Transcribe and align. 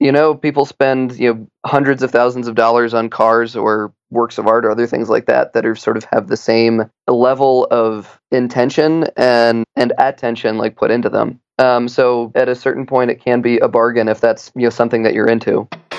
you 0.00 0.12
know, 0.12 0.34
people 0.34 0.64
spend 0.64 1.18
you 1.18 1.34
know 1.34 1.48
hundreds 1.66 2.02
of 2.02 2.10
thousands 2.10 2.48
of 2.48 2.54
dollars 2.54 2.94
on 2.94 3.10
cars 3.10 3.56
or 3.56 3.92
works 4.10 4.38
of 4.38 4.46
art 4.46 4.64
or 4.64 4.70
other 4.70 4.86
things 4.86 5.08
like 5.08 5.26
that 5.26 5.52
that 5.52 5.66
are 5.66 5.76
sort 5.76 5.96
of 5.96 6.04
have 6.12 6.28
the 6.28 6.36
same 6.36 6.90
level 7.06 7.66
of 7.70 8.20
intention 8.30 9.06
and 9.16 9.64
and 9.76 9.92
attention 9.98 10.58
like 10.58 10.76
put 10.76 10.90
into 10.90 11.08
them. 11.08 11.40
Um, 11.58 11.88
so 11.88 12.30
at 12.34 12.48
a 12.48 12.54
certain 12.54 12.86
point, 12.86 13.10
it 13.10 13.20
can 13.20 13.42
be 13.42 13.58
a 13.58 13.68
bargain 13.68 14.08
if 14.08 14.20
that's 14.20 14.52
you 14.54 14.62
know 14.62 14.70
something 14.70 15.02
that 15.02 15.14
you're 15.14 15.28
into. 15.28 15.68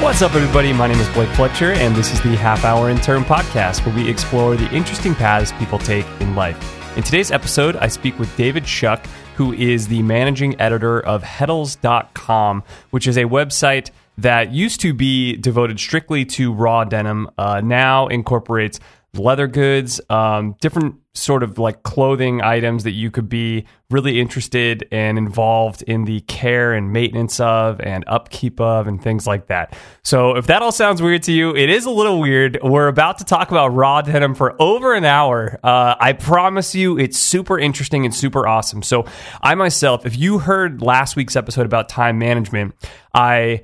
What's 0.00 0.22
up, 0.22 0.36
everybody? 0.36 0.72
My 0.72 0.86
name 0.86 1.00
is 1.00 1.08
Blake 1.08 1.28
Fletcher, 1.30 1.72
and 1.72 1.94
this 1.96 2.12
is 2.12 2.22
the 2.22 2.36
Half 2.36 2.64
Hour 2.64 2.88
Intern 2.88 3.24
Podcast, 3.24 3.84
where 3.84 3.92
we 3.92 4.08
explore 4.08 4.54
the 4.54 4.72
interesting 4.72 5.12
paths 5.12 5.50
people 5.58 5.76
take 5.76 6.06
in 6.20 6.36
life. 6.36 6.96
In 6.96 7.02
today's 7.02 7.32
episode, 7.32 7.74
I 7.74 7.88
speak 7.88 8.16
with 8.16 8.34
David 8.36 8.64
Shuck, 8.64 9.04
who 9.34 9.52
is 9.52 9.88
the 9.88 10.00
managing 10.02 10.58
editor 10.60 11.00
of 11.00 11.24
Heddels.com, 11.24 12.62
which 12.90 13.08
is 13.08 13.18
a 13.18 13.24
website 13.24 13.90
that 14.18 14.52
used 14.52 14.80
to 14.82 14.94
be 14.94 15.36
devoted 15.36 15.80
strictly 15.80 16.24
to 16.26 16.52
raw 16.52 16.84
denim, 16.84 17.28
uh, 17.36 17.60
now 17.60 18.06
incorporates 18.06 18.78
leather 19.18 19.46
goods, 19.46 20.00
um, 20.10 20.56
different 20.60 20.96
sort 21.14 21.42
of 21.42 21.58
like 21.58 21.82
clothing 21.82 22.40
items 22.42 22.84
that 22.84 22.92
you 22.92 23.10
could 23.10 23.28
be 23.28 23.66
really 23.90 24.20
interested 24.20 24.86
and 24.92 25.18
involved 25.18 25.82
in 25.82 26.04
the 26.04 26.20
care 26.20 26.72
and 26.72 26.92
maintenance 26.92 27.40
of 27.40 27.80
and 27.80 28.04
upkeep 28.06 28.60
of 28.60 28.86
and 28.86 29.02
things 29.02 29.26
like 29.26 29.48
that. 29.48 29.76
So 30.04 30.36
if 30.36 30.46
that 30.46 30.62
all 30.62 30.72
sounds 30.72 31.02
weird 31.02 31.24
to 31.24 31.32
you, 31.32 31.54
it 31.56 31.70
is 31.70 31.86
a 31.86 31.90
little 31.90 32.20
weird. 32.20 32.58
We're 32.62 32.88
about 32.88 33.18
to 33.18 33.24
talk 33.24 33.50
about 33.50 33.74
raw 33.74 34.00
denim 34.02 34.34
for 34.34 34.60
over 34.62 34.94
an 34.94 35.04
hour. 35.04 35.58
Uh, 35.62 35.96
I 35.98 36.12
promise 36.12 36.74
you, 36.74 36.98
it's 36.98 37.18
super 37.18 37.58
interesting 37.58 38.04
and 38.04 38.14
super 38.14 38.46
awesome. 38.46 38.82
So 38.82 39.06
I 39.42 39.54
myself, 39.54 40.06
if 40.06 40.16
you 40.16 40.38
heard 40.38 40.82
last 40.82 41.16
week's 41.16 41.34
episode 41.34 41.66
about 41.66 41.88
time 41.88 42.18
management, 42.18 42.74
I 43.12 43.62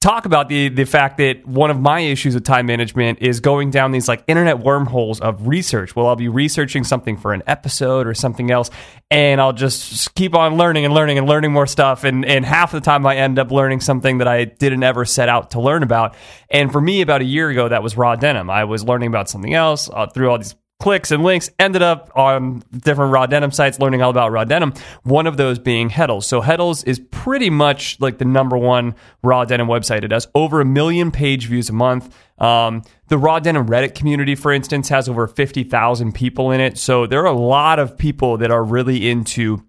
talk 0.00 0.26
about 0.26 0.48
the 0.48 0.68
the 0.68 0.84
fact 0.84 1.18
that 1.18 1.46
one 1.46 1.70
of 1.70 1.80
my 1.80 2.00
issues 2.00 2.34
with 2.34 2.44
time 2.44 2.66
management 2.66 3.18
is 3.20 3.40
going 3.40 3.70
down 3.70 3.92
these 3.92 4.08
like 4.08 4.22
internet 4.26 4.60
wormholes 4.60 5.20
of 5.20 5.46
research. 5.46 5.94
Well, 5.94 6.06
I'll 6.06 6.16
be 6.16 6.28
researching 6.28 6.84
something 6.84 7.16
for 7.16 7.32
an 7.32 7.42
episode 7.46 8.06
or 8.06 8.14
something 8.14 8.50
else, 8.50 8.70
and 9.10 9.40
I'll 9.40 9.52
just 9.52 10.14
keep 10.14 10.34
on 10.34 10.56
learning 10.56 10.84
and 10.84 10.94
learning 10.94 11.18
and 11.18 11.26
learning 11.26 11.52
more 11.52 11.66
stuff. 11.66 12.04
And 12.04 12.24
and 12.24 12.44
half 12.44 12.72
the 12.72 12.80
time 12.80 13.06
I 13.06 13.16
end 13.16 13.38
up 13.38 13.50
learning 13.50 13.80
something 13.80 14.18
that 14.18 14.28
I 14.28 14.44
didn't 14.44 14.82
ever 14.82 15.04
set 15.04 15.28
out 15.28 15.50
to 15.52 15.60
learn 15.60 15.82
about. 15.82 16.14
And 16.50 16.72
for 16.72 16.80
me, 16.80 17.00
about 17.02 17.20
a 17.20 17.26
year 17.26 17.50
ago, 17.50 17.68
that 17.68 17.82
was 17.82 17.96
raw 17.96 18.16
denim. 18.16 18.50
I 18.50 18.64
was 18.64 18.84
learning 18.84 19.08
about 19.08 19.28
something 19.28 19.54
else 19.54 19.90
uh, 19.92 20.06
through 20.06 20.30
all 20.30 20.38
these 20.38 20.54
clicks 20.80 21.10
and 21.10 21.24
links 21.24 21.50
ended 21.58 21.82
up 21.82 22.10
on 22.14 22.62
different 22.70 23.12
raw 23.12 23.26
denim 23.26 23.50
sites 23.50 23.80
learning 23.80 24.00
all 24.00 24.10
about 24.10 24.30
raw 24.30 24.44
denim 24.44 24.72
one 25.02 25.26
of 25.26 25.36
those 25.36 25.58
being 25.58 25.90
heddels. 25.90 26.24
So 26.24 26.40
heddels 26.40 26.86
is 26.86 27.00
pretty 27.10 27.50
much 27.50 28.00
like 28.00 28.18
the 28.18 28.24
number 28.24 28.56
one 28.56 28.94
raw 29.22 29.44
denim 29.44 29.66
website. 29.66 30.04
It 30.04 30.12
has 30.12 30.28
over 30.34 30.60
a 30.60 30.64
million 30.64 31.10
page 31.10 31.46
views 31.46 31.68
a 31.68 31.72
month. 31.72 32.14
Um, 32.38 32.82
the 33.08 33.18
raw 33.18 33.40
denim 33.40 33.66
reddit 33.66 33.96
community 33.96 34.36
for 34.36 34.52
instance 34.52 34.88
has 34.88 35.08
over 35.08 35.26
50000 35.26 36.14
people 36.14 36.52
in 36.52 36.60
it. 36.60 36.78
So 36.78 37.06
there 37.06 37.22
are 37.22 37.26
a 37.26 37.32
lot 37.32 37.80
of 37.80 37.98
people 37.98 38.36
that 38.38 38.52
are 38.52 38.62
really 38.62 39.10
into 39.10 39.64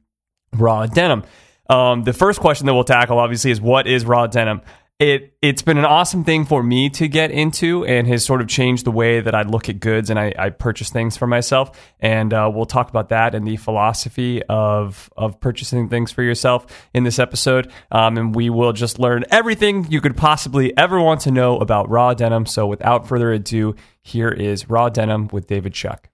raw 0.54 0.86
denim. 0.86 1.24
Um, 1.70 2.04
the 2.04 2.14
first 2.14 2.40
question 2.40 2.66
that 2.68 2.74
we'll 2.74 2.84
tackle 2.84 3.20
obviously 3.20 3.52
is 3.52 3.62
what 3.62 3.88
is 3.88 4.06
raw 4.06 4.28
denim 4.28 4.62
it 5.00 5.34
it's 5.42 5.62
been 5.62 5.78
an 5.78 5.86
awesome 5.86 6.26
thing 6.26 6.44
for 6.44 6.62
me 6.62 6.90
to 6.90 7.08
get 7.08 7.32
into 7.32 7.86
and 7.86 8.06
has 8.08 8.26
sort 8.26 8.42
of 8.42 8.50
changed 8.50 8.86
the 8.86 8.92
way 8.92 9.22
that 9.22 9.34
I 9.34 9.44
look 9.44 9.70
at 9.70 9.80
goods 9.80 10.10
and 10.10 10.20
I, 10.20 10.34
I 10.38 10.50
purchase 10.50 10.90
things 10.90 11.16
for 11.16 11.26
myself. 11.26 11.80
And 12.02 12.34
uh, 12.34 12.52
we'll 12.54 12.66
talk 12.66 12.90
about 12.90 13.10
that 13.10 13.34
and 13.34 13.48
the 13.48 13.56
philosophy 13.56 14.44
of 14.44 15.10
of 15.16 15.40
purchasing 15.40 15.88
things 15.88 16.12
for 16.12 16.22
yourself 16.22 16.68
in 16.94 17.06
this 17.06 17.18
episode. 17.18 17.72
Um, 17.92 18.18
and 18.18 18.36
we 18.36 18.50
will 18.50 18.74
just 18.74 19.00
learn 19.00 19.24
everything 19.32 19.90
you 19.90 20.02
could 20.02 20.18
possibly 20.18 20.78
ever 20.78 21.00
want 21.02 21.22
to 21.22 21.32
know 21.32 21.58
about 21.58 21.90
raw 21.90 22.14
denim. 22.14 22.46
So 22.46 22.68
without 22.68 23.08
further 23.08 23.32
ado, 23.32 23.76
here 24.02 24.30
is 24.30 24.70
raw 24.70 24.90
denim 24.90 25.30
with 25.32 25.48
David 25.48 25.76
Shuck. 25.76 26.10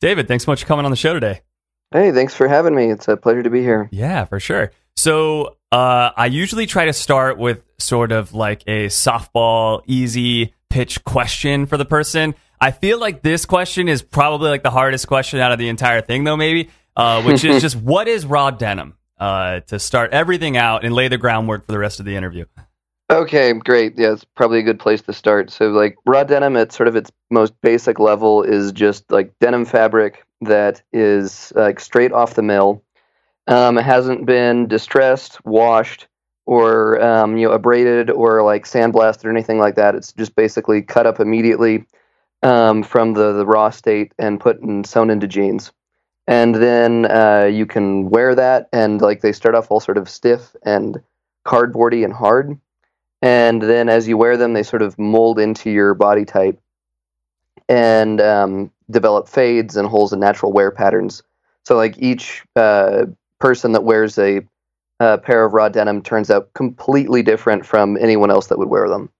David, 0.00 0.26
thanks 0.26 0.44
so 0.44 0.50
much 0.50 0.62
for 0.62 0.66
coming 0.66 0.84
on 0.84 0.90
the 0.90 0.96
show 0.96 1.14
today. 1.14 1.42
Hey, 1.92 2.10
thanks 2.10 2.34
for 2.34 2.48
having 2.48 2.74
me. 2.74 2.90
It's 2.90 3.06
a 3.06 3.16
pleasure 3.16 3.44
to 3.44 3.50
be 3.50 3.62
here. 3.62 3.88
Yeah, 3.92 4.24
for 4.24 4.40
sure. 4.40 4.72
So 4.96 5.56
uh, 5.72 6.10
I 6.16 6.26
usually 6.26 6.66
try 6.66 6.86
to 6.86 6.92
start 6.92 7.38
with 7.38 7.62
sort 7.78 8.12
of 8.12 8.32
like 8.32 8.62
a 8.66 8.86
softball, 8.86 9.82
easy 9.86 10.54
pitch 10.70 11.04
question 11.04 11.66
for 11.66 11.76
the 11.76 11.84
person. 11.84 12.34
I 12.60 12.70
feel 12.70 12.98
like 12.98 13.22
this 13.22 13.44
question 13.44 13.88
is 13.88 14.02
probably 14.02 14.50
like 14.50 14.62
the 14.62 14.70
hardest 14.70 15.06
question 15.06 15.40
out 15.40 15.52
of 15.52 15.58
the 15.58 15.68
entire 15.68 16.00
thing, 16.00 16.24
though, 16.24 16.36
maybe, 16.36 16.70
uh, 16.96 17.22
which 17.22 17.44
is 17.44 17.60
just 17.62 17.76
what 17.76 18.08
is 18.08 18.24
raw 18.24 18.50
denim 18.50 18.94
uh, 19.18 19.60
to 19.60 19.78
start 19.78 20.12
everything 20.12 20.56
out 20.56 20.84
and 20.84 20.94
lay 20.94 21.08
the 21.08 21.18
groundwork 21.18 21.66
for 21.66 21.72
the 21.72 21.78
rest 21.78 22.00
of 22.00 22.06
the 22.06 22.16
interview. 22.16 22.44
Okay, 23.10 23.52
great. 23.52 23.98
Yeah, 23.98 24.12
it's 24.12 24.24
probably 24.24 24.60
a 24.60 24.62
good 24.62 24.78
place 24.78 25.02
to 25.02 25.12
start. 25.12 25.50
So, 25.50 25.70
like 25.70 25.96
raw 26.06 26.24
denim, 26.24 26.56
at 26.56 26.72
sort 26.72 26.88
of 26.88 26.96
its 26.96 27.10
most 27.30 27.52
basic 27.60 27.98
level, 27.98 28.42
is 28.42 28.72
just 28.72 29.10
like 29.10 29.32
denim 29.40 29.66
fabric 29.66 30.24
that 30.40 30.82
is 30.92 31.52
like 31.54 31.80
straight 31.80 32.12
off 32.12 32.34
the 32.34 32.42
mill. 32.42 32.82
Um, 33.46 33.78
it 33.78 33.84
hasn't 33.84 34.26
been 34.26 34.66
distressed, 34.66 35.44
washed, 35.44 36.06
or 36.46 37.00
um, 37.02 37.36
you 37.36 37.48
know 37.48 37.54
abraded 37.54 38.10
or 38.10 38.42
like 38.42 38.64
sandblasted 38.64 39.24
or 39.24 39.30
anything 39.30 39.58
like 39.58 39.76
that. 39.76 39.94
It's 39.94 40.12
just 40.12 40.34
basically 40.34 40.82
cut 40.82 41.06
up 41.06 41.20
immediately 41.20 41.84
um, 42.42 42.82
from 42.82 43.14
the, 43.14 43.32
the 43.32 43.46
raw 43.46 43.70
state 43.70 44.12
and 44.18 44.40
put 44.40 44.60
and 44.60 44.86
sewn 44.86 45.10
into 45.10 45.26
jeans. 45.26 45.72
And 46.26 46.54
then 46.54 47.10
uh, 47.10 47.50
you 47.52 47.66
can 47.66 48.08
wear 48.08 48.34
that, 48.34 48.68
and 48.72 49.00
like 49.00 49.20
they 49.20 49.32
start 49.32 49.54
off 49.54 49.70
all 49.70 49.80
sort 49.80 49.98
of 49.98 50.08
stiff 50.08 50.54
and 50.64 51.02
cardboardy 51.44 52.04
and 52.04 52.12
hard. 52.14 52.58
And 53.20 53.62
then 53.62 53.88
as 53.88 54.08
you 54.08 54.16
wear 54.16 54.36
them, 54.36 54.52
they 54.52 54.62
sort 54.62 54.82
of 54.82 54.98
mold 54.98 55.38
into 55.38 55.70
your 55.70 55.94
body 55.94 56.24
type 56.24 56.60
and 57.68 58.20
um, 58.20 58.70
develop 58.90 59.28
fades 59.28 59.76
and 59.76 59.88
holes 59.88 60.12
and 60.12 60.20
natural 60.20 60.52
wear 60.52 60.70
patterns. 60.70 61.22
So 61.64 61.76
like 61.76 61.96
each 61.98 62.44
uh, 62.56 63.06
person 63.40 63.72
that 63.72 63.84
wears 63.84 64.18
a, 64.18 64.42
a, 65.00 65.18
pair 65.18 65.44
of 65.44 65.52
raw 65.52 65.68
denim 65.68 66.02
turns 66.02 66.30
out 66.30 66.52
completely 66.54 67.22
different 67.22 67.66
from 67.66 67.96
anyone 67.96 68.30
else 68.30 68.48
that 68.48 68.58
would 68.58 68.68
wear 68.68 68.88
them. 68.88 69.10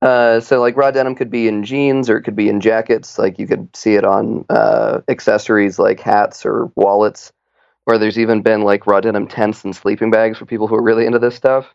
Uh, 0.00 0.40
so 0.40 0.60
like 0.60 0.76
raw 0.76 0.90
denim 0.90 1.14
could 1.14 1.30
be 1.30 1.46
in 1.46 1.62
jeans 1.62 2.10
or 2.10 2.16
it 2.16 2.22
could 2.22 2.36
be 2.36 2.48
in 2.48 2.60
jackets. 2.60 3.18
Like 3.18 3.38
you 3.38 3.46
could 3.46 3.74
see 3.76 3.94
it 3.94 4.04
on 4.04 4.44
uh, 4.48 5.00
accessories 5.08 5.78
like 5.78 6.00
hats 6.00 6.44
or 6.44 6.72
wallets. 6.76 7.32
Or 7.86 7.98
there's 7.98 8.18
even 8.18 8.42
been 8.42 8.62
like 8.62 8.86
raw 8.86 9.00
denim 9.00 9.26
tents 9.26 9.64
and 9.64 9.74
sleeping 9.74 10.10
bags 10.10 10.38
for 10.38 10.46
people 10.46 10.68
who 10.68 10.76
are 10.76 10.82
really 10.82 11.04
into 11.04 11.18
this 11.18 11.34
stuff 11.34 11.74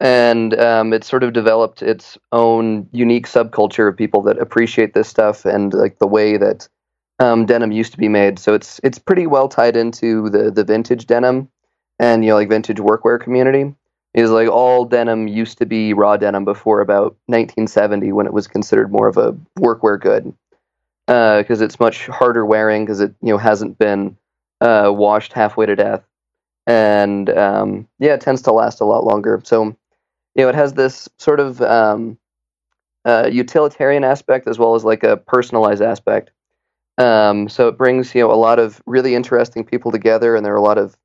and 0.00 0.58
um, 0.58 0.92
it's 0.92 1.08
sort 1.08 1.24
of 1.24 1.32
developed 1.32 1.82
its 1.82 2.16
own 2.32 2.88
unique 2.92 3.26
subculture 3.26 3.88
of 3.88 3.96
people 3.96 4.22
that 4.22 4.38
appreciate 4.38 4.94
this 4.94 5.08
stuff 5.08 5.44
and 5.44 5.74
like 5.74 5.98
the 5.98 6.06
way 6.06 6.36
that 6.36 6.68
um, 7.18 7.46
denim 7.46 7.72
used 7.72 7.92
to 7.92 7.98
be 7.98 8.08
made. 8.08 8.38
So 8.38 8.54
it's 8.54 8.80
it's 8.84 8.98
pretty 8.98 9.26
well 9.26 9.48
tied 9.48 9.76
into 9.76 10.28
the 10.30 10.50
the 10.50 10.64
vintage 10.64 11.06
denim 11.06 11.48
and 11.98 12.24
you 12.24 12.30
know 12.30 12.36
like 12.36 12.48
vintage 12.48 12.78
workwear 12.78 13.20
community. 13.20 13.74
Is 14.14 14.30
like 14.30 14.48
all 14.48 14.84
denim 14.84 15.28
used 15.28 15.58
to 15.58 15.66
be 15.66 15.92
raw 15.92 16.16
denim 16.16 16.44
before 16.44 16.80
about 16.80 17.16
1970 17.26 18.12
when 18.12 18.26
it 18.26 18.32
was 18.32 18.48
considered 18.48 18.90
more 18.90 19.06
of 19.06 19.16
a 19.16 19.32
workwear 19.58 20.00
good 20.00 20.34
because 21.06 21.60
uh, 21.60 21.64
it's 21.64 21.78
much 21.78 22.06
harder 22.06 22.44
wearing 22.44 22.84
because 22.84 23.00
it 23.00 23.14
you 23.22 23.28
know 23.28 23.38
hasn't 23.38 23.78
been 23.78 24.16
uh, 24.60 24.90
washed 24.92 25.32
halfway 25.32 25.66
to 25.66 25.76
death 25.76 26.02
and 26.66 27.30
um, 27.30 27.86
yeah 27.98 28.14
it 28.14 28.20
tends 28.20 28.42
to 28.42 28.52
last 28.52 28.80
a 28.80 28.84
lot 28.84 29.04
longer. 29.04 29.40
So 29.44 29.76
you 30.34 30.44
know, 30.44 30.48
it 30.48 30.54
has 30.54 30.74
this 30.74 31.08
sort 31.18 31.40
of 31.40 31.60
um, 31.62 32.16
uh, 33.04 33.28
utilitarian 33.30 34.04
aspect 34.04 34.46
as 34.46 34.58
well 34.58 34.76
as 34.76 34.84
like 34.84 35.02
a 35.02 35.16
personalized 35.16 35.82
aspect. 35.82 36.30
Um, 36.98 37.48
so 37.48 37.68
it 37.68 37.78
brings 37.78 38.14
you 38.14 38.22
know 38.22 38.32
a 38.32 38.34
lot 38.34 38.58
of 38.58 38.82
really 38.86 39.14
interesting 39.14 39.64
people 39.64 39.90
together, 39.92 40.36
and 40.36 40.44
there 40.44 40.52
are 40.52 40.56
a 40.56 40.62
lot 40.62 40.78
of 40.78 40.96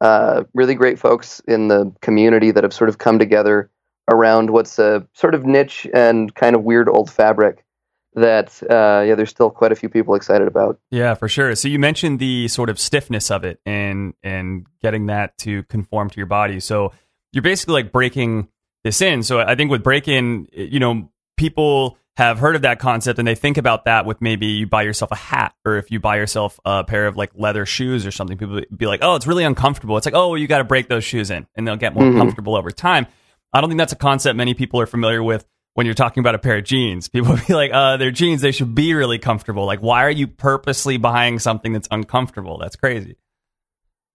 uh, 0.00 0.44
really 0.52 0.74
great 0.74 0.98
folks 0.98 1.40
in 1.48 1.68
the 1.68 1.92
community 2.02 2.50
that 2.50 2.64
have 2.64 2.74
sort 2.74 2.90
of 2.90 2.98
come 2.98 3.18
together 3.18 3.70
around 4.10 4.50
what's 4.50 4.78
a 4.78 5.06
sort 5.14 5.34
of 5.34 5.44
niche 5.44 5.86
and 5.94 6.34
kind 6.34 6.54
of 6.54 6.62
weird 6.62 6.88
old 6.88 7.10
fabric 7.10 7.64
that 8.14 8.60
uh, 8.70 9.04
yeah, 9.06 9.14
there's 9.14 9.30
still 9.30 9.50
quite 9.50 9.72
a 9.72 9.76
few 9.76 9.88
people 9.88 10.14
excited 10.14 10.48
about. 10.48 10.80
Yeah, 10.90 11.14
for 11.14 11.28
sure. 11.28 11.54
So 11.54 11.68
you 11.68 11.78
mentioned 11.78 12.18
the 12.18 12.48
sort 12.48 12.70
of 12.70 12.80
stiffness 12.80 13.30
of 13.30 13.44
it 13.44 13.60
and 13.64 14.14
and 14.22 14.66
getting 14.82 15.06
that 15.06 15.36
to 15.38 15.62
conform 15.64 16.10
to 16.10 16.16
your 16.16 16.26
body. 16.26 16.58
So 16.60 16.92
you're 17.32 17.42
basically 17.42 17.74
like 17.74 17.92
breaking 17.92 18.48
this 18.84 19.00
in. 19.02 19.22
So 19.22 19.40
I 19.40 19.54
think 19.54 19.70
with 19.70 19.82
break 19.82 20.08
in, 20.08 20.48
you 20.52 20.80
know, 20.80 21.10
people 21.36 21.98
have 22.16 22.38
heard 22.38 22.56
of 22.56 22.62
that 22.62 22.78
concept 22.78 23.18
and 23.18 23.28
they 23.28 23.34
think 23.34 23.58
about 23.58 23.84
that 23.84 24.06
with 24.06 24.20
maybe 24.22 24.46
you 24.46 24.66
buy 24.66 24.82
yourself 24.82 25.10
a 25.12 25.16
hat 25.16 25.54
or 25.66 25.76
if 25.76 25.90
you 25.90 26.00
buy 26.00 26.16
yourself 26.16 26.58
a 26.64 26.82
pair 26.82 27.06
of 27.06 27.16
like 27.16 27.30
leather 27.34 27.66
shoes 27.66 28.06
or 28.06 28.10
something 28.10 28.38
people 28.38 28.60
be 28.74 28.86
like 28.86 29.00
oh 29.02 29.16
it's 29.16 29.26
really 29.26 29.44
uncomfortable. 29.44 29.96
It's 29.96 30.06
like 30.06 30.14
oh 30.14 30.34
you 30.34 30.46
got 30.46 30.58
to 30.58 30.64
break 30.64 30.88
those 30.88 31.04
shoes 31.04 31.30
in 31.30 31.46
and 31.54 31.66
they'll 31.68 31.76
get 31.76 31.94
more 31.94 32.04
Mhm. 32.04 32.16
comfortable 32.18 32.56
over 32.56 32.70
time. 32.70 33.06
I 33.52 33.60
don't 33.60 33.68
think 33.70 33.78
that's 33.78 33.92
a 33.92 33.96
concept 33.96 34.36
many 34.36 34.54
people 34.54 34.80
are 34.80 34.86
familiar 34.86 35.22
with 35.22 35.46
when 35.74 35.84
you're 35.84 35.94
talking 35.94 36.20
about 36.22 36.34
a 36.34 36.38
pair 36.38 36.56
of 36.56 36.64
jeans. 36.64 37.08
People 37.08 37.32
will 37.34 37.40
be 37.46 37.52
like 37.54 37.70
uh 37.72 37.96
they're 37.98 38.10
jeans 38.10 38.40
they 38.40 38.52
should 38.52 38.74
be 38.74 38.94
really 38.94 39.18
comfortable. 39.18 39.66
Like 39.66 39.80
why 39.80 40.04
are 40.04 40.10
you 40.10 40.26
purposely 40.26 40.96
buying 40.96 41.38
something 41.38 41.72
that's 41.74 41.88
uncomfortable? 41.90 42.56
That's 42.58 42.76
crazy 42.76 43.16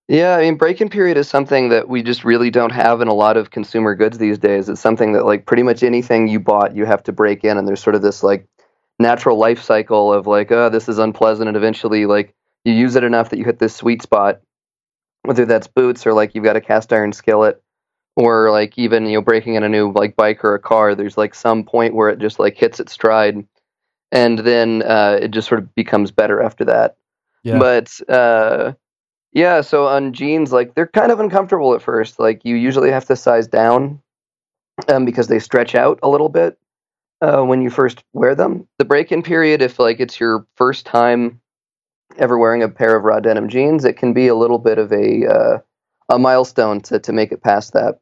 Yeah, 0.07 0.35
I 0.35 0.41
mean, 0.41 0.55
break-in 0.55 0.89
period 0.89 1.15
is 1.17 1.29
something 1.29 1.69
that 1.69 1.87
we 1.87 2.03
just 2.03 2.25
really 2.25 2.49
don't 2.49 2.71
have 2.71 2.99
in 3.01 3.07
a 3.07 3.13
lot 3.13 3.37
of 3.37 3.51
consumer 3.51 3.95
goods 3.95 4.17
these 4.17 4.37
days. 4.37 4.67
It's 4.67 4.81
something 4.81 5.13
that, 5.13 5.25
like, 5.25 5.45
pretty 5.45 5.63
much 5.63 5.83
anything 5.83 6.27
you 6.27 6.39
bought, 6.39 6.75
you 6.75 6.85
have 6.85 7.03
to 7.03 7.13
break 7.13 7.43
in, 7.45 7.57
and 7.57 7.67
there's 7.67 7.81
sort 7.81 7.95
of 7.95 8.01
this 8.01 8.23
like 8.23 8.45
natural 8.99 9.37
life 9.37 9.61
cycle 9.63 10.11
of 10.11 10.27
like, 10.27 10.51
oh, 10.51 10.69
this 10.69 10.89
is 10.89 10.97
unpleasant, 10.99 11.47
and 11.47 11.55
eventually, 11.55 12.05
like, 12.05 12.33
you 12.65 12.73
use 12.73 12.95
it 12.95 13.03
enough 13.03 13.29
that 13.29 13.39
you 13.39 13.45
hit 13.45 13.59
this 13.59 13.75
sweet 13.75 14.01
spot, 14.01 14.41
whether 15.23 15.45
that's 15.45 15.67
boots 15.67 16.05
or 16.05 16.13
like 16.13 16.35
you've 16.35 16.43
got 16.43 16.55
a 16.55 16.61
cast 16.61 16.91
iron 16.91 17.13
skillet, 17.13 17.61
or 18.15 18.51
like 18.51 18.77
even 18.77 19.05
you 19.05 19.13
know 19.13 19.21
breaking 19.21 19.55
in 19.55 19.63
a 19.63 19.69
new 19.69 19.91
like 19.93 20.15
bike 20.15 20.43
or 20.43 20.55
a 20.55 20.59
car. 20.59 20.93
There's 20.93 21.17
like 21.17 21.33
some 21.33 21.63
point 21.63 21.95
where 21.95 22.09
it 22.09 22.19
just 22.19 22.37
like 22.39 22.57
hits 22.57 22.79
its 22.79 22.91
stride, 22.91 23.45
and 24.11 24.39
then 24.39 24.83
uh, 24.83 25.19
it 25.21 25.31
just 25.31 25.47
sort 25.47 25.59
of 25.61 25.73
becomes 25.75 26.11
better 26.11 26.41
after 26.41 26.65
that. 26.65 26.97
Yeah. 27.43 27.57
But 27.57 27.99
uh, 28.09 28.73
yeah, 29.33 29.61
so 29.61 29.87
on 29.87 30.13
jeans, 30.13 30.51
like 30.51 30.75
they're 30.75 30.87
kind 30.87 31.11
of 31.11 31.19
uncomfortable 31.19 31.73
at 31.73 31.81
first. 31.81 32.19
Like 32.19 32.41
you 32.43 32.55
usually 32.55 32.91
have 32.91 33.05
to 33.05 33.15
size 33.15 33.47
down 33.47 34.01
um, 34.89 35.05
because 35.05 35.27
they 35.27 35.39
stretch 35.39 35.75
out 35.75 35.99
a 36.03 36.09
little 36.09 36.29
bit 36.29 36.57
uh, 37.21 37.41
when 37.41 37.61
you 37.61 37.69
first 37.69 38.03
wear 38.13 38.35
them. 38.35 38.67
The 38.77 38.85
break-in 38.85 39.23
period, 39.23 39.61
if 39.61 39.79
like 39.79 39.99
it's 39.99 40.19
your 40.19 40.45
first 40.55 40.85
time 40.85 41.39
ever 42.17 42.37
wearing 42.37 42.63
a 42.63 42.69
pair 42.69 42.95
of 42.95 43.03
raw 43.03 43.19
denim 43.19 43.47
jeans, 43.47 43.85
it 43.85 43.97
can 43.97 44.13
be 44.13 44.27
a 44.27 44.35
little 44.35 44.59
bit 44.59 44.77
of 44.77 44.91
a 44.91 45.25
uh, 45.25 45.57
a 46.09 46.19
milestone 46.19 46.81
to 46.81 46.99
to 46.99 47.13
make 47.13 47.31
it 47.31 47.43
past 47.43 47.73
that. 47.73 47.99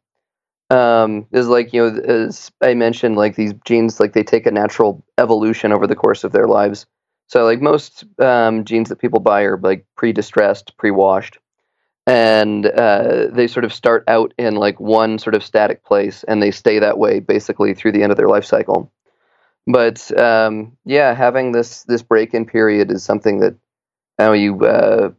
Um, 0.72 1.26
is 1.32 1.48
like 1.48 1.74
you 1.74 1.92
know, 1.92 2.00
as 2.02 2.52
I 2.62 2.74
mentioned, 2.74 3.18
like 3.18 3.36
these 3.36 3.54
jeans, 3.66 4.00
like 4.00 4.14
they 4.14 4.24
take 4.24 4.46
a 4.46 4.52
natural 4.52 5.04
evolution 5.18 5.72
over 5.72 5.88
the 5.88 5.96
course 5.96 6.24
of 6.24 6.32
their 6.32 6.48
lives. 6.48 6.86
So 7.30 7.46
like 7.46 7.62
most 7.62 8.06
um, 8.18 8.66
jeans 8.66 8.90
that 8.90 8.98
people 8.98 9.20
buy 9.20 9.44
are 9.44 9.58
like 9.58 9.86
pre-distressed, 9.96 10.76
pre-washed, 10.78 11.38
and 12.08 12.66
uh, 12.66 13.28
they 13.32 13.46
sort 13.46 13.66
of 13.66 13.72
start 13.72 14.04
out 14.08 14.34
in 14.40 14.56
like 14.56 14.80
one 14.80 15.20
sort 15.20 15.36
of 15.36 15.44
static 15.44 15.86
place, 15.86 16.24
and 16.24 16.42
they 16.42 16.50
stay 16.50 16.80
that 16.80 16.98
way 16.98 17.20
basically 17.20 17.76
through 17.76 17.92
the 17.92 18.02
end 18.02 18.12
of 18.12 18.18
their 18.18 18.28
life 18.28 18.46
cycle. 18.46 18.92
But 19.68 20.12
um, 20.20 20.76
yeah, 20.86 21.14
having 21.14 21.52
this 21.52 21.84
this 21.84 22.02
break-in 22.02 22.48
period 22.48 22.92
is 22.92 23.04
something 23.04 23.42
that 23.42 23.54
you 23.54 24.26
know 24.26 24.34
you 24.34 24.60
uh, 24.66 25.12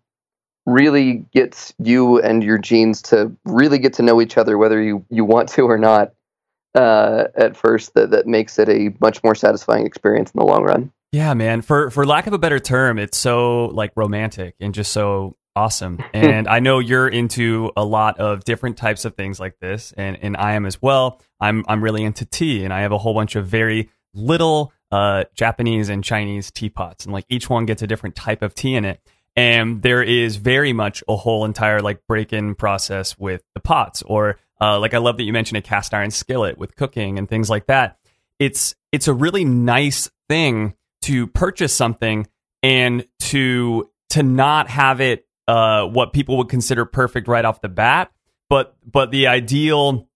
really 0.66 1.24
gets 1.32 1.72
you 1.78 2.20
and 2.20 2.42
your 2.42 2.58
jeans 2.58 3.02
to 3.02 3.36
really 3.44 3.78
get 3.78 3.92
to 3.94 4.02
know 4.02 4.20
each 4.20 4.36
other, 4.36 4.58
whether 4.58 4.82
you 4.82 5.06
you 5.10 5.24
want 5.24 5.48
to 5.50 5.62
or 5.62 5.78
not. 5.78 6.12
Uh, 6.74 7.24
at 7.36 7.56
first, 7.56 7.94
that 7.94 8.10
that 8.10 8.26
makes 8.26 8.58
it 8.58 8.68
a 8.68 8.92
much 9.00 9.22
more 9.22 9.36
satisfying 9.36 9.86
experience 9.86 10.32
in 10.32 10.40
the 10.40 10.44
long 10.44 10.64
run. 10.64 10.90
Yeah, 11.12 11.34
man. 11.34 11.62
For 11.62 11.90
for 11.90 12.06
lack 12.06 12.26
of 12.26 12.32
a 12.32 12.38
better 12.38 12.60
term, 12.60 12.98
it's 12.98 13.18
so 13.18 13.66
like 13.66 13.92
romantic 13.96 14.54
and 14.60 14.72
just 14.72 14.92
so 14.92 15.36
awesome. 15.56 16.02
And 16.14 16.48
I 16.48 16.60
know 16.60 16.78
you're 16.78 17.08
into 17.08 17.70
a 17.76 17.84
lot 17.84 18.18
of 18.18 18.44
different 18.44 18.76
types 18.76 19.04
of 19.04 19.14
things 19.14 19.40
like 19.40 19.58
this, 19.60 19.92
and 19.96 20.16
and 20.22 20.36
I 20.36 20.54
am 20.54 20.66
as 20.66 20.80
well. 20.80 21.20
I'm 21.40 21.64
I'm 21.68 21.82
really 21.82 22.04
into 22.04 22.24
tea, 22.24 22.64
and 22.64 22.72
I 22.72 22.82
have 22.82 22.92
a 22.92 22.98
whole 22.98 23.14
bunch 23.14 23.34
of 23.36 23.46
very 23.46 23.90
little 24.14 24.72
uh, 24.92 25.24
Japanese 25.34 25.88
and 25.88 26.04
Chinese 26.04 26.50
teapots, 26.50 27.04
and 27.04 27.12
like 27.12 27.24
each 27.28 27.50
one 27.50 27.66
gets 27.66 27.82
a 27.82 27.86
different 27.86 28.14
type 28.14 28.42
of 28.42 28.54
tea 28.54 28.74
in 28.74 28.84
it. 28.84 29.00
And 29.36 29.82
there 29.82 30.02
is 30.02 30.36
very 30.36 30.72
much 30.72 31.02
a 31.08 31.16
whole 31.16 31.44
entire 31.44 31.80
like 31.80 32.00
break-in 32.06 32.54
process 32.56 33.16
with 33.18 33.42
the 33.54 33.60
pots, 33.60 34.02
or 34.02 34.38
uh, 34.60 34.78
like 34.78 34.94
I 34.94 34.98
love 34.98 35.16
that 35.16 35.24
you 35.24 35.32
mentioned 35.32 35.58
a 35.58 35.62
cast 35.62 35.92
iron 35.92 36.10
skillet 36.10 36.58
with 36.58 36.76
cooking 36.76 37.18
and 37.18 37.28
things 37.28 37.50
like 37.50 37.66
that. 37.66 37.98
It's 38.38 38.74
it's 38.92 39.08
a 39.08 39.14
really 39.14 39.44
nice 39.44 40.10
thing 40.28 40.74
to 41.02 41.26
purchase 41.26 41.74
something 41.74 42.26
and 42.62 43.06
to 43.20 43.88
to 44.10 44.22
not 44.22 44.68
have 44.68 45.00
it 45.00 45.26
uh, 45.48 45.84
what 45.86 46.12
people 46.12 46.36
would 46.38 46.48
consider 46.48 46.84
perfect 46.84 47.28
right 47.28 47.44
off 47.44 47.60
the 47.60 47.68
bat, 47.68 48.10
but 48.48 48.76
but 48.84 49.10
the 49.10 49.26
ideal 49.26 50.06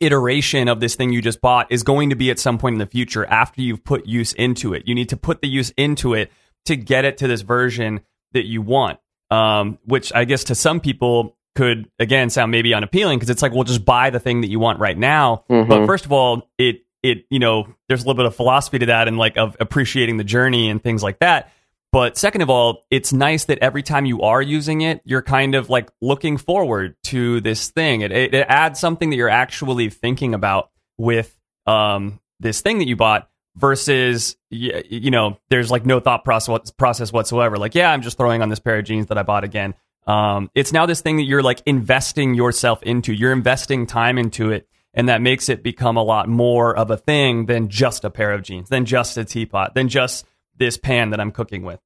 iteration 0.00 0.66
of 0.68 0.80
this 0.80 0.96
thing 0.96 1.12
you 1.12 1.22
just 1.22 1.40
bought 1.40 1.70
is 1.70 1.82
going 1.82 2.10
to 2.10 2.16
be 2.16 2.30
at 2.30 2.38
some 2.38 2.58
point 2.58 2.74
in 2.74 2.78
the 2.78 2.86
future 2.86 3.24
after 3.26 3.60
you've 3.62 3.84
put 3.84 4.06
use 4.06 4.32
into 4.32 4.74
it. 4.74 4.82
You 4.86 4.94
need 4.94 5.08
to 5.10 5.16
put 5.16 5.40
the 5.42 5.48
use 5.48 5.70
into 5.76 6.14
it 6.14 6.32
to 6.66 6.76
get 6.76 7.04
it 7.04 7.18
to 7.18 7.28
this 7.28 7.42
version 7.42 8.00
that 8.32 8.46
you 8.46 8.62
want. 8.62 8.98
Um, 9.30 9.78
which 9.86 10.12
I 10.14 10.24
guess 10.24 10.44
to 10.44 10.54
some 10.54 10.80
people 10.80 11.36
could 11.54 11.88
again 11.98 12.30
sound 12.30 12.50
maybe 12.50 12.74
unappealing 12.74 13.18
because 13.18 13.30
it's 13.30 13.42
like, 13.42 13.52
well, 13.52 13.64
just 13.64 13.84
buy 13.84 14.10
the 14.10 14.20
thing 14.20 14.40
that 14.42 14.48
you 14.50 14.58
want 14.58 14.78
right 14.80 14.96
now. 14.98 15.44
But 15.48 15.68
Mhm. 15.68 15.86
first 15.86 16.04
of 16.04 16.12
all, 16.12 16.50
it 16.58 16.82
it 17.02 17.24
you 17.30 17.38
know 17.38 17.66
there's 17.88 18.02
a 18.02 18.06
little 18.06 18.16
bit 18.16 18.26
of 18.26 18.34
philosophy 18.36 18.78
to 18.78 18.86
that 18.86 19.08
and 19.08 19.18
like 19.18 19.36
of 19.36 19.56
appreciating 19.60 20.16
the 20.16 20.24
journey 20.24 20.70
and 20.70 20.82
things 20.82 21.02
like 21.02 21.18
that. 21.20 21.52
But 21.92 22.16
second 22.16 22.40
of 22.40 22.48
all, 22.48 22.86
it's 22.90 23.12
nice 23.12 23.44
that 23.44 23.58
every 23.58 23.82
time 23.82 24.06
you 24.06 24.22
are 24.22 24.40
using 24.40 24.80
it, 24.80 25.02
you're 25.04 25.20
kind 25.20 25.54
of 25.54 25.68
like 25.68 25.90
looking 26.00 26.38
forward 26.38 26.96
to 27.04 27.42
this 27.42 27.68
thing. 27.68 28.00
It, 28.00 28.10
it, 28.12 28.34
it 28.34 28.46
adds 28.48 28.80
something 28.80 29.10
that 29.10 29.16
you're 29.16 29.28
actually 29.28 29.90
thinking 29.90 30.32
about 30.32 30.70
with 30.96 31.38
um, 31.66 32.18
this 32.40 32.62
thing 32.62 32.78
that 32.78 32.88
you 32.88 32.96
bought 32.96 33.28
versus, 33.56 34.36
y- 34.50 34.82
you 34.88 35.10
know, 35.10 35.36
there's 35.50 35.70
like 35.70 35.84
no 35.84 36.00
thought 36.00 36.24
process, 36.24 36.70
process 36.70 37.12
whatsoever. 37.12 37.58
Like, 37.58 37.74
yeah, 37.74 37.92
I'm 37.92 38.00
just 38.00 38.16
throwing 38.16 38.40
on 38.40 38.48
this 38.48 38.58
pair 38.58 38.78
of 38.78 38.86
jeans 38.86 39.08
that 39.08 39.18
I 39.18 39.22
bought 39.22 39.44
again. 39.44 39.74
Um, 40.06 40.50
it's 40.54 40.72
now 40.72 40.86
this 40.86 41.02
thing 41.02 41.18
that 41.18 41.24
you're 41.24 41.42
like 41.42 41.62
investing 41.66 42.32
yourself 42.32 42.82
into. 42.82 43.12
You're 43.12 43.32
investing 43.32 43.86
time 43.86 44.16
into 44.16 44.50
it. 44.50 44.66
And 44.94 45.08
that 45.08 45.22
makes 45.22 45.48
it 45.48 45.62
become 45.62 45.96
a 45.96 46.02
lot 46.02 46.28
more 46.28 46.76
of 46.76 46.90
a 46.90 46.96
thing 46.96 47.46
than 47.46 47.68
just 47.68 48.04
a 48.04 48.10
pair 48.10 48.32
of 48.32 48.42
jeans, 48.42 48.68
than 48.68 48.84
just 48.84 49.16
a 49.16 49.24
teapot, 49.24 49.74
than 49.74 49.88
just 49.88 50.26
this 50.56 50.76
pan 50.76 51.10
that 51.10 51.20
I'm 51.20 51.32
cooking 51.32 51.62
with. 51.62 51.80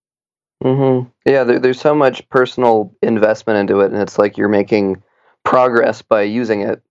hmm 0.62 1.02
Yeah, 1.24 1.44
there, 1.44 1.58
there's 1.60 1.80
so 1.80 1.94
much 1.94 2.28
personal 2.28 2.94
investment 3.02 3.58
into 3.60 3.80
it, 3.80 3.92
and 3.92 4.02
it's 4.02 4.18
like 4.18 4.36
you're 4.36 4.48
making 4.48 5.02
progress 5.44 6.02
by 6.02 6.22
using 6.22 6.62
it. 6.62 6.82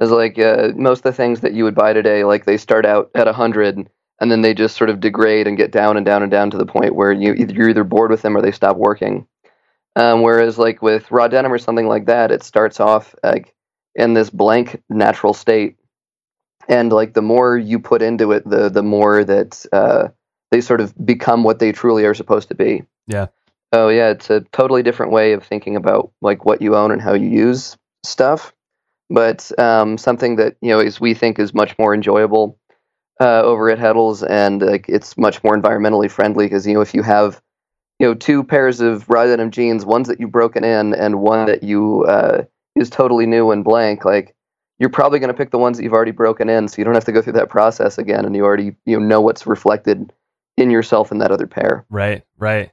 It's 0.00 0.10
like 0.10 0.38
uh, 0.38 0.70
most 0.74 0.98
of 1.00 1.02
the 1.04 1.12
things 1.12 1.40
that 1.40 1.52
you 1.52 1.64
would 1.64 1.74
buy 1.74 1.92
today, 1.92 2.24
like 2.24 2.46
they 2.46 2.56
start 2.56 2.86
out 2.86 3.10
at 3.14 3.28
a 3.28 3.32
hundred, 3.32 3.88
and 4.20 4.30
then 4.30 4.40
they 4.40 4.54
just 4.54 4.76
sort 4.76 4.90
of 4.90 4.98
degrade 5.00 5.46
and 5.46 5.56
get 5.56 5.70
down 5.70 5.96
and 5.96 6.04
down 6.04 6.22
and 6.22 6.30
down 6.30 6.50
to 6.50 6.58
the 6.58 6.66
point 6.66 6.94
where 6.94 7.12
you, 7.12 7.34
you're 7.34 7.68
either 7.68 7.84
bored 7.84 8.10
with 8.10 8.22
them 8.22 8.36
or 8.36 8.42
they 8.42 8.50
stop 8.50 8.76
working. 8.76 9.26
Um, 9.96 10.22
whereas, 10.22 10.58
like 10.58 10.82
with 10.82 11.10
raw 11.10 11.28
denim 11.28 11.52
or 11.52 11.58
something 11.58 11.86
like 11.86 12.06
that, 12.06 12.30
it 12.30 12.42
starts 12.42 12.80
off 12.80 13.14
like 13.22 13.54
in 13.94 14.14
this 14.14 14.30
blank 14.30 14.82
natural 14.88 15.34
state, 15.34 15.76
and 16.68 16.92
like 16.92 17.14
the 17.14 17.22
more 17.22 17.56
you 17.56 17.78
put 17.78 18.02
into 18.02 18.32
it, 18.32 18.48
the 18.48 18.68
the 18.68 18.82
more 18.82 19.24
that 19.24 19.64
uh, 19.72 20.08
they 20.50 20.60
sort 20.60 20.80
of 20.80 20.94
become 21.04 21.42
what 21.44 21.58
they 21.58 21.72
truly 21.72 22.04
are 22.04 22.14
supposed 22.14 22.48
to 22.48 22.54
be. 22.54 22.84
Yeah. 23.06 23.26
Oh 23.72 23.88
yeah, 23.88 24.10
it's 24.10 24.30
a 24.30 24.40
totally 24.52 24.82
different 24.82 25.12
way 25.12 25.32
of 25.32 25.44
thinking 25.44 25.76
about 25.76 26.12
like 26.20 26.44
what 26.44 26.60
you 26.60 26.76
own 26.76 26.90
and 26.90 27.00
how 27.00 27.14
you 27.14 27.28
use 27.28 27.76
stuff. 28.04 28.52
But 29.08 29.50
um, 29.58 29.98
something 29.98 30.36
that 30.36 30.56
you 30.60 30.70
know 30.70 30.80
is 30.80 31.00
we 31.00 31.14
think 31.14 31.38
is 31.38 31.54
much 31.54 31.78
more 31.78 31.94
enjoyable 31.94 32.58
uh, 33.20 33.42
over 33.42 33.70
at 33.70 33.78
Heddels, 33.78 34.26
and 34.28 34.62
like 34.62 34.88
it's 34.88 35.16
much 35.16 35.42
more 35.44 35.56
environmentally 35.56 36.10
friendly 36.10 36.46
because 36.46 36.66
you 36.66 36.74
know 36.74 36.80
if 36.80 36.94
you 36.94 37.02
have 37.02 37.40
you 37.98 38.06
know 38.06 38.14
two 38.14 38.42
pairs 38.42 38.80
of 38.80 39.08
raw 39.08 39.26
denim 39.26 39.50
jeans, 39.50 39.84
ones 39.84 40.08
that 40.08 40.18
you've 40.18 40.32
broken 40.32 40.64
in 40.64 40.94
and 40.94 41.20
one 41.20 41.46
that 41.46 41.62
you 41.62 42.04
uh, 42.04 42.42
is 42.76 42.90
totally 42.90 43.26
new 43.26 43.50
and 43.50 43.64
blank, 43.64 44.04
like 44.04 44.34
you're 44.78 44.90
probably 44.90 45.18
going 45.18 45.28
to 45.28 45.36
pick 45.36 45.50
the 45.50 45.58
ones 45.58 45.76
that 45.76 45.84
you've 45.84 45.92
already 45.92 46.10
broken 46.10 46.48
in, 46.48 46.68
so 46.68 46.76
you 46.78 46.84
don't 46.84 46.94
have 46.94 47.04
to 47.04 47.12
go 47.12 47.22
through 47.22 47.34
that 47.34 47.48
process 47.50 47.98
again, 47.98 48.24
and 48.24 48.34
you 48.34 48.44
already 48.44 48.76
you 48.86 48.98
know, 48.98 49.06
know 49.06 49.20
what's 49.20 49.46
reflected 49.46 50.12
in 50.56 50.70
yourself 50.70 51.12
in 51.12 51.18
that 51.18 51.30
other 51.30 51.46
pair. 51.46 51.84
Right, 51.90 52.22
right. 52.38 52.72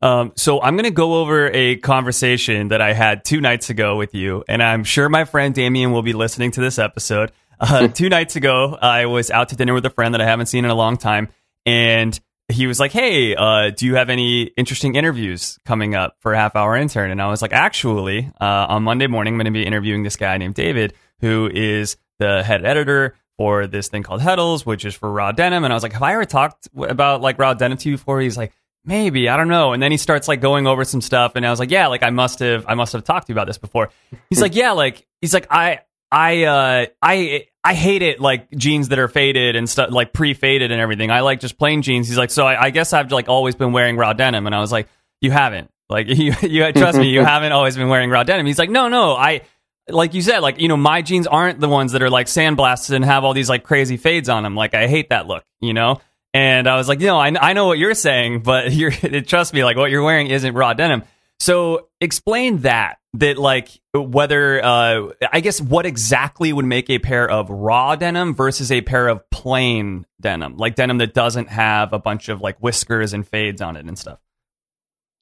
Um, 0.00 0.32
so 0.36 0.60
I'm 0.62 0.74
going 0.76 0.84
to 0.84 0.90
go 0.90 1.16
over 1.16 1.50
a 1.52 1.76
conversation 1.76 2.68
that 2.68 2.80
I 2.80 2.92
had 2.92 3.24
two 3.24 3.40
nights 3.40 3.68
ago 3.68 3.96
with 3.96 4.14
you, 4.14 4.44
and 4.48 4.62
I'm 4.62 4.84
sure 4.84 5.08
my 5.08 5.24
friend 5.24 5.54
Damien 5.54 5.92
will 5.92 6.02
be 6.02 6.12
listening 6.12 6.52
to 6.52 6.60
this 6.60 6.78
episode. 6.78 7.32
Uh, 7.58 7.88
two 7.94 8.08
nights 8.08 8.36
ago, 8.36 8.78
I 8.80 9.06
was 9.06 9.30
out 9.30 9.48
to 9.50 9.56
dinner 9.56 9.74
with 9.74 9.84
a 9.86 9.90
friend 9.90 10.14
that 10.14 10.20
I 10.20 10.26
haven't 10.26 10.46
seen 10.46 10.64
in 10.64 10.70
a 10.70 10.74
long 10.74 10.96
time, 10.96 11.28
and 11.66 12.18
he 12.50 12.66
was 12.66 12.80
like, 12.80 12.92
"Hey, 12.92 13.34
uh, 13.36 13.70
do 13.70 13.86
you 13.86 13.96
have 13.96 14.08
any 14.10 14.44
interesting 14.56 14.94
interviews 14.94 15.58
coming 15.66 15.94
up 15.94 16.16
for 16.20 16.32
a 16.32 16.36
half 16.38 16.56
hour 16.56 16.76
intern?" 16.76 17.10
And 17.10 17.20
I 17.20 17.28
was 17.28 17.42
like, 17.42 17.52
"Actually, 17.52 18.30
uh, 18.40 18.66
on 18.68 18.82
Monday 18.82 19.06
morning, 19.06 19.34
I'm 19.34 19.38
going 19.38 19.44
to 19.46 19.50
be 19.50 19.66
interviewing 19.66 20.02
this 20.02 20.16
guy 20.16 20.36
named 20.38 20.54
David, 20.54 20.94
who 21.20 21.50
is 21.52 21.96
the 22.18 22.42
head 22.42 22.64
editor 22.64 23.14
for 23.36 23.66
this 23.66 23.88
thing 23.88 24.02
called 24.02 24.20
Heddels, 24.20 24.64
which 24.64 24.84
is 24.84 24.94
for 24.94 25.10
raw 25.10 25.32
denim." 25.32 25.64
And 25.64 25.72
I 25.72 25.76
was 25.76 25.82
like, 25.82 25.92
"Have 25.92 26.02
I 26.02 26.14
ever 26.14 26.24
talked 26.24 26.68
about 26.74 27.20
like 27.20 27.38
raw 27.38 27.54
denim 27.54 27.78
to 27.78 27.90
you 27.90 27.96
before?" 27.96 28.20
He's 28.20 28.36
like, 28.36 28.52
"Maybe, 28.84 29.28
I 29.28 29.36
don't 29.36 29.48
know." 29.48 29.72
And 29.74 29.82
then 29.82 29.90
he 29.90 29.98
starts 29.98 30.26
like 30.26 30.40
going 30.40 30.66
over 30.66 30.84
some 30.84 31.02
stuff, 31.02 31.32
and 31.36 31.46
I 31.46 31.50
was 31.50 31.60
like, 31.60 31.70
"Yeah, 31.70 31.88
like 31.88 32.02
I 32.02 32.10
must 32.10 32.38
have, 32.38 32.64
I 32.66 32.74
must 32.74 32.94
have 32.94 33.04
talked 33.04 33.26
to 33.26 33.32
you 33.32 33.34
about 33.34 33.46
this 33.46 33.58
before." 33.58 33.90
He's 34.30 34.40
like, 34.42 34.54
"Yeah, 34.54 34.72
like 34.72 35.06
he's 35.20 35.34
like 35.34 35.46
I." 35.50 35.80
I 36.10 36.44
uh 36.44 36.86
I 37.02 37.48
I 37.68 37.74
hate 37.74 38.00
it 38.00 38.18
like 38.18 38.50
jeans 38.52 38.88
that 38.88 38.98
are 38.98 39.08
faded 39.08 39.54
and 39.54 39.68
stuff 39.68 39.90
like 39.90 40.14
pre-faded 40.14 40.72
and 40.72 40.80
everything. 40.80 41.10
I 41.10 41.20
like 41.20 41.38
just 41.38 41.58
plain 41.58 41.82
jeans. 41.82 42.08
He's 42.08 42.16
like, 42.16 42.30
so 42.30 42.46
I, 42.46 42.64
I 42.64 42.70
guess 42.70 42.94
I've 42.94 43.12
like 43.12 43.28
always 43.28 43.56
been 43.56 43.72
wearing 43.72 43.98
raw 43.98 44.14
denim, 44.14 44.46
and 44.46 44.54
I 44.54 44.60
was 44.60 44.72
like, 44.72 44.88
you 45.20 45.30
haven't. 45.30 45.70
Like 45.86 46.06
you, 46.08 46.32
you 46.40 46.72
trust 46.72 46.96
me, 46.96 47.10
you 47.10 47.22
haven't 47.24 47.52
always 47.52 47.76
been 47.76 47.90
wearing 47.90 48.08
raw 48.08 48.22
denim. 48.22 48.46
He's 48.46 48.58
like, 48.58 48.70
no, 48.70 48.88
no, 48.88 49.12
I. 49.14 49.42
Like 49.86 50.14
you 50.14 50.22
said, 50.22 50.38
like 50.38 50.58
you 50.58 50.68
know, 50.68 50.78
my 50.78 51.02
jeans 51.02 51.26
aren't 51.26 51.60
the 51.60 51.68
ones 51.68 51.92
that 51.92 52.02
are 52.02 52.08
like 52.08 52.26
sandblasted 52.26 52.92
and 52.92 53.04
have 53.04 53.24
all 53.24 53.34
these 53.34 53.50
like 53.50 53.64
crazy 53.64 53.98
fades 53.98 54.30
on 54.30 54.44
them. 54.44 54.54
Like 54.54 54.72
I 54.72 54.86
hate 54.86 55.10
that 55.10 55.26
look, 55.26 55.44
you 55.60 55.74
know. 55.74 56.00
And 56.32 56.66
I 56.66 56.76
was 56.76 56.88
like, 56.88 57.00
you 57.00 57.06
know, 57.06 57.18
I, 57.18 57.34
I 57.38 57.52
know 57.52 57.66
what 57.66 57.76
you're 57.76 57.94
saying, 57.94 58.40
but 58.40 58.72
you're 58.72 58.92
trust 58.92 59.52
me, 59.52 59.62
like 59.62 59.76
what 59.76 59.90
you're 59.90 60.02
wearing 60.02 60.28
isn't 60.28 60.54
raw 60.54 60.72
denim. 60.72 61.02
So 61.40 61.88
explain 62.00 62.58
that 62.58 62.98
that 63.14 63.38
like 63.38 63.80
whether 63.94 64.62
uh 64.62 65.08
I 65.32 65.40
guess 65.40 65.60
what 65.60 65.86
exactly 65.86 66.52
would 66.52 66.64
make 66.64 66.90
a 66.90 66.98
pair 66.98 67.28
of 67.28 67.48
raw 67.48 67.96
denim 67.96 68.34
versus 68.34 68.70
a 68.70 68.80
pair 68.82 69.08
of 69.08 69.28
plain 69.30 70.04
denim, 70.20 70.56
like 70.56 70.74
denim 70.74 70.98
that 70.98 71.14
doesn't 71.14 71.48
have 71.48 71.92
a 71.92 71.98
bunch 71.98 72.28
of 72.28 72.40
like 72.40 72.58
whiskers 72.58 73.12
and 73.12 73.26
fades 73.26 73.62
on 73.62 73.76
it 73.76 73.86
and 73.86 73.98
stuff. 73.98 74.18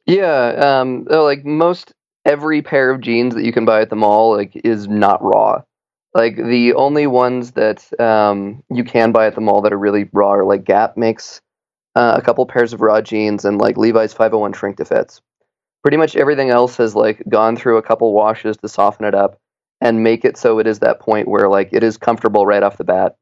Yeah, 0.06 0.80
um, 0.80 1.04
like 1.04 1.44
most 1.44 1.92
every 2.24 2.62
pair 2.62 2.90
of 2.90 3.00
jeans 3.00 3.34
that 3.34 3.44
you 3.44 3.52
can 3.52 3.64
buy 3.64 3.82
at 3.82 3.90
the 3.90 3.96
mall 3.96 4.36
like 4.36 4.52
is 4.64 4.88
not 4.88 5.22
raw. 5.22 5.62
Like 6.14 6.36
the 6.36 6.72
only 6.74 7.06
ones 7.06 7.52
that 7.52 7.88
um, 8.00 8.62
you 8.70 8.84
can 8.84 9.12
buy 9.12 9.26
at 9.26 9.34
the 9.34 9.40
mall 9.40 9.62
that 9.62 9.72
are 9.72 9.78
really 9.78 10.08
raw 10.12 10.30
are 10.30 10.44
like 10.44 10.64
Gap 10.64 10.96
makes 10.96 11.42
uh, 11.94 12.14
a 12.16 12.22
couple 12.22 12.46
pairs 12.46 12.72
of 12.72 12.80
raw 12.80 13.00
jeans 13.00 13.44
and 13.44 13.58
like 13.58 13.76
Levi's 13.76 14.14
501 14.14 14.54
shrink 14.54 14.78
to 14.78 14.84
fits. 14.84 15.20
Pretty 15.86 15.98
much 15.98 16.16
everything 16.16 16.50
else 16.50 16.78
has 16.78 16.96
like 16.96 17.22
gone 17.28 17.54
through 17.54 17.76
a 17.76 17.82
couple 17.82 18.12
washes 18.12 18.56
to 18.56 18.68
soften 18.68 19.04
it 19.04 19.14
up 19.14 19.38
and 19.80 20.02
make 20.02 20.24
it 20.24 20.36
so 20.36 20.58
it 20.58 20.66
is 20.66 20.80
that 20.80 20.98
point 20.98 21.28
where 21.28 21.48
like 21.48 21.68
it 21.70 21.84
is 21.84 21.96
comfortable 21.96 22.44
right 22.44 22.64
off 22.64 22.76
the 22.76 22.82
bat. 22.82 23.14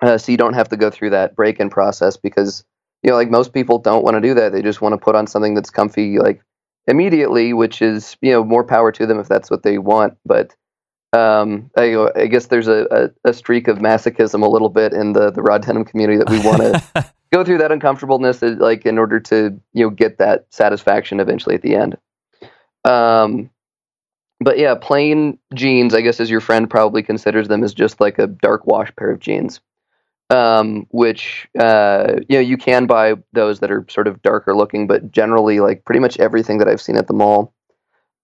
Uh, 0.00 0.16
so 0.16 0.32
you 0.32 0.38
don't 0.38 0.54
have 0.54 0.70
to 0.70 0.78
go 0.78 0.88
through 0.88 1.10
that 1.10 1.36
break-in 1.36 1.68
process 1.68 2.16
because 2.16 2.64
you 3.02 3.10
know 3.10 3.16
like 3.16 3.28
most 3.28 3.52
people 3.52 3.78
don't 3.78 4.02
want 4.02 4.14
to 4.14 4.22
do 4.22 4.32
that. 4.32 4.52
They 4.52 4.62
just 4.62 4.80
want 4.80 4.94
to 4.94 4.96
put 4.96 5.14
on 5.14 5.26
something 5.26 5.52
that's 5.52 5.68
comfy 5.68 6.18
like 6.18 6.40
immediately, 6.86 7.52
which 7.52 7.82
is 7.82 8.16
you 8.22 8.30
know 8.30 8.42
more 8.42 8.64
power 8.64 8.90
to 8.92 9.04
them 9.04 9.20
if 9.20 9.28
that's 9.28 9.50
what 9.50 9.62
they 9.62 9.76
want. 9.76 10.16
But 10.24 10.56
um, 11.12 11.70
I, 11.76 11.94
I 12.16 12.26
guess 12.28 12.46
there's 12.46 12.68
a, 12.68 12.86
a, 12.90 13.28
a, 13.28 13.34
streak 13.34 13.68
of 13.68 13.80
masochism 13.80 14.42
a 14.42 14.48
little 14.48 14.70
bit 14.70 14.94
in 14.94 15.12
the 15.12 15.30
the 15.30 15.42
raw 15.42 15.58
denim 15.58 15.84
community 15.84 16.16
that 16.16 16.30
we 16.30 16.40
want 16.40 16.62
to 16.62 17.12
go 17.32 17.44
through 17.44 17.58
that 17.58 17.72
uncomfortableness, 17.72 18.42
uh, 18.42 18.56
like 18.58 18.86
in 18.86 18.98
order 18.98 19.20
to 19.20 19.58
you 19.72 19.84
know 19.84 19.90
get 19.90 20.18
that 20.18 20.46
satisfaction 20.50 21.20
eventually 21.20 21.54
at 21.54 21.62
the 21.62 21.74
end. 21.74 21.96
Um, 22.84 23.50
but 24.40 24.58
yeah, 24.58 24.74
plain 24.74 25.38
jeans, 25.54 25.94
I 25.94 26.02
guess, 26.02 26.20
as 26.20 26.30
your 26.30 26.40
friend 26.40 26.68
probably 26.68 27.02
considers 27.02 27.48
them, 27.48 27.64
is 27.64 27.74
just 27.74 28.00
like 28.00 28.18
a 28.18 28.26
dark 28.26 28.66
wash 28.66 28.94
pair 28.96 29.10
of 29.10 29.20
jeans. 29.20 29.60
Um, 30.28 30.88
which 30.90 31.46
uh, 31.56 32.14
you 32.28 32.36
know 32.36 32.40
you 32.40 32.56
can 32.56 32.86
buy 32.86 33.14
those 33.32 33.60
that 33.60 33.70
are 33.70 33.86
sort 33.88 34.08
of 34.08 34.20
darker 34.22 34.56
looking, 34.56 34.88
but 34.88 35.12
generally, 35.12 35.60
like 35.60 35.84
pretty 35.84 36.00
much 36.00 36.18
everything 36.18 36.58
that 36.58 36.68
I've 36.68 36.80
seen 36.80 36.96
at 36.96 37.06
the 37.06 37.14
mall 37.14 37.54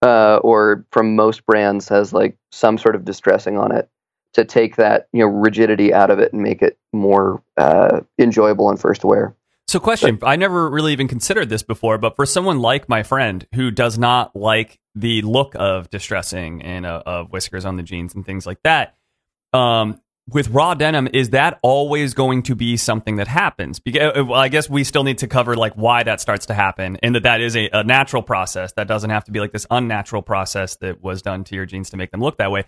uh, 0.03 0.39
or 0.43 0.85
from 0.91 1.15
most 1.15 1.47
brands 1.47 1.89
has 1.89 2.13
like 2.13 2.37
some 2.51 2.77
sort 2.77 2.97
of 2.97 3.05
distressing 3.05 3.57
on 3.57 3.73
it 3.73 3.89
to 4.35 4.45
take 4.45 4.77
that 4.77 5.09
you 5.13 5.21
know 5.21 5.27
rigidity 5.27 5.93
out 5.93 6.11
of 6.11 6.19
it 6.19 6.33
and 6.33 6.43
make 6.43 6.63
it 6.63 6.79
more 6.93 7.43
uh, 7.57 8.01
enjoyable 8.19 8.69
and 8.71 8.81
first 8.81 9.05
wear. 9.05 9.35
So, 9.69 9.81
question: 9.81 10.19
I 10.23 10.37
never 10.37 10.69
really 10.69 10.93
even 10.93 11.09
considered 11.09 11.49
this 11.49 11.63
before, 11.63 11.99
but 11.99 12.17
for 12.17 12.27
someone 12.27 12.59
like 12.59 12.89
my 12.89 13.03
friend 13.03 13.47
who 13.55 13.71
does 13.71 13.99
not 13.99 14.35
like 14.37 14.79
the 14.95 15.23
look 15.23 15.55
of 15.55 15.89
distressing 15.91 16.63
and 16.63 16.85
uh, 16.85 17.03
of 17.07 17.31
whiskers 17.31 17.65
on 17.65 17.77
the 17.77 17.83
jeans 17.83 18.15
and 18.15 18.27
things 18.27 18.45
like 18.45 18.63
that, 18.65 18.97
um, 19.53 20.01
with 20.29 20.49
raw 20.49 20.75
denim, 20.75 21.09
is 21.13 21.31
that 21.31 21.59
always 21.63 22.15
going 22.15 22.43
to 22.45 22.55
be 22.55 22.77
something 22.77 23.17
that 23.17 23.29
happens? 23.29 23.81
Because 23.81 24.17
uh, 24.17 24.33
I 24.33 24.49
guess 24.49 24.69
we 24.71 24.85
still 24.85 25.05
need 25.05 25.19
to 25.19 25.27
cover 25.27 25.57
like 25.57 25.75
why 25.75 26.03
that 26.03 26.21
starts 26.21 26.47
to 26.47 26.55
happen, 26.55 26.99
and 27.03 27.15
that 27.15 27.25
that 27.25 27.41
is 27.41 27.57
a, 27.57 27.69
a, 27.73 27.85
natural 27.85 28.23
process 28.23 28.73
that 28.75 28.87
doesn't 28.87 29.11
have 29.11 29.25
to 29.25 29.33
be 29.33 29.41
like 29.41 29.53
this 29.53 29.67
unnatural 29.71 30.23
process 30.23 30.77
that 30.77 31.03
was 31.03 31.23
done 31.23 31.45
to 31.45 31.55
your 31.55 31.67
jeans 31.67 31.91
to 31.91 31.97
make 31.97 32.11
them 32.11 32.21
look 32.21 32.39
that 32.39 32.51
way. 32.51 32.65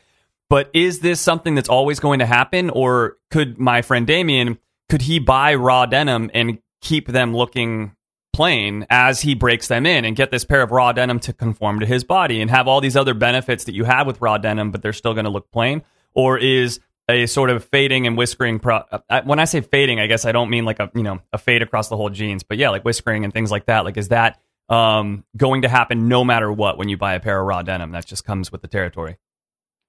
But 0.51 0.71
is 0.75 1.01
this 1.01 1.21
something 1.21 1.55
that's 1.55 1.69
always 1.69 2.01
going 2.01 2.19
to 2.19 2.27
happen, 2.27 2.71
or 2.71 3.17
could 3.31 3.59
my 3.59 3.83
friend 3.83 4.07
Damien 4.07 4.59
could 4.89 5.03
he 5.03 5.19
buy 5.19 5.55
raw 5.55 5.87
denim 5.87 6.31
and 6.35 6.59
keep 6.81 7.09
them 7.09 7.35
looking 7.35 7.97
plain 8.35 8.87
as 8.91 9.21
he 9.21 9.35
breaks 9.35 9.69
them 9.69 9.87
in 9.87 10.05
and 10.05 10.17
get 10.17 10.31
this 10.31 10.45
pair 10.45 10.61
of 10.61 10.73
raw 10.73 10.93
denim 10.93 11.21
to 11.21 11.33
conform 11.33 11.81
to 11.81 11.87
his 11.87 12.05
body 12.05 12.41
and 12.41 12.51
have 12.51 12.69
all 12.69 12.81
these 12.81 12.97
other 12.97 13.15
benefits 13.15 13.65
that 13.65 13.75
you 13.75 13.85
have 13.85 14.07
with 14.07 14.21
raw 14.21 14.37
denim, 14.37 14.71
but 14.71 14.83
they're 14.83 14.93
still 14.93 15.15
going 15.15 15.25
to 15.25 15.31
look 15.31 15.51
plain? 15.51 15.83
Or 16.13 16.37
is 16.37 16.81
a 17.09 17.27
sort 17.27 17.51
of 17.51 17.65
fading 17.65 18.07
and 18.07 18.17
whiskering. 18.17 18.59
Pro- 18.59 18.85
uh, 18.91 19.23
when 19.25 19.39
I 19.39 19.45
say 19.45 19.61
fading, 19.61 20.01
I 20.01 20.07
guess 20.07 20.25
I 20.25 20.33
don't 20.33 20.51
mean 20.51 20.65
like 20.65 20.81
a 20.81 20.91
you 20.95 21.03
know 21.03 21.21
a 21.33 21.39
fade 21.39 21.63
across 21.63 21.89
the 21.89 21.97
whole 21.97 22.11
jeans, 22.11 22.43
but 22.43 22.57
yeah, 22.59 22.71
like 22.71 22.85
whiskering 22.85 23.25
and 23.25 23.33
things 23.33 23.51
like 23.51 23.67
that. 23.67 23.85
Like, 23.85 23.97
is 23.97 24.09
that 24.09 24.41
um, 24.69 25.25
going 25.37 25.63
to 25.63 25.69
happen 25.69 26.09
no 26.09 26.25
matter 26.25 26.51
what 26.51 26.79
when 26.79 26.89
you 26.89 26.97
buy 26.97 27.15
a 27.15 27.21
pair 27.21 27.39
of 27.39 27.47
raw 27.47 27.63
denim? 27.63 27.93
That 27.93 28.07
just 28.07 28.25
comes 28.25 28.51
with 28.51 28.63
the 28.63 28.69
territory. 28.69 29.19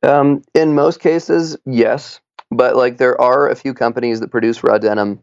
Um, 0.06 0.44
in 0.54 0.76
most 0.76 1.00
cases, 1.00 1.58
yes, 1.66 2.22
but 2.52 2.76
like 2.76 2.98
there 2.98 3.20
are 3.20 3.50
a 3.50 3.56
few 3.56 3.74
companies 3.74 4.20
that 4.20 4.32
produce 4.32 4.64
raw 4.64 4.78
denim 4.78 5.20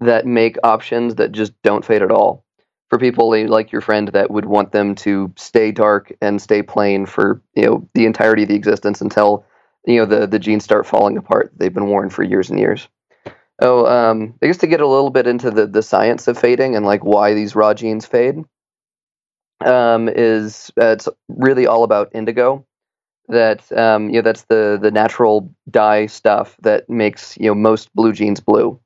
that 0.00 0.26
make 0.26 0.56
options 0.64 1.14
that 1.16 1.32
just 1.32 1.52
don't 1.62 1.84
fade 1.84 2.02
at 2.02 2.10
all. 2.10 2.44
For 2.90 2.98
people 2.98 3.30
like 3.48 3.72
your 3.72 3.80
friend 3.80 4.08
that 4.08 4.30
would 4.30 4.44
want 4.44 4.70
them 4.72 4.94
to 4.96 5.32
stay 5.36 5.72
dark 5.72 6.12
and 6.20 6.40
stay 6.40 6.62
plain 6.62 7.06
for 7.06 7.42
you 7.54 7.64
know 7.64 7.88
the 7.94 8.06
entirety 8.06 8.42
of 8.42 8.48
the 8.48 8.54
existence 8.54 9.00
until 9.00 9.44
you 9.86 9.96
know 9.96 10.06
the 10.06 10.26
the 10.26 10.38
jeans 10.38 10.64
start 10.64 10.86
falling 10.86 11.16
apart. 11.16 11.52
They've 11.56 11.74
been 11.74 11.88
worn 11.88 12.10
for 12.10 12.22
years 12.22 12.50
and 12.50 12.58
years. 12.58 12.88
Oh, 13.60 13.86
um, 13.86 14.34
I 14.42 14.46
guess 14.46 14.58
to 14.58 14.66
get 14.66 14.80
a 14.80 14.86
little 14.86 15.10
bit 15.10 15.26
into 15.26 15.50
the 15.50 15.66
the 15.66 15.82
science 15.82 16.28
of 16.28 16.38
fading 16.38 16.76
and 16.76 16.84
like 16.84 17.04
why 17.04 17.34
these 17.34 17.56
raw 17.56 17.74
jeans 17.74 18.06
fade, 18.06 18.36
um, 19.64 20.08
is 20.08 20.70
uh, 20.80 20.88
it's 20.88 21.08
really 21.28 21.66
all 21.66 21.84
about 21.84 22.10
indigo. 22.14 22.66
That 23.28 23.70
um, 23.72 24.10
you 24.10 24.16
know 24.16 24.22
that's 24.22 24.42
the 24.42 24.78
the 24.80 24.90
natural 24.90 25.52
dye 25.70 26.06
stuff 26.06 26.56
that 26.62 26.88
makes 26.90 27.36
you 27.38 27.46
know 27.46 27.54
most 27.54 27.94
blue 27.94 28.12
jeans 28.12 28.40
blue. 28.40 28.78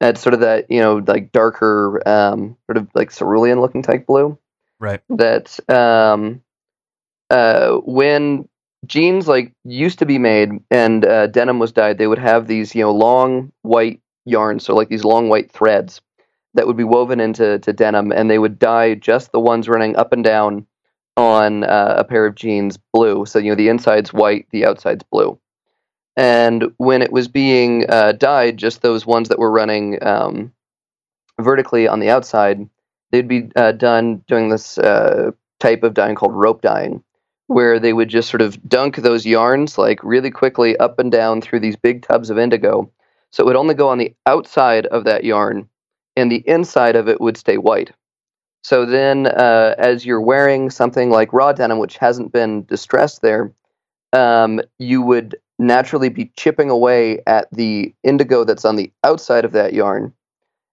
It's 0.00 0.20
sort 0.20 0.34
of 0.34 0.40
that 0.40 0.70
you 0.70 0.80
know 0.80 1.02
like 1.06 1.32
darker, 1.32 2.02
um, 2.08 2.56
sort 2.66 2.78
of 2.78 2.88
like 2.94 3.10
cerulean 3.10 3.60
looking 3.60 3.82
type 3.82 4.06
blue. 4.06 4.38
Right. 4.80 5.00
That 5.10 5.58
um, 5.70 6.42
uh, 7.30 7.76
when 7.84 8.48
jeans 8.86 9.28
like 9.28 9.52
used 9.64 9.98
to 9.98 10.06
be 10.06 10.18
made 10.18 10.50
and 10.70 11.04
uh, 11.04 11.26
denim 11.28 11.58
was 11.58 11.72
dyed 11.72 11.98
they 11.98 12.06
would 12.06 12.18
have 12.18 12.46
these 12.46 12.74
you 12.74 12.82
know 12.82 12.92
long 12.92 13.50
white 13.62 14.00
yarns 14.26 14.64
so 14.64 14.74
like 14.74 14.88
these 14.88 15.04
long 15.04 15.28
white 15.28 15.50
threads 15.50 16.00
that 16.54 16.66
would 16.66 16.76
be 16.76 16.84
woven 16.84 17.20
into 17.20 17.58
to 17.60 17.72
denim 17.72 18.12
and 18.12 18.30
they 18.30 18.38
would 18.38 18.58
dye 18.58 18.94
just 18.94 19.32
the 19.32 19.40
ones 19.40 19.68
running 19.68 19.96
up 19.96 20.12
and 20.12 20.24
down 20.24 20.66
on 21.16 21.64
uh, 21.64 21.94
a 21.98 22.04
pair 22.04 22.26
of 22.26 22.34
jeans 22.34 22.78
blue 22.92 23.24
so 23.26 23.38
you 23.38 23.50
know 23.50 23.54
the 23.54 23.68
inside's 23.68 24.12
white 24.12 24.46
the 24.50 24.66
outside's 24.66 25.04
blue 25.04 25.38
and 26.16 26.72
when 26.76 27.02
it 27.02 27.12
was 27.12 27.28
being 27.28 27.84
uh, 27.88 28.12
dyed 28.12 28.56
just 28.56 28.82
those 28.82 29.06
ones 29.06 29.28
that 29.28 29.38
were 29.38 29.50
running 29.50 29.98
um, 30.04 30.52
vertically 31.40 31.86
on 31.86 32.00
the 32.00 32.10
outside 32.10 32.68
they'd 33.10 33.28
be 33.28 33.48
uh, 33.56 33.72
done 33.72 34.22
doing 34.26 34.48
this 34.48 34.78
uh, 34.78 35.30
type 35.60 35.82
of 35.82 35.94
dyeing 35.94 36.14
called 36.14 36.34
rope 36.34 36.62
dyeing 36.62 37.02
where 37.46 37.78
they 37.78 37.92
would 37.92 38.08
just 38.08 38.30
sort 38.30 38.40
of 38.40 38.62
dunk 38.68 38.96
those 38.96 39.26
yarns 39.26 39.76
like 39.76 40.02
really 40.02 40.30
quickly 40.30 40.76
up 40.78 40.98
and 40.98 41.12
down 41.12 41.40
through 41.40 41.60
these 41.60 41.76
big 41.76 42.02
tubs 42.02 42.30
of 42.30 42.38
indigo. 42.38 42.90
So 43.30 43.42
it 43.42 43.46
would 43.46 43.56
only 43.56 43.74
go 43.74 43.88
on 43.88 43.98
the 43.98 44.14
outside 44.26 44.86
of 44.86 45.04
that 45.04 45.24
yarn, 45.24 45.68
and 46.16 46.30
the 46.30 46.42
inside 46.46 46.96
of 46.96 47.08
it 47.08 47.20
would 47.20 47.36
stay 47.36 47.58
white. 47.58 47.90
So 48.64 48.86
then, 48.86 49.26
uh, 49.26 49.74
as 49.76 50.06
you're 50.06 50.22
wearing 50.22 50.70
something 50.70 51.10
like 51.10 51.34
raw 51.34 51.52
denim, 51.52 51.78
which 51.78 51.98
hasn't 51.98 52.32
been 52.32 52.64
distressed 52.64 53.20
there, 53.20 53.52
um, 54.14 54.62
you 54.78 55.02
would 55.02 55.36
naturally 55.58 56.08
be 56.08 56.32
chipping 56.38 56.70
away 56.70 57.20
at 57.26 57.46
the 57.52 57.94
indigo 58.02 58.42
that's 58.42 58.64
on 58.64 58.76
the 58.76 58.90
outside 59.04 59.44
of 59.44 59.52
that 59.52 59.74
yarn 59.74 60.14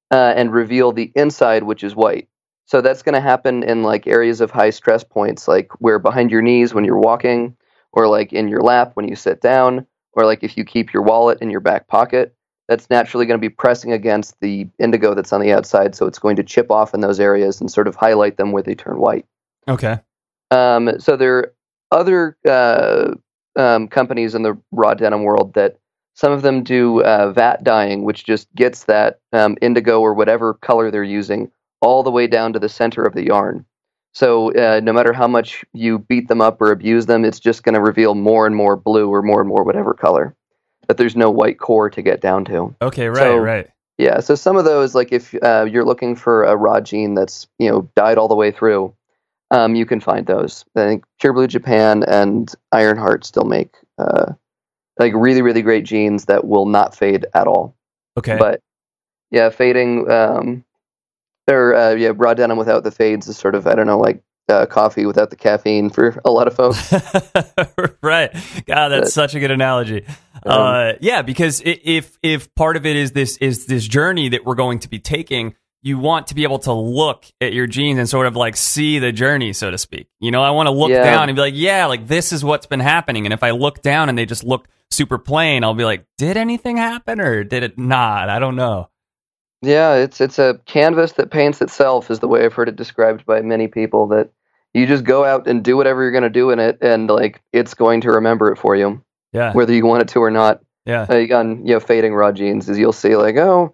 uh, 0.10 0.33
and 0.38 0.53
reveal 0.53 0.93
the 0.93 1.12
inside, 1.15 1.63
which 1.63 1.83
is 1.83 1.93
white. 1.93 2.29
So 2.65 2.79
that's 2.79 3.03
going 3.03 3.15
to 3.15 3.21
happen 3.21 3.62
in 3.62 3.83
like 3.83 4.07
areas 4.07 4.39
of 4.39 4.51
high 4.51 4.69
stress 4.69 5.03
points, 5.03 5.50
like 5.50 5.69
where 5.81 6.00
behind 6.00 6.31
your 6.31 6.41
knees 6.41 6.74
when 6.74 6.86
you're 6.86 6.98
walking, 6.98 7.57
or 7.91 8.07
like 8.07 8.31
in 8.31 8.48
your 8.48 8.62
lap 8.62 8.91
when 8.93 9.10
you 9.10 9.17
sit 9.17 9.41
down, 9.41 9.86
or 10.13 10.24
like 10.24 10.43
if 10.43 10.55
you 10.55 10.63
keep 10.63 10.93
your 10.93 11.03
wallet 11.03 11.39
in 11.41 11.50
your 11.50 11.60
back 11.60 11.89
pocket. 11.89 12.33
That's 12.72 12.90
naturally 12.90 13.25
going 13.25 13.38
to 13.38 13.42
be 13.42 13.50
pressing 13.50 13.92
against 13.92 14.40
the 14.40 14.66
indigo 14.80 15.13
that's 15.13 15.34
on 15.34 15.42
the 15.42 15.51
outside, 15.51 15.94
so 15.94 16.06
it's 16.06 16.20
going 16.20 16.38
to 16.38 16.44
chip 16.44 16.72
off 16.72 16.94
in 16.94 17.01
those 17.01 17.20
areas 17.20 17.60
and 17.60 17.70
sort 17.70 17.86
of 17.86 17.98
highlight 17.98 18.38
them 18.38 18.54
where 18.54 18.63
they 18.63 18.75
turn 18.75 18.98
white. 18.98 19.25
Okay. 19.68 20.00
Um, 20.51 20.98
so 20.98 21.18
there 21.18 21.38
are 21.38 21.54
other 21.92 22.38
uh, 22.48 23.13
um, 23.58 23.90
companies 23.90 24.36
in 24.36 24.44
the 24.44 24.58
raw 24.72 24.94
denim 24.94 25.24
world 25.24 25.54
that 25.56 25.80
some 26.13 26.32
of 26.32 26.44
them 26.44 26.63
do 26.63 27.04
uh, 27.04 27.34
vat 27.34 27.62
dyeing, 27.66 28.06
which 28.06 28.24
just 28.24 28.48
gets 28.56 28.86
that 28.86 29.20
um, 29.34 29.58
indigo 29.62 30.00
or 30.00 30.13
whatever 30.13 30.54
color 30.54 30.90
they're 30.90 31.04
using 31.04 31.51
all 31.82 32.04
the 32.04 32.12
way 32.12 32.25
down 32.25 32.54
to 32.54 32.60
the 32.60 32.70
center 32.70 33.04
of 33.04 33.16
the 33.16 33.25
yarn. 33.25 33.66
So 34.13 34.54
uh, 34.54 34.80
no 34.82 34.94
matter 34.94 35.12
how 35.12 35.28
much 35.28 35.66
you 35.74 36.00
beat 36.00 36.30
them 36.30 36.40
up 36.40 36.62
or 36.62 36.72
abuse 36.72 37.06
them, 37.08 37.25
it's 37.25 37.40
just 37.42 37.63
going 37.63 37.75
to 37.75 37.82
reveal 37.82 38.16
more 38.16 38.48
and 38.48 38.56
more 38.56 38.78
blue 38.78 39.10
or 39.10 39.22
more 39.22 39.42
and 39.42 39.50
more 39.50 39.66
whatever 39.66 39.94
color. 39.94 40.34
That 40.91 40.98
there's 40.98 41.15
no 41.15 41.31
white 41.31 41.57
core 41.57 41.89
to 41.89 42.01
get 42.01 42.19
down 42.19 42.43
to. 42.45 42.75
Okay, 42.81 43.07
right, 43.07 43.17
So- 43.17 43.38
right. 43.38 43.69
Yeah, 43.98 44.19
so 44.19 44.36
some 44.36 44.57
of 44.57 44.65
those, 44.65 44.93
like 44.93 45.13
if 45.13 45.33
uh, 45.41 45.65
you're 45.69 45.86
looking 45.86 46.17
for 46.17 46.43
a 46.43 46.57
raw 46.57 46.81
jean 46.81 47.13
that's 47.15 47.48
you 47.60 47.69
know 47.69 47.89
dyed 47.95 48.17
all 48.17 48.27
the 48.27 48.36
way 48.36 48.51
through, 48.51 48.93
um, 49.51 49.74
you 49.75 49.86
can 49.86 50.01
find 50.01 50.25
those. 50.27 50.65
I 50.75 50.81
think 50.86 51.05
Pure 51.21 51.31
Blue 51.33 51.48
Japan 51.48 52.03
and 52.05 52.53
Ironheart 52.74 53.24
still 53.24 53.45
make 53.45 53.74
uh, 54.00 54.33
like 55.00 55.13
really 55.15 55.41
really 55.41 55.62
great 55.62 55.86
jeans 55.86 56.25
that 56.25 56.45
will 56.45 56.65
not 56.65 56.93
fade 56.93 57.25
at 57.33 57.48
all. 57.48 57.74
Okay. 58.17 58.38
But 58.38 58.60
yeah, 59.29 59.50
fading 59.50 60.12
um, 60.12 60.65
or 61.50 61.74
uh, 61.74 61.91
yeah, 61.93 62.12
raw 62.13 62.33
denim 62.33 62.57
without 62.57 62.83
the 62.83 62.91
fades 62.91 63.29
is 63.29 63.38
sort 63.38 63.55
of 63.55 63.65
I 63.65 63.75
don't 63.75 63.88
know 63.88 64.00
like 64.00 64.21
uh, 64.50 64.65
coffee 64.65 65.05
without 65.05 65.29
the 65.29 65.36
caffeine 65.38 65.89
for 65.89 66.19
a 66.25 66.31
lot 66.31 66.48
of 66.48 66.55
folks. 66.55 66.91
right. 68.01 68.33
God, 68.65 68.89
that's 68.89 69.01
But- 69.05 69.12
such 69.12 69.36
a 69.36 69.39
good 69.39 69.51
analogy. 69.51 70.05
Um, 70.45 70.60
uh, 70.60 70.91
yeah, 71.01 71.21
because 71.21 71.62
if 71.65 72.17
if 72.24 72.53
part 72.55 72.77
of 72.77 72.86
it 72.86 72.95
is 72.95 73.12
this 73.12 73.38
is 73.38 73.65
this 73.67 73.88
journey 73.88 74.29
that 74.29 74.45
we're 74.45 74.55
going 74.55 74.79
to 74.79 74.89
be 74.89 75.00
taking, 75.00 75.55
you 75.83 75.98
want 76.00 76.27
to 76.27 76.36
be 76.36 76.43
able 76.43 76.60
to 76.60 76.74
look 76.74 77.25
at 77.39 77.53
your 77.53 77.67
jeans 77.67 78.00
and 78.00 78.07
sort 78.10 78.27
of 78.27 78.36
like 78.36 78.55
see 78.55 79.00
the 79.00 79.12
journey, 79.12 79.53
so 79.53 79.71
to 79.71 79.77
speak. 79.77 80.07
You 80.19 80.31
know, 80.31 80.43
I 80.43 80.51
want 80.51 80.67
to 80.67 80.71
look 80.71 80.89
Yeah. 80.91 81.03
down 81.03 81.29
and 81.29 81.36
be 81.36 81.41
like, 81.41 81.53
yeah, 81.55 81.86
like 81.86 82.07
this 82.07 82.31
is 82.31 82.43
what's 82.43 82.65
been 82.65 82.79
happening. 82.79 83.25
And 83.25 83.33
if 83.33 83.43
I 83.43 83.51
look 83.51 83.81
down 83.81 84.10
and 84.10 84.17
they 84.17 84.25
just 84.25 84.43
look 84.43 84.67
super 84.89 85.17
plain, 85.17 85.63
I'll 85.63 85.74
be 85.74 85.86
like, 85.86 86.05
did 86.17 86.38
anything 86.38 86.77
happen 86.77 87.21
or 87.21 87.43
did 87.43 87.63
it 87.63 87.77
not? 87.77 88.29
I 88.29 88.39
don't 88.39 88.55
know. 88.55 88.89
Yeah, 89.62 89.95
it's 89.95 90.19
it's 90.21 90.39
a 90.39 90.60
canvas 90.65 91.13
that 91.13 91.29
paints 91.29 91.62
itself 91.62 92.10
is 92.10 92.19
the 92.19 92.27
way 92.27 92.43
I've 92.43 92.53
heard 92.53 92.69
it 92.69 92.75
described 92.75 93.25
by 93.27 93.41
many 93.41 93.67
people 93.67 94.07
that 94.07 94.31
you 94.74 94.88
just 94.88 95.03
go 95.03 95.24
out 95.24 95.48
and 95.48 95.63
do 95.63 95.77
whatever 95.77 96.01
you're 96.01 96.12
going 96.12 96.24
to 96.24 96.29
do 96.29 96.50
in 96.50 96.57
it 96.60 96.79
and 96.81 97.07
like 97.10 97.41
it's 97.53 97.74
going 97.75 98.01
to 98.01 98.12
remember 98.12 98.51
it 98.51 98.57
for 98.57 98.75
you 98.75 99.03
Yeah. 99.33 99.53
whether 99.53 99.73
you 99.73 99.85
want 99.85 100.01
it 100.03 100.07
to 100.09 100.19
or 100.19 100.31
not. 100.31 100.61
Yeah. 100.85 101.05
Like 101.07 101.31
on 101.31 101.65
you 101.65 101.73
know 101.73 101.79
fading 101.79 102.13
raw 102.13 102.31
jeans 102.31 102.67
is 102.69 102.77
you'll 102.79 102.91
see 102.91 103.15
like 103.15 103.38
oh 103.38 103.73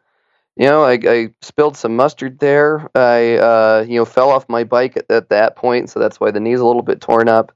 you 0.57 0.65
know 0.67 0.83
I, 0.83 0.99
I 1.07 1.29
spilled 1.41 1.77
some 1.77 1.95
mustard 1.95 2.39
there 2.39 2.89
I 2.95 3.35
uh, 3.37 3.85
you 3.87 3.95
know 3.95 4.05
fell 4.05 4.29
off 4.29 4.49
my 4.49 4.63
bike 4.65 4.97
at, 4.97 5.05
at 5.09 5.29
that 5.29 5.55
point 5.55 5.89
so 5.89 5.99
that's 5.99 6.19
why 6.19 6.31
the 6.31 6.39
knee's 6.39 6.59
a 6.59 6.65
little 6.65 6.81
bit 6.81 6.99
torn 7.01 7.29
up. 7.29 7.53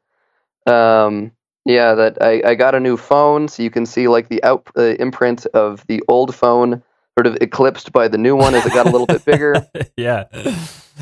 Um, 0.67 1.31
yeah, 1.65 1.93
that 1.96 2.17
I, 2.22 2.41
I 2.46 2.55
got 2.55 2.75
a 2.75 2.79
new 2.79 2.98
phone 2.98 3.48
so 3.48 3.62
you 3.63 3.70
can 3.70 3.86
see 3.86 4.08
like 4.08 4.29
the 4.29 4.43
out 4.43 4.67
uh, 4.77 4.81
imprint 5.00 5.46
of 5.48 5.86
the 5.88 6.01
old 6.08 6.34
phone 6.34 6.81
sort 7.17 7.27
of 7.27 7.38
eclipsed 7.41 7.91
by 7.91 8.08
the 8.08 8.17
new 8.17 8.36
one 8.36 8.55
as 8.55 8.65
it 8.65 8.74
got 8.74 8.86
a 8.88 8.89
little 8.89 9.05
bit 9.08 9.24
bigger. 9.25 9.67
yeah. 9.98 10.24
yeah, 10.34 10.55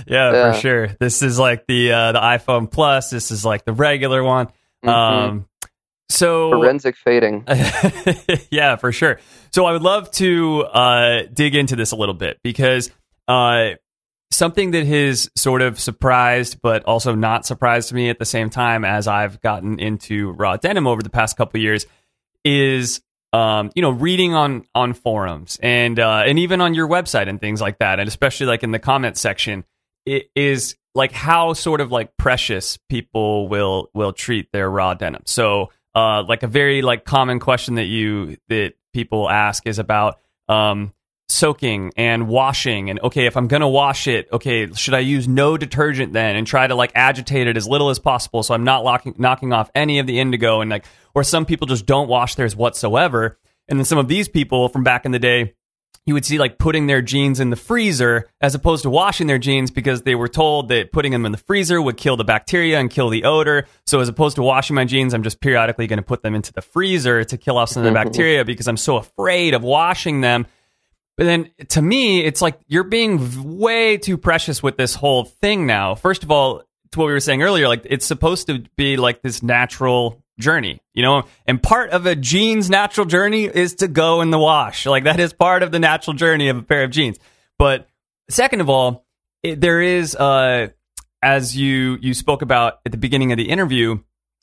Yeah. 0.07 0.53
for 0.53 0.59
sure. 0.59 0.87
This 0.99 1.21
is 1.21 1.37
like 1.39 1.65
the 1.67 1.91
uh, 1.91 2.11
the 2.13 2.19
iPhone 2.19 2.69
Plus. 2.71 3.09
This 3.09 3.31
is 3.31 3.45
like 3.45 3.63
the 3.63 3.73
regular 3.73 4.23
one. 4.23 4.47
Mhm. 4.83 4.89
Um, 4.89 5.45
so 6.09 6.51
Forensic 6.51 6.95
fading. 6.97 7.45
yeah, 8.51 8.75
for 8.75 8.91
sure. 8.91 9.19
So 9.51 9.65
I 9.65 9.71
would 9.71 9.83
love 9.83 10.09
to 10.11 10.63
uh, 10.63 11.23
dig 11.31 11.55
into 11.55 11.75
this 11.75 11.91
a 11.91 11.95
little 11.95 12.15
bit 12.15 12.39
because 12.43 12.91
uh, 13.27 13.71
something 14.31 14.71
that 14.71 14.85
has 14.85 15.29
sort 15.35 15.61
of 15.61 15.79
surprised, 15.79 16.61
but 16.61 16.83
also 16.85 17.15
not 17.15 17.45
surprised 17.45 17.93
me 17.93 18.09
at 18.09 18.19
the 18.19 18.25
same 18.25 18.49
time 18.49 18.83
as 18.83 19.07
I've 19.07 19.39
gotten 19.41 19.79
into 19.79 20.31
raw 20.31 20.57
denim 20.57 20.87
over 20.87 21.01
the 21.01 21.09
past 21.09 21.37
couple 21.37 21.59
of 21.59 21.63
years 21.63 21.85
is 22.43 23.01
um, 23.31 23.69
you 23.75 23.81
know 23.81 23.91
reading 23.91 24.33
on 24.33 24.65
on 24.73 24.93
forums 24.93 25.59
and 25.61 25.99
uh, 25.99 26.23
and 26.25 26.39
even 26.39 26.61
on 26.61 26.73
your 26.73 26.87
website 26.87 27.29
and 27.29 27.39
things 27.39 27.61
like 27.61 27.79
that, 27.79 27.99
and 27.99 28.07
especially 28.07 28.47
like 28.47 28.63
in 28.63 28.71
the 28.71 28.79
comment 28.79 29.17
section, 29.17 29.63
it 30.05 30.29
is 30.35 30.75
like 30.95 31.11
how 31.11 31.53
sort 31.53 31.81
of 31.81 31.91
like 31.91 32.17
precious 32.17 32.77
people 32.89 33.47
will 33.47 33.89
will 33.93 34.13
treat 34.13 34.51
their 34.51 34.69
raw 34.69 34.93
denim. 34.95 35.21
So 35.25 35.69
uh, 35.96 36.24
like 36.24 36.43
a 36.43 36.48
very 36.48 36.81
like 36.81 37.05
common 37.05 37.39
question 37.39 37.75
that 37.75 37.86
you 37.86 38.38
that 38.48 38.74
people 38.93 39.29
ask 39.29 39.65
is 39.67 39.79
about 39.79 40.19
um, 40.48 40.93
soaking 41.27 41.91
and 41.96 42.27
washing 42.27 42.89
and 42.89 43.00
okay 43.01 43.27
if 43.27 43.38
i'm 43.38 43.48
going 43.48 43.62
to 43.62 43.67
wash 43.67 44.08
it 44.08 44.27
okay 44.31 44.72
should 44.74 44.96
i 44.96 45.00
use 45.00 45.27
no 45.27 45.58
detergent 45.58 46.12
then 46.12 46.36
and 46.36 46.48
try 46.48 46.65
to 46.65 46.74
like 46.74 46.91
agitate 46.96 47.46
it 47.46 47.55
as 47.55 47.67
little 47.67 47.91
as 47.91 48.00
possible 48.00 48.41
so 48.41 48.55
i'm 48.55 48.63
not 48.63 48.84
locking, 48.84 49.13
knocking 49.19 49.54
off 49.54 49.69
any 49.75 49.99
of 49.99 50.08
the 50.08 50.19
indigo 50.19 50.60
and 50.60 50.71
like 50.71 50.86
or 51.13 51.23
some 51.23 51.45
people 51.45 51.67
just 51.67 51.86
don't 51.86 52.08
wash 52.08 52.36
theirs 52.36 52.56
whatsoever. 52.56 53.38
And 53.67 53.80
then 53.80 53.86
some 53.86 53.97
of 53.97 54.08
these 54.08 54.28
people 54.28 54.69
from 54.69 54.84
back 54.84 55.06
in 55.06 55.12
the 55.12 55.19
day 55.19 55.54
you 56.10 56.15
would 56.15 56.26
see 56.26 56.39
like 56.39 56.58
putting 56.58 56.88
their 56.88 57.02
jeans 57.02 57.39
in 57.39 57.52
the 57.52 57.56
freezer 57.56 58.28
as 58.41 58.56
opposed 58.56 58.82
to 58.82 58.89
washing 58.89 59.28
their 59.28 59.38
jeans 59.38 59.69
because 59.69 60.02
they 60.02 60.15
were 60.15 60.28
told 60.28 60.67
that 60.69 60.91
putting 60.91 61.12
them 61.12 61.24
in 61.24 61.32
the 61.32 61.38
freezer 61.38 61.80
would 61.80 61.98
kill 61.98 62.17
the 62.17 62.24
bacteria 62.24 62.80
and 62.80 62.89
kill 62.89 63.10
the 63.10 63.24
odor. 63.24 63.67
So 63.86 64.00
as 64.00 64.10
opposed 64.10 64.36
to 64.38 64.41
washing 64.41 64.76
my 64.76 64.86
jeans, 64.86 65.13
I'm 65.13 65.22
just 65.22 65.39
periodically 65.39 65.86
going 65.86 65.98
to 65.98 66.04
put 66.04 66.24
them 66.24 66.34
into 66.34 66.52
the 66.52 66.63
freezer 66.63 67.24
to 67.24 67.38
kill 67.38 67.58
off 67.58 67.69
some 67.69 67.86
of 67.86 67.88
the 67.88 67.93
bacteria 68.04 68.43
because 68.43 68.67
I'm 68.67 68.76
so 68.76 68.98
afraid 68.98 69.54
of 69.54 69.62
washing 69.63 70.22
them. 70.22 70.48
But 71.15 71.26
then 71.26 71.52
to 71.69 71.82
me, 71.82 72.24
it's 72.24 72.41
like 72.41 72.60
you're 72.67 72.84
being 72.84 73.58
way 73.58 73.98
too 73.98 74.17
precious 74.17 74.63
with 74.63 74.78
this 74.78 74.95
whole 74.95 75.26
thing 75.26 75.67
now. 75.67 75.93
First 75.93 76.24
of 76.24 76.32
all, 76.32 76.63
to 76.91 77.00
what 77.00 77.06
we 77.06 77.12
were 77.12 77.19
saying 77.19 77.43
earlier, 77.43 77.67
like 77.67 77.86
it's 77.86 78.06
supposed 78.06 78.48
to 78.48 78.63
be 78.78 78.98
like 78.98 79.22
this 79.22 79.43
natural 79.43 80.24
journey, 80.39 80.82
you 80.93 81.04
know? 81.04 81.23
And 81.45 81.62
part 81.62 81.91
of 81.91 82.06
a 82.06 82.15
jeans 82.15 82.69
natural 82.69 83.06
journey 83.06 83.45
is 83.45 83.75
to 83.75 83.88
go 83.88 84.21
in 84.21 84.32
the 84.32 84.39
wash. 84.39 84.86
Like 84.86 85.04
that 85.04 85.19
is 85.19 85.34
part 85.34 85.63
of 85.63 85.71
the 85.71 85.80
natural 85.80 86.15
journey 86.15 86.49
of 86.49 86.58
a 86.58 86.63
pair 86.63 86.84
of 86.84 86.91
jeans. 86.91 87.17
But 87.58 87.88
second 88.30 88.62
of 88.62 88.69
all, 88.69 89.06
it, 89.43 89.62
there 89.62 89.82
is 89.82 90.15
uh 90.15 90.69
as 91.21 91.56
you 91.56 91.97
you 92.02 92.13
spoke 92.13 92.41
about 92.41 92.80
at 92.86 92.91
the 92.91 92.97
beginning 92.97 93.32
of 93.32 93.38
the 93.38 93.49
interview, 93.49 93.99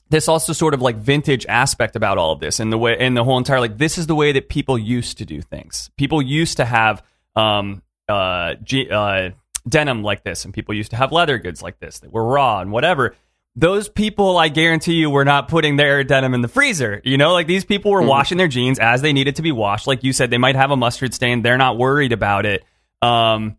this 0.09 0.27
also 0.27 0.53
sort 0.53 0.73
of 0.73 0.81
like 0.81 0.95
vintage 0.95 1.45
aspect 1.47 1.95
about 1.95 2.17
all 2.17 2.31
of 2.31 2.39
this 2.39 2.59
and 2.59 2.71
the 2.71 2.77
way 2.77 2.97
and 2.97 3.17
the 3.17 3.23
whole 3.23 3.37
entire 3.37 3.59
like 3.59 3.77
this 3.77 3.97
is 3.97 4.07
the 4.07 4.15
way 4.15 4.31
that 4.31 4.49
people 4.49 4.77
used 4.77 5.17
to 5.17 5.25
do 5.25 5.41
things. 5.41 5.89
People 5.97 6.21
used 6.21 6.57
to 6.57 6.65
have 6.65 7.03
um 7.35 7.81
uh, 8.07 8.55
G, 8.63 8.89
uh 8.89 9.31
denim 9.67 10.01
like 10.01 10.23
this 10.23 10.45
and 10.45 10.53
people 10.53 10.73
used 10.73 10.91
to 10.91 10.95
have 10.95 11.11
leather 11.11 11.37
goods 11.37 11.61
like 11.61 11.77
this 11.79 11.99
that 11.99 12.11
were 12.11 12.23
raw 12.23 12.61
and 12.61 12.71
whatever. 12.71 13.15
Those 13.59 13.89
people, 13.89 14.37
I 14.37 14.49
guarantee 14.49 14.93
you, 14.93 15.09
were 15.09 15.25
not 15.25 15.47
putting 15.47 15.77
their 15.77 16.03
denim 16.03 16.35
in 16.35 16.41
the 16.41 16.47
freezer. 16.47 17.01
You 17.03 17.17
know, 17.17 17.33
like 17.33 17.47
these 17.47 17.65
people 17.65 17.91
were 17.91 18.03
washing 18.03 18.37
their 18.37 18.47
jeans 18.47 18.77
as 18.77 19.01
they 19.01 19.13
needed 19.13 19.37
to 19.37 19.41
be 19.41 19.51
washed. 19.51 19.87
Like 19.87 20.03
you 20.03 20.13
said, 20.13 20.29
they 20.29 20.37
might 20.37 20.55
have 20.55 20.69
a 20.69 20.77
mustard 20.77 21.13
stain. 21.13 21.41
They're 21.41 21.57
not 21.57 21.75
worried 21.75 22.11
about 22.11 22.45
it. 22.45 22.63
Um, 23.01 23.57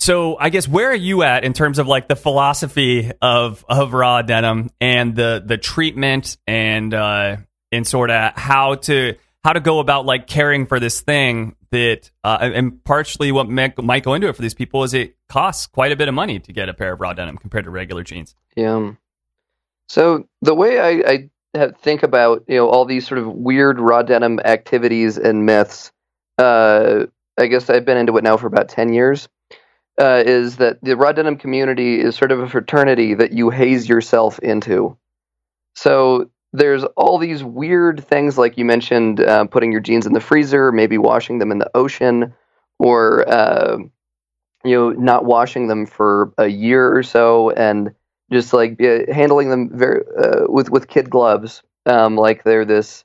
so 0.00 0.36
I 0.36 0.50
guess 0.50 0.66
where 0.66 0.90
are 0.90 0.94
you 0.96 1.22
at 1.22 1.44
in 1.44 1.52
terms 1.52 1.78
of 1.78 1.86
like 1.86 2.08
the 2.08 2.16
philosophy 2.16 3.12
of 3.22 3.64
of 3.68 3.92
raw 3.92 4.22
denim 4.22 4.70
and 4.80 5.14
the 5.14 5.40
the 5.46 5.56
treatment 5.56 6.36
and 6.44 6.92
uh 6.92 7.36
and 7.70 7.86
sort 7.86 8.10
of 8.10 8.32
how 8.34 8.74
to 8.74 9.14
how 9.44 9.52
to 9.52 9.60
go 9.60 9.78
about 9.78 10.04
like 10.04 10.26
caring 10.26 10.66
for 10.66 10.80
this 10.80 11.00
thing 11.00 11.54
that 11.70 12.10
uh, 12.24 12.38
and 12.40 12.84
partially 12.84 13.30
what 13.30 13.48
might, 13.48 13.80
might 13.82 14.02
go 14.02 14.14
into 14.14 14.28
it 14.28 14.34
for 14.34 14.42
these 14.42 14.54
people 14.54 14.82
is 14.82 14.92
it 14.94 15.16
costs 15.28 15.66
quite 15.66 15.92
a 15.92 15.96
bit 15.96 16.08
of 16.08 16.14
money 16.14 16.38
to 16.38 16.52
get 16.52 16.68
a 16.68 16.74
pair 16.74 16.92
of 16.92 17.00
raw 17.00 17.12
denim 17.12 17.38
compared 17.38 17.64
to 17.64 17.70
regular 17.70 18.02
jeans. 18.02 18.34
Yeah. 18.56 18.92
So 19.92 20.26
the 20.40 20.54
way 20.54 20.80
I, 20.80 21.28
I 21.54 21.66
think 21.82 22.02
about 22.02 22.44
you 22.48 22.56
know 22.56 22.70
all 22.70 22.86
these 22.86 23.06
sort 23.06 23.18
of 23.18 23.26
weird 23.26 23.78
raw 23.78 24.00
denim 24.00 24.40
activities 24.40 25.18
and 25.18 25.44
myths, 25.44 25.92
uh, 26.38 27.04
I 27.38 27.46
guess 27.46 27.68
I've 27.68 27.84
been 27.84 27.98
into 27.98 28.16
it 28.16 28.24
now 28.24 28.38
for 28.38 28.46
about 28.46 28.70
ten 28.70 28.94
years. 28.94 29.28
Uh, 30.00 30.22
is 30.24 30.56
that 30.56 30.78
the 30.82 30.96
raw 30.96 31.12
denim 31.12 31.36
community 31.36 32.00
is 32.00 32.16
sort 32.16 32.32
of 32.32 32.40
a 32.40 32.48
fraternity 32.48 33.12
that 33.12 33.34
you 33.34 33.50
haze 33.50 33.86
yourself 33.86 34.38
into. 34.38 34.96
So 35.76 36.30
there's 36.54 36.84
all 36.96 37.18
these 37.18 37.44
weird 37.44 38.02
things 38.02 38.38
like 38.38 38.56
you 38.56 38.64
mentioned, 38.64 39.20
uh, 39.20 39.44
putting 39.44 39.72
your 39.72 39.82
jeans 39.82 40.06
in 40.06 40.14
the 40.14 40.20
freezer, 40.20 40.72
maybe 40.72 40.96
washing 40.96 41.38
them 41.38 41.52
in 41.52 41.58
the 41.58 41.70
ocean, 41.74 42.32
or 42.78 43.28
uh, 43.28 43.76
you 44.64 44.74
know 44.74 44.92
not 44.92 45.26
washing 45.26 45.68
them 45.68 45.84
for 45.84 46.32
a 46.38 46.46
year 46.46 46.96
or 46.96 47.02
so, 47.02 47.50
and 47.50 47.94
just 48.32 48.52
like 48.52 48.80
uh, 48.82 49.12
handling 49.12 49.50
them 49.50 49.70
very 49.72 50.02
uh, 50.18 50.46
with 50.48 50.70
with 50.70 50.88
kid 50.88 51.10
gloves, 51.10 51.62
um, 51.86 52.16
like 52.16 52.44
they're 52.44 52.64
this, 52.64 53.04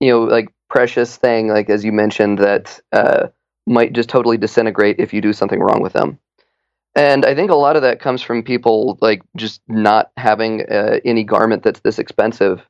you 0.00 0.10
know, 0.10 0.22
like 0.22 0.48
precious 0.70 1.16
thing, 1.16 1.48
like 1.48 1.68
as 1.70 1.84
you 1.84 1.92
mentioned, 1.92 2.38
that 2.38 2.80
uh, 2.92 3.28
might 3.66 3.92
just 3.92 4.08
totally 4.08 4.36
disintegrate 4.36 4.96
if 4.98 5.12
you 5.12 5.20
do 5.20 5.32
something 5.32 5.60
wrong 5.60 5.82
with 5.82 5.92
them. 5.92 6.18
And 6.94 7.24
I 7.24 7.34
think 7.34 7.50
a 7.50 7.54
lot 7.56 7.76
of 7.76 7.82
that 7.82 8.00
comes 8.00 8.20
from 8.22 8.42
people 8.42 8.98
like 9.00 9.22
just 9.36 9.60
not 9.68 10.10
having 10.16 10.62
uh, 10.70 10.98
any 11.04 11.24
garment 11.24 11.62
that's 11.62 11.80
this 11.80 11.98
expensive, 11.98 12.66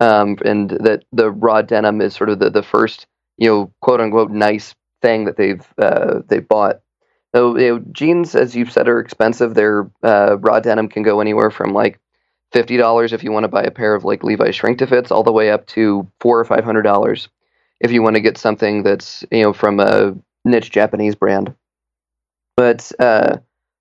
um, 0.00 0.36
and 0.44 0.70
that 0.70 1.04
the 1.12 1.30
raw 1.30 1.62
denim 1.62 2.00
is 2.00 2.14
sort 2.14 2.30
of 2.30 2.38
the, 2.38 2.50
the 2.50 2.62
first, 2.62 3.06
you 3.36 3.48
know, 3.48 3.72
quote 3.82 4.00
unquote 4.00 4.30
nice 4.30 4.74
thing 5.02 5.24
that 5.26 5.36
they've 5.36 5.66
uh, 5.78 6.20
they've 6.28 6.46
bought. 6.48 6.80
So 7.36 7.58
you 7.58 7.68
know, 7.68 7.84
jeans, 7.92 8.34
as 8.34 8.56
you've 8.56 8.72
said, 8.72 8.88
are 8.88 8.98
expensive. 8.98 9.52
Their 9.52 9.90
uh, 10.02 10.38
raw 10.40 10.58
denim 10.58 10.88
can 10.88 11.02
go 11.02 11.20
anywhere 11.20 11.50
from 11.50 11.74
like 11.74 12.00
fifty 12.50 12.78
dollars 12.78 13.12
if 13.12 13.22
you 13.22 13.30
want 13.30 13.44
to 13.44 13.48
buy 13.48 13.62
a 13.62 13.70
pair 13.70 13.94
of 13.94 14.04
like 14.04 14.24
Levi's 14.24 14.56
shrink 14.56 14.78
to 14.78 14.86
fits, 14.86 15.10
all 15.10 15.22
the 15.22 15.32
way 15.32 15.50
up 15.50 15.66
to 15.66 16.10
four 16.18 16.40
or 16.40 16.46
five 16.46 16.64
hundred 16.64 16.82
dollars 16.82 17.28
if 17.78 17.92
you 17.92 18.02
want 18.02 18.16
to 18.16 18.22
get 18.22 18.38
something 18.38 18.82
that's 18.84 19.22
you 19.30 19.42
know 19.42 19.52
from 19.52 19.80
a 19.80 20.14
niche 20.46 20.70
Japanese 20.70 21.14
brand. 21.14 21.54
But 22.56 22.90
uh, 22.98 23.36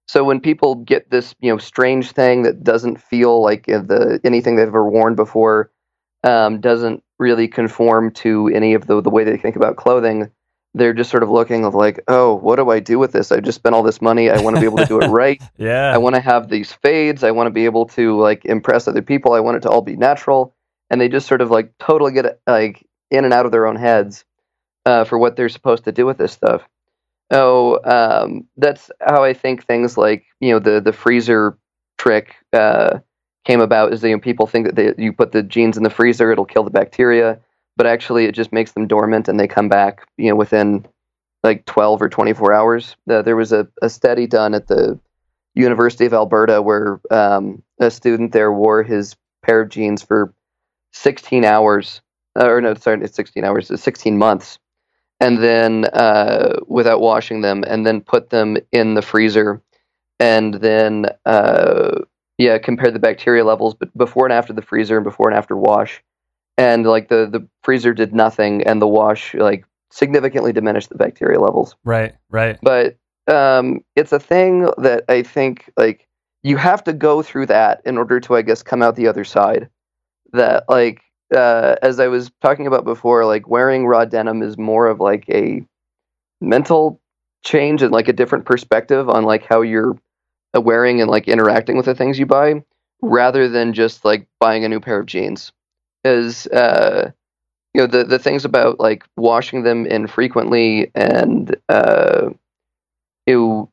so 0.09 0.25
when 0.25 0.41
people 0.41 0.75
get 0.75 1.09
this 1.09 1.33
you 1.39 1.49
know 1.49 1.57
strange 1.57 2.11
thing 2.11 2.43
that 2.43 2.61
doesn't 2.61 2.99
feel 2.99 3.41
like 3.41 3.69
uh, 3.69 3.79
the 3.79 4.19
anything 4.25 4.57
they've 4.57 4.67
ever 4.67 4.89
worn 4.89 5.15
before, 5.15 5.71
um, 6.25 6.59
doesn't 6.59 7.03
really 7.19 7.47
conform 7.47 8.11
to 8.11 8.49
any 8.49 8.73
of 8.73 8.85
the 8.87 8.99
the 8.99 9.09
way 9.09 9.23
they 9.23 9.37
think 9.37 9.55
about 9.55 9.77
clothing. 9.77 10.29
They're 10.75 10.93
just 10.93 11.09
sort 11.09 11.23
of 11.23 11.29
looking 11.29 11.65
of 11.65 11.73
like, 11.73 12.03
oh, 12.07 12.35
what 12.35 12.57
do 12.57 12.69
I 12.69 12.79
do 12.79 12.99
with 12.99 13.11
this? 13.11 13.31
I 13.31 13.39
just 13.39 13.55
spent 13.55 13.73
all 13.73 13.83
this 13.83 14.01
money. 14.01 14.29
I 14.29 14.41
want 14.41 14.55
to 14.55 14.59
be 14.59 14.65
able 14.65 14.77
to 14.77 14.85
do 14.85 14.99
it 15.01 15.07
right. 15.09 15.41
Yeah. 15.57 15.93
I 15.93 15.97
want 15.97 16.15
to 16.15 16.21
have 16.21 16.49
these 16.49 16.71
fades. 16.71 17.23
I 17.23 17.31
want 17.31 17.47
to 17.47 17.51
be 17.51 17.65
able 17.65 17.85
to 17.87 18.19
like 18.19 18.45
impress 18.45 18.87
other 18.87 19.01
people. 19.01 19.33
I 19.33 19.39
want 19.39 19.57
it 19.57 19.61
to 19.61 19.69
all 19.69 19.81
be 19.81 19.95
natural. 19.95 20.53
And 20.89 21.01
they 21.01 21.09
just 21.09 21.27
sort 21.27 21.41
of 21.41 21.49
like 21.49 21.77
totally 21.79 22.11
get 22.11 22.39
like 22.45 22.85
in 23.09 23.25
and 23.25 23.33
out 23.33 23.45
of 23.45 23.51
their 23.51 23.67
own 23.67 23.75
heads 23.75 24.25
uh, 24.85 25.03
for 25.03 25.17
what 25.17 25.35
they're 25.35 25.49
supposed 25.49 25.85
to 25.85 25.91
do 25.91 26.05
with 26.05 26.17
this 26.17 26.31
stuff. 26.31 26.61
Oh, 27.31 27.79
um, 27.83 28.47
that's 28.57 28.91
how 29.01 29.23
I 29.23 29.33
think 29.33 29.65
things 29.65 29.97
like 29.97 30.25
you 30.39 30.51
know 30.51 30.59
the 30.59 30.79
the 30.79 30.93
freezer 30.93 31.57
trick 31.97 32.35
uh, 32.53 32.99
came 33.45 33.61
about. 33.61 33.93
Is 33.93 34.01
that 34.01 34.09
you 34.09 34.15
know, 34.15 34.21
people 34.21 34.45
think 34.45 34.67
that 34.67 34.75
they, 34.75 35.03
you 35.03 35.11
put 35.11 35.31
the 35.31 35.41
jeans 35.41 35.77
in 35.77 35.83
the 35.83 35.89
freezer, 35.89 36.31
it'll 36.31 36.45
kill 36.45 36.63
the 36.63 36.69
bacteria, 36.69 37.39
but 37.77 37.87
actually 37.87 38.25
it 38.25 38.33
just 38.33 38.53
makes 38.53 38.71
them 38.73 38.87
dormant 38.87 39.27
and 39.27 39.39
they 39.39 39.47
come 39.47 39.69
back 39.69 40.07
you 40.17 40.29
know 40.29 40.35
within 40.35 40.85
like 41.45 41.63
12 41.65 42.01
or 42.01 42.09
24 42.09 42.53
hours. 42.53 42.95
Uh, 43.07 43.21
there 43.21 43.35
was 43.35 43.53
a, 43.53 43.67
a 43.81 43.89
study 43.89 44.25
done 44.25 44.55
at 44.55 44.67
the 44.67 44.99
University 45.53 46.05
of 46.05 46.13
Alberta 46.13 46.61
where 46.61 46.99
um, 47.11 47.61
a 47.79 47.91
student 47.91 48.33
there 48.33 48.51
wore 48.51 48.81
his 48.81 49.15
pair 49.43 49.61
of 49.61 49.69
jeans 49.69 50.01
for 50.01 50.33
16 50.93 51.45
hours, 51.45 52.01
uh, 52.37 52.47
or 52.47 52.61
no, 52.61 52.73
sorry, 52.73 52.99
it's 53.03 53.15
16 53.15 53.43
hours, 53.43 53.69
it's 53.69 53.83
16 53.83 54.17
months, 54.17 54.57
and 55.19 55.41
then 55.41 55.85
uh, 55.93 56.59
without 56.67 56.99
washing 56.99 57.41
them, 57.41 57.63
and 57.67 57.85
then 57.85 58.01
put 58.01 58.31
them 58.31 58.57
in 58.71 58.95
the 58.95 59.03
freezer, 59.03 59.61
and 60.19 60.55
then 60.55 61.05
uh, 61.27 61.99
yeah, 62.39 62.57
compare 62.57 62.89
the 62.89 62.99
bacteria 62.99 63.45
levels, 63.45 63.75
but 63.75 63.95
before 63.95 64.25
and 64.25 64.33
after 64.33 64.51
the 64.51 64.63
freezer 64.63 64.97
and 64.97 65.03
before 65.03 65.29
and 65.29 65.37
after 65.37 65.55
wash, 65.55 66.01
and 66.57 66.85
like 66.85 67.09
the 67.09 67.27
the 67.31 67.47
freezer 67.63 67.93
did 67.93 68.13
nothing, 68.13 68.63
and 68.63 68.81
the 68.81 68.87
wash 68.87 69.33
like 69.35 69.65
significantly 69.91 70.51
diminished 70.51 70.89
the 70.89 70.95
bacteria 70.95 71.39
levels 71.39 71.75
right. 71.85 72.15
Right. 72.29 72.59
but 72.61 72.97
um, 73.27 73.79
it's 73.95 74.11
a 74.11 74.19
thing 74.19 74.69
that 74.77 75.05
I 75.07 75.23
think 75.23 75.71
like 75.77 76.07
you 76.43 76.57
have 76.57 76.83
to 76.83 76.93
go 76.93 77.21
through 77.21 77.47
that 77.47 77.81
in 77.85 77.97
order 77.97 78.19
to 78.19 78.35
I 78.35 78.41
guess 78.41 78.61
come 78.61 78.81
out 78.81 78.95
the 78.95 79.07
other 79.07 79.23
side. 79.23 79.69
That 80.33 80.65
like 80.69 81.01
uh, 81.33 81.75
as 81.81 81.99
I 81.99 82.07
was 82.07 82.31
talking 82.41 82.67
about 82.67 82.85
before, 82.85 83.25
like 83.25 83.47
wearing 83.47 83.87
raw 83.87 84.05
denim 84.05 84.43
is 84.43 84.57
more 84.57 84.87
of 84.87 84.99
like 84.99 85.27
a 85.29 85.65
mental 86.41 87.01
change 87.43 87.81
and 87.81 87.91
like 87.91 88.07
a 88.07 88.13
different 88.13 88.45
perspective 88.45 89.09
on 89.09 89.23
like 89.23 89.45
how 89.45 89.61
you're 89.61 89.97
wearing 90.53 91.01
and 91.01 91.09
like 91.09 91.27
interacting 91.27 91.77
with 91.77 91.85
the 91.85 91.95
things 91.95 92.19
you 92.19 92.25
buy, 92.25 92.63
rather 93.01 93.47
than 93.49 93.73
just 93.73 94.05
like 94.05 94.27
buying 94.39 94.63
a 94.65 94.69
new 94.69 94.79
pair 94.79 94.99
of 94.99 95.05
jeans. 95.05 95.51
Is 96.05 96.45
uh, 96.47 97.11
you 97.73 97.81
know 97.81 97.87
the 97.87 98.03
the 98.03 98.19
things 98.19 98.45
about 98.45 98.79
like 98.79 99.03
washing 99.17 99.63
them 99.63 99.85
infrequently 99.85 100.91
and 100.95 101.55
uh, 101.67 102.29
you 103.25 103.69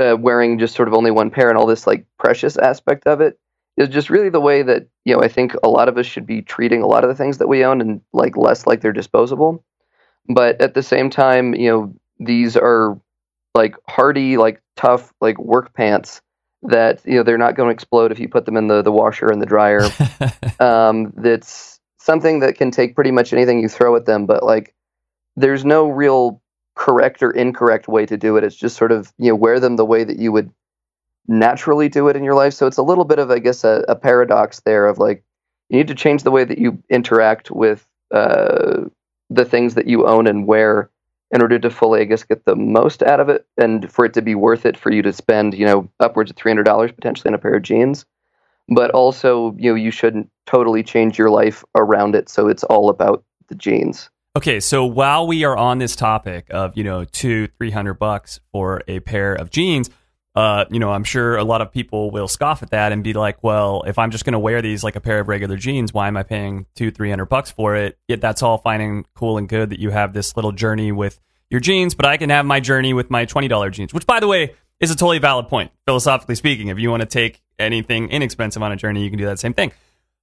uh, 0.00 0.16
wearing 0.18 0.58
just 0.58 0.74
sort 0.74 0.88
of 0.88 0.94
only 0.94 1.10
one 1.10 1.30
pair 1.30 1.48
and 1.48 1.58
all 1.58 1.66
this 1.66 1.86
like 1.86 2.06
precious 2.18 2.56
aspect 2.56 3.06
of 3.06 3.20
it 3.20 3.38
is 3.76 3.88
just 3.88 4.10
really 4.10 4.30
the 4.30 4.40
way 4.40 4.62
that 4.62 4.86
you 5.04 5.14
know 5.14 5.22
I 5.22 5.28
think 5.28 5.54
a 5.62 5.68
lot 5.68 5.88
of 5.88 5.98
us 5.98 6.06
should 6.06 6.26
be 6.26 6.42
treating 6.42 6.82
a 6.82 6.86
lot 6.86 7.04
of 7.04 7.08
the 7.08 7.14
things 7.14 7.38
that 7.38 7.48
we 7.48 7.64
own 7.64 7.80
and 7.80 8.00
like 8.12 8.36
less 8.36 8.66
like 8.66 8.80
they're 8.80 8.92
disposable. 8.92 9.62
But 10.28 10.60
at 10.60 10.74
the 10.74 10.82
same 10.82 11.10
time, 11.10 11.54
you 11.54 11.70
know, 11.70 11.94
these 12.18 12.56
are 12.56 12.98
like 13.54 13.74
hardy, 13.88 14.36
like 14.36 14.62
tough, 14.76 15.12
like 15.20 15.38
work 15.38 15.74
pants 15.74 16.20
that 16.62 17.00
you 17.04 17.14
know 17.14 17.22
they're 17.22 17.38
not 17.38 17.56
going 17.56 17.68
to 17.68 17.72
explode 17.72 18.12
if 18.12 18.18
you 18.18 18.28
put 18.28 18.44
them 18.44 18.56
in 18.56 18.68
the 18.68 18.82
the 18.82 18.92
washer 18.92 19.30
and 19.30 19.40
the 19.40 19.46
dryer. 19.46 19.82
um, 20.60 21.12
that's 21.16 21.80
something 21.98 22.40
that 22.40 22.56
can 22.56 22.70
take 22.70 22.94
pretty 22.94 23.10
much 23.10 23.32
anything 23.32 23.60
you 23.60 23.68
throw 23.68 23.96
at 23.96 24.06
them, 24.06 24.26
but 24.26 24.42
like 24.42 24.74
there's 25.36 25.64
no 25.64 25.88
real 25.88 26.42
correct 26.74 27.22
or 27.22 27.30
incorrect 27.30 27.88
way 27.88 28.06
to 28.06 28.16
do 28.16 28.36
it. 28.36 28.44
It's 28.44 28.56
just 28.56 28.76
sort 28.76 28.92
of 28.92 29.12
you 29.18 29.30
know 29.30 29.36
wear 29.36 29.60
them 29.60 29.76
the 29.76 29.84
way 29.84 30.04
that 30.04 30.18
you 30.18 30.32
would 30.32 30.50
naturally 31.28 31.88
do 31.88 32.08
it 32.08 32.16
in 32.16 32.24
your 32.24 32.34
life. 32.34 32.54
So 32.54 32.66
it's 32.66 32.76
a 32.76 32.82
little 32.82 33.04
bit 33.04 33.18
of 33.18 33.30
I 33.30 33.38
guess 33.38 33.64
a, 33.64 33.84
a 33.88 33.96
paradox 33.96 34.60
there 34.60 34.86
of 34.86 34.98
like 34.98 35.24
you 35.68 35.78
need 35.78 35.88
to 35.88 35.94
change 35.94 36.24
the 36.24 36.30
way 36.30 36.44
that 36.44 36.58
you 36.58 36.82
interact 36.90 37.50
with 37.50 37.86
uh, 38.10 38.82
the 39.30 39.44
things 39.44 39.74
that 39.74 39.86
you 39.86 40.06
own 40.06 40.26
and 40.26 40.46
wear 40.46 40.90
in 41.32 41.42
order 41.42 41.58
to 41.58 41.70
fully 41.70 42.00
I 42.00 42.04
guess 42.04 42.22
get 42.24 42.44
the 42.44 42.56
most 42.56 43.02
out 43.02 43.20
of 43.20 43.28
it 43.28 43.46
and 43.56 43.90
for 43.90 44.04
it 44.04 44.14
to 44.14 44.22
be 44.22 44.34
worth 44.34 44.66
it 44.66 44.76
for 44.76 44.92
you 44.92 45.02
to 45.02 45.12
spend 45.12 45.54
you 45.54 45.66
know 45.66 45.88
upwards 46.00 46.30
of 46.30 46.36
three 46.36 46.50
hundred 46.50 46.64
dollars 46.64 46.92
potentially 46.92 47.28
on 47.28 47.34
a 47.34 47.38
pair 47.38 47.54
of 47.54 47.62
jeans. 47.62 48.04
But 48.72 48.92
also, 48.92 49.52
you 49.58 49.70
know, 49.70 49.74
you 49.74 49.90
shouldn't 49.90 50.30
totally 50.46 50.84
change 50.84 51.18
your 51.18 51.28
life 51.28 51.64
around 51.74 52.14
it. 52.14 52.28
So 52.28 52.46
it's 52.46 52.62
all 52.62 52.88
about 52.88 53.24
the 53.48 53.56
jeans. 53.56 54.10
Okay, 54.36 54.60
so 54.60 54.86
while 54.86 55.26
we 55.26 55.42
are 55.42 55.56
on 55.56 55.78
this 55.78 55.96
topic 55.96 56.46
of 56.50 56.76
you 56.76 56.84
know 56.84 57.04
two 57.04 57.48
three 57.58 57.72
hundred 57.72 57.94
bucks 57.94 58.38
for 58.52 58.82
a 58.86 59.00
pair 59.00 59.34
of 59.34 59.50
jeans, 59.50 59.90
uh, 60.34 60.64
you 60.70 60.78
know 60.78 60.90
I'm 60.90 61.04
sure 61.04 61.36
a 61.36 61.44
lot 61.44 61.60
of 61.60 61.72
people 61.72 62.10
will 62.10 62.28
scoff 62.28 62.62
at 62.62 62.70
that 62.70 62.92
and 62.92 63.02
be 63.02 63.12
like, 63.12 63.42
well, 63.42 63.82
if 63.86 63.98
I'm 63.98 64.10
just 64.10 64.24
going 64.24 64.32
to 64.34 64.38
wear 64.38 64.62
these 64.62 64.84
like 64.84 64.96
a 64.96 65.00
pair 65.00 65.20
of 65.20 65.28
regular 65.28 65.56
jeans, 65.56 65.92
why 65.92 66.08
am 66.08 66.16
I 66.16 66.22
paying 66.22 66.66
two 66.74 66.90
three 66.90 67.10
hundred 67.10 67.26
bucks 67.26 67.50
for 67.50 67.76
it? 67.76 67.98
Yet 68.08 68.20
that's 68.20 68.42
all 68.42 68.58
fine 68.58 68.80
and 68.80 69.14
cool 69.14 69.38
and 69.38 69.48
good 69.48 69.70
that 69.70 69.80
you 69.80 69.90
have 69.90 70.12
this 70.12 70.36
little 70.36 70.52
journey 70.52 70.92
with 70.92 71.20
your 71.50 71.60
jeans, 71.60 71.94
but 71.94 72.06
I 72.06 72.16
can 72.16 72.30
have 72.30 72.46
my 72.46 72.60
journey 72.60 72.92
with 72.94 73.10
my 73.10 73.24
twenty 73.24 73.48
dollar 73.48 73.70
jeans, 73.70 73.92
which 73.92 74.06
by 74.06 74.20
the 74.20 74.28
way 74.28 74.54
is 74.78 74.90
a 74.90 74.94
totally 74.94 75.18
valid 75.18 75.48
point 75.48 75.72
philosophically 75.84 76.34
speaking. 76.36 76.68
If 76.68 76.78
you 76.78 76.90
want 76.90 77.02
to 77.02 77.08
take 77.08 77.42
anything 77.58 78.08
inexpensive 78.10 78.62
on 78.62 78.72
a 78.72 78.76
journey, 78.76 79.02
you 79.02 79.10
can 79.10 79.18
do 79.18 79.26
that 79.26 79.38
same 79.38 79.52
thing. 79.52 79.72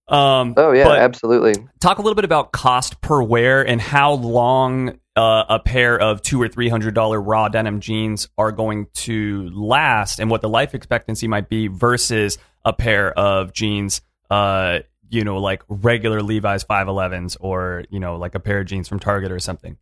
Um, 0.10 0.54
Oh 0.58 0.72
yeah, 0.72 0.90
absolutely. 0.90 1.56
talk 1.80 1.98
a 1.98 2.02
little 2.02 2.16
bit 2.16 2.26
about 2.26 2.52
cost 2.52 3.02
per 3.02 3.22
wear 3.22 3.66
and 3.68 3.82
how 3.82 4.14
long 4.14 5.00
uh, 5.16 5.44
a 5.50 5.60
pair 5.60 6.00
of 6.00 6.22
two 6.22 6.42
or 6.42 6.48
three 6.48 6.70
hundred 6.70 6.94
dollar 6.94 7.20
raw 7.20 7.50
denim 7.50 7.80
jeans 7.82 8.30
are 8.38 8.52
going 8.52 8.88
to 8.94 9.50
last 9.54 10.20
and 10.20 10.30
what 10.30 10.42
the 10.42 10.50
life 10.50 10.74
expectancy 10.76 11.28
might 11.28 11.50
be 11.50 11.68
versus 11.68 12.38
a 12.64 12.72
pair 12.72 13.12
of 13.18 13.52
jeans 13.52 14.02
uh 14.30 14.80
you 15.10 15.24
know 15.24 15.38
like 15.40 15.64
regular 15.70 16.22
levi's 16.22 16.64
511s 16.66 17.38
or 17.40 17.84
you 17.90 18.00
know 18.00 18.18
like 18.18 18.36
a 18.36 18.40
pair 18.40 18.60
of 18.60 18.68
jeans 18.68 18.88
from 18.88 19.00
target 19.00 19.32
or 19.32 19.40
something 19.40 19.78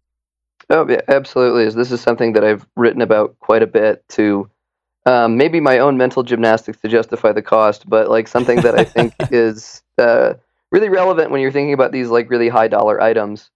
Oh, 0.69 0.87
yeah, 0.89 1.01
absolutely. 1.07 1.69
This 1.69 1.91
is 1.91 2.01
something 2.01 2.33
that 2.33 2.43
I've 2.43 2.65
written 2.75 3.01
about 3.01 3.37
quite 3.39 3.61
a 3.61 3.67
bit 3.67 4.03
to 4.09 4.49
um, 5.05 5.37
maybe 5.37 5.59
my 5.59 5.79
own 5.79 5.97
mental 5.97 6.23
gymnastics 6.23 6.79
to 6.79 6.87
justify 6.87 7.31
the 7.31 7.41
cost, 7.41 7.87
but 7.87 8.09
like 8.09 8.27
something 8.27 8.61
that 8.61 8.77
I 8.77 8.83
think 8.83 9.13
is 9.31 9.83
uh, 9.97 10.33
really 10.71 10.89
relevant 10.89 11.31
when 11.31 11.41
you're 11.41 11.51
thinking 11.51 11.73
about 11.73 11.91
these 11.91 12.09
like 12.09 12.29
really 12.29 12.49
high 12.49 12.67
dollar 12.67 13.01
items. 13.01 13.49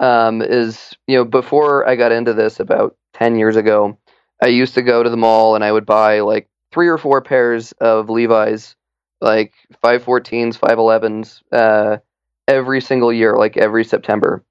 Um, 0.00 0.42
is 0.42 0.96
you 1.06 1.16
know 1.16 1.24
before 1.24 1.88
I 1.88 1.96
got 1.96 2.12
into 2.12 2.32
this 2.32 2.60
about 2.60 2.96
ten 3.14 3.36
years 3.36 3.56
ago, 3.56 3.98
I 4.42 4.48
used 4.48 4.74
to 4.74 4.82
go 4.82 5.02
to 5.02 5.10
the 5.10 5.16
mall 5.16 5.54
and 5.54 5.64
I 5.64 5.72
would 5.72 5.86
buy 5.86 6.20
like 6.20 6.48
three 6.72 6.88
or 6.88 6.98
four 6.98 7.20
pairs 7.20 7.72
of 7.72 8.08
Levi's, 8.08 8.74
like 9.20 9.54
five 9.80 10.04
fourteens, 10.04 10.56
five 10.56 10.78
elevens, 10.78 11.42
uh, 11.52 11.98
every 12.48 12.80
single 12.80 13.12
year, 13.12 13.36
like 13.36 13.56
every 13.56 13.84
September, 13.84 14.44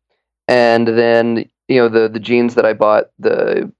and 0.47 0.87
then 0.87 1.49
you 1.67 1.77
know 1.77 1.89
the 1.89 2.09
the 2.09 2.19
jeans 2.19 2.55
that 2.55 2.65
I 2.65 2.73
bought 2.73 3.05
the 3.19 3.71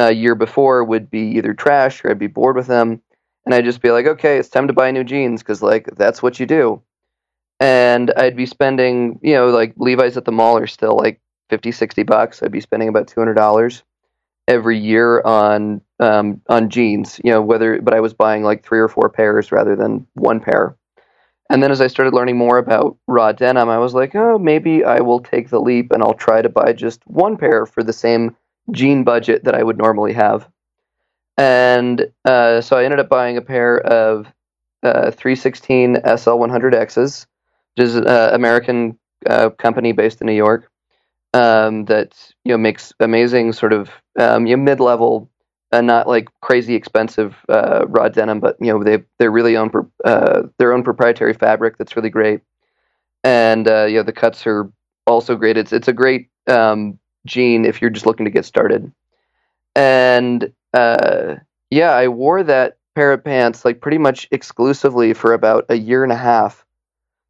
uh, 0.00 0.08
year 0.08 0.34
before 0.34 0.84
would 0.84 1.10
be 1.10 1.20
either 1.36 1.54
trash 1.54 2.04
or 2.04 2.10
I'd 2.10 2.18
be 2.18 2.26
bored 2.26 2.56
with 2.56 2.66
them, 2.66 3.02
and 3.44 3.54
I'd 3.54 3.64
just 3.64 3.82
be 3.82 3.90
like, 3.90 4.06
okay, 4.06 4.38
it's 4.38 4.48
time 4.48 4.66
to 4.68 4.72
buy 4.72 4.90
new 4.90 5.04
jeans 5.04 5.42
because 5.42 5.62
like 5.62 5.86
that's 5.96 6.22
what 6.22 6.40
you 6.40 6.46
do, 6.46 6.82
and 7.58 8.10
I'd 8.16 8.36
be 8.36 8.46
spending 8.46 9.18
you 9.22 9.34
know 9.34 9.48
like 9.48 9.74
Levi's 9.76 10.16
at 10.16 10.24
the 10.24 10.32
mall 10.32 10.56
are 10.58 10.66
still 10.66 10.96
like 10.96 11.20
50, 11.50 11.72
60 11.72 12.02
bucks. 12.04 12.42
I'd 12.42 12.52
be 12.52 12.60
spending 12.60 12.88
about 12.88 13.08
two 13.08 13.20
hundred 13.20 13.34
dollars 13.34 13.82
every 14.48 14.78
year 14.78 15.20
on 15.22 15.80
um, 16.00 16.40
on 16.48 16.70
jeans, 16.70 17.20
you 17.22 17.30
know 17.30 17.42
whether 17.42 17.80
but 17.82 17.94
I 17.94 18.00
was 18.00 18.14
buying 18.14 18.42
like 18.42 18.64
three 18.64 18.80
or 18.80 18.88
four 18.88 19.08
pairs 19.10 19.52
rather 19.52 19.76
than 19.76 20.06
one 20.14 20.40
pair. 20.40 20.76
And 21.50 21.60
then 21.60 21.72
as 21.72 21.80
I 21.80 21.88
started 21.88 22.14
learning 22.14 22.38
more 22.38 22.58
about 22.58 22.96
raw 23.08 23.32
denim, 23.32 23.68
I 23.68 23.78
was 23.78 23.92
like, 23.92 24.14
oh, 24.14 24.38
maybe 24.38 24.84
I 24.84 25.00
will 25.00 25.18
take 25.18 25.50
the 25.50 25.60
leap 25.60 25.90
and 25.90 26.00
I'll 26.00 26.14
try 26.14 26.42
to 26.42 26.48
buy 26.48 26.72
just 26.72 27.04
one 27.08 27.36
pair 27.36 27.66
for 27.66 27.82
the 27.82 27.92
same 27.92 28.36
jean 28.72 29.04
budget 29.04 29.44
that 29.44 29.54
I 29.54 29.62
would 29.62 29.78
normally 29.78 30.12
have. 30.12 30.48
And 31.36 32.12
uh, 32.24 32.60
so 32.60 32.76
I 32.76 32.84
ended 32.84 33.00
up 33.00 33.08
buying 33.08 33.36
a 33.36 33.42
pair 33.42 33.78
of 33.80 34.26
uh, 34.82 35.10
3sixteen 35.10 35.96
SL100Xs, 36.04 37.26
which 37.76 37.86
is 37.86 37.96
an 37.96 38.06
uh, 38.06 38.30
American 38.32 38.98
uh, 39.26 39.50
company 39.50 39.92
based 39.92 40.20
in 40.20 40.26
New 40.26 40.34
York 40.34 40.70
um, 41.34 41.84
that 41.86 42.14
you 42.44 42.52
know 42.52 42.58
makes 42.58 42.92
amazing 43.00 43.52
sort 43.52 43.72
of 43.72 43.90
um, 44.18 44.46
you 44.46 44.56
know, 44.56 44.62
mid-level 44.62 45.30
and 45.72 45.86
not 45.86 46.08
like 46.08 46.28
crazy 46.42 46.74
expensive 46.74 47.36
uh, 47.48 47.86
raw 47.88 48.08
denim, 48.08 48.40
but 48.40 48.56
you 48.60 48.72
know 48.72 48.82
they 48.82 49.02
they're 49.18 49.30
really 49.30 49.56
own 49.56 49.70
uh, 50.04 50.42
their 50.58 50.72
own 50.72 50.82
proprietary 50.82 51.32
fabric 51.32 51.78
that's 51.78 51.96
really 51.96 52.10
great, 52.10 52.40
and 53.24 53.68
uh, 53.68 53.84
you 53.84 53.96
know 53.96 54.02
the 54.02 54.12
cuts 54.12 54.46
are 54.46 54.70
also 55.06 55.36
great. 55.36 55.56
It's 55.56 55.72
it's 55.72 55.88
a 55.88 55.92
great 55.92 56.28
um, 56.48 56.98
jean 57.26 57.64
if 57.64 57.80
you're 57.80 57.90
just 57.90 58.06
looking 58.06 58.26
to 58.26 58.30
get 58.30 58.44
started, 58.44 58.92
and 59.74 60.52
uh, 60.74 61.36
yeah, 61.70 61.92
I 61.92 62.08
wore 62.08 62.42
that 62.44 62.78
pair 62.94 63.12
of 63.12 63.24
pants 63.24 63.64
like 63.64 63.80
pretty 63.80 63.98
much 63.98 64.28
exclusively 64.32 65.14
for 65.14 65.32
about 65.32 65.66
a 65.70 65.76
year 65.76 66.02
and 66.04 66.12
a 66.12 66.16
half 66.16 66.64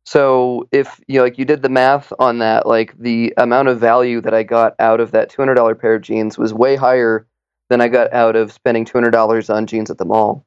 So 0.04 0.68
if 0.72 1.00
you 1.06 1.18
know, 1.18 1.24
like 1.24 1.38
you 1.38 1.44
did 1.44 1.62
the 1.62 1.68
math 1.68 2.12
on 2.18 2.38
that, 2.38 2.66
like 2.66 2.98
the 2.98 3.34
amount 3.36 3.68
of 3.68 3.78
value 3.80 4.20
that 4.22 4.34
I 4.34 4.42
got 4.42 4.74
out 4.78 5.00
of 5.00 5.12
that 5.12 5.30
two 5.30 5.42
hundred 5.42 5.54
dollar 5.54 5.74
pair 5.74 5.94
of 5.94 6.02
jeans 6.02 6.38
was 6.38 6.52
way 6.54 6.76
higher 6.76 7.26
than 7.68 7.80
I 7.80 7.88
got 7.88 8.12
out 8.12 8.36
of 8.36 8.52
spending 8.52 8.84
two 8.84 8.96
hundred 8.98 9.12
dollars 9.12 9.50
on 9.50 9.66
jeans 9.66 9.90
at 9.90 9.98
the 9.98 10.04
mall. 10.04 10.44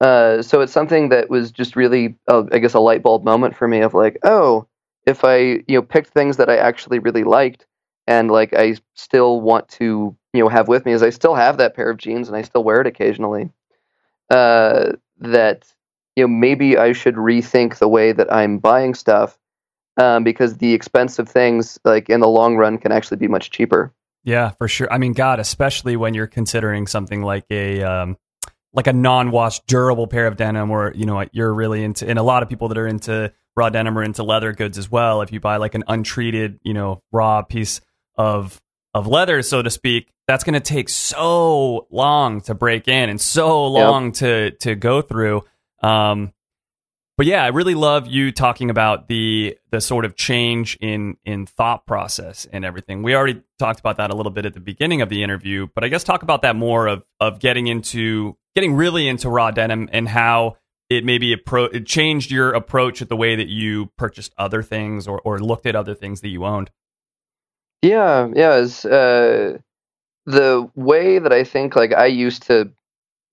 Uh, 0.00 0.42
so 0.42 0.60
it's 0.60 0.72
something 0.72 1.08
that 1.10 1.28
was 1.30 1.50
just 1.50 1.76
really, 1.76 2.16
uh, 2.28 2.44
I 2.52 2.58
guess, 2.58 2.74
a 2.74 2.80
light 2.80 3.02
bulb 3.02 3.24
moment 3.24 3.56
for 3.56 3.66
me 3.66 3.80
of 3.80 3.94
like, 3.94 4.18
oh, 4.24 4.66
if 5.06 5.24
I 5.24 5.38
you 5.38 5.64
know 5.68 5.82
picked 5.82 6.10
things 6.10 6.36
that 6.38 6.50
I 6.50 6.56
actually 6.58 7.00
really 7.00 7.24
liked 7.24 7.66
and 8.08 8.30
like 8.30 8.54
I 8.54 8.76
still 8.94 9.40
want 9.40 9.68
to 9.68 10.16
you 10.32 10.42
know 10.42 10.48
have 10.48 10.66
with 10.66 10.84
me, 10.84 10.92
is 10.92 11.02
I 11.02 11.10
still 11.10 11.34
have 11.34 11.58
that 11.58 11.76
pair 11.76 11.90
of 11.90 11.98
jeans 11.98 12.26
and 12.26 12.36
I 12.36 12.42
still 12.42 12.64
wear 12.64 12.80
it 12.80 12.86
occasionally. 12.86 13.50
Uh, 14.30 14.92
that 15.20 15.72
you 16.16 16.24
know 16.24 16.28
maybe 16.28 16.76
I 16.76 16.92
should 16.92 17.14
rethink 17.14 17.78
the 17.78 17.86
way 17.86 18.12
that 18.12 18.32
I'm 18.32 18.58
buying 18.58 18.94
stuff 18.94 19.38
um, 19.98 20.24
because 20.24 20.56
the 20.56 20.72
expensive 20.72 21.28
things 21.28 21.78
like 21.84 22.08
in 22.08 22.20
the 22.20 22.28
long 22.28 22.56
run 22.56 22.78
can 22.78 22.92
actually 22.92 23.18
be 23.18 23.28
much 23.28 23.50
cheaper. 23.50 23.92
Yeah, 24.24 24.50
for 24.50 24.68
sure. 24.68 24.88
I 24.90 24.98
mean, 24.98 25.12
God, 25.12 25.38
especially 25.38 25.96
when 25.96 26.14
you're 26.14 26.26
considering 26.26 26.86
something 26.86 27.22
like 27.22 27.44
a 27.50 27.82
um, 27.82 28.16
like 28.72 28.86
a 28.86 28.92
non-wash 28.92 29.60
durable 29.60 30.06
pair 30.06 30.26
of 30.26 30.36
denim, 30.36 30.70
or 30.70 30.92
you 30.94 31.04
know, 31.04 31.26
you're 31.32 31.52
really 31.52 31.84
into, 31.84 32.08
and 32.08 32.18
a 32.18 32.22
lot 32.22 32.42
of 32.42 32.48
people 32.48 32.68
that 32.68 32.78
are 32.78 32.86
into 32.86 33.32
raw 33.54 33.68
denim 33.68 33.98
are 33.98 34.02
into 34.02 34.22
leather 34.22 34.54
goods 34.54 34.78
as 34.78 34.90
well. 34.90 35.20
If 35.20 35.30
you 35.30 35.40
buy 35.40 35.58
like 35.58 35.74
an 35.74 35.84
untreated, 35.88 36.58
you 36.62 36.72
know, 36.72 37.02
raw 37.12 37.42
piece 37.42 37.82
of 38.18 38.60
of 38.94 39.06
leather, 39.06 39.42
so 39.42 39.62
to 39.62 39.70
speak, 39.70 40.10
that's 40.26 40.44
going 40.44 40.54
to 40.54 40.60
take 40.60 40.88
so 40.88 41.86
long 41.90 42.40
to 42.42 42.54
break 42.54 42.88
in 42.88 43.08
and 43.08 43.20
so 43.20 43.66
long 43.66 44.06
yep. 44.06 44.14
to 44.14 44.50
to 44.50 44.74
go 44.74 45.00
through. 45.00 45.44
Um, 45.82 46.32
but 47.16 47.26
yeah, 47.26 47.42
I 47.42 47.48
really 47.48 47.74
love 47.74 48.06
you 48.06 48.30
talking 48.30 48.70
about 48.70 49.08
the 49.08 49.58
the 49.70 49.80
sort 49.80 50.04
of 50.04 50.14
change 50.14 50.76
in 50.80 51.16
in 51.24 51.46
thought 51.46 51.86
process 51.86 52.46
and 52.52 52.64
everything. 52.64 53.02
We 53.02 53.14
already 53.14 53.42
talked 53.58 53.80
about 53.80 53.96
that 53.96 54.10
a 54.10 54.14
little 54.14 54.30
bit 54.30 54.46
at 54.46 54.54
the 54.54 54.60
beginning 54.60 55.02
of 55.02 55.08
the 55.08 55.22
interview, 55.22 55.66
but 55.74 55.82
I 55.82 55.88
guess 55.88 56.04
talk 56.04 56.22
about 56.22 56.42
that 56.42 56.54
more 56.54 56.86
of 56.86 57.04
of 57.18 57.40
getting 57.40 57.66
into 57.66 58.36
getting 58.54 58.74
really 58.74 59.08
into 59.08 59.28
raw 59.28 59.50
denim 59.50 59.88
and 59.92 60.08
how 60.08 60.58
it 60.88 61.04
maybe 61.04 61.34
appro- 61.34 61.74
it 61.74 61.86
changed 61.86 62.30
your 62.30 62.52
approach 62.52 63.02
at 63.02 63.08
the 63.08 63.16
way 63.16 63.34
that 63.36 63.48
you 63.48 63.86
purchased 63.96 64.32
other 64.38 64.62
things 64.62 65.08
or 65.08 65.20
or 65.24 65.40
looked 65.40 65.66
at 65.66 65.74
other 65.74 65.94
things 65.94 66.20
that 66.20 66.28
you 66.28 66.44
owned. 66.44 66.70
Yeah, 67.82 68.28
yeah, 68.34 68.56
is 68.56 68.84
uh, 68.84 69.58
the 70.26 70.70
way 70.76 71.18
that 71.18 71.32
I 71.32 71.44
think 71.44 71.76
like 71.76 71.92
I 71.94 72.06
used 72.06 72.44
to 72.44 72.70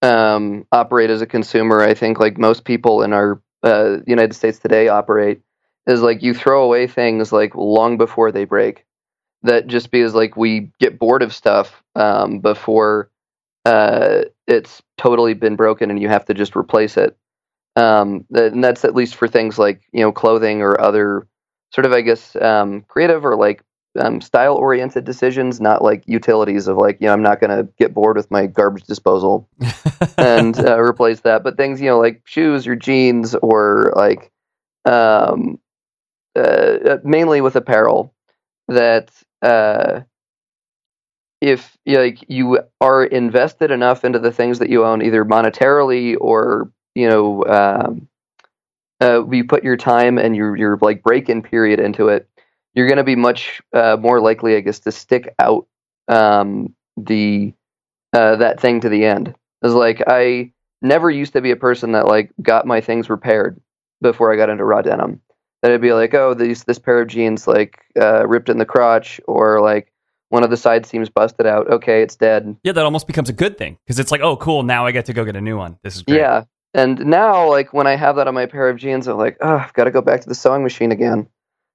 um, 0.02 0.68
operate 0.72 1.10
as 1.10 1.22
a 1.22 1.28
consumer. 1.28 1.82
I 1.82 1.94
think 1.94 2.20
like 2.20 2.38
most 2.38 2.66
people 2.66 3.04
in 3.04 3.14
our 3.14 3.42
uh, 3.64 3.98
United 4.08 4.36
States 4.36 4.60
today 4.60 4.90
operate 4.90 5.42
is 5.88 6.02
like 6.02 6.24
you 6.24 6.34
throw 6.34 6.64
away 6.64 6.88
things 6.88 7.32
like 7.32 7.56
long 7.56 7.98
before 7.98 8.32
they 8.32 8.46
break. 8.46 8.86
That 9.44 9.68
just 9.68 9.92
because 9.92 10.16
like 10.16 10.38
we 10.38 10.72
get 10.80 11.00
bored 11.00 11.24
of 11.24 11.34
stuff 11.34 11.84
um, 11.96 12.40
before 12.40 13.12
uh, 13.66 14.24
it's 14.48 14.84
totally 14.98 15.34
been 15.36 15.56
broken 15.56 15.92
and 15.92 16.02
you 16.02 16.10
have 16.10 16.26
to 16.26 16.34
just 16.34 16.56
replace 16.56 16.98
it. 16.98 17.18
Um, 17.76 18.26
and 18.34 18.64
that's 18.64 18.86
at 18.86 18.96
least 18.96 19.16
for 19.16 19.28
things 19.28 19.60
like 19.60 19.84
you 19.94 20.02
know 20.02 20.12
clothing 20.12 20.62
or 20.62 20.80
other 20.82 21.28
sort 21.74 21.86
of 21.86 21.94
I 21.94 22.02
guess 22.02 22.36
um, 22.38 22.84
creative 22.88 23.26
or 23.26 23.36
like 23.36 23.64
um, 23.98 24.22
style 24.22 24.56
oriented 24.56 25.06
decisions, 25.06 25.62
not 25.62 25.84
like 25.84 26.04
utilities 26.08 26.68
of 26.68 26.78
like, 26.78 26.98
you 27.00 27.08
know, 27.08 27.14
I'm 27.14 27.22
not 27.22 27.40
going 27.40 27.56
to 27.56 27.72
get 27.78 27.94
bored 27.94 28.18
with 28.18 28.30
my 28.32 28.46
garbage 28.46 28.84
disposal 28.84 29.50
and 30.18 30.58
uh, 30.60 30.80
replace 30.80 31.22
that. 31.22 31.44
But 31.44 31.58
things, 31.58 31.82
you 31.82 31.88
know, 31.88 32.00
like 32.00 32.22
shoes 32.26 32.68
or 32.68 32.76
jeans 32.76 33.36
or 33.36 33.94
like 33.96 34.32
um, 34.86 35.60
uh, 36.36 36.40
uh 36.40 36.98
mainly 37.04 37.42
with 37.42 37.56
apparel 37.56 38.14
that 38.68 39.12
uh, 39.42 40.02
if 41.42 41.78
like 41.86 42.24
you 42.28 42.60
are 42.82 43.04
invested 43.04 43.72
enough 43.72 44.04
into 44.04 44.20
the 44.20 44.32
things 44.32 44.60
that 44.60 44.70
you 44.70 44.86
own, 44.86 45.02
either 45.02 45.24
monetarily 45.24 46.16
or, 46.20 46.72
you 46.96 47.10
know, 47.10 47.44
um, 47.46 48.08
uh, 49.02 49.28
you 49.30 49.44
put 49.44 49.64
your 49.64 49.78
time 49.78 50.18
and 50.18 50.36
your, 50.36 50.56
your 50.56 50.78
like 50.82 51.04
break 51.04 51.30
in 51.30 51.42
period 51.42 51.80
into 51.80 52.08
it 52.08 52.30
you're 52.76 52.88
going 52.88 52.98
to 52.98 53.04
be 53.04 53.16
much 53.16 53.62
uh, 53.74 53.98
more 54.00 54.20
likely, 54.20 54.56
I 54.56 54.60
guess, 54.60 54.80
to 54.80 54.92
stick 54.92 55.34
out 55.40 55.66
um, 56.08 56.76
the 56.98 57.54
uh, 58.14 58.36
that 58.36 58.60
thing 58.60 58.82
to 58.82 58.90
the 58.90 59.06
end. 59.06 59.34
It's 59.64 59.74
like 59.74 60.04
I 60.06 60.52
never 60.82 61.10
used 61.10 61.34
to 61.34 61.42
be 61.42 61.52
a 61.52 61.56
person 61.56 61.94
that 61.94 62.06
like 62.06 62.32
got 62.42 62.68
my 62.68 62.82
things 62.82 63.10
repaired 63.10 63.60
before 64.02 64.32
I 64.32 64.36
got 64.36 64.50
into 64.50 64.66
raw 64.66 64.82
denim. 64.82 65.22
That 65.62 65.72
it'd 65.72 65.82
be 65.82 65.94
like, 65.94 66.14
oh, 66.14 66.34
these 66.34 66.66
this 66.66 66.78
pair 66.78 67.02
of 67.02 67.08
jeans 67.08 67.48
like 67.48 67.80
uh, 68.00 68.28
ripped 68.28 68.50
in 68.50 68.60
the 68.60 68.66
crotch, 68.66 69.20
or 69.28 69.62
like 69.62 69.92
one 70.30 70.44
of 70.44 70.50
the 70.50 70.58
side 70.58 70.86
seams 70.86 71.10
busted 71.10 71.48
out. 71.48 71.68
Okay, 71.70 72.02
it's 72.02 72.16
dead. 72.16 72.56
Yeah, 72.64 72.74
that 72.74 72.86
almost 72.86 73.08
becomes 73.08 73.30
a 73.30 73.34
good 73.34 73.58
thing 73.58 73.78
because 73.86 74.00
it's 74.00 74.12
like, 74.12 74.22
oh, 74.22 74.36
cool, 74.36 74.64
now 74.64 74.86
I 74.86 74.92
get 74.92 75.06
to 75.06 75.14
go 75.14 75.26
get 75.26 75.36
a 75.36 75.42
new 75.42 75.58
one. 75.58 75.78
This 75.82 75.96
is 75.96 76.04
great. 76.04 76.18
Yeah, 76.18 76.44
and 76.74 77.06
now 77.06 77.50
like 77.50 77.74
when 77.74 77.88
I 77.88 77.96
have 77.96 78.18
that 78.18 78.28
on 78.28 78.34
my 78.34 78.46
pair 78.46 78.70
of 78.70 78.78
jeans, 78.78 79.08
I'm 79.08 79.18
like, 79.18 79.38
oh, 79.42 79.58
I've 79.58 79.74
got 79.74 79.86
to 79.86 79.92
go 79.92 80.02
back 80.02 80.22
to 80.22 80.30
the 80.30 80.36
sewing 80.36 80.62
machine 80.62 80.92
again. 80.92 81.28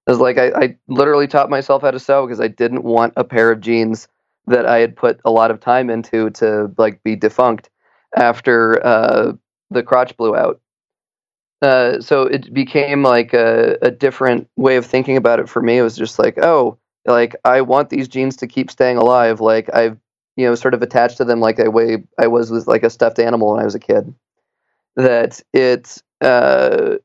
It 0.07 0.11
was 0.11 0.19
like 0.19 0.39
I, 0.39 0.49
I 0.49 0.77
literally 0.89 1.29
taught 1.29 1.51
myself 1.51 1.83
how 1.83 1.91
to 1.91 1.99
sew 2.01 2.27
because 2.27 2.41
I 2.41 2.49
didn't 2.49 2.85
want 2.85 3.15
a 3.17 3.25
pair 3.25 3.53
of 3.53 3.61
jeans 3.61 4.09
that 4.47 4.67
I 4.67 4.79
had 4.79 4.97
put 4.97 5.21
a 5.25 5.31
lot 5.31 5.51
of 5.51 5.61
time 5.61 5.91
into 5.91 6.31
to 6.31 6.73
like 6.79 7.03
be 7.03 7.17
defunct 7.17 7.71
after 8.17 8.85
uh, 8.85 9.33
the 9.71 9.83
crotch 9.83 10.17
blew 10.17 10.35
out. 10.35 10.61
Uh, 11.63 12.01
so 12.01 12.23
it 12.23 12.53
became 12.53 13.03
like 13.03 13.35
a, 13.35 13.77
a 13.83 13.91
different 13.91 14.49
way 14.57 14.77
of 14.77 14.87
thinking 14.87 15.17
about 15.17 15.41
it 15.41 15.49
for 15.49 15.61
me. 15.61 15.77
It 15.79 15.83
was 15.83 15.97
just 15.97 16.19
like, 16.19 16.39
oh, 16.43 16.79
like 17.07 17.37
I 17.45 17.61
want 17.61 17.91
these 17.91 18.09
jeans 18.09 18.37
to 18.39 18.47
keep 18.47 18.71
staying 18.71 18.97
alive. 18.97 19.41
Like 19.41 19.73
I've 19.75 19.99
you 20.37 20.47
know 20.47 20.55
sort 20.55 20.75
of 20.75 20.83
attached 20.83 21.19
to 21.19 21.25
them 21.25 21.41
like 21.41 21.61
I 21.61 21.69
way 21.69 22.05
I 22.19 22.29
was 22.29 22.51
with 22.51 22.67
like 22.67 22.83
a 22.83 22.91
stuffed 22.91 23.19
animal 23.19 23.53
when 23.53 23.61
I 23.61 23.65
was 23.65 23.75
a 23.75 23.81
kid. 23.81 24.15
That 24.97 25.41
it 25.53 26.03
uh, 26.21 26.97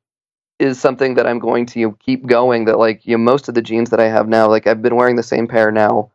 is 0.60 0.80
something 0.80 1.16
that 1.16 1.28
I'm 1.28 1.40
going 1.40 1.66
to 1.68 1.80
you 1.80 1.88
know, 1.88 1.98
keep 2.00 2.26
going. 2.26 2.66
That 2.66 2.80
like 2.80 3.06
you 3.06 3.18
know, 3.18 3.24
most 3.24 3.48
of 3.48 3.56
the 3.56 3.62
jeans 3.62 3.90
that 3.90 4.00
I 4.00 4.08
have 4.08 4.28
now, 4.28 4.48
like 4.48 4.68
I've 4.68 4.82
been 4.82 4.96
wearing 4.96 5.16
the 5.16 5.24
same 5.24 5.48
pair 5.48 5.72
now 5.72 6.12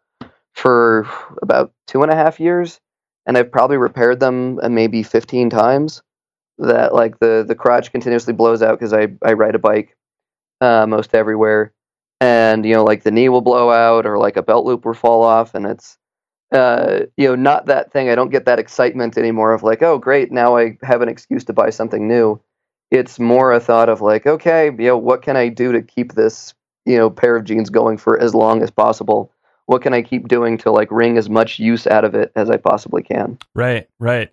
for 0.52 1.06
about 1.42 1.72
two 1.86 2.02
and 2.02 2.10
a 2.10 2.16
half 2.16 2.40
years, 2.40 2.80
and 3.26 3.36
I've 3.36 3.52
probably 3.52 3.76
repaired 3.76 4.20
them 4.20 4.58
uh, 4.62 4.68
maybe 4.68 5.02
15 5.02 5.50
times. 5.50 6.02
That 6.58 6.94
like 6.94 7.18
the 7.20 7.44
the 7.46 7.54
crotch 7.54 7.90
continuously 7.90 8.34
blows 8.34 8.62
out 8.62 8.78
because 8.78 8.92
I 8.92 9.08
I 9.22 9.32
ride 9.32 9.54
a 9.54 9.58
bike 9.58 9.96
uh, 10.60 10.86
most 10.86 11.14
everywhere, 11.14 11.72
and 12.20 12.64
you 12.66 12.74
know 12.74 12.84
like 12.84 13.02
the 13.02 13.10
knee 13.10 13.28
will 13.28 13.40
blow 13.40 13.70
out 13.70 14.06
or 14.06 14.18
like 14.18 14.36
a 14.36 14.42
belt 14.42 14.66
loop 14.66 14.84
will 14.84 14.94
fall 14.94 15.22
off, 15.22 15.54
and 15.54 15.64
it's 15.64 15.96
uh, 16.52 17.00
you 17.16 17.28
know 17.28 17.34
not 17.34 17.66
that 17.66 17.92
thing. 17.92 18.10
I 18.10 18.14
don't 18.14 18.30
get 18.30 18.44
that 18.44 18.58
excitement 18.58 19.16
anymore 19.16 19.54
of 19.54 19.62
like 19.62 19.82
oh 19.82 19.96
great 19.98 20.30
now 20.32 20.56
I 20.56 20.76
have 20.82 21.00
an 21.00 21.08
excuse 21.08 21.44
to 21.44 21.54
buy 21.54 21.70
something 21.70 22.06
new 22.06 22.40
it's 22.90 23.18
more 23.18 23.52
a 23.52 23.60
thought 23.60 23.88
of 23.88 24.00
like, 24.00 24.26
okay, 24.26 24.66
you 24.66 24.88
know, 24.88 24.98
what 24.98 25.22
can 25.22 25.36
I 25.36 25.48
do 25.48 25.72
to 25.72 25.82
keep 25.82 26.14
this, 26.14 26.54
you 26.84 26.96
know, 26.96 27.08
pair 27.08 27.36
of 27.36 27.44
jeans 27.44 27.70
going 27.70 27.98
for 27.98 28.18
as 28.18 28.34
long 28.34 28.62
as 28.62 28.70
possible? 28.70 29.32
What 29.66 29.82
can 29.82 29.94
I 29.94 30.02
keep 30.02 30.26
doing 30.26 30.58
to 30.58 30.72
like 30.72 30.90
wring 30.90 31.16
as 31.16 31.30
much 31.30 31.58
use 31.58 31.86
out 31.86 32.04
of 32.04 32.14
it 32.14 32.32
as 32.34 32.50
I 32.50 32.56
possibly 32.56 33.02
can? 33.02 33.38
Right, 33.54 33.88
right. 34.00 34.30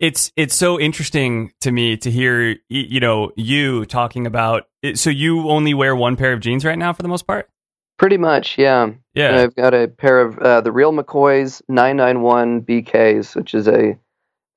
It's 0.00 0.32
it's 0.34 0.56
so 0.56 0.80
interesting 0.80 1.52
to 1.60 1.70
me 1.70 1.98
to 1.98 2.10
hear 2.10 2.56
you 2.70 3.00
know 3.00 3.32
you 3.36 3.84
talking 3.84 4.26
about 4.26 4.66
it. 4.82 4.98
So 4.98 5.10
you 5.10 5.50
only 5.50 5.74
wear 5.74 5.94
one 5.94 6.16
pair 6.16 6.32
of 6.32 6.40
jeans 6.40 6.64
right 6.64 6.78
now 6.78 6.94
for 6.94 7.02
the 7.02 7.08
most 7.08 7.26
part. 7.26 7.50
Pretty 7.98 8.16
much, 8.16 8.56
yeah. 8.56 8.92
Yeah. 9.14 9.28
And 9.28 9.36
I've 9.36 9.54
got 9.54 9.74
a 9.74 9.86
pair 9.86 10.22
of 10.22 10.38
uh, 10.38 10.62
the 10.62 10.72
real 10.72 10.92
McCoy's 10.94 11.60
991 11.68 12.62
BKs, 12.62 13.36
which 13.36 13.52
is 13.52 13.68
a 13.68 13.98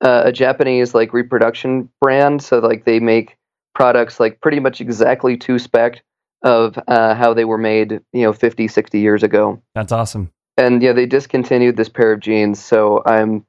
uh, 0.00 0.22
a 0.24 0.32
Japanese 0.32 0.94
like 0.94 1.12
reproduction 1.12 1.90
brand. 2.00 2.42
So 2.42 2.58
like 2.58 2.86
they 2.86 2.98
make 2.98 3.36
products 3.74 4.20
like 4.20 4.40
pretty 4.40 4.60
much 4.60 4.80
exactly 4.80 5.36
to 5.38 5.58
spec 5.58 6.02
of 6.42 6.78
uh, 6.88 7.14
how 7.14 7.34
they 7.34 7.44
were 7.44 7.58
made, 7.58 8.00
you 8.12 8.22
know, 8.22 8.32
50, 8.32 8.68
60 8.68 9.00
years 9.00 9.22
ago. 9.22 9.62
That's 9.74 9.92
awesome. 9.92 10.30
And 10.56 10.82
yeah, 10.82 10.92
they 10.92 11.06
discontinued 11.06 11.76
this 11.76 11.88
pair 11.88 12.12
of 12.12 12.20
jeans, 12.20 12.62
so 12.62 13.02
I'm 13.04 13.44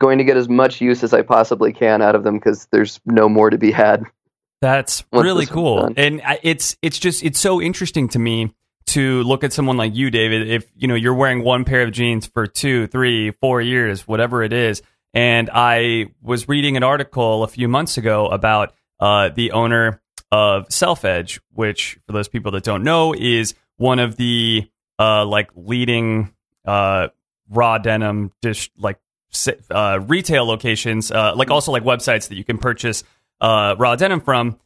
going 0.00 0.18
to 0.18 0.24
get 0.24 0.36
as 0.36 0.48
much 0.48 0.80
use 0.80 1.02
as 1.02 1.14
I 1.14 1.22
possibly 1.22 1.72
can 1.72 2.02
out 2.02 2.14
of 2.14 2.24
them 2.24 2.38
because 2.38 2.66
there's 2.72 3.00
no 3.06 3.28
more 3.28 3.50
to 3.50 3.58
be 3.58 3.70
had. 3.70 4.04
That's 4.60 5.04
really 5.12 5.46
cool, 5.46 5.90
and 5.96 6.20
it's 6.42 6.76
it's 6.82 6.98
just 6.98 7.22
it's 7.24 7.40
so 7.40 7.62
interesting 7.62 8.08
to 8.10 8.18
me 8.18 8.54
to 8.88 9.22
look 9.22 9.42
at 9.42 9.54
someone 9.54 9.78
like 9.78 9.94
you, 9.94 10.10
David. 10.10 10.50
If 10.50 10.70
you 10.76 10.86
know 10.86 10.94
you're 10.94 11.14
wearing 11.14 11.42
one 11.42 11.64
pair 11.64 11.82
of 11.82 11.92
jeans 11.92 12.26
for 12.26 12.46
two, 12.46 12.86
three, 12.88 13.30
four 13.30 13.62
years, 13.62 14.06
whatever 14.06 14.42
it 14.42 14.52
is, 14.52 14.82
and 15.14 15.48
I 15.52 16.06
was 16.20 16.46
reading 16.46 16.76
an 16.76 16.82
article 16.82 17.42
a 17.42 17.48
few 17.48 17.68
months 17.68 17.96
ago 17.96 18.26
about 18.26 18.74
uh, 19.00 19.30
the 19.30 19.52
owner 19.52 20.00
of 20.30 20.72
Self 20.72 21.04
Edge, 21.04 21.40
which 21.52 21.98
for 22.06 22.12
those 22.12 22.28
people 22.28 22.52
that 22.52 22.62
don't 22.62 22.84
know 22.84 23.12
is 23.12 23.54
one 23.78 23.98
of 23.98 24.16
the 24.16 24.70
uh, 24.98 25.24
like 25.24 25.50
leading 25.56 26.32
uh, 26.64 27.08
raw 27.48 27.78
denim 27.78 28.30
dish 28.42 28.70
like 28.76 28.98
uh, 29.70 29.98
retail 30.06 30.44
locations, 30.44 31.10
uh, 31.10 31.34
like 31.34 31.50
also 31.50 31.72
like 31.72 31.82
websites 31.82 32.28
that 32.28 32.36
you 32.36 32.44
can 32.44 32.58
purchase 32.58 33.02
uh, 33.40 33.74
raw 33.78 33.96
denim 33.96 34.20
from. 34.20 34.58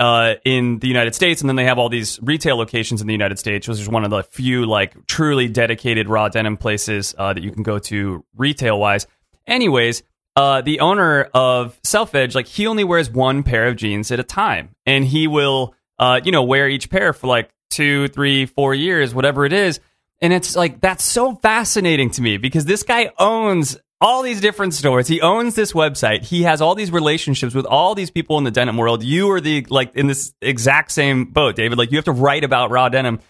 uh, 0.00 0.36
in 0.46 0.78
the 0.78 0.88
United 0.88 1.14
States, 1.14 1.42
and 1.42 1.48
then 1.48 1.56
they 1.56 1.64
have 1.64 1.78
all 1.78 1.90
these 1.90 2.18
retail 2.22 2.56
locations 2.56 3.02
in 3.02 3.06
the 3.06 3.12
United 3.12 3.38
States, 3.38 3.68
which 3.68 3.78
is 3.78 3.88
one 3.88 4.02
of 4.02 4.10
the 4.10 4.22
few 4.22 4.64
like 4.64 5.06
truly 5.06 5.46
dedicated 5.46 6.08
raw 6.08 6.28
denim 6.28 6.56
places 6.56 7.14
that 7.18 7.42
you 7.42 7.50
can 7.50 7.62
go 7.62 7.78
to 7.78 8.24
retail 8.34 8.80
wise. 8.80 9.06
Anyways, 9.46 10.02
uh, 10.36 10.60
the 10.62 10.80
owner 10.80 11.24
of 11.34 11.78
Self 11.84 12.14
Edge, 12.14 12.34
like 12.34 12.46
he 12.46 12.66
only 12.66 12.84
wears 12.84 13.10
one 13.10 13.42
pair 13.42 13.66
of 13.66 13.76
jeans 13.76 14.10
at 14.10 14.20
a 14.20 14.24
time, 14.24 14.70
and 14.86 15.04
he 15.04 15.26
will, 15.26 15.74
uh, 15.98 16.20
you 16.24 16.32
know, 16.32 16.44
wear 16.44 16.68
each 16.68 16.90
pair 16.90 17.12
for 17.12 17.26
like 17.26 17.50
two, 17.70 18.08
three, 18.08 18.46
four 18.46 18.74
years, 18.74 19.14
whatever 19.14 19.44
it 19.44 19.52
is. 19.52 19.80
And 20.20 20.32
it's 20.32 20.54
like 20.54 20.80
that's 20.80 21.04
so 21.04 21.34
fascinating 21.34 22.10
to 22.10 22.22
me 22.22 22.36
because 22.36 22.64
this 22.64 22.82
guy 22.82 23.10
owns 23.18 23.78
all 24.00 24.22
these 24.22 24.40
different 24.40 24.74
stores. 24.74 25.08
He 25.08 25.20
owns 25.20 25.54
this 25.54 25.72
website. 25.72 26.22
He 26.22 26.42
has 26.42 26.60
all 26.60 26.74
these 26.74 26.90
relationships 26.90 27.54
with 27.54 27.66
all 27.66 27.94
these 27.94 28.10
people 28.10 28.38
in 28.38 28.44
the 28.44 28.50
denim 28.50 28.76
world. 28.76 29.02
You 29.02 29.30
are 29.32 29.40
the 29.40 29.66
like 29.68 29.94
in 29.94 30.06
this 30.06 30.32
exact 30.40 30.92
same 30.92 31.26
boat, 31.26 31.56
David. 31.56 31.78
Like 31.78 31.90
you 31.90 31.98
have 31.98 32.04
to 32.06 32.12
write 32.12 32.44
about 32.44 32.70
raw 32.70 32.88
denim 32.88 33.20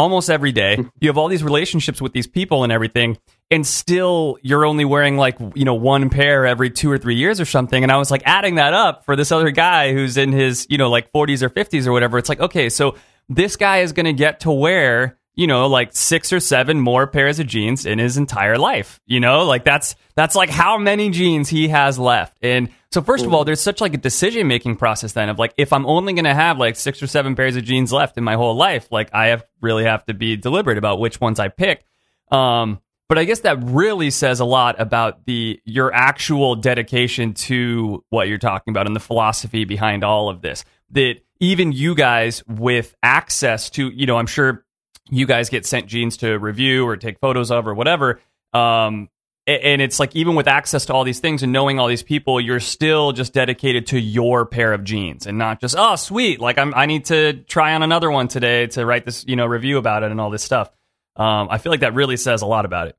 almost 0.00 0.30
every 0.30 0.52
day. 0.52 0.78
You 1.00 1.08
have 1.08 1.16
all 1.16 1.28
these 1.28 1.42
relationships 1.42 2.02
with 2.02 2.12
these 2.12 2.26
people 2.26 2.62
and 2.62 2.70
everything, 2.70 3.16
and 3.50 3.66
still 3.66 4.36
you're 4.42 4.66
only 4.66 4.84
wearing 4.84 5.16
like 5.16 5.38
you 5.54 5.64
know 5.64 5.74
one 5.74 6.10
pair 6.10 6.46
every 6.46 6.68
two 6.68 6.90
or 6.90 6.98
three 6.98 7.14
years 7.16 7.40
or 7.40 7.46
something. 7.46 7.82
And 7.82 7.90
I 7.90 7.96
was 7.96 8.10
like 8.10 8.22
adding 8.26 8.56
that 8.56 8.74
up 8.74 9.04
for 9.06 9.16
this 9.16 9.32
other 9.32 9.50
guy 9.50 9.94
who's 9.94 10.18
in 10.18 10.32
his 10.32 10.66
you 10.68 10.76
know 10.76 10.90
like 10.90 11.10
40s 11.10 11.42
or 11.42 11.48
50s 11.48 11.86
or 11.86 11.92
whatever. 11.92 12.18
It's 12.18 12.28
like 12.28 12.40
okay, 12.40 12.68
so 12.68 12.96
this 13.30 13.56
guy 13.56 13.78
is 13.78 13.92
going 13.92 14.06
to 14.06 14.12
get 14.12 14.40
to 14.40 14.50
wear 14.50 15.16
you 15.34 15.46
know 15.46 15.66
like 15.66 15.94
six 15.94 16.32
or 16.32 16.40
seven 16.40 16.80
more 16.80 17.06
pairs 17.06 17.38
of 17.38 17.46
jeans 17.46 17.86
in 17.86 17.98
his 17.98 18.16
entire 18.16 18.58
life 18.58 19.00
you 19.10 19.20
know? 19.20 19.44
Like 19.44 19.64
that's 19.64 19.96
that's 20.14 20.36
like 20.36 20.50
how 20.50 20.78
many 20.78 21.10
jeans 21.10 21.48
he 21.48 21.68
has 21.68 21.98
left. 21.98 22.36
And 22.42 22.70
so 22.92 23.02
first 23.02 23.24
of 23.24 23.34
all 23.34 23.44
there's 23.44 23.60
such 23.60 23.80
like 23.80 23.94
a 23.94 23.98
decision 23.98 24.46
making 24.46 24.76
process 24.76 25.12
then 25.12 25.28
of 25.28 25.38
like 25.38 25.54
if 25.56 25.72
i'm 25.72 25.86
only 25.86 26.14
to 26.14 26.34
have 26.34 26.58
like 26.58 26.74
six 26.74 27.00
or 27.02 27.06
seven 27.06 27.36
pairs 27.36 27.56
of 27.56 27.64
jeans 27.64 27.92
left 27.92 28.18
in 28.18 28.24
my 28.24 28.34
whole 28.34 28.56
life 28.56 28.88
like 28.90 29.08
i 29.12 29.28
have 29.28 29.44
really 29.60 29.84
have 29.84 30.04
to 30.04 30.12
be 30.12 30.36
deliberate 30.36 30.76
about 30.76 30.98
which 30.98 31.20
ones 31.20 31.38
i 31.38 31.48
pick. 31.48 31.84
Um 32.30 32.80
but 33.08 33.18
i 33.18 33.24
guess 33.24 33.40
that 33.40 33.58
really 33.62 34.10
says 34.10 34.40
a 34.40 34.44
lot 34.44 34.80
about 34.80 35.24
the 35.26 35.60
your 35.64 35.92
actual 35.92 36.56
dedication 36.56 37.34
to 37.34 38.04
what 38.10 38.28
you're 38.28 38.38
talking 38.38 38.72
about 38.72 38.86
and 38.86 38.94
the 38.94 39.00
philosophy 39.00 39.64
behind 39.64 40.04
all 40.04 40.28
of 40.28 40.40
this. 40.40 40.64
That 40.90 41.16
even 41.38 41.72
you 41.72 41.94
guys 41.94 42.44
with 42.46 42.94
access 43.02 43.70
to 43.70 43.90
you 43.90 44.06
know 44.06 44.16
i'm 44.16 44.26
sure 44.26 44.64
you 45.10 45.26
guys 45.26 45.48
get 45.48 45.66
sent 45.66 45.86
jeans 45.86 46.16
to 46.18 46.38
review 46.38 46.86
or 46.86 46.96
take 46.96 47.18
photos 47.18 47.50
of 47.50 47.66
or 47.66 47.74
whatever. 47.74 48.20
Um, 48.52 49.08
and 49.46 49.82
it's 49.82 49.98
like 49.98 50.14
even 50.14 50.34
with 50.34 50.46
access 50.46 50.86
to 50.86 50.94
all 50.94 51.02
these 51.04 51.18
things 51.18 51.42
and 51.42 51.52
knowing 51.52 51.78
all 51.78 51.88
these 51.88 52.02
people, 52.02 52.40
you're 52.40 52.60
still 52.60 53.12
just 53.12 53.32
dedicated 53.32 53.88
to 53.88 53.98
your 53.98 54.46
pair 54.46 54.72
of 54.72 54.84
jeans 54.84 55.26
and 55.26 55.38
not 55.38 55.60
just 55.60 55.74
oh 55.78 55.96
sweet 55.96 56.40
like 56.40 56.58
I'm 56.58 56.74
I 56.74 56.86
need 56.86 57.06
to 57.06 57.32
try 57.32 57.74
on 57.74 57.82
another 57.82 58.10
one 58.10 58.28
today 58.28 58.66
to 58.68 58.86
write 58.86 59.04
this 59.04 59.24
you 59.26 59.36
know 59.36 59.46
review 59.46 59.78
about 59.78 60.02
it 60.02 60.10
and 60.10 60.20
all 60.20 60.30
this 60.30 60.42
stuff. 60.42 60.70
Um, 61.16 61.48
I 61.50 61.58
feel 61.58 61.70
like 61.70 61.80
that 61.80 61.94
really 61.94 62.16
says 62.16 62.42
a 62.42 62.46
lot 62.46 62.64
about 62.64 62.88
it. 62.88 62.96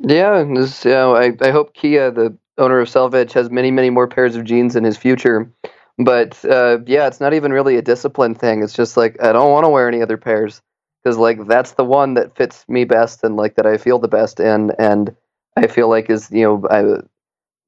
Yeah, 0.00 0.44
this, 0.54 0.84
you 0.84 0.92
know, 0.92 1.16
I, 1.16 1.32
I 1.40 1.50
hope 1.50 1.74
Kiya, 1.74 2.14
the 2.14 2.36
owner 2.56 2.80
of 2.80 2.88
Self 2.88 3.14
Edge, 3.14 3.32
has 3.32 3.50
many, 3.50 3.70
many 3.70 3.90
more 3.90 4.06
pairs 4.06 4.36
of 4.36 4.44
jeans 4.44 4.76
in 4.76 4.84
his 4.84 4.96
future. 4.96 5.52
But 5.98 6.44
uh, 6.44 6.78
yeah, 6.86 7.08
it's 7.08 7.20
not 7.20 7.34
even 7.34 7.52
really 7.52 7.76
a 7.76 7.82
discipline 7.82 8.34
thing. 8.34 8.62
It's 8.62 8.74
just 8.74 8.96
like 8.96 9.22
I 9.22 9.32
don't 9.32 9.50
want 9.50 9.64
to 9.64 9.68
wear 9.68 9.88
any 9.88 10.02
other 10.02 10.16
pairs 10.16 10.60
because 11.02 11.16
like 11.18 11.46
that's 11.46 11.72
the 11.72 11.84
one 11.84 12.14
that 12.14 12.36
fits 12.36 12.64
me 12.68 12.84
best 12.84 13.22
and 13.24 13.36
like 13.36 13.56
that 13.56 13.66
I 13.66 13.76
feel 13.78 13.98
the 13.98 14.08
best 14.08 14.40
in, 14.40 14.72
and 14.78 15.14
I 15.56 15.66
feel 15.66 15.88
like 15.88 16.10
is 16.10 16.30
you 16.30 16.42
know 16.42 16.66
I, 16.70 16.82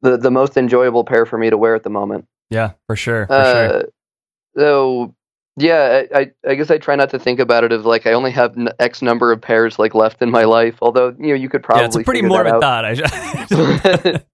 the 0.02 0.16
the 0.16 0.30
most 0.30 0.56
enjoyable 0.56 1.04
pair 1.04 1.26
for 1.26 1.38
me 1.38 1.50
to 1.50 1.58
wear 1.58 1.74
at 1.74 1.82
the 1.82 1.90
moment. 1.90 2.26
Yeah, 2.50 2.72
for 2.86 2.96
sure. 2.96 3.26
For 3.26 3.32
Uh, 3.32 3.52
sure. 3.52 3.84
so 4.56 5.14
yeah, 5.56 6.04
I, 6.14 6.20
I 6.20 6.30
I 6.48 6.54
guess 6.54 6.70
I 6.70 6.78
try 6.78 6.96
not 6.96 7.10
to 7.10 7.18
think 7.18 7.38
about 7.40 7.64
it 7.64 7.72
as 7.72 7.84
like 7.84 8.06
I 8.06 8.12
only 8.12 8.30
have 8.32 8.56
n- 8.56 8.70
X 8.78 9.02
number 9.02 9.30
of 9.32 9.40
pairs 9.40 9.78
like 9.78 9.94
left 9.94 10.22
in 10.22 10.30
my 10.30 10.44
life. 10.44 10.76
Although 10.82 11.14
you 11.18 11.28
know 11.28 11.34
you 11.34 11.48
could 11.48 11.62
probably 11.62 11.82
Yeah, 11.82 11.86
it's 11.86 11.96
a 11.96 12.02
pretty 12.02 12.22
morbid 12.22 12.60
thought. 12.60 12.84
I 12.84 12.94
just 12.94 13.14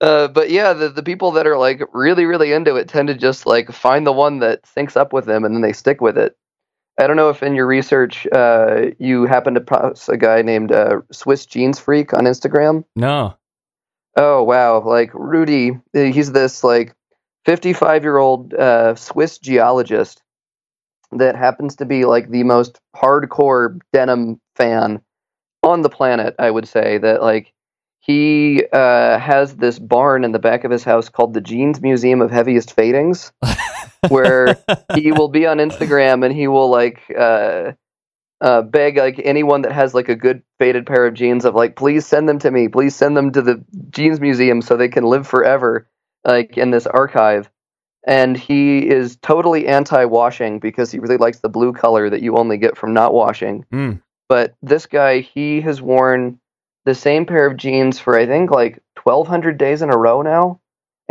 uh, 0.00 0.28
but 0.28 0.50
yeah, 0.50 0.72
the, 0.72 0.88
the 0.88 1.02
people 1.02 1.30
that 1.32 1.46
are 1.46 1.58
like 1.58 1.82
really, 1.92 2.24
really 2.24 2.52
into 2.52 2.76
it 2.76 2.88
tend 2.88 3.08
to 3.08 3.14
just 3.14 3.46
like 3.46 3.70
find 3.72 4.06
the 4.06 4.12
one 4.12 4.38
that 4.40 4.62
syncs 4.62 4.96
up 4.96 5.12
with 5.12 5.26
them 5.26 5.44
and 5.44 5.54
then 5.54 5.62
they 5.62 5.72
stick 5.72 6.00
with 6.00 6.16
it. 6.18 6.36
I 7.00 7.06
don't 7.06 7.16
know 7.16 7.30
if 7.30 7.42
in 7.42 7.54
your 7.54 7.66
research 7.66 8.26
uh, 8.30 8.90
you 8.98 9.24
happen 9.24 9.54
to 9.54 9.60
pass 9.60 10.08
a 10.10 10.18
guy 10.18 10.42
named 10.42 10.70
uh, 10.70 11.00
Swiss 11.10 11.46
Jeans 11.46 11.78
Freak 11.78 12.12
on 12.12 12.24
Instagram. 12.24 12.84
no. 12.94 13.34
Oh 14.16 14.42
wow! 14.42 14.82
Like 14.82 15.12
Rudy, 15.14 15.70
uh, 15.70 16.00
he's 16.00 16.32
this 16.32 16.64
like 16.64 16.94
55 17.46 18.02
year 18.02 18.18
old 18.18 18.52
uh, 18.54 18.96
Swiss 18.96 19.38
geologist 19.38 20.20
that 21.12 21.36
happens 21.36 21.76
to 21.76 21.84
be 21.84 22.04
like 22.04 22.28
the 22.28 22.42
most 22.42 22.80
hardcore 22.94 23.78
denim 23.92 24.40
fan 24.56 25.00
on 25.62 25.82
the 25.82 25.88
planet. 25.88 26.34
I 26.40 26.50
would 26.50 26.66
say 26.66 26.98
that 26.98 27.22
like 27.22 27.52
he 28.10 28.64
uh, 28.72 29.18
has 29.20 29.54
this 29.54 29.78
barn 29.78 30.24
in 30.24 30.32
the 30.32 30.40
back 30.40 30.64
of 30.64 30.70
his 30.72 30.82
house 30.82 31.08
called 31.08 31.32
the 31.32 31.40
Jeans 31.40 31.80
Museum 31.80 32.20
of 32.20 32.30
Heaviest 32.32 32.74
Fadings, 32.74 33.30
where 34.08 34.56
he 34.94 35.12
will 35.12 35.28
be 35.28 35.46
on 35.46 35.58
Instagram 35.58 36.24
and 36.24 36.34
he 36.34 36.48
will 36.48 36.68
like 36.68 37.00
uh, 37.16 37.72
uh, 38.40 38.62
beg 38.62 38.96
like 38.96 39.20
anyone 39.24 39.62
that 39.62 39.70
has 39.70 39.94
like 39.94 40.08
a 40.08 40.16
good 40.16 40.42
faded 40.58 40.86
pair 40.86 41.06
of 41.06 41.14
jeans 41.14 41.44
of 41.44 41.54
like 41.54 41.76
please 41.76 42.04
send 42.04 42.28
them 42.28 42.40
to 42.40 42.50
me. 42.50 42.66
Please 42.66 42.96
send 42.96 43.16
them 43.16 43.30
to 43.30 43.42
the 43.42 43.64
jeans 43.90 44.20
museum 44.20 44.60
so 44.60 44.76
they 44.76 44.88
can 44.88 45.04
live 45.04 45.26
forever 45.26 45.88
like 46.24 46.58
in 46.58 46.72
this 46.72 46.86
archive. 46.86 47.48
And 48.08 48.36
he 48.36 48.88
is 48.88 49.18
totally 49.22 49.68
anti-washing 49.68 50.58
because 50.58 50.90
he 50.90 50.98
really 50.98 51.18
likes 51.18 51.40
the 51.40 51.50
blue 51.50 51.72
color 51.72 52.10
that 52.10 52.22
you 52.22 52.36
only 52.38 52.56
get 52.56 52.76
from 52.76 52.92
not 52.92 53.14
washing. 53.14 53.66
Hmm. 53.70 53.92
but 54.28 54.56
this 54.62 54.86
guy 54.86 55.20
he 55.20 55.60
has 55.60 55.80
worn 55.80 56.39
the 56.90 56.94
same 56.94 57.24
pair 57.24 57.46
of 57.46 57.56
jeans 57.56 57.98
for 57.98 58.18
i 58.18 58.26
think 58.26 58.50
like 58.50 58.82
1200 59.02 59.56
days 59.56 59.82
in 59.82 59.92
a 59.92 59.96
row 59.96 60.22
now 60.22 60.60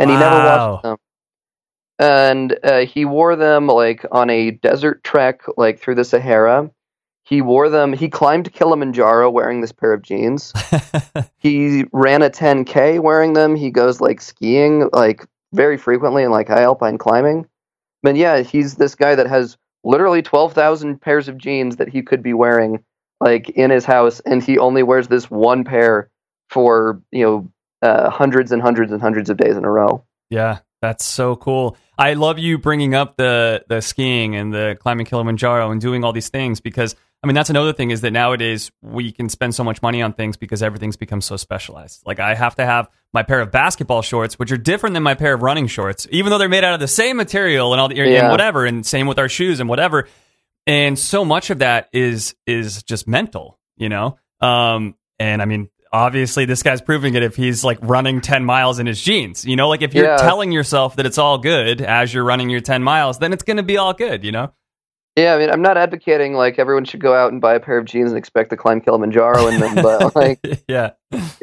and 0.00 0.10
he 0.10 0.16
never 0.16 0.36
washed 0.36 0.82
them. 0.82 0.96
And 1.98 2.58
uh, 2.64 2.86
he 2.86 3.04
wore 3.04 3.36
them 3.36 3.66
like 3.66 4.06
on 4.10 4.30
a 4.30 4.52
desert 4.52 5.04
trek 5.04 5.42
like 5.56 5.78
through 5.78 5.96
the 5.96 6.04
sahara. 6.04 6.70
He 7.22 7.42
wore 7.42 7.68
them 7.68 7.92
he 7.92 8.08
climbed 8.08 8.52
kilimanjaro 8.52 9.30
wearing 9.30 9.60
this 9.60 9.72
pair 9.72 9.92
of 9.92 10.02
jeans. 10.02 10.52
He 11.42 11.84
ran 11.92 12.20
a 12.20 12.28
10k 12.28 13.00
wearing 13.00 13.32
them. 13.32 13.54
He 13.56 13.70
goes 13.70 13.98
like 13.98 14.20
skiing 14.20 14.90
like 14.92 15.26
very 15.54 15.78
frequently 15.78 16.22
and 16.22 16.32
like 16.32 16.48
high 16.48 16.62
alpine 16.62 16.98
climbing. 16.98 17.46
But 18.02 18.16
yeah 18.16 18.40
he's 18.40 18.74
this 18.74 18.94
guy 18.94 19.14
that 19.14 19.26
has 19.26 19.56
literally 19.84 20.20
12,000 20.20 21.00
pairs 21.00 21.28
of 21.28 21.38
jeans 21.38 21.76
that 21.76 21.88
he 21.88 22.02
could 22.02 22.22
be 22.22 22.34
wearing 22.34 22.84
like 23.20 23.50
in 23.50 23.70
his 23.70 23.84
house 23.84 24.20
and 24.20 24.42
he 24.42 24.58
only 24.58 24.82
wears 24.82 25.08
this 25.08 25.30
one 25.30 25.64
pair 25.64 26.10
for 26.48 27.02
you 27.12 27.24
know 27.24 27.52
uh, 27.82 28.10
hundreds 28.10 28.52
and 28.52 28.60
hundreds 28.60 28.92
and 28.92 29.00
hundreds 29.00 29.30
of 29.30 29.36
days 29.36 29.56
in 29.56 29.64
a 29.64 29.70
row 29.70 30.04
Yeah, 30.30 30.60
that's 30.80 31.04
so 31.04 31.36
cool. 31.36 31.76
I 31.98 32.14
love 32.14 32.38
you 32.38 32.56
bringing 32.56 32.94
up 32.94 33.16
the 33.16 33.64
the 33.68 33.82
skiing 33.82 34.36
and 34.36 34.54
the 34.54 34.78
climbing 34.80 35.06
Kilimanjaro 35.06 35.70
and 35.70 35.80
doing 35.80 36.04
all 36.04 36.12
these 36.12 36.30
things 36.30 36.60
because 36.60 36.94
I 37.22 37.26
mean 37.26 37.34
that's 37.34 37.50
another 37.50 37.74
thing 37.74 37.90
is 37.90 38.00
that 38.00 38.12
nowadays 38.12 38.70
we 38.80 39.12
can 39.12 39.28
spend 39.28 39.54
so 39.54 39.64
much 39.64 39.82
money 39.82 40.00
on 40.00 40.14
things 40.14 40.36
because 40.38 40.62
everything's 40.62 40.96
become 40.96 41.20
so 41.20 41.36
specialized. 41.36 42.02
Like 42.06 42.20
I 42.20 42.34
have 42.34 42.54
to 42.54 42.64
have 42.64 42.88
my 43.12 43.22
pair 43.22 43.40
of 43.40 43.50
basketball 43.50 44.02
shorts, 44.02 44.38
which 44.38 44.52
are 44.52 44.56
different 44.56 44.94
than 44.94 45.02
my 45.02 45.14
pair 45.14 45.34
of 45.34 45.42
running 45.42 45.66
shorts, 45.66 46.06
even 46.10 46.30
though 46.30 46.38
they're 46.38 46.48
made 46.48 46.64
out 46.64 46.74
of 46.74 46.80
the 46.80 46.88
same 46.88 47.16
material 47.16 47.74
and 47.74 47.80
all 47.80 47.88
the 47.88 48.00
and 48.00 48.30
whatever, 48.30 48.64
and 48.64 48.86
same 48.86 49.06
with 49.06 49.18
our 49.18 49.28
shoes 49.28 49.60
and 49.60 49.68
whatever. 49.68 50.08
And 50.70 50.96
so 50.98 51.24
much 51.24 51.50
of 51.50 51.58
that 51.58 51.88
is 51.92 52.34
is 52.46 52.82
just 52.84 53.08
mental, 53.08 53.58
you 53.76 53.88
know. 53.88 54.18
Um, 54.40 54.94
and 55.18 55.42
I 55.42 55.44
mean, 55.44 55.68
obviously, 55.92 56.44
this 56.44 56.62
guy's 56.62 56.80
proving 56.80 57.14
it 57.14 57.22
if 57.24 57.34
he's 57.34 57.64
like 57.64 57.78
running 57.82 58.20
ten 58.20 58.44
miles 58.44 58.78
in 58.78 58.86
his 58.86 59.02
jeans. 59.02 59.44
You 59.44 59.56
know, 59.56 59.68
like 59.68 59.82
if 59.82 59.94
you're 59.94 60.06
Yeah. 60.06 60.16
telling 60.18 60.52
yourself 60.52 60.94
that 60.96 61.06
it's 61.06 61.18
all 61.18 61.38
good 61.38 61.80
as 61.80 62.14
you're 62.14 62.24
running 62.24 62.50
your 62.50 62.60
ten 62.60 62.82
miles, 62.84 63.18
then 63.18 63.32
it's 63.32 63.42
going 63.42 63.56
to 63.56 63.62
be 63.64 63.78
all 63.78 63.92
good. 63.94 64.22
You 64.24 64.30
know. 64.32 64.52
yeah 65.16 65.34
i 65.34 65.38
mean 65.38 65.50
i'm 65.50 65.60
not 65.60 65.76
advocating 65.76 66.34
like 66.34 66.56
everyone 66.60 66.84
should 66.84 67.00
go 67.00 67.12
out 67.12 67.32
and 67.32 67.40
buy 67.40 67.54
a 67.54 67.60
pair 67.60 67.76
of 67.78 67.84
jeans 67.84 68.10
and 68.12 68.16
expect 68.16 68.48
to 68.50 68.56
climb 68.56 68.80
kilimanjaro 68.80 69.48
in 69.48 69.58
them 69.58 69.74
but 69.74 70.14
like 70.22 70.38
yeah. 70.68 70.90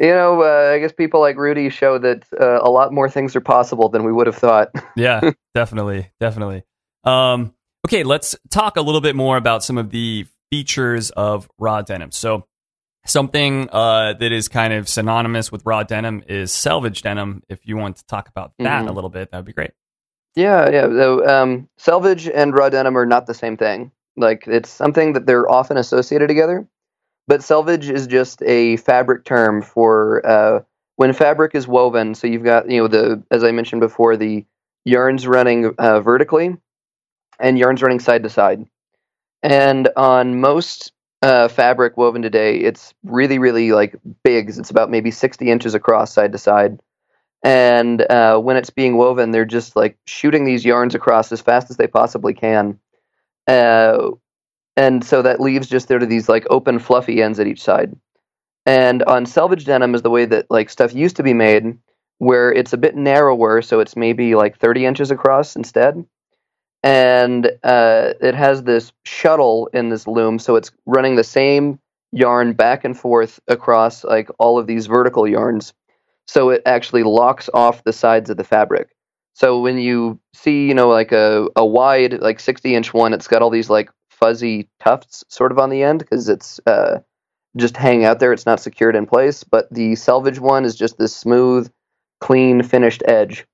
you 0.00 0.08
know 0.18 0.40
uh, 0.42 0.72
i 0.74 0.78
guess 0.78 0.90
people 0.92 1.20
like 1.20 1.36
rudy 1.36 1.68
show 1.68 1.98
that 1.98 2.24
uh, 2.40 2.60
a 2.62 2.70
lot 2.70 2.94
more 2.94 3.10
things 3.10 3.36
are 3.36 3.42
possible 3.42 3.90
than 3.90 4.04
we 4.04 4.12
would 4.12 4.26
have 4.26 4.36
thought 4.36 4.68
yeah, 4.96 5.20
definitely, 5.54 6.10
definitely. 6.18 6.64
Um, 7.04 7.52
okay, 7.86 8.02
let's 8.02 8.36
talk 8.50 8.76
a 8.76 8.82
little 8.82 9.00
bit 9.00 9.16
more 9.16 9.36
about 9.36 9.62
some 9.64 9.78
of 9.78 9.90
the 9.90 10.26
features 10.50 11.10
of 11.10 11.48
raw 11.58 11.82
denim. 11.82 12.10
So, 12.10 12.46
something 13.06 13.68
uh, 13.70 14.14
that 14.18 14.32
is 14.32 14.48
kind 14.48 14.72
of 14.72 14.88
synonymous 14.88 15.50
with 15.50 15.64
raw 15.64 15.82
denim 15.82 16.22
is 16.28 16.52
selvage 16.52 17.02
denim. 17.02 17.42
If 17.48 17.66
you 17.66 17.76
want 17.76 17.96
to 17.96 18.06
talk 18.06 18.28
about 18.28 18.52
that 18.58 18.84
Mhm. 18.84 18.88
a 18.88 18.92
little 18.92 19.10
bit, 19.10 19.30
that 19.30 19.38
would 19.38 19.46
be 19.46 19.52
great. 19.52 19.70
Yeah, 20.34 20.68
yeah. 20.70 20.86
So, 20.88 21.26
um, 21.26 21.68
selvage 21.78 22.28
and 22.28 22.54
raw 22.54 22.68
denim 22.68 22.96
are 22.96 23.06
not 23.06 23.26
the 23.26 23.34
same 23.34 23.56
thing. 23.56 23.92
Like 24.16 24.44
it's 24.46 24.68
something 24.68 25.12
that 25.14 25.26
they're 25.26 25.48
often 25.48 25.76
associated 25.76 26.28
together, 26.28 26.66
but 27.28 27.42
selvage 27.42 27.88
is 27.88 28.06
just 28.06 28.42
a 28.42 28.76
fabric 28.78 29.24
term 29.24 29.62
for 29.62 30.26
uh, 30.26 30.60
when 30.96 31.12
fabric 31.12 31.54
is 31.54 31.68
woven. 31.68 32.14
So 32.14 32.26
you've 32.26 32.44
got 32.44 32.68
you 32.70 32.82
know 32.82 32.88
the 32.88 33.22
as 33.30 33.44
I 33.44 33.52
mentioned 33.52 33.80
before 33.80 34.16
the 34.16 34.44
yarns 34.84 35.26
running 35.26 35.72
uh, 35.78 36.00
vertically, 36.00 36.56
and 37.38 37.58
yarns 37.58 37.82
running 37.82 38.00
side 38.00 38.22
to 38.22 38.30
side. 38.30 38.66
And 39.42 39.88
on 39.96 40.40
most 40.40 40.92
uh, 41.22 41.48
fabric 41.48 41.96
woven 41.96 42.22
today, 42.22 42.58
it's 42.58 42.94
really, 43.04 43.38
really 43.38 43.72
like 43.72 43.96
big. 44.22 44.48
It's 44.48 44.70
about 44.70 44.90
maybe 44.90 45.10
60 45.10 45.50
inches 45.50 45.74
across 45.74 46.12
side 46.12 46.32
to 46.32 46.38
side. 46.38 46.80
And 47.44 48.02
uh, 48.10 48.38
when 48.38 48.56
it's 48.56 48.70
being 48.70 48.96
woven, 48.96 49.30
they're 49.30 49.44
just 49.44 49.76
like 49.76 49.96
shooting 50.06 50.44
these 50.44 50.64
yarns 50.64 50.94
across 50.94 51.30
as 51.30 51.40
fast 51.40 51.70
as 51.70 51.76
they 51.76 51.86
possibly 51.86 52.34
can. 52.34 52.78
Uh, 53.46 54.10
and 54.76 55.04
so 55.04 55.22
that 55.22 55.40
leaves 55.40 55.68
just 55.68 55.88
there 55.88 55.98
to 55.98 56.06
these 56.06 56.28
like 56.28 56.46
open, 56.50 56.78
fluffy 56.78 57.22
ends 57.22 57.38
at 57.40 57.46
each 57.46 57.62
side. 57.62 57.96
And 58.66 59.02
on 59.04 59.24
selvage 59.24 59.64
denim 59.64 59.94
is 59.94 60.02
the 60.02 60.10
way 60.10 60.24
that 60.26 60.50
like 60.50 60.68
stuff 60.68 60.92
used 60.92 61.16
to 61.16 61.22
be 61.22 61.32
made, 61.32 61.78
where 62.18 62.52
it's 62.52 62.72
a 62.72 62.78
bit 62.78 62.96
narrower, 62.96 63.62
so 63.62 63.80
it's 63.80 63.96
maybe 63.96 64.34
like 64.34 64.58
30 64.58 64.84
inches 64.84 65.10
across 65.10 65.56
instead 65.56 66.04
and 66.82 67.46
uh, 67.64 68.12
it 68.20 68.34
has 68.34 68.62
this 68.62 68.92
shuttle 69.04 69.68
in 69.72 69.88
this 69.88 70.06
loom, 70.06 70.38
so 70.38 70.56
it's 70.56 70.70
running 70.86 71.16
the 71.16 71.24
same 71.24 71.78
yarn 72.12 72.52
back 72.52 72.84
and 72.84 72.98
forth 72.98 73.40
across 73.48 74.04
like 74.04 74.30
all 74.38 74.58
of 74.58 74.66
these 74.66 74.86
vertical 74.86 75.26
yarns. 75.26 75.74
So 76.26 76.50
it 76.50 76.62
actually 76.66 77.02
locks 77.02 77.48
off 77.52 77.84
the 77.84 77.92
sides 77.92 78.30
of 78.30 78.36
the 78.36 78.44
fabric. 78.44 78.90
So 79.34 79.60
when 79.60 79.78
you 79.78 80.18
see, 80.34 80.66
you 80.66 80.74
know, 80.74 80.88
like 80.88 81.12
a, 81.12 81.48
a 81.56 81.64
wide, 81.64 82.20
like 82.20 82.40
60 82.40 82.74
inch 82.74 82.92
one, 82.92 83.12
it's 83.12 83.28
got 83.28 83.42
all 83.42 83.50
these 83.50 83.70
like 83.70 83.90
fuzzy 84.10 84.68
tufts 84.80 85.24
sort 85.28 85.52
of 85.52 85.58
on 85.58 85.70
the 85.70 85.82
end 85.82 86.00
because 86.00 86.28
it's 86.28 86.60
uh, 86.66 86.98
just 87.56 87.76
hanging 87.76 88.04
out 88.04 88.18
there. 88.18 88.32
It's 88.32 88.46
not 88.46 88.60
secured 88.60 88.96
in 88.96 89.06
place. 89.06 89.44
But 89.44 89.72
the 89.72 89.94
selvage 89.94 90.40
one 90.40 90.64
is 90.64 90.74
just 90.74 90.98
this 90.98 91.14
smooth, 91.14 91.70
clean, 92.20 92.62
finished 92.62 93.02
edge 93.06 93.46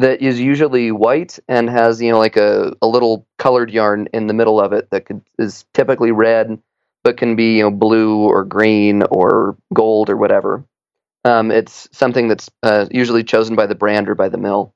that 0.00 0.22
is 0.22 0.40
usually 0.40 0.92
white 0.92 1.38
and 1.48 1.68
has 1.68 2.00
you 2.00 2.10
know 2.10 2.18
like 2.18 2.36
a, 2.36 2.74
a 2.82 2.86
little 2.86 3.26
colored 3.38 3.70
yarn 3.70 4.08
in 4.12 4.26
the 4.26 4.34
middle 4.34 4.60
of 4.60 4.72
it 4.72 4.90
that 4.90 5.06
could, 5.06 5.22
is 5.38 5.64
typically 5.74 6.12
red 6.12 6.58
but 7.02 7.16
can 7.16 7.36
be 7.36 7.56
you 7.56 7.62
know 7.62 7.70
blue 7.70 8.18
or 8.18 8.44
green 8.44 9.02
or 9.04 9.56
gold 9.74 10.10
or 10.10 10.16
whatever. 10.16 10.64
Um, 11.24 11.50
it's 11.50 11.88
something 11.92 12.28
that's 12.28 12.48
uh, 12.62 12.86
usually 12.90 13.24
chosen 13.24 13.54
by 13.54 13.66
the 13.66 13.74
brand 13.74 14.08
or 14.08 14.14
by 14.14 14.30
the 14.30 14.38
mill. 14.38 14.74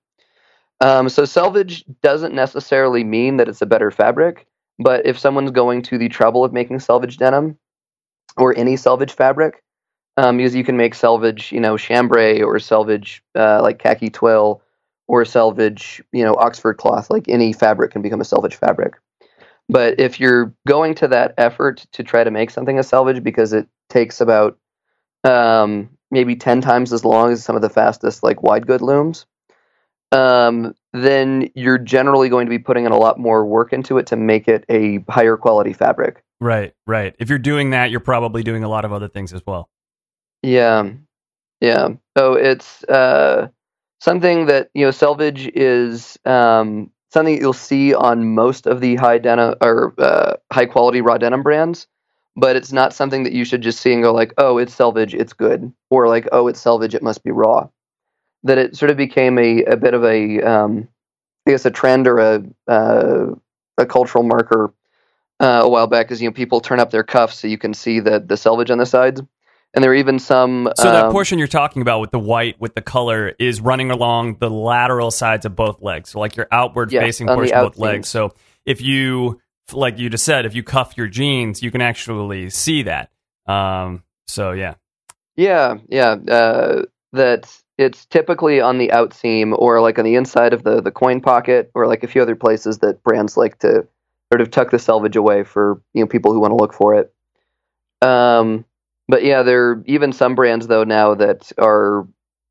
Um, 0.81 1.09
so 1.09 1.25
selvage 1.25 1.85
doesn't 2.03 2.35
necessarily 2.35 3.03
mean 3.03 3.39
that 3.39 3.49
it's 3.49 3.63
a 3.63 3.67
better 3.67 3.91
fabric 3.91 4.47
but 4.79 5.07
if 5.07 5.19
someone's 5.19 5.51
going 5.51 5.83
to 5.83 5.99
the 5.99 6.09
trouble 6.09 6.45
of 6.45 6.53
making 6.53 6.81
selvage 6.81 7.17
denim 7.17 7.59
or 8.37 8.57
any 8.57 8.77
selvage 8.77 9.13
fabric 9.13 9.63
um, 10.17 10.37
because 10.37 10.55
you 10.55 10.65
can 10.65 10.77
make 10.77 10.95
selvage 10.95 11.53
you 11.53 11.61
know 11.61 11.77
chambray 11.77 12.43
or 12.43 12.59
selvage 12.59 13.23
uh, 13.37 13.61
like 13.63 13.79
khaki 13.79 14.11
twill 14.11 14.63
or 15.07 15.23
a 15.23 15.27
selvage, 15.27 16.03
you 16.13 16.25
know, 16.25 16.35
Oxford 16.35 16.75
cloth, 16.75 17.11
like 17.11 17.29
any 17.29 17.53
fabric 17.53 17.93
can 17.93 18.03
become 18.03 18.21
a 18.21 18.25
selvage 18.25 18.57
fabric. 18.57 18.95
But 19.69 19.99
if 19.99 20.21
you're 20.21 20.55
going 20.67 20.95
to 20.97 21.09
that 21.09 21.35
effort 21.39 21.87
to 21.93 22.03
try 22.03 22.25
to 22.25 22.31
make 22.31 22.51
something 22.51 22.79
a 22.79 22.83
selvage 22.83 23.23
because 23.23 23.53
it 23.53 23.67
takes 23.89 24.21
about 24.21 24.59
um, 25.25 25.91
maybe 26.11 26.37
10 26.37 26.61
times 26.61 26.93
as 26.93 27.05
long 27.05 27.33
as 27.33 27.43
some 27.43 27.57
of 27.57 27.63
the 27.63 27.71
fastest 27.71 28.23
like 28.23 28.43
wide 28.43 28.67
good 28.67 28.83
looms, 28.83 29.27
um, 30.13 30.75
then 30.93 31.51
you're 31.55 31.79
generally 31.79 32.29
going 32.29 32.47
to 32.47 32.51
be 32.51 32.59
putting 32.59 32.85
in 32.85 32.93
a 32.93 32.99
lot 32.99 33.19
more 33.19 33.45
work 33.45 33.73
into 33.73 33.99
it 33.99 34.07
to 34.07 34.17
make 34.17 34.49
it 34.49 34.65
a 34.69 35.05
higher 35.09 35.37
quality 35.37 35.73
fabric. 35.73 36.23
Right, 36.41 36.75
right. 36.87 37.15
If 37.19 37.31
you're 37.31 37.39
doing 37.39 37.71
that, 37.71 37.91
you're 37.91 38.01
probably 38.01 38.43
doing 38.43 38.65
a 38.65 38.69
lot 38.69 38.85
of 38.85 38.93
other 38.93 39.09
things 39.09 39.33
as 39.33 39.43
well. 39.47 39.71
Yeah. 40.43 40.91
Yeah. 41.61 41.89
So 42.17 42.35
it's 42.35 42.85
uh 42.85 43.49
something 44.05 44.45
that 44.47 44.69
you 44.75 44.85
know 44.85 44.91
selvage 44.91 45.49
is 45.55 46.19
um, 46.27 46.91
something 47.11 47.35
that 47.35 47.41
you'll 47.41 47.55
see 47.55 47.95
on 47.95 48.35
most 48.35 48.67
of 48.67 48.83
the 48.83 48.97
high 48.97 49.17
denim 49.17 49.55
or 49.63 49.95
uh, 49.97 50.35
high 50.53 50.67
quality 50.67 51.01
raw 51.01 51.17
denim 51.17 51.43
brands 51.43 51.87
but 52.37 52.55
it's 52.55 52.73
not 52.73 52.93
something 52.93 53.23
that 53.23 53.33
you 53.33 53.45
should 53.47 53.63
just 53.63 53.81
see 53.81 53.95
and 53.95 54.03
go 54.03 54.13
like 54.13 54.35
oh 54.37 54.59
it's 54.59 54.75
selvage 54.75 55.15
it's 55.15 55.33
good 55.33 55.73
or 55.89 56.07
like 56.07 56.29
oh 56.33 56.49
it's 56.49 56.61
selvage 56.61 56.95
it 56.95 57.03
must 57.03 57.25
be 57.25 57.31
raw. 57.31 57.67
That 58.43 58.59
it 58.59 58.77
sort 58.77 58.91
of 58.91 58.99
became 58.99 59.39
a, 59.39 59.65
a 59.65 59.77
bit 59.77 59.95
of 59.95 60.05
a 60.05 60.43
um, 60.43 60.87
I 61.47 61.53
guess 61.53 61.65
a 61.65 61.71
trend 61.71 62.07
or 62.07 62.19
a 62.19 62.43
uh, 62.69 63.27
a 63.79 63.87
cultural 63.87 64.23
marker 64.23 64.75
uh, 65.41 65.63
a 65.65 65.69
while 65.69 65.87
back 65.87 66.11
is 66.11 66.21
you 66.21 66.29
know 66.29 66.35
people 66.35 66.61
turn 66.61 66.79
up 66.79 66.91
their 66.91 67.05
cuffs 67.05 67.39
so 67.39 67.49
you 67.49 67.57
can 67.57 67.73
see 67.73 68.01
the 68.01 68.21
the 68.21 68.37
selvage 68.37 68.71
on 68.71 68.77
the 68.77 68.87
sides 68.87 69.23
and 69.75 69.83
there 69.83 69.91
are 69.91 69.97
even 69.97 70.19
some. 70.19 70.71
So 70.77 70.91
that 70.91 71.07
um, 71.07 71.13
portion 71.13 71.39
you're 71.39 71.49
talking 71.49 71.83
about 71.83 72.01
with 72.01 72.13
the 72.13 72.19
white 72.19 72.61
with 72.61 72.75
the 72.75 72.81
color 72.81 73.35
is 73.39 73.61
running 73.61 73.91
along 73.91 74.39
the 74.39 74.49
lateral 74.49 75.11
sides 75.11 75.45
of 75.45 75.57
both 75.57 75.83
legs, 75.83 76.11
so 76.11 76.21
like 76.21 76.37
your 76.37 76.47
outward 76.51 76.93
Yes, 76.93 77.03
facing 77.03 77.27
portion 77.27 77.57
of 77.57 77.73
both 77.73 77.79
legs. 77.79 78.09
So 78.09 78.35
if 78.65 78.81
you, 78.81 79.41
like 79.73 79.99
you 79.99 80.09
just 80.09 80.25
said, 80.25 80.47
if 80.47 80.55
you 80.55 80.63
cuff 80.63 80.97
your 80.97 81.09
jeans, 81.09 81.63
you 81.63 81.71
can 81.71 81.81
actually 81.81 82.51
see 82.51 82.85
that. 82.85 83.11
Um. 83.47 84.05
So 84.27 84.53
yeah. 84.53 84.75
Yeah, 85.37 85.79
yeah. 85.89 86.13
Uh, 86.13 86.83
that 87.13 87.53
it's 87.77 88.07
typically 88.07 88.61
on 88.61 88.79
the 88.79 88.89
outseam 88.89 89.57
or 89.59 89.81
like 89.81 89.99
on 89.99 90.05
the 90.05 90.15
inside 90.15 90.53
of 90.53 90.63
the 90.63 90.81
the 90.81 90.93
coin 90.93 91.21
pocket 91.21 91.71
or 91.75 91.89
like 91.89 92.05
a 92.05 92.07
few 92.07 92.23
other 92.23 92.37
places 92.37 92.79
that 92.79 93.03
brands 93.03 93.37
like 93.37 93.59
to 93.59 93.87
sort 94.33 94.41
of 94.41 94.51
tuck 94.51 94.71
the 94.71 94.79
selvage 94.79 95.17
away 95.17 95.43
for 95.43 95.83
you 95.93 96.03
know 96.03 96.07
people 96.07 96.33
who 96.33 96.39
want 96.39 96.53
to 96.53 96.57
look 96.57 96.73
for 96.73 96.95
it. 96.95 97.13
Um, 98.01 98.65
but 99.09 99.25
yeah, 99.25 99.43
there 99.43 99.71
are 99.71 99.83
even 99.87 100.13
some 100.13 100.35
brands 100.35 100.67
though 100.67 100.85
now 100.85 101.15
that 101.15 101.53
are 101.59 102.07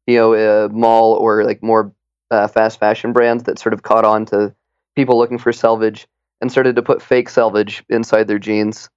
you 0.07 0.15
know 0.15 0.33
uh, 0.33 0.69
mall 0.71 1.13
or 1.13 1.43
like 1.43 1.63
more 1.63 1.93
uh, 2.31 2.47
fast 2.47 2.79
fashion 2.79 3.13
brands 3.13 3.43
that 3.43 3.59
sort 3.59 3.73
of 3.73 3.83
caught 3.83 4.05
on 4.05 4.25
to 4.27 4.53
people 4.95 5.17
looking 5.17 5.37
for 5.37 5.51
selvage 5.51 6.07
and 6.41 6.51
started 6.51 6.75
to 6.75 6.81
put 6.81 7.01
fake 7.01 7.29
selvage 7.29 7.83
inside 7.89 8.27
their 8.27 8.39
jeans 8.39 8.89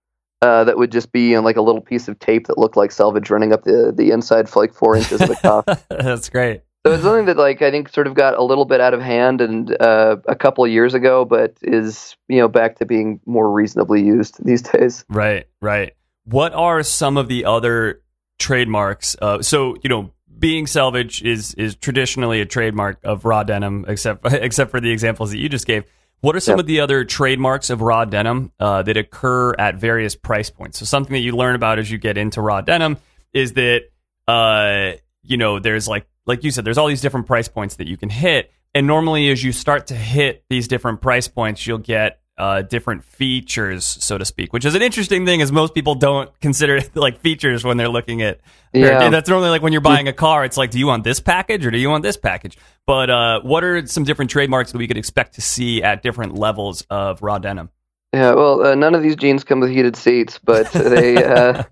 uh, 0.43 0.65
that 0.65 0.77
would 0.77 0.93
just 0.93 1.13
be 1.13 1.35
on 1.35 1.45
like 1.45 1.57
a 1.57 1.63
little 1.63 1.81
piece 1.81 2.09
of 2.09 2.19
tape 2.19 2.47
that 2.47 2.59
looked 2.59 2.77
like 2.77 2.93
selvage 2.93 3.31
running 3.31 3.53
up 3.53 3.65
the 3.65 3.93
the 3.95 4.11
inside 4.11 4.49
for 4.49 4.63
like 4.63 4.75
four 4.75 4.97
inches 4.97 5.21
of 5.21 5.29
the 5.29 5.37
cuff. 5.37 5.65
That's 5.89 6.29
great. 6.29 6.63
So 6.87 6.93
it's 6.93 7.03
something 7.03 7.25
that 7.27 7.37
like 7.37 7.63
I 7.63 7.71
think 7.71 7.89
sort 7.89 8.07
of 8.07 8.15
got 8.15 8.35
a 8.35 8.43
little 8.45 8.65
bit 8.65 8.81
out 8.81 8.95
of 8.95 9.01
hand 9.01 9.41
and 9.41 9.77
uh, 9.81 10.19
a 10.29 10.37
couple 10.37 10.65
of 10.65 10.71
years 10.71 10.95
ago, 10.95 11.25
but 11.25 11.57
is 11.63 12.17
you 12.29 12.39
know 12.39 12.49
back 12.49 12.77
to 12.77 12.87
being 12.87 13.21
more 13.27 13.51
reasonably 13.51 14.05
used 14.05 14.45
these 14.45 14.63
days. 14.73 15.05
Right, 15.09 15.47
right. 15.61 15.95
What 16.27 16.53
are 16.55 16.83
some 16.83 17.17
of 17.17 17.29
the 17.29 17.45
other 17.45 18.03
trademarks? 18.39 19.17
Uh, 19.21 19.43
so 19.43 19.77
you 19.83 19.89
know, 19.89 20.13
being 20.39 20.67
selvage 20.67 21.23
is 21.23 21.55
is 21.55 21.77
traditionally 21.77 22.41
a 22.41 22.45
trademark 22.47 22.99
of 23.05 23.25
raw 23.25 23.43
denim, 23.43 23.85
except 23.89 24.27
except 24.33 24.71
for 24.71 24.81
the 24.81 24.91
examples 24.91 25.31
that 25.31 25.39
you 25.39 25.49
just 25.49 25.67
gave. 25.67 25.85
What 26.21 26.35
are 26.35 26.41
some 26.41 26.57
Yeah. 26.57 26.61
of 26.61 26.67
the 26.67 26.81
other 26.81 27.05
trademarks 27.05 27.71
of 27.71 27.81
raw 27.83 28.05
denim 28.05 28.51
uh, 28.59 28.83
that 28.83 28.97
occur 28.97 29.55
at 29.59 29.77
various 29.77 30.17
price 30.17 30.51
points? 30.51 30.79
So 30.79 30.85
something 30.85 31.13
that 31.13 31.21
you 31.21 31.33
learn 31.37 31.55
about 31.55 31.79
as 31.79 31.91
you 31.91 31.99
get 31.99 32.17
into 32.19 32.41
raw 32.41 32.61
denim 32.61 32.97
is 33.33 33.53
that 33.53 33.83
uh, 34.27 34.93
you 35.23 35.37
know 35.37 35.59
there's 35.59 35.87
like 35.89 36.07
like 36.27 36.43
you 36.43 36.51
said, 36.51 36.65
there's 36.65 36.79
all 36.79 36.89
these 36.89 37.01
different 37.03 37.27
price 37.27 37.49
points 37.49 37.77
that 37.77 37.87
you 37.87 37.97
can 37.97 38.09
hit, 38.09 38.51
and 38.75 38.87
normally 38.87 39.31
as 39.31 39.45
you 39.45 39.53
start 39.53 39.87
to 39.89 39.95
hit 39.95 40.45
these 40.51 40.67
different 40.69 41.01
price 41.01 41.29
points, 41.29 41.67
you'll 41.67 41.79
get 41.79 42.21
uh, 42.39 42.63
different 42.63 43.03
features, 43.05 43.85
so 43.85 44.19
to 44.19 44.25
speak, 44.25 44.53
which 44.53 44.65
is 44.65 44.75
an 44.75 44.83
interesting 44.83 45.25
thing, 45.25 45.41
as 45.41 45.51
most 45.51 45.75
people 45.75 45.95
don't 45.95 46.39
consider 46.41 46.81
like 46.95 47.21
features 47.21 47.65
when 47.65 47.77
they're 47.77 47.89
looking 47.89 48.23
at. 48.23 48.41
Yeah. 48.73 49.09
That's 49.09 49.29
normally 49.29 49.49
like 49.49 49.63
when 49.63 49.73
you're 49.73 49.81
buying 49.81 50.07
a 50.07 50.13
car, 50.13 50.45
it's 50.45 50.59
like, 50.59 50.71
do 50.71 50.79
you 50.79 50.87
want 50.87 51.03
this 51.03 51.19
package 51.19 51.65
or 51.65 51.71
do 51.71 51.79
you 51.79 51.89
want 51.89 52.03
this 52.03 52.19
package? 52.19 52.59
But 52.85 53.09
uh, 53.09 53.41
what 53.41 53.65
are 53.65 53.87
some 53.87 54.05
different 54.05 54.31
trademarks 54.31 54.73
that 54.73 54.79
we 54.79 54.87
could 54.87 54.99
expect 54.99 55.35
to 55.37 55.41
see 55.41 55.83
at 55.83 56.03
different 56.03 56.35
levels 56.35 56.83
of 56.91 57.23
raw 57.23 57.39
denim? 57.39 57.71
Yeah, 58.13 58.35
well, 58.35 58.67
uh, 58.67 58.75
none 58.75 58.95
of 58.95 59.03
these 59.03 59.17
jeans 59.17 59.45
come 59.45 59.61
with 59.61 59.71
heated 59.71 59.97
seats, 59.97 60.39
but 60.43 60.71
they 60.73 61.23
uh, 61.23 61.65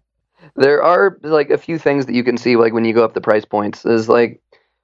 there 0.57 0.83
are 0.83 1.19
like 1.23 1.51
a 1.51 1.59
few 1.59 1.79
things 1.79 2.07
that 2.07 2.15
you 2.15 2.25
can 2.25 2.37
see 2.37 2.57
like 2.57 2.73
when 2.73 2.85
you 2.85 2.95
go 2.95 3.05
up 3.05 3.15
the 3.15 3.21
price 3.21 3.45
points. 3.45 3.85
Is 3.85 4.09
like 4.09 4.43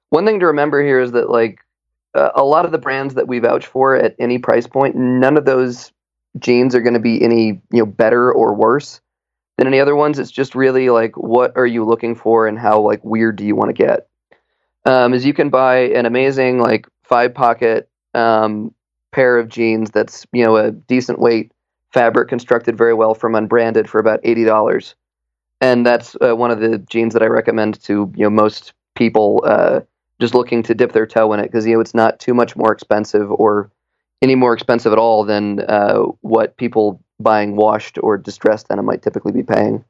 one 0.09 0.25
thing 0.25 0.39
to 0.39 0.47
remember 0.47 0.83
here 0.83 0.99
is 0.99 1.13
that 1.13 1.29
like 1.29 1.59
uh, 2.13 2.31
a 2.35 2.43
lot 2.43 2.65
of 2.65 2.71
the 2.71 2.77
brands 2.77 3.13
that 3.15 3.27
we 3.27 3.39
vouch 3.39 3.65
for 3.65 3.95
at 3.95 4.15
any 4.19 4.37
price 4.37 4.67
point, 4.67 4.95
none 4.95 5.37
of 5.37 5.45
those 5.45 5.91
jeans 6.39 6.75
are 6.75 6.81
going 6.81 6.93
to 6.93 6.99
be 6.99 7.21
any 7.21 7.61
you 7.71 7.79
know 7.79 7.85
better 7.85 8.31
or 8.31 8.53
worse 8.53 9.01
than 9.57 9.67
any 9.67 9.79
other 9.79 9.95
ones. 9.95 10.19
It's 10.19 10.31
just 10.31 10.55
really 10.55 10.89
like 10.89 11.15
what 11.17 11.55
are 11.55 11.65
you 11.65 11.85
looking 11.85 12.15
for 12.15 12.47
and 12.47 12.57
how 12.57 12.79
like 12.81 13.03
weird 13.03 13.35
do 13.35 13.45
you 13.45 13.55
want 13.55 13.69
to 13.69 13.73
get. 13.73 14.07
Um, 14.85 15.13
is 15.13 15.25
you 15.25 15.33
can 15.33 15.49
buy 15.49 15.77
an 15.77 16.05
amazing 16.05 16.59
like 16.59 16.87
five 17.03 17.33
pocket 17.33 17.87
um, 18.13 18.73
pair 19.11 19.37
of 19.37 19.47
jeans 19.47 19.91
that's 19.91 20.25
you 20.31 20.43
know 20.43 20.57
a 20.57 20.71
decent 20.71 21.19
weight 21.19 21.51
fabric 21.91 22.29
constructed 22.29 22.77
very 22.77 22.93
well 22.93 23.13
from 23.13 23.35
unbranded 23.35 23.89
for 23.89 23.99
about 23.99 24.19
eighty 24.23 24.43
dollars, 24.43 24.95
and 25.59 25.85
that's 25.85 26.15
uh, 26.21 26.35
one 26.35 26.51
of 26.51 26.59
the 26.59 26.77
jeans 26.77 27.13
that 27.13 27.21
I 27.21 27.27
recommend 27.27 27.81
to 27.83 28.11
you 28.15 28.23
know 28.23 28.29
most 28.29 28.73
people 28.95 29.43
uh, 29.45 29.81
just 30.21 30.35
looking 30.35 30.63
to 30.63 30.75
dip 30.75 30.93
their 30.93 31.07
toe 31.07 31.33
in 31.33 31.39
it 31.39 31.43
because 31.43 31.65
you 31.65 31.73
know 31.73 31.81
it's 31.81 31.95
not 31.95 32.19
too 32.19 32.33
much 32.33 32.55
more 32.55 32.71
expensive 32.71 33.29
or 33.31 33.71
any 34.21 34.35
more 34.35 34.53
expensive 34.53 34.93
at 34.93 34.99
all 34.99 35.25
than 35.25 35.59
uh, 35.61 36.03
what 36.21 36.55
people 36.55 37.03
buying 37.19 37.55
washed 37.55 37.97
or 38.01 38.17
distressed 38.17 38.69
denim 38.69 38.85
might 38.85 39.01
typically 39.01 39.31
be 39.31 39.43
paying. 39.43 39.83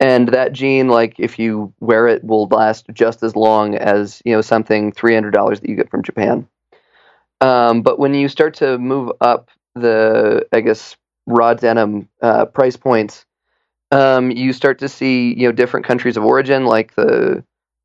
And 0.00 0.28
that 0.28 0.52
jean, 0.52 0.88
like 0.88 1.16
if 1.18 1.38
you 1.38 1.72
wear 1.80 2.06
it, 2.06 2.24
will 2.24 2.46
last 2.46 2.86
just 2.92 3.22
as 3.22 3.36
long 3.36 3.74
as 3.74 4.22
you 4.24 4.32
know 4.32 4.40
something 4.40 4.90
three 4.90 5.14
hundred 5.14 5.32
dollars 5.32 5.60
that 5.60 5.68
you 5.68 5.76
get 5.76 5.90
from 5.90 6.02
Japan. 6.02 6.48
Um, 7.40 7.82
but 7.82 7.98
when 7.98 8.14
you 8.14 8.28
start 8.28 8.54
to 8.54 8.78
move 8.78 9.12
up 9.20 9.50
the 9.74 10.46
I 10.52 10.60
guess 10.60 10.96
raw 11.26 11.52
denim 11.54 12.08
uh, 12.22 12.46
price 12.46 12.76
points, 12.76 13.26
um, 13.90 14.30
you 14.30 14.52
start 14.52 14.78
to 14.78 14.88
see 14.88 15.34
you 15.34 15.46
know 15.46 15.52
different 15.52 15.84
countries 15.84 16.16
of 16.16 16.24
origin, 16.24 16.64
like 16.64 16.94
the 16.94 17.44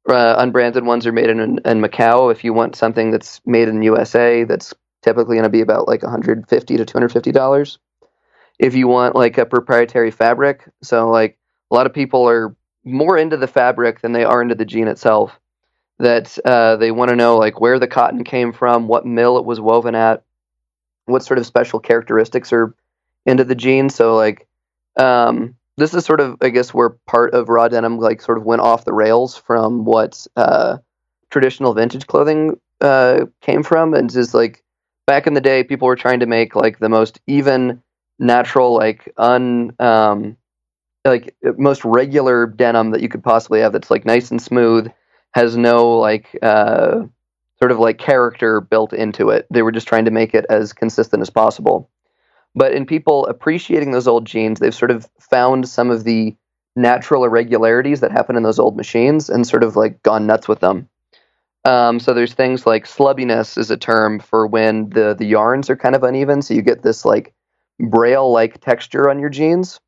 uh, 0.10 0.36
unbranded 0.38 0.86
ones 0.86 1.08
are 1.08 1.12
made 1.12 1.30
in, 1.30 1.39
in 1.39 1.82
Macau. 1.82 2.32
If 2.32 2.43
you 2.43 2.54
want 2.54 2.76
something 2.76 3.12
that's 3.12 3.41
made 3.45 3.68
in 3.68 3.82
USA, 3.82 4.43
that's 4.43 4.74
typically 5.01 5.36
going 5.36 5.43
to 5.43 5.49
be 5.49 5.62
about 5.62 5.88
like 5.88 6.04
150 6.04 6.78
to 6.78 6.86
250 6.86 7.32
dollars. 7.32 7.80
If 8.60 8.76
you 8.76 8.88
want 8.88 9.16
like 9.16 9.38
a 9.38 9.45
proprietary 9.45 10.12
fabric, 10.12 10.70
so 10.82 11.10
like 11.10 11.38
a 11.72 11.76
lot 11.76 11.86
of 11.86 11.93
people 11.93 12.28
are 12.28 12.56
more 12.84 13.18
into 13.18 13.38
the 13.38 13.47
fabric 13.47 14.01
than 14.01 14.12
they 14.12 14.24
are 14.24 14.41
into 14.41 14.56
the 14.56 14.66
jean 14.66 14.88
itself. 14.88 15.39
That 15.99 16.38
uh, 16.43 16.76
they 16.78 16.91
want 16.91 17.10
to 17.10 17.16
know 17.16 17.38
like 17.38 17.62
where 17.62 17.80
the 17.80 17.88
cotton 17.88 18.24
came 18.24 18.51
from, 18.51 18.88
what 18.88 19.06
mill 19.06 19.38
it 19.38 19.45
was 19.45 19.62
woven 19.62 19.95
at, 19.95 20.24
what 21.06 21.24
sort 21.24 21.38
of 21.38 21.45
special 21.45 21.80
characteristics 21.80 22.51
are 22.51 22.76
into 23.26 23.43
the 23.43 23.56
jean. 23.56 23.89
So 23.89 24.16
like 24.16 24.47
um, 24.97 25.56
this 25.78 25.94
is 25.94 26.06
sort 26.06 26.20
of 26.20 26.38
I 26.42 26.50
guess 26.50 26.74
where 26.74 26.92
part 27.08 27.34
of 27.34 27.50
raw 27.50 27.68
denim 27.68 27.98
like 27.98 28.22
sort 28.22 28.38
of 28.38 28.46
went 28.46 28.62
off 28.62 28.86
the 28.86 28.94
rails 28.94 29.36
from 29.38 29.86
what 29.86 30.26
uh, 30.36 30.78
traditional 31.30 31.74
vintage 31.74 32.08
clothing 32.08 32.60
uh, 32.82 33.26
came 33.42 33.64
from, 33.64 33.94
and 33.94 34.12
just 34.12 34.34
like 34.34 34.64
back 35.08 35.28
in 35.28 35.34
the 35.34 35.42
day, 35.42 35.64
people 35.64 35.88
were 35.88 35.96
trying 35.96 36.20
to 36.20 36.26
make 36.26 36.56
like 36.56 36.80
the 36.80 36.90
most 36.90 37.20
even, 37.28 37.82
natural, 38.20 38.74
like 38.74 39.12
un 39.18 39.74
um, 39.80 40.38
like 41.06 41.36
most 41.58 41.84
regular 41.84 42.46
denim 42.46 42.92
that 42.92 43.02
you 43.02 43.10
could 43.10 43.24
possibly 43.24 43.62
have. 43.62 43.74
That's 43.74 43.92
like 43.92 44.06
nice 44.06 44.32
and 44.32 44.42
smooth, 44.42 44.92
has 45.34 45.58
no 45.58 45.98
like 45.98 46.38
uh, 46.42 47.04
sort 47.60 47.72
of 47.72 47.80
like 47.80 47.98
character 47.98 48.62
built 48.62 48.94
into 48.94 49.30
it. 49.30 49.48
They 49.52 49.62
were 49.62 49.72
just 49.72 49.88
trying 49.88 50.06
to 50.06 50.12
make 50.12 50.34
it 50.34 50.46
as 50.50 50.74
consistent 50.74 51.22
as 51.22 51.30
possible. 51.30 51.90
But 52.56 52.74
in 52.74 52.86
people 52.86 53.26
appreciating 53.26 53.91
those 53.91 54.08
old 54.08 54.26
jeans, 54.26 54.60
they've 54.60 54.74
sort 54.74 54.91
of 54.91 55.10
found 55.20 55.68
some 55.68 55.89
of 55.89 56.04
the 56.04 56.36
natural 56.76 57.24
irregularities 57.24 57.99
that 58.01 58.12
happen 58.12 58.36
in 58.36 58.43
those 58.43 58.60
old 58.60 58.76
machines 58.76 59.30
and 59.30 59.47
sort 59.47 59.64
of 59.64 59.76
like 59.76 60.01
gone 60.04 60.28
nuts 60.28 60.47
with 60.47 60.60
them. 60.60 60.89
Um, 61.66 61.99
so 61.99 62.14
there's 62.14 62.34
things 62.34 62.66
like 62.66 62.86
slubbiness 62.86 63.58
is 63.58 63.72
a 63.72 63.78
term 63.78 64.20
for 64.20 64.45
when 64.45 64.89
the 64.89 65.16
the 65.18 65.26
yarns 65.26 65.70
are 65.70 65.78
kind 65.78 65.95
of 65.95 66.04
uneven, 66.04 66.41
so 66.41 66.54
you 66.54 66.62
get 66.62 66.84
this 66.84 67.06
like 67.06 67.34
braille 67.80 68.32
like 68.32 68.60
texture 68.60 69.10
on 69.10 69.20
your 69.20 69.30
jeans. 69.30 69.80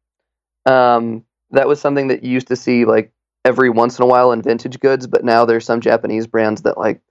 Um, 0.65 1.25
that 1.51 1.67
was 1.67 1.81
something 1.81 2.07
that 2.07 2.23
you 2.23 2.31
used 2.31 2.47
to 2.47 2.55
see 2.55 2.85
like 2.85 3.11
every 3.43 3.69
once 3.69 3.99
in 3.99 4.03
a 4.03 4.07
while 4.07 4.31
in 4.31 4.41
vintage 4.41 4.79
goods, 4.79 5.05
but 5.05 5.25
now 5.25 5.45
there's 5.45 5.65
some 5.65 5.81
Japanese 5.81 6.27
brands 6.27 6.61
that 6.61 6.77
like 6.77 7.01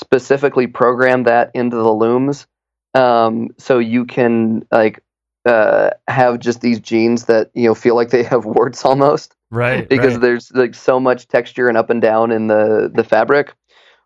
specifically 0.00 0.66
program 0.66 1.24
that 1.24 1.50
into 1.54 1.76
the 1.76 1.92
looms, 1.92 2.46
um, 2.94 3.50
so 3.58 3.78
you 3.78 4.04
can 4.04 4.66
like 4.70 5.02
uh, 5.44 5.90
have 6.08 6.38
just 6.38 6.60
these 6.60 6.80
jeans 6.80 7.24
that 7.24 7.50
you 7.54 7.68
know 7.68 7.74
feel 7.74 7.96
like 7.96 8.10
they 8.10 8.22
have 8.22 8.44
warts 8.44 8.84
almost 8.84 9.34
Right. 9.52 9.86
because 9.88 10.14
right. 10.14 10.20
there's 10.22 10.50
like 10.52 10.74
so 10.74 10.98
much 10.98 11.28
texture 11.28 11.68
and 11.68 11.76
up 11.76 11.90
and 11.90 12.02
down 12.02 12.32
in 12.32 12.48
the 12.48 12.90
the 12.92 13.04
fabric 13.04 13.54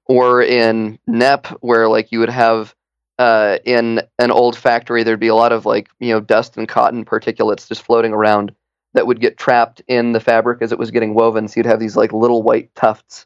or 0.04 0.42
in 0.42 0.98
nep 1.06 1.46
where 1.60 1.88
like 1.88 2.12
you 2.12 2.18
would 2.18 2.28
have 2.28 2.74
uh, 3.18 3.56
in 3.64 4.02
an 4.18 4.30
old 4.30 4.58
factory 4.58 5.02
there'd 5.02 5.18
be 5.18 5.28
a 5.28 5.34
lot 5.34 5.52
of 5.52 5.64
like 5.64 5.88
you 6.00 6.12
know 6.12 6.20
dust 6.20 6.58
and 6.58 6.68
cotton 6.68 7.04
particulates 7.04 7.66
just 7.66 7.82
floating 7.82 8.12
around 8.12 8.54
that 8.92 9.06
would 9.06 9.20
get 9.20 9.38
trapped 9.38 9.80
in 9.88 10.12
the 10.12 10.20
fabric 10.20 10.60
as 10.60 10.72
it 10.72 10.78
was 10.78 10.90
getting 10.90 11.14
woven 11.14 11.48
so 11.48 11.58
you'd 11.58 11.66
have 11.66 11.80
these 11.80 11.96
like 11.96 12.12
little 12.12 12.42
white 12.42 12.74
tufts 12.74 13.24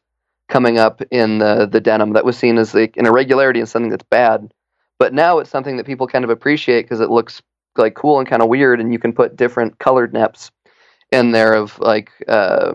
coming 0.48 0.78
up 0.78 1.02
in 1.10 1.38
the 1.38 1.66
the 1.66 1.80
denim 1.80 2.12
that 2.12 2.24
was 2.24 2.36
seen 2.36 2.56
as 2.58 2.72
like 2.74 2.96
an 2.98 3.06
irregularity 3.06 3.58
and 3.58 3.68
something 3.68 3.90
that's 3.90 4.04
bad 4.04 4.52
but 5.00 5.12
now 5.12 5.38
it's 5.38 5.50
something 5.50 5.78
that 5.78 5.86
people 5.86 6.06
kind 6.06 6.22
of 6.22 6.30
appreciate 6.30 6.82
because 6.82 7.00
it 7.00 7.10
looks 7.10 7.42
like 7.76 7.94
cool 7.94 8.20
and 8.20 8.28
kind 8.28 8.42
of 8.42 8.48
weird 8.48 8.80
and 8.80 8.92
you 8.92 8.98
can 8.98 9.12
put 9.12 9.34
different 9.34 9.78
colored 9.78 10.12
neps 10.12 10.50
in 11.10 11.32
there 11.32 11.54
of 11.54 11.78
like 11.80 12.10
uh, 12.28 12.74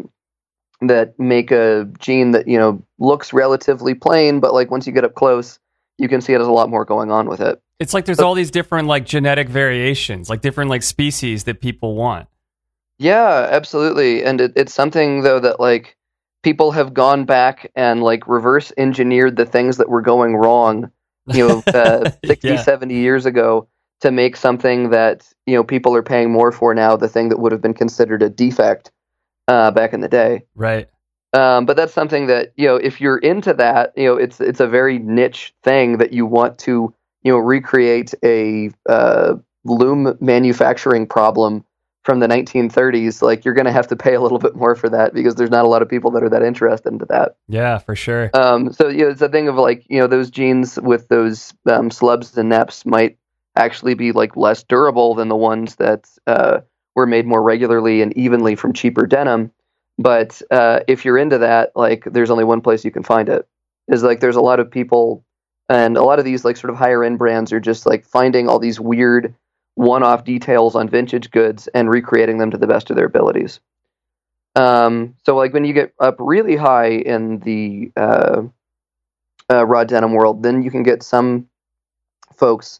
that 0.81 1.17
make 1.19 1.51
a 1.51 1.87
jean 1.99 2.31
that 2.31 2.47
you 2.47 2.57
know 2.57 2.83
looks 2.99 3.31
relatively 3.31 3.93
plain, 3.93 4.39
but 4.39 4.53
like 4.53 4.71
once 4.71 4.85
you 4.87 4.91
get 4.91 5.05
up 5.05 5.15
close, 5.15 5.59
you 5.97 6.09
can 6.09 6.19
see 6.19 6.33
it 6.33 6.39
has 6.39 6.47
a 6.47 6.51
lot 6.51 6.69
more 6.69 6.83
going 6.83 7.11
on 7.11 7.29
with 7.29 7.39
it. 7.39 7.61
It's 7.79 7.93
like 7.93 8.05
there's 8.05 8.19
all 8.19 8.33
these 8.33 8.51
different 8.51 8.87
like 8.87 9.05
genetic 9.05 9.47
variations, 9.47 10.29
like 10.29 10.41
different 10.41 10.69
like 10.69 10.83
species 10.83 11.43
that 11.45 11.61
people 11.61 11.95
want. 11.95 12.27
Yeah, 12.97 13.49
absolutely, 13.51 14.23
and 14.23 14.41
it, 14.41 14.53
it's 14.55 14.73
something 14.73 15.21
though 15.21 15.39
that 15.39 15.59
like 15.59 15.95
people 16.43 16.71
have 16.71 16.93
gone 16.93 17.25
back 17.25 17.71
and 17.75 18.01
like 18.01 18.27
reverse 18.27 18.71
engineered 18.77 19.35
the 19.35 19.45
things 19.45 19.77
that 19.77 19.89
were 19.89 20.01
going 20.01 20.35
wrong, 20.35 20.91
you 21.27 21.47
know, 21.47 21.63
uh, 21.73 22.11
60, 22.25 22.47
Yeah. 22.47 22.61
70 22.61 22.93
years 22.95 23.25
ago 23.25 23.67
to 24.01 24.11
make 24.11 24.35
something 24.35 24.89
that 24.89 25.27
you 25.45 25.55
know 25.55 25.63
people 25.63 25.95
are 25.95 26.03
paying 26.03 26.31
more 26.31 26.51
for 26.51 26.73
now. 26.73 26.95
The 26.95 27.07
thing 27.07 27.29
that 27.29 27.39
would 27.39 27.51
have 27.51 27.61
been 27.61 27.73
considered 27.73 28.21
a 28.21 28.29
defect 28.29 28.91
uh, 29.47 29.71
back 29.71 29.93
in 29.93 30.01
the 30.01 30.07
day. 30.07 30.43
Right. 30.55 30.87
Um, 31.33 31.65
but 31.65 31.75
that's 31.75 31.93
something 31.93 32.27
that 32.27 32.53
you 32.55 32.67
know, 32.67 32.75
if 32.75 33.01
you're 33.01 33.17
into 33.17 33.53
that, 33.53 33.93
you 33.95 34.05
know, 34.05 34.15
it's 34.15 34.39
it's 34.39 34.59
a 34.59 34.67
very 34.67 34.99
niche 34.99 35.53
thing 35.63 35.97
that 35.97 36.13
you 36.13 36.25
want 36.25 36.57
to 36.59 36.93
you 37.23 37.31
know 37.31 37.37
recreate 37.37 38.13
a 38.23 38.69
uh, 38.87 39.35
loom 39.65 40.17
manufacturing 40.21 41.07
problem 41.07 41.65
from 42.05 42.19
the 42.19 42.27
1930s. 42.27 43.23
Like 43.23 43.43
you're 43.43 43.55
going 43.55 43.65
to 43.65 43.71
have 43.71 43.87
to 43.87 43.95
pay 43.95 44.13
a 44.13 44.21
little 44.21 44.37
bit 44.37 44.55
more 44.55 44.75
for 44.75 44.89
that 44.89 45.13
because 45.13 45.35
there's 45.35 45.49
not 45.49 45.65
a 45.65 45.67
lot 45.67 45.81
of 45.81 45.89
people 45.89 46.11
that 46.11 46.23
are 46.23 46.29
that 46.29 46.43
interested 46.43 46.93
into 46.93 47.05
that. 47.07 47.35
Yeah, 47.47 47.79
for 47.79 47.95
sure. 47.95 48.29
Um, 48.35 48.71
so 48.71 48.87
you 48.87 49.05
know, 49.05 49.09
it's 49.09 49.21
a 49.21 49.27
thing 49.29 49.47
of 49.47 49.55
like 49.55 49.83
you 49.89 49.99
know 49.99 50.07
those 50.07 50.29
jeans 50.29 50.79
with 50.79 51.07
those 51.09 51.53
um, 51.65 51.89
slubs 51.89 52.37
and 52.37 52.51
neps 52.51 52.85
might 52.85 53.17
actually 53.55 53.95
be 53.95 54.11
like 54.11 54.37
less 54.37 54.63
durable 54.63 55.15
than 55.15 55.29
the 55.29 55.35
ones 55.35 55.77
that 55.77 56.07
uh, 56.27 56.59
were 56.95 57.07
made 57.07 57.25
more 57.25 57.41
regularly 57.41 58.01
and 58.01 58.15
evenly 58.15 58.55
from 58.55 58.71
cheaper 58.71 59.07
denim. 59.07 59.51
But 59.97 60.41
uh, 60.51 60.81
if 60.87 61.05
you're 61.05 61.17
into 61.17 61.39
that, 61.39 61.71
like 61.75 62.03
there's 62.05 62.29
only 62.29 62.43
one 62.43 62.61
place 62.61 62.85
you 62.85 62.91
can 62.91 63.03
find 63.03 63.29
it. 63.29 63.47
Is 63.87 64.03
like 64.03 64.19
there's 64.19 64.35
a 64.35 64.41
lot 64.41 64.59
of 64.59 64.69
people, 64.69 65.25
and 65.69 65.97
a 65.97 66.03
lot 66.03 66.19
of 66.19 66.25
these 66.25 66.45
like 66.45 66.57
sort 66.57 66.69
of 66.69 66.77
higher 66.77 67.03
end 67.03 67.17
brands 67.17 67.51
are 67.51 67.59
just 67.59 67.87
like 67.87 68.05
finding 68.05 68.47
all 68.47 68.59
these 68.59 68.79
weird 68.79 69.33
one-off 69.75 70.23
details 70.23 70.75
on 70.75 70.89
vintage 70.89 71.31
goods 71.31 71.67
and 71.67 71.89
recreating 71.89 72.37
them 72.37 72.51
to 72.51 72.57
the 72.57 72.67
best 72.67 72.89
of 72.89 72.95
their 72.95 73.05
abilities. 73.05 73.59
Um, 74.55 75.15
so 75.25 75.35
like 75.35 75.53
when 75.53 75.65
you 75.65 75.73
get 75.73 75.93
up 75.99 76.15
really 76.19 76.55
high 76.55 76.91
in 76.91 77.39
the 77.39 77.91
uh, 77.97 78.43
uh, 79.51 79.65
raw 79.65 79.83
denim 79.83 80.13
world, 80.13 80.43
then 80.43 80.63
you 80.63 80.71
can 80.71 80.83
get 80.83 81.03
some 81.03 81.47
folks 82.33 82.79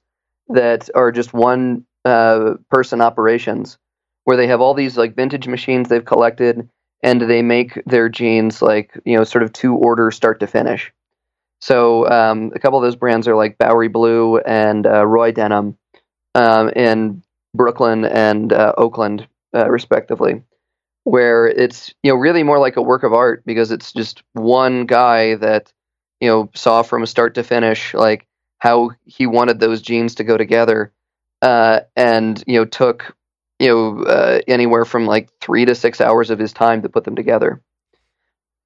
that 0.50 0.89
are 0.96 1.12
just 1.12 1.34
one 1.34 1.86
uh, 2.06 2.54
person 2.70 3.02
operations 3.02 3.78
where 4.24 4.38
they 4.38 4.48
have 4.48 4.62
all 4.62 4.74
these 4.74 4.98
like 4.98 5.16
vintage 5.16 5.48
machines 5.48 5.89
they've 5.89 6.06
collected 6.06 6.70
and 7.04 7.22
they 7.22 7.41
make 7.41 7.82
their 7.86 8.10
jeans 8.10 8.62
like 8.62 9.00
you 9.06 9.18
know 9.18 9.24
sort 9.24 9.43
of 9.43 9.52
to 9.54 9.76
order 9.76 10.12
start 10.12 10.39
to 10.39 10.48
finish. 10.48 10.91
So 11.60 12.08
um, 12.10 12.52
a 12.56 12.60
couple 12.60 12.78
of 12.78 12.84
those 12.84 12.96
brands 12.96 13.28
are 13.28 13.36
like 13.36 13.58
Bowery 13.58 13.88
Blue 13.88 14.38
and 14.39 14.86
uh, 14.86 15.06
Roy 15.06 15.32
Denim 15.32 15.78
um, 16.36 16.69
in 16.69 17.23
Brooklyn 17.55 18.05
and 18.05 18.53
uh, 18.53 18.73
Oakland, 18.77 19.27
uh, 19.55 19.69
respectively, 19.69 20.43
where 21.05 21.47
it's 21.47 21.93
you 22.03 22.11
know 22.11 22.17
really 22.17 22.43
more 22.43 22.59
like 22.59 22.77
a 22.77 22.81
work 22.81 23.03
of 23.03 23.13
art 23.13 23.43
because 23.45 23.71
it's 23.71 23.91
just 23.91 24.21
one 24.33 24.86
guy 24.86 25.36
that 25.36 25.73
you 26.19 26.27
know 26.27 26.49
saw 26.53 26.83
from 26.83 27.05
start 27.05 27.33
to 27.36 27.43
finish 27.43 27.93
like 27.93 28.27
how 28.59 28.91
he 29.05 29.25
wanted 29.25 29.59
those 29.59 29.81
jeans 29.81 30.15
to 30.15 30.23
go 30.23 30.38
together, 30.38 30.91
uh, 31.41 31.79
and 31.95 32.43
you 32.45 32.59
know 32.59 32.65
took 32.65 33.15
you 33.59 33.69
know 33.69 34.03
uh, 34.03 34.41
anywhere 34.47 34.86
from 34.86 35.05
like 35.05 35.29
three 35.39 35.65
to 35.65 35.73
six 35.73 36.01
hours 36.01 36.29
of 36.29 36.38
his 36.38 36.53
time 36.53 36.81
to 36.81 36.89
put 36.89 37.05
them 37.05 37.15
together. 37.15 37.61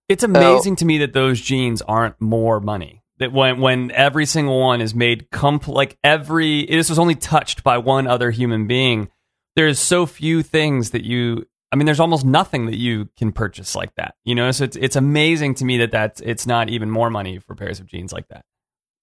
It's 0.08 0.24
amazing 0.24 0.76
to 0.78 0.86
me 0.86 0.98
that 1.00 1.14
those 1.14 1.40
jeans 1.40 1.84
aren't 1.84 2.20
more 2.20 2.60
money. 2.60 3.04
That 3.20 3.34
when 3.34 3.60
when 3.60 3.92
every 3.92 4.26
single 4.26 4.60
one 4.60 4.82
is 4.82 4.96
made 4.96 5.30
comp 5.30 5.68
like 5.68 5.98
every 6.04 6.66
this 6.66 6.90
was 6.90 7.00
only 7.00 7.16
touched 7.16 7.64
by 7.64 7.78
one 7.78 8.08
other 8.08 8.32
human 8.32 8.68
being. 8.68 9.10
There's 9.56 9.80
so 9.80 10.06
few 10.06 10.42
things 10.42 10.92
that 10.92 11.04
you. 11.04 11.46
I 11.72 11.76
mean, 11.76 11.86
there's 11.86 12.00
almost 12.00 12.26
nothing 12.26 12.66
that 12.66 12.78
you 12.78 13.10
can 13.18 13.32
purchase 13.32 13.76
like 13.76 13.94
that. 13.96 14.16
You 14.24 14.36
know, 14.36 14.50
so 14.52 14.64
it's 14.64 14.78
it's 14.78 14.96
amazing 14.96 15.56
to 15.56 15.66
me 15.66 15.78
that 15.80 15.92
that's 15.92 16.22
it's 16.22 16.48
not 16.48 16.70
even 16.70 16.90
more 16.90 17.10
money 17.10 17.40
for 17.40 17.56
pairs 17.56 17.80
of 17.80 17.86
jeans 17.86 18.14
like 18.14 18.28
that. 18.30 18.46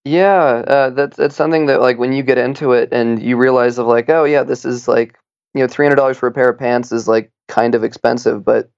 Yeah, 0.07 0.63
uh, 0.69 0.91
that's 0.91 1.17
that's 1.17 1.35
something 1.35 1.67
that 1.67 1.81
like 1.81 1.99
when 1.99 2.13
you 2.13 2.23
get 2.23 2.39
into 2.39 2.73
it 2.73 2.91
and 2.93 3.21
you 3.21 3.37
realize 3.37 3.77
of 3.77 3.89
like, 3.89 4.09
oh 4.09 4.23
yeah, 4.23 4.45
this 4.45 4.65
is 4.65 4.87
like 4.87 5.19
you 5.53 5.63
know 5.63 5.67
three 5.67 5.85
hundred 5.85 5.97
dollars 5.97 6.17
for 6.17 6.29
a 6.29 6.33
pair 6.33 6.49
of 6.49 6.61
pants 6.61 6.93
is 6.93 7.09
like 7.09 7.33
kind 7.49 7.75
of 7.75 7.83
expensive, 7.83 8.45
but 8.45 8.71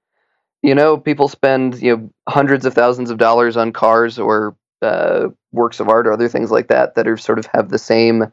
you 0.63 0.75
know 0.75 0.97
people 0.97 1.29
spend 1.29 1.83
you 1.83 1.95
know 1.95 2.11
hundreds 2.27 2.65
of 2.65 2.73
thousands 2.73 3.11
of 3.11 3.19
dollars 3.19 3.59
on 3.59 3.75
cars 3.75 4.19
or 4.19 4.57
uh, 4.83 5.29
works 5.53 5.81
of 5.81 5.89
art 5.89 6.07
or 6.07 6.13
other 6.13 6.29
things 6.29 6.51
like 6.51 6.69
that 6.69 6.95
that 6.95 7.09
are 7.09 7.17
sort 7.17 7.39
of 7.39 7.47
have 7.53 7.69
the 7.69 7.79
same 7.79 8.33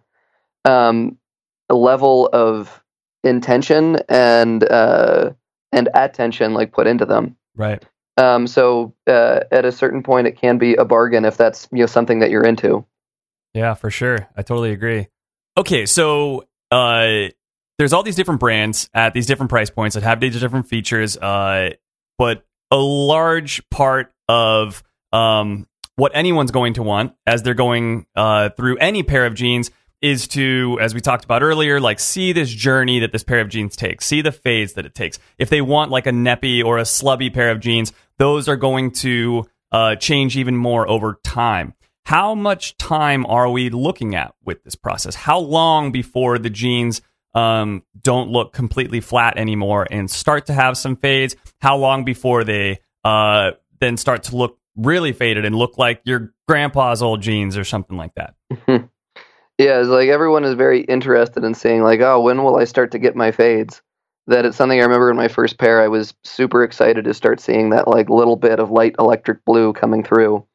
um, 0.66 1.18
level 1.70 2.30
of 2.32 2.84
intention 3.24 3.98
and 4.10 4.64
uh, 4.64 5.32
and 5.72 5.90
attention 5.94 6.54
like 6.54 6.72
put 6.72 6.88
into 6.88 7.06
them. 7.06 7.36
Right. 7.56 7.84
Um, 8.18 8.48
so 8.48 8.94
uh, 9.08 9.42
at 9.52 9.66
a 9.66 9.72
certain 9.72 10.04
point, 10.04 10.28
it 10.28 10.40
can 10.40 10.58
be 10.58 10.76
a 10.76 10.86
bargain 10.86 11.26
if 11.26 11.38
that's 11.38 11.68
you 11.72 11.80
know 11.80 11.86
something 11.86 12.20
that 12.20 12.30
you're 12.30 12.46
into. 12.46 12.86
Yeah, 13.54 13.74
for 13.74 13.90
sure. 13.90 14.28
I 14.36 14.42
totally 14.42 14.72
agree. 14.72 15.08
Okay, 15.58 15.86
so 15.86 16.46
uh, 16.72 17.30
there's 17.78 17.94
all 17.94 18.04
these 18.04 18.16
different 18.16 18.40
brands 18.40 18.90
at 18.94 19.14
these 19.14 19.26
different 19.26 19.50
price 19.50 19.70
points 19.70 19.96
that 19.96 20.04
have 20.04 20.20
these 20.20 20.40
different 20.40 20.68
features, 20.68 21.18
uh, 21.18 21.72
but 22.18 22.46
a 22.72 22.78
large 22.78 23.68
part 23.70 24.14
of 24.28 24.84
um, 25.14 25.68
what 25.96 26.12
anyone's 26.16 26.52
going 26.52 26.74
to 26.74 26.84
want 26.84 27.14
as 27.26 27.44
they're 27.44 27.54
going 27.54 28.06
uh, 28.16 28.50
through 28.50 28.78
any 28.78 29.04
pair 29.04 29.26
of 29.26 29.34
jeans 29.34 29.72
is 30.02 30.28
to, 30.28 30.78
as 30.82 30.94
we 30.94 31.02
talked 31.02 31.24
about 31.24 31.42
earlier, 31.42 31.80
like 31.80 32.00
see 32.00 32.34
this 32.34 32.50
journey 32.50 33.00
that 33.00 33.12
this 33.12 33.24
pair 33.24 33.40
of 33.40 33.50
jeans 33.50 33.76
takes, 33.76 34.06
see 34.06 34.22
the 34.22 34.32
fades 34.32 34.74
that 34.74 34.86
it 34.86 34.94
takes. 34.94 35.18
If 35.38 35.50
they 35.50 35.62
want 35.62 35.90
like 35.90 36.06
a 36.06 36.12
neppy 36.12 36.64
or 36.64 36.78
a 36.78 36.84
slubby 36.84 37.34
pair 37.34 37.50
of 37.50 37.60
jeans, 37.60 37.94
those 38.18 38.48
are 38.48 38.58
going 38.58 38.92
to 38.92 39.46
uh, 39.72 39.96
change 39.96 40.38
even 40.38 40.56
more 40.56 40.88
over 40.88 41.20
time. 41.24 41.74
How 42.06 42.36
much 42.36 42.78
time 42.78 43.26
are 43.26 43.50
we 43.50 43.70
looking 43.70 44.16
at 44.16 44.36
with 44.44 44.64
this 44.64 44.76
process? 44.76 45.16
How 45.16 45.40
long 45.40 45.92
before 45.92 46.38
the 46.38 46.52
jeans 46.52 47.02
um, 47.34 47.84
don't 48.00 48.30
look 48.30 48.54
completely 48.54 49.00
flat 49.00 49.38
anymore 49.38 49.88
and 49.90 50.10
start 50.12 50.46
to 50.48 50.54
have 50.54 50.78
some 50.78 50.98
fades? 50.98 51.36
How 51.62 51.78
long 51.78 52.04
before 52.04 52.44
they 52.44 52.80
uh, 53.04 53.52
then 53.80 53.98
start 53.98 54.24
to 54.24 54.36
look 54.36 54.60
really 54.76 55.14
faded 55.14 55.46
and 55.46 55.56
look 55.56 55.78
like 55.78 56.02
your 56.04 56.34
grandpa's 56.48 57.02
old 57.02 57.22
jeans 57.22 57.58
or 57.58 57.64
something 57.64 57.98
like 57.98 58.14
that? 58.16 58.36
Yeah, 59.58 59.80
it's 59.80 59.88
like 59.88 60.10
everyone 60.10 60.44
is 60.44 60.54
very 60.54 60.82
interested 60.82 61.44
in 61.44 61.54
seeing 61.54 61.82
like, 61.82 62.02
oh, 62.02 62.20
when 62.20 62.44
will 62.44 62.58
I 62.58 62.66
start 62.66 62.92
to 62.92 63.00
get 63.00 63.16
my 63.16 63.32
fades? 63.32 63.82
That 64.28 64.46
it's 64.46 64.58
something 64.58 64.80
I 64.80 64.84
remember 64.84 65.10
in 65.10 65.16
my 65.16 65.28
first 65.28 65.58
pair. 65.60 65.82
I 65.82 65.88
was 65.88 66.14
super 66.24 66.64
excited 66.64 67.06
to 67.06 67.14
start 67.14 67.40
seeing 67.40 67.70
that 67.70 67.88
like 67.88 68.10
little 68.10 68.36
bit 68.36 68.60
of 68.60 68.72
light 68.72 68.96
electric 69.00 69.46
blue 69.46 69.72
coming 69.72 70.04
through, 70.04 70.46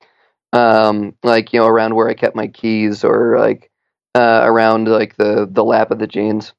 um, 0.52 1.14
like 1.22 1.52
you 1.52 1.60
know 1.60 1.66
around 1.66 1.94
where 1.94 2.08
I 2.08 2.14
kept 2.14 2.34
my 2.34 2.48
keys 2.48 3.04
or 3.04 3.38
like 3.38 3.70
uh, 4.16 4.40
around 4.42 4.88
like 4.88 5.16
the 5.16 5.48
the 5.50 5.64
lap 5.64 5.92
of 5.92 6.00
the 6.00 6.08
jeans. 6.08 6.52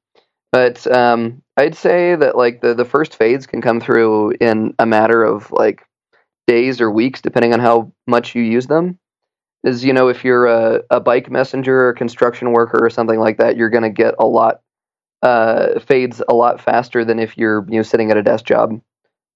But 0.53 0.87
um, 0.91 1.43
I'd 1.57 1.75
say 1.75 2.15
that 2.15 2.37
like 2.37 2.61
the 2.61 2.73
the 2.73 2.85
first 2.85 3.15
fades 3.17 3.45
can 3.45 3.61
come 3.61 3.81
through 3.81 4.31
in 4.39 4.73
a 4.79 4.85
matter 4.85 5.21
of 5.21 5.51
like 5.51 5.85
days 6.47 6.81
or 6.81 6.91
weeks, 6.91 7.21
depending 7.21 7.53
on 7.53 7.59
how 7.59 7.91
much 8.07 8.35
you 8.35 8.41
use 8.41 8.67
them 8.67 8.99
is 9.63 9.83
you 9.83 9.93
know 9.93 10.07
if 10.07 10.23
you're 10.23 10.47
a, 10.47 10.81
a 10.89 10.99
bike 10.99 11.29
messenger 11.29 11.87
or 11.87 11.93
construction 11.93 12.51
worker 12.51 12.83
or 12.83 12.89
something 12.89 13.19
like 13.19 13.37
that 13.37 13.57
you're 13.57 13.69
going 13.69 13.83
to 13.83 13.89
get 13.89 14.15
a 14.17 14.25
lot 14.25 14.61
uh, 15.21 15.79
fades 15.79 16.21
a 16.27 16.33
lot 16.33 16.59
faster 16.59 17.05
than 17.05 17.19
if 17.19 17.37
you're 17.37 17.65
you 17.69 17.77
know 17.77 17.83
sitting 17.83 18.11
at 18.11 18.17
a 18.17 18.23
desk 18.23 18.45
job 18.45 18.81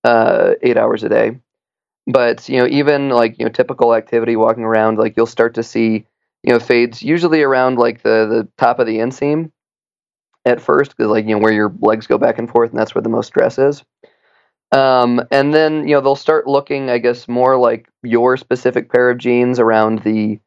uh, 0.03 0.53
eight 0.61 0.77
hours 0.77 1.03
a 1.03 1.09
day. 1.09 1.39
But 2.07 2.47
you 2.49 2.59
know 2.59 2.67
even 2.67 3.09
like 3.09 3.37
you 3.39 3.45
know 3.45 3.51
typical 3.51 3.93
activity 3.93 4.35
walking 4.35 4.63
around 4.63 4.97
like 4.97 5.15
you'll 5.17 5.25
start 5.25 5.55
to 5.55 5.63
see 5.63 6.05
you 6.43 6.53
know 6.53 6.59
fades 6.59 7.01
usually 7.01 7.41
around 7.41 7.77
like 7.77 8.03
the 8.03 8.27
the 8.27 8.47
top 8.57 8.79
of 8.79 8.87
the 8.87 8.97
inseam 8.97 9.51
at 10.45 10.61
first 10.61 10.95
because 10.95 11.09
like 11.09 11.25
you 11.25 11.35
know 11.35 11.41
where 11.41 11.53
your 11.53 11.73
legs 11.79 12.05
go 12.05 12.17
back 12.17 12.37
and 12.37 12.49
forth 12.49 12.69
and 12.69 12.79
that's 12.79 12.93
where 12.93 13.01
the 13.01 13.09
most 13.09 13.27
stress 13.27 13.57
is 13.57 13.83
um, 14.75 15.21
and 15.31 15.53
then 15.53 15.87
you 15.87 15.95
know 15.95 16.01
they'll 16.01 16.17
start 16.17 16.47
looking, 16.47 16.89
I 16.89 16.97
guess, 16.97 17.29
more 17.29 17.57
like 17.57 17.87
your 18.03 18.35
specific 18.35 18.91
pair 18.91 19.09
of 19.09 19.17
jeans 19.17 19.57
around 19.57 20.03
the 20.03 20.37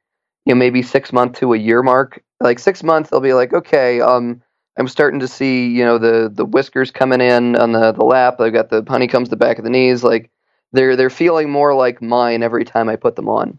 you 0.44 0.54
know 0.54 0.54
maybe 0.54 0.82
six 0.82 1.14
month 1.14 1.38
to 1.38 1.54
a 1.54 1.58
year 1.58 1.82
mark. 1.82 2.22
Like 2.40 2.58
six 2.58 2.82
months, 2.82 3.08
they'll 3.08 3.20
be 3.20 3.32
like, 3.32 3.54
okay, 3.54 4.02
um, 4.02 4.42
I'm 4.76 4.86
starting 4.86 5.18
to 5.20 5.28
see 5.28 5.68
you 5.68 5.82
know 5.82 5.96
the 5.96 6.30
the 6.32 6.44
whiskers 6.44 6.90
coming 6.90 7.22
in 7.22 7.56
on 7.56 7.72
the 7.72 7.92
the 7.92 8.04
lap. 8.04 8.38
I've 8.38 8.52
got 8.52 8.68
the 8.68 8.84
honeycombs 8.86 9.30
the 9.30 9.36
back 9.36 9.56
of 9.56 9.64
the 9.64 9.70
knees. 9.70 10.04
Like 10.04 10.30
they're 10.72 10.94
they're 10.94 11.08
feeling 11.08 11.48
more 11.48 11.74
like 11.74 12.02
mine 12.02 12.42
every 12.42 12.66
time 12.66 12.90
I 12.90 12.96
put 12.96 13.16
them 13.16 13.30
on. 13.30 13.58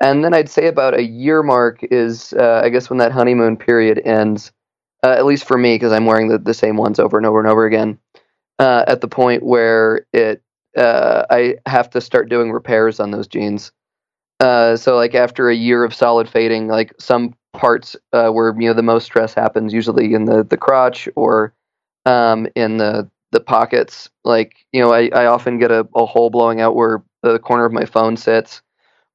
And 0.00 0.24
then 0.24 0.34
I'd 0.34 0.50
say 0.50 0.66
about 0.66 0.98
a 0.98 1.04
year 1.04 1.44
mark 1.44 1.84
is 1.84 2.32
uh, 2.32 2.62
I 2.64 2.68
guess 2.68 2.90
when 2.90 2.98
that 2.98 3.12
honeymoon 3.12 3.56
period 3.56 4.02
ends. 4.04 4.50
Uh, 5.04 5.10
at 5.10 5.26
least 5.26 5.44
for 5.44 5.58
me, 5.58 5.74
because 5.74 5.92
I'm 5.92 6.06
wearing 6.06 6.28
the, 6.28 6.38
the 6.38 6.54
same 6.54 6.78
ones 6.78 6.98
over 6.98 7.18
and 7.18 7.26
over 7.26 7.38
and 7.38 7.46
over 7.46 7.66
again 7.66 7.98
uh, 8.58 8.84
at 8.86 9.00
the 9.00 9.08
point 9.08 9.42
where 9.42 10.06
it 10.12 10.42
uh, 10.76 11.24
I 11.30 11.56
have 11.66 11.90
to 11.90 12.00
start 12.00 12.28
doing 12.28 12.50
repairs 12.50 12.98
on 12.98 13.10
those 13.10 13.28
jeans. 13.28 13.72
Uh, 14.40 14.76
so 14.76 14.96
like 14.96 15.14
after 15.14 15.48
a 15.48 15.54
year 15.54 15.84
of 15.84 15.94
solid 15.94 16.28
fading, 16.28 16.66
like 16.68 16.92
some 16.98 17.34
parts 17.52 17.96
uh, 18.12 18.30
where 18.30 18.54
you 18.58 18.68
know 18.68 18.74
the 18.74 18.82
most 18.82 19.04
stress 19.04 19.34
happens, 19.34 19.72
usually 19.72 20.12
in 20.14 20.24
the 20.24 20.44
the 20.44 20.56
crotch 20.56 21.08
or 21.16 21.54
um, 22.06 22.46
in 22.54 22.76
the 22.78 23.08
the 23.30 23.40
pockets. 23.40 24.10
Like 24.24 24.66
you 24.72 24.82
know, 24.82 24.92
I, 24.92 25.08
I 25.14 25.26
often 25.26 25.58
get 25.58 25.70
a, 25.70 25.86
a 25.94 26.04
hole 26.04 26.30
blowing 26.30 26.60
out 26.60 26.74
where 26.74 27.02
the 27.22 27.38
corner 27.38 27.64
of 27.64 27.72
my 27.72 27.84
phone 27.84 28.16
sits, 28.16 28.60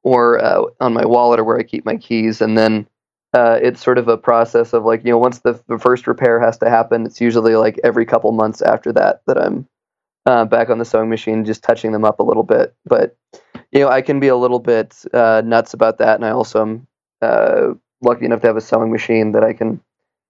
or 0.04 0.44
uh, 0.44 0.64
on 0.80 0.94
my 0.94 1.06
wallet, 1.06 1.40
or 1.40 1.44
where 1.44 1.60
I 1.60 1.64
keep 1.64 1.86
my 1.86 1.98
keys, 1.98 2.42
and 2.42 2.58
then 2.58 2.88
uh, 3.34 3.60
it's 3.62 3.84
sort 3.84 3.98
of 3.98 4.08
a 4.08 4.18
process 4.18 4.74
of 4.74 4.84
like 4.86 5.04
you 5.04 5.12
know 5.12 5.18
once 5.18 5.40
the, 5.40 5.62
the 5.68 5.78
first 5.78 6.08
repair 6.08 6.40
has 6.40 6.58
to 6.58 6.70
happen 6.70 7.06
it's 7.06 7.22
usually 7.22 7.56
like 7.56 7.80
every 7.84 8.06
couple 8.06 8.32
months 8.32 8.62
after 8.62 8.92
that 8.92 9.22
that 9.28 9.38
i'm 9.38 9.68
uh, 10.26 10.46
back 10.46 10.70
on 10.70 10.78
the 10.80 10.86
sewing 10.86 11.10
machine 11.10 11.46
just 11.46 11.64
touching 11.64 11.92
them 11.92 12.04
up 12.06 12.20
a 12.20 12.24
little 12.24 12.44
bit 12.44 12.76
but 12.86 13.16
you 13.72 13.80
know 13.80 13.88
i 13.88 14.02
can 14.02 14.20
be 14.20 14.28
a 14.28 14.36
little 14.36 14.60
bit 14.60 14.96
uh, 15.14 15.42
nuts 15.46 15.74
about 15.74 15.98
that 16.00 16.16
and 16.16 16.26
i 16.26 16.32
also 16.32 16.62
am 16.62 16.88
uh, 17.22 17.68
lucky 18.02 18.26
enough 18.26 18.42
to 18.42 18.48
have 18.48 18.58
a 18.58 18.62
sewing 18.62 18.92
machine 18.92 19.32
that 19.34 19.44
i 19.44 19.54
can 19.54 19.82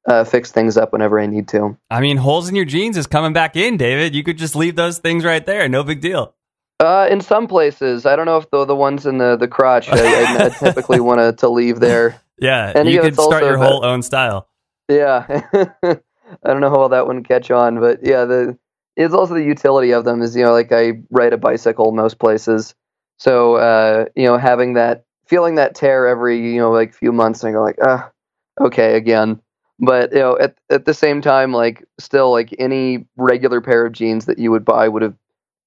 uh, 0.07 0.23
fix 0.23 0.51
things 0.51 0.77
up 0.77 0.91
whenever 0.91 1.19
i 1.19 1.25
need 1.25 1.47
to 1.47 1.77
I 1.89 1.99
mean, 2.01 2.17
holes 2.17 2.49
in 2.49 2.55
your 2.55 2.65
jeans 2.65 2.97
is 2.97 3.05
coming 3.05 3.33
back 3.33 3.55
in, 3.55 3.75
David. 3.77 4.15
You 4.15 4.23
could 4.23 4.37
just 4.37 4.55
leave 4.55 4.75
those 4.75 4.97
things 4.97 5.25
right 5.25 5.45
there. 5.45 5.67
No 5.67 5.83
big 5.83 5.99
deal. 5.99 6.33
uh, 6.79 7.07
in 7.11 7.19
some 7.21 7.47
places 7.47 8.05
i 8.05 8.15
don't 8.15 8.25
know 8.25 8.37
if 8.37 8.49
the, 8.49 8.65
the 8.65 8.75
ones 8.75 9.05
in 9.05 9.17
the, 9.17 9.35
the 9.35 9.47
crotch 9.47 9.89
i, 9.89 10.45
I 10.45 10.49
typically 10.49 10.99
want 11.09 11.19
to, 11.19 11.33
to 11.33 11.49
leave 11.49 11.79
there 11.79 12.19
Yeah, 12.41 12.71
And 12.75 12.89
you 12.89 13.01
could 13.01 13.15
start 13.15 13.43
your 13.43 13.57
whole 13.57 13.85
own 13.85 14.01
style. 14.01 14.47
Yeah, 14.87 15.25
I 15.83 15.97
don't 16.45 16.61
know 16.61 16.69
how 16.69 16.79
well 16.79 16.89
that 16.89 17.07
one 17.07 17.23
catch 17.23 17.51
on, 17.51 17.79
but 17.79 17.99
yeah, 18.03 18.25
the 18.25 18.57
it's 18.95 19.13
also 19.13 19.33
the 19.33 19.43
utility 19.43 19.91
of 19.91 20.03
them 20.03 20.21
is 20.21 20.35
you 20.35 20.43
know 20.43 20.51
like 20.51 20.71
I 20.71 20.93
ride 21.09 21.33
a 21.33 21.37
bicycle 21.37 21.91
most 21.91 22.19
places, 22.19 22.75
so 23.17 23.55
uh, 23.55 24.05
you 24.15 24.25
know 24.25 24.37
having 24.37 24.73
that 24.73 25.05
feeling 25.27 25.55
that 25.55 25.75
tear 25.75 26.07
every 26.07 26.53
you 26.53 26.59
know 26.59 26.71
like 26.71 26.93
few 26.93 27.11
months, 27.11 27.43
and 27.43 27.49
I 27.49 27.53
go 27.53 27.63
like 27.63 27.77
ah 27.83 28.11
okay 28.59 28.95
again, 28.95 29.39
but 29.79 30.11
you 30.11 30.19
know 30.19 30.37
at 30.39 30.55
at 30.69 30.85
the 30.85 30.93
same 30.93 31.21
time 31.21 31.53
like 31.53 31.85
still 31.99 32.31
like 32.31 32.55
any 32.59 33.05
regular 33.15 33.61
pair 33.61 33.85
of 33.85 33.93
jeans 33.93 34.25
that 34.25 34.39
you 34.39 34.51
would 34.51 34.65
buy 34.65 34.87
would 34.87 35.01
have 35.03 35.15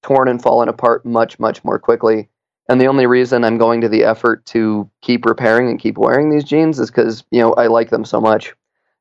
torn 0.03 0.27
and 0.27 0.41
fallen 0.41 0.69
apart 0.69 1.05
much 1.05 1.39
much 1.39 1.63
more 1.63 1.79
quickly. 1.79 2.29
And 2.69 2.79
the 2.79 2.87
only 2.87 3.05
reason 3.05 3.43
I'm 3.43 3.57
going 3.57 3.81
to 3.81 3.89
the 3.89 4.03
effort 4.05 4.45
to 4.47 4.89
keep 5.01 5.25
repairing 5.25 5.69
and 5.69 5.79
keep 5.79 5.97
wearing 5.97 6.29
these 6.29 6.45
jeans 6.45 6.79
is 6.79 6.89
because 6.89 7.23
you 7.31 7.41
know 7.41 7.53
I 7.53 7.67
like 7.67 7.89
them 7.89 8.05
so 8.05 8.21
much 8.21 8.53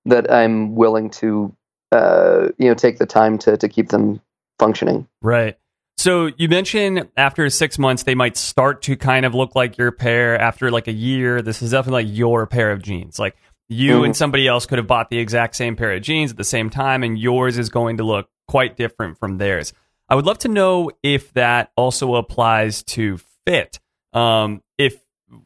that 0.04 0.32
I'm 0.32 0.74
willing 0.74 1.10
to, 1.10 1.54
uh, 1.92 2.48
you 2.58 2.68
know, 2.68 2.74
take 2.74 2.98
the 2.98 3.06
time 3.06 3.38
to 3.38 3.56
to 3.56 3.68
keep 3.68 3.88
them 3.90 4.20
functioning. 4.58 5.06
Right. 5.20 5.56
So 5.96 6.30
you 6.36 6.48
mentioned 6.48 7.08
after 7.16 7.48
six 7.50 7.78
months 7.78 8.02
they 8.02 8.16
might 8.16 8.36
start 8.36 8.82
to 8.82 8.96
kind 8.96 9.24
of 9.24 9.34
look 9.34 9.54
like 9.54 9.78
your 9.78 9.92
pair. 9.92 10.40
After 10.40 10.70
like 10.70 10.88
a 10.88 10.92
year, 10.92 11.42
this 11.42 11.62
is 11.62 11.70
definitely 11.70 12.04
like 12.04 12.16
your 12.16 12.46
pair 12.46 12.72
of 12.72 12.82
jeans. 12.82 13.18
Like 13.18 13.36
you 13.68 14.00
Mhm. 14.00 14.06
and 14.06 14.16
somebody 14.16 14.48
else 14.48 14.66
could 14.66 14.78
have 14.78 14.88
bought 14.88 15.08
the 15.10 15.18
exact 15.18 15.54
same 15.54 15.76
pair 15.76 15.92
of 15.92 16.02
jeans 16.02 16.32
at 16.32 16.36
the 16.36 16.44
same 16.44 16.68
time, 16.68 17.02
and 17.04 17.16
yours 17.16 17.58
is 17.58 17.68
going 17.68 17.98
to 17.98 18.02
look 18.02 18.28
quite 18.48 18.76
different 18.76 19.18
from 19.18 19.38
theirs. 19.38 19.72
I 20.08 20.14
would 20.14 20.26
love 20.26 20.38
to 20.40 20.48
know 20.48 20.90
if 21.02 21.32
that 21.34 21.70
also 21.76 22.16
applies 22.16 22.82
to 22.84 23.18
fit. 23.46 23.78
Um, 24.12 24.62
if 24.78 24.96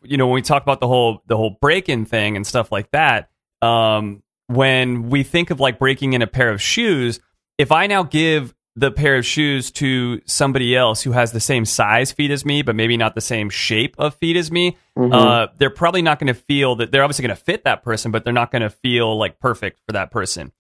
you 0.03 0.17
know 0.17 0.27
when 0.27 0.35
we 0.35 0.43
talk 0.43 0.63
about 0.63 0.81
the 0.81 0.89
whole 0.89 1.23
the 1.27 1.37
whole 1.37 1.57
break 1.61 1.89
in 1.89 2.05
thing 2.05 2.37
and 2.37 2.47
stuff 2.47 2.73
like 2.73 2.91
that. 2.93 3.31
Um, 3.63 4.23
when 4.49 5.09
we 5.09 5.23
think 5.25 5.51
of 5.51 5.59
like 5.61 5.79
breaking 5.79 6.13
in 6.13 6.23
a 6.23 6.27
pair 6.27 6.51
of 6.51 6.63
shoes, 6.63 7.19
if 7.59 7.73
I 7.73 7.87
now 7.89 8.03
give 8.05 8.55
the 8.77 8.91
pair 8.93 9.17
of 9.17 9.25
shoes 9.25 9.71
to 9.73 10.21
somebody 10.27 10.77
else 10.77 11.03
who 11.03 11.13
has 11.13 11.33
the 11.33 11.41
same 11.41 11.65
size 11.65 12.13
feet 12.13 12.31
as 12.31 12.45
me, 12.45 12.61
but 12.63 12.77
maybe 12.77 12.97
not 12.97 13.15
the 13.15 13.21
same 13.23 13.49
shape 13.49 13.95
of 13.99 14.15
feet 14.17 14.37
as 14.37 14.53
me, 14.53 14.77
Mhm. 14.99 15.13
uh, 15.15 15.47
they're 15.59 15.71
probably 15.71 16.03
not 16.03 16.19
going 16.19 16.27
to 16.33 16.35
feel 16.39 16.77
that 16.77 16.93
they're 16.93 17.03
obviously 17.03 17.23
going 17.27 17.35
to 17.37 17.43
fit 17.43 17.65
that 17.65 17.83
person, 17.83 18.11
but 18.13 18.23
they're 18.23 18.35
not 18.35 18.51
going 18.53 18.63
to 18.63 18.69
feel 18.71 19.17
like 19.19 19.41
perfect 19.41 19.81
for 19.87 19.93
that 19.95 20.11
person. 20.11 20.53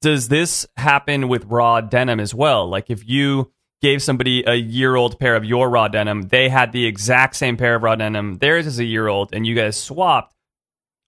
Does 0.00 0.28
this 0.28 0.66
happen 0.76 1.26
with 1.28 1.44
raw 1.46 1.80
denim 1.80 2.20
as 2.20 2.32
well? 2.32 2.68
Like 2.68 2.90
if 2.90 3.06
you 3.08 3.50
gave 3.84 4.02
somebody 4.02 4.42
a 4.46 4.54
year 4.54 4.96
old 4.96 5.20
pair 5.20 5.36
of 5.36 5.44
your 5.44 5.68
raw 5.68 5.88
denim, 5.88 6.22
they 6.22 6.48
had 6.48 6.72
the 6.72 6.86
exact 6.86 7.36
same 7.36 7.54
pair 7.58 7.74
of 7.74 7.82
raw 7.82 7.94
denim, 7.94 8.38
theirs 8.38 8.66
is 8.66 8.78
a 8.78 8.84
year 8.84 9.08
old, 9.08 9.34
and 9.34 9.46
you 9.46 9.54
guys 9.54 9.76
swapped, 9.76 10.34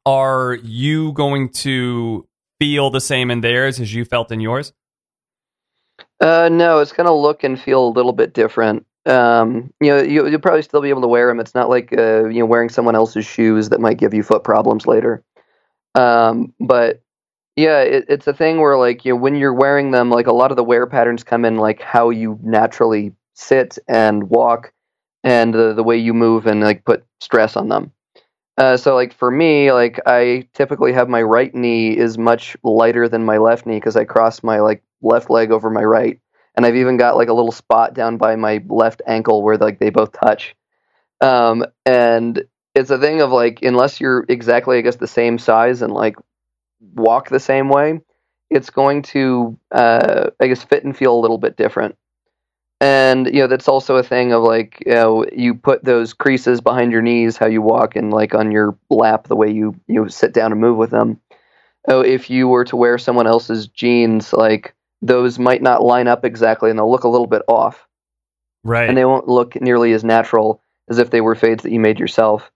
are 0.05 0.59
you 0.63 1.13
going 1.13 1.49
to 1.49 2.29
feel 2.61 2.91
the 2.91 3.01
same 3.01 3.31
in 3.31 3.41
theirs 3.41 3.81
as 3.81 3.95
you 3.95 4.05
felt 4.05 4.31
in 4.31 4.41
yours? 4.41 4.75
Uh, 6.21 6.51
no, 6.53 6.81
it's 6.81 6.93
going 6.93 7.07
to 7.07 7.15
look 7.15 7.45
and 7.45 7.59
feel 7.59 7.89
a 7.89 7.89
little 7.89 8.13
bit 8.13 8.35
different. 8.35 8.85
Um, 9.07 9.73
you 9.81 9.89
know, 9.89 10.03
you, 10.03 10.29
you'll 10.29 10.41
probably 10.41 10.61
still 10.61 10.83
be 10.83 10.91
able 10.91 11.01
to 11.01 11.09
wear 11.09 11.29
them. 11.29 11.41
It's 11.41 11.55
not 11.55 11.71
like 11.71 11.95
uh, 11.97 12.27
you 12.27 12.41
know 12.41 12.47
wearing 12.47 12.69
someone 12.69 12.95
else's 12.95 13.25
shoes 13.25 13.71
that 13.71 13.81
might 13.81 13.97
give 13.97 14.13
you 14.13 14.23
foot 14.23 14.45
problems 14.45 14.87
later. 14.87 15.25
Um, 15.95 16.53
but 16.61 17.01
yeah, 17.57 17.81
it, 17.81 18.05
it's 18.09 18.27
a 18.27 18.35
thing 18.35 18.61
where 18.61 18.77
like 18.77 19.05
you 19.05 19.13
know, 19.15 19.17
when 19.17 19.35
you're 19.35 19.55
wearing 19.55 19.91
them, 19.91 20.11
like 20.11 20.27
a 20.27 20.33
lot 20.33 20.51
of 20.51 20.57
the 20.57 20.65
wear 20.65 20.87
patterns 20.87 21.25
come 21.25 21.45
in 21.45 21.57
like 21.57 21.81
how 21.81 22.11
you 22.11 22.39
naturally 22.43 23.13
sit 23.35 23.79
and 23.89 24.29
walk, 24.29 24.73
and 25.25 25.55
the 25.55 25.73
the 25.73 25.83
way 25.83 25.97
you 25.97 26.13
move 26.13 26.47
and 26.47 26.61
like 26.61 26.85
put 26.85 27.05
stress 27.21 27.57
on 27.57 27.69
them. 27.69 27.93
Uh, 28.59 28.77
so 28.77 28.95
like 28.95 29.15
for 29.15 29.31
me, 29.31 29.73
like 29.73 30.01
I 30.07 30.49
typically 30.53 30.93
have 30.93 31.09
my 31.09 31.23
right 31.23 31.55
knee 31.55 31.97
is 31.97 32.19
much 32.19 32.57
lighter 32.63 33.09
than 33.09 33.25
my 33.25 33.39
left 33.39 33.67
knee 33.67 33.77
because 33.77 33.97
I 33.97 34.05
cross 34.05 34.43
my 34.43 34.61
like 34.61 34.83
left 35.03 35.31
leg 35.31 35.51
over 35.51 35.71
my 35.71 35.83
right, 35.83 36.21
and 36.57 36.67
I've 36.67 36.77
even 36.77 36.99
got 36.99 37.17
like 37.17 37.29
a 37.29 37.35
little 37.35 37.53
spot 37.53 37.95
down 37.95 38.19
by 38.19 38.37
my 38.37 38.63
left 38.69 39.01
ankle 39.07 39.43
where 39.43 39.57
like 39.57 39.79
they 39.79 39.91
both 39.91 40.13
touch. 40.13 40.55
Um, 41.23 41.65
and 41.87 42.45
it's 42.75 42.91
a 42.91 42.99
thing 42.99 43.23
of 43.23 43.33
like 43.33 43.63
unless 43.63 43.99
you're 43.99 44.27
exactly 44.29 44.77
I 44.77 44.83
guess 44.83 44.97
the 44.97 45.07
same 45.07 45.39
size 45.39 45.81
and 45.81 45.93
like 45.95 46.17
walk 46.81 47.29
the 47.29 47.41
same 47.41 47.69
way, 47.69 48.01
it's 48.51 48.71
going 48.71 49.03
to 49.03 49.59
uh, 49.73 50.31
I 50.41 50.47
guess 50.47 50.63
fit 50.63 50.85
and 50.85 50.97
feel 50.97 51.17
a 51.17 51.21
little 51.21 51.39
bit 51.39 51.57
different. 51.57 51.97
And 52.81 53.27
you 53.27 53.41
know 53.41 53.47
that's 53.47 53.69
also 53.69 53.97
a 53.97 54.03
thing 54.03 54.33
of 54.33 54.43
like 54.43 54.83
you 54.85 54.93
know 54.93 55.25
you 55.33 55.55
put 55.55 55.85
those 55.85 56.13
creases 56.13 56.61
behind 56.61 56.93
your 56.93 57.01
knees 57.01 57.39
how 57.39 57.47
you 57.47 57.63
walk 57.63 57.97
and 57.97 58.13
like 58.13 58.35
on 58.35 58.53
your 58.53 58.77
lap 58.91 59.29
the 59.29 59.37
way 59.37 59.51
you 59.51 59.75
you 59.87 60.09
sit 60.11 60.35
down 60.35 60.53
and 60.53 60.61
move 60.61 60.77
with 60.77 60.91
them. 60.91 61.21
Oh, 61.89 62.01
if 62.01 62.29
you 62.29 62.49
were 62.49 62.65
to 62.67 62.77
wear 62.77 62.99
someone 62.99 63.27
else's 63.27 63.69
jeans, 63.69 64.33
like 64.33 64.75
those 65.01 65.39
might 65.39 65.63
not 65.63 65.83
line 65.83 66.09
up 66.09 66.25
exactly 66.25 66.69
and 66.69 66.79
they'll 66.79 66.91
look 66.91 67.05
a 67.05 67.09
little 67.09 67.27
bit 67.27 67.43
off 67.49 67.87
Right. 68.65 68.89
and 68.89 68.99
they 68.99 69.05
won't 69.05 69.29
look 69.29 69.61
nearly 69.61 69.93
as 69.93 70.03
natural 70.03 70.61
as 70.89 70.99
if 70.99 71.11
they 71.11 71.21
were 71.21 71.37
fades 71.37 71.63
that 71.63 71.71
you 71.73 71.79
made 71.79 72.01
yourself. 72.01 72.51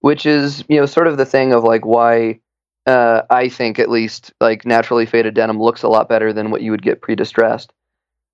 Which 0.00 0.26
is, 0.26 0.62
you 0.68 0.78
know, 0.78 0.84
sort 0.84 1.06
of 1.06 1.16
the 1.16 1.24
thing 1.24 1.54
of 1.54 1.64
like 1.64 1.86
why 1.86 2.40
uh, 2.86 3.22
I 3.30 3.48
think 3.48 3.78
at 3.78 3.90
least 3.90 4.32
like 4.40 4.66
naturally 4.66 5.06
faded 5.06 5.34
denim 5.34 5.60
looks 5.60 5.82
a 5.82 5.88
lot 5.88 6.08
better 6.08 6.32
than 6.32 6.50
what 6.50 6.62
you 6.62 6.70
would 6.70 6.82
get 6.82 7.00
pre-distressed. 7.00 7.72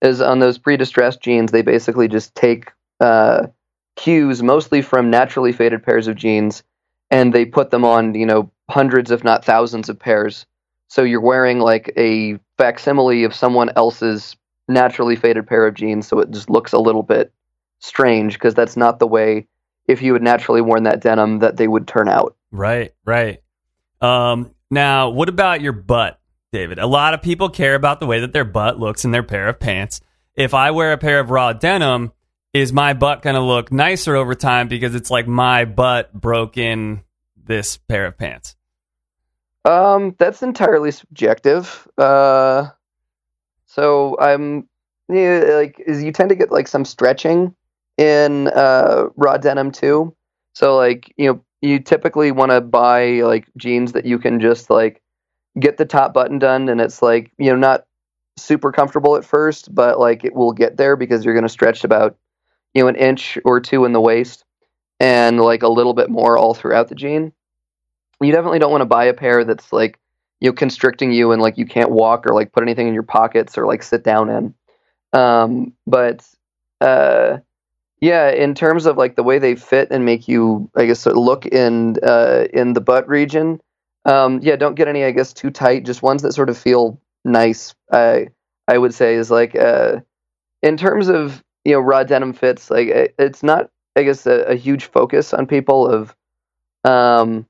Is 0.02 0.20
on 0.20 0.38
those 0.38 0.58
pre-distressed 0.58 1.20
jeans, 1.20 1.52
they 1.52 1.62
basically 1.62 2.08
just 2.08 2.34
take 2.34 2.72
uh, 3.00 3.46
cues 3.96 4.42
mostly 4.42 4.82
from 4.82 5.10
naturally 5.10 5.52
faded 5.52 5.82
pairs 5.82 6.08
of 6.08 6.16
jeans, 6.16 6.62
and 7.10 7.32
they 7.32 7.44
put 7.44 7.70
them 7.70 7.84
on, 7.84 8.14
you 8.14 8.24
know, 8.24 8.50
hundreds 8.70 9.10
if 9.10 9.22
not 9.22 9.44
thousands 9.44 9.88
of 9.88 9.98
pairs. 9.98 10.46
So 10.88 11.02
you're 11.02 11.20
wearing 11.20 11.60
like 11.60 11.92
a 11.96 12.38
facsimile 12.56 13.24
of 13.24 13.34
someone 13.34 13.70
else's 13.76 14.36
naturally 14.68 15.16
faded 15.16 15.46
pair 15.46 15.66
of 15.66 15.74
jeans, 15.74 16.08
so 16.08 16.18
it 16.20 16.30
just 16.30 16.50
looks 16.50 16.72
a 16.72 16.78
little 16.78 17.02
bit 17.02 17.32
strange 17.80 18.34
because 18.34 18.54
that's 18.54 18.76
not 18.76 18.98
the 18.98 19.06
way 19.06 19.46
if 19.86 20.02
you 20.02 20.12
had 20.12 20.22
naturally 20.22 20.60
worn 20.60 20.84
that 20.84 21.00
denim 21.00 21.40
that 21.40 21.56
they 21.56 21.68
would 21.68 21.86
turn 21.86 22.08
out. 22.08 22.36
Right, 22.52 22.92
right. 23.04 23.42
Um, 24.00 24.54
now, 24.70 25.10
what 25.10 25.28
about 25.28 25.60
your 25.60 25.72
butt, 25.72 26.20
David? 26.52 26.78
A 26.78 26.86
lot 26.86 27.14
of 27.14 27.22
people 27.22 27.48
care 27.48 27.74
about 27.74 28.00
the 28.00 28.06
way 28.06 28.20
that 28.20 28.32
their 28.32 28.44
butt 28.44 28.78
looks 28.78 29.04
in 29.04 29.10
their 29.10 29.22
pair 29.22 29.48
of 29.48 29.60
pants. 29.60 30.00
If 30.34 30.54
I 30.54 30.70
wear 30.70 30.92
a 30.92 30.98
pair 30.98 31.20
of 31.20 31.30
raw 31.30 31.52
denim, 31.52 32.12
is 32.52 32.72
my 32.72 32.94
butt 32.94 33.22
going 33.22 33.34
to 33.34 33.42
look 33.42 33.70
nicer 33.70 34.16
over 34.16 34.34
time 34.34 34.68
because 34.68 34.94
it's 34.94 35.10
like 35.10 35.26
my 35.26 35.64
butt 35.64 36.12
broke 36.12 36.56
in 36.56 37.02
this 37.36 37.76
pair 37.76 38.06
of 38.06 38.16
pants? 38.16 38.56
Um, 39.64 40.14
that's 40.18 40.42
entirely 40.42 40.90
subjective. 40.90 41.86
Uh, 41.98 42.68
so 43.66 44.16
I'm 44.18 44.68
yeah, 45.08 45.44
like 45.54 45.80
is 45.84 46.02
you 46.02 46.12
tend 46.12 46.30
to 46.30 46.34
get 46.34 46.50
like 46.50 46.68
some 46.68 46.84
stretching 46.84 47.54
in 47.96 48.48
uh 48.48 49.08
raw 49.16 49.36
denim 49.36 49.70
too. 49.70 50.14
So 50.54 50.76
like 50.76 51.12
you 51.16 51.26
know 51.26 51.44
you 51.62 51.78
typically 51.78 52.32
want 52.32 52.50
to 52.50 52.60
buy 52.60 53.20
like 53.22 53.48
jeans 53.56 53.92
that 53.92 54.06
you 54.06 54.18
can 54.18 54.40
just 54.40 54.70
like 54.70 55.02
get 55.58 55.76
the 55.76 55.84
top 55.84 56.14
button 56.14 56.38
done 56.38 56.68
and 56.68 56.80
it's 56.80 57.02
like 57.02 57.32
you 57.38 57.50
know 57.50 57.56
not 57.56 57.84
super 58.36 58.72
comfortable 58.72 59.16
at 59.16 59.24
first, 59.24 59.74
but 59.74 59.98
like 59.98 60.24
it 60.24 60.34
will 60.34 60.52
get 60.52 60.76
there 60.76 60.96
because 60.96 61.24
you're 61.24 61.34
going 61.34 61.44
to 61.44 61.48
stretch 61.48 61.84
about 61.84 62.16
you 62.74 62.82
know 62.82 62.88
an 62.88 62.96
inch 62.96 63.38
or 63.44 63.60
two 63.60 63.84
in 63.84 63.92
the 63.92 64.00
waist 64.00 64.44
and 64.98 65.40
like 65.40 65.62
a 65.62 65.68
little 65.68 65.94
bit 65.94 66.10
more 66.10 66.36
all 66.36 66.54
throughout 66.54 66.88
the 66.88 66.94
jean. 66.94 67.32
You 68.20 68.32
definitely 68.32 68.58
don't 68.58 68.70
want 68.70 68.82
to 68.82 68.86
buy 68.86 69.04
a 69.04 69.14
pair 69.14 69.44
that's 69.44 69.72
like 69.72 69.98
you 70.40 70.50
know 70.50 70.54
constricting 70.54 71.12
you 71.12 71.32
and 71.32 71.42
like 71.42 71.58
you 71.58 71.66
can't 71.66 71.90
walk 71.90 72.26
or 72.26 72.34
like 72.34 72.52
put 72.52 72.62
anything 72.62 72.88
in 72.88 72.94
your 72.94 73.02
pockets 73.02 73.58
or 73.58 73.66
like 73.66 73.82
sit 73.82 74.02
down 74.02 74.30
in. 74.30 74.54
Um 75.12 75.74
but 75.86 76.26
uh 76.80 77.38
yeah 78.00 78.30
in 78.30 78.54
terms 78.54 78.86
of 78.86 78.96
like 78.96 79.16
the 79.16 79.22
way 79.22 79.38
they 79.38 79.54
fit 79.54 79.88
and 79.90 80.04
make 80.04 80.28
you 80.28 80.70
i 80.76 80.86
guess 80.86 81.00
sort 81.00 81.16
of 81.16 81.22
look 81.22 81.46
in 81.46 81.96
uh 82.02 82.44
in 82.52 82.72
the 82.72 82.80
butt 82.80 83.08
region 83.08 83.60
um 84.04 84.40
yeah 84.42 84.56
don't 84.56 84.74
get 84.74 84.88
any 84.88 85.04
i 85.04 85.10
guess 85.10 85.32
too 85.32 85.50
tight 85.50 85.84
just 85.84 86.02
ones 86.02 86.22
that 86.22 86.32
sort 86.32 86.48
of 86.48 86.56
feel 86.56 87.00
nice 87.24 87.74
i 87.92 88.26
i 88.68 88.78
would 88.78 88.94
say 88.94 89.14
is 89.14 89.30
like 89.30 89.54
uh 89.56 89.96
in 90.62 90.76
terms 90.76 91.08
of 91.08 91.42
you 91.64 91.72
know 91.72 91.80
raw 91.80 92.02
denim 92.02 92.32
fits 92.32 92.70
like 92.70 92.88
it's 93.18 93.42
not 93.42 93.70
i 93.96 94.02
guess 94.02 94.26
a, 94.26 94.42
a 94.44 94.54
huge 94.54 94.86
focus 94.86 95.34
on 95.34 95.46
people 95.46 95.86
of 95.86 96.14
um 96.84 97.46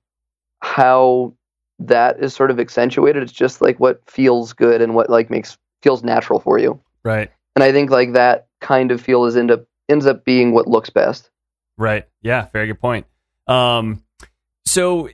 how 0.61 1.33
that 1.81 2.23
is 2.23 2.35
sort 2.35 2.51
of 2.51 2.61
accentuated. 2.61 3.23
It's 3.23 3.33
just 3.33 3.61
like 3.61 3.81
what 3.81 4.01
feels 4.09 4.53
good 4.53 4.83
and 4.83 4.95
what 4.95 5.11
like 5.11 5.31
makes 5.31 5.59
feels 5.83 6.05
natural 6.05 6.39
for 6.39 6.59
you. 6.59 6.79
Right, 7.03 7.31
And 7.57 7.65
I 7.65 7.73
think 7.73 7.91
like 7.91 8.13
that 8.13 8.47
kind 8.61 8.93
of 8.93 9.01
feel 9.01 9.25
is 9.25 9.37
end 9.37 9.51
up 9.51 9.65
ends 9.91 10.07
up 10.07 10.25
being 10.25 10.53
what 10.53 10.67
looks 10.67 10.91
best. 10.91 11.31
right. 11.77 12.07
Yeah, 12.23 12.49
very 12.53 12.67
good 12.67 12.81
point. 12.81 13.07
Um, 13.47 14.03
so 14.65 15.09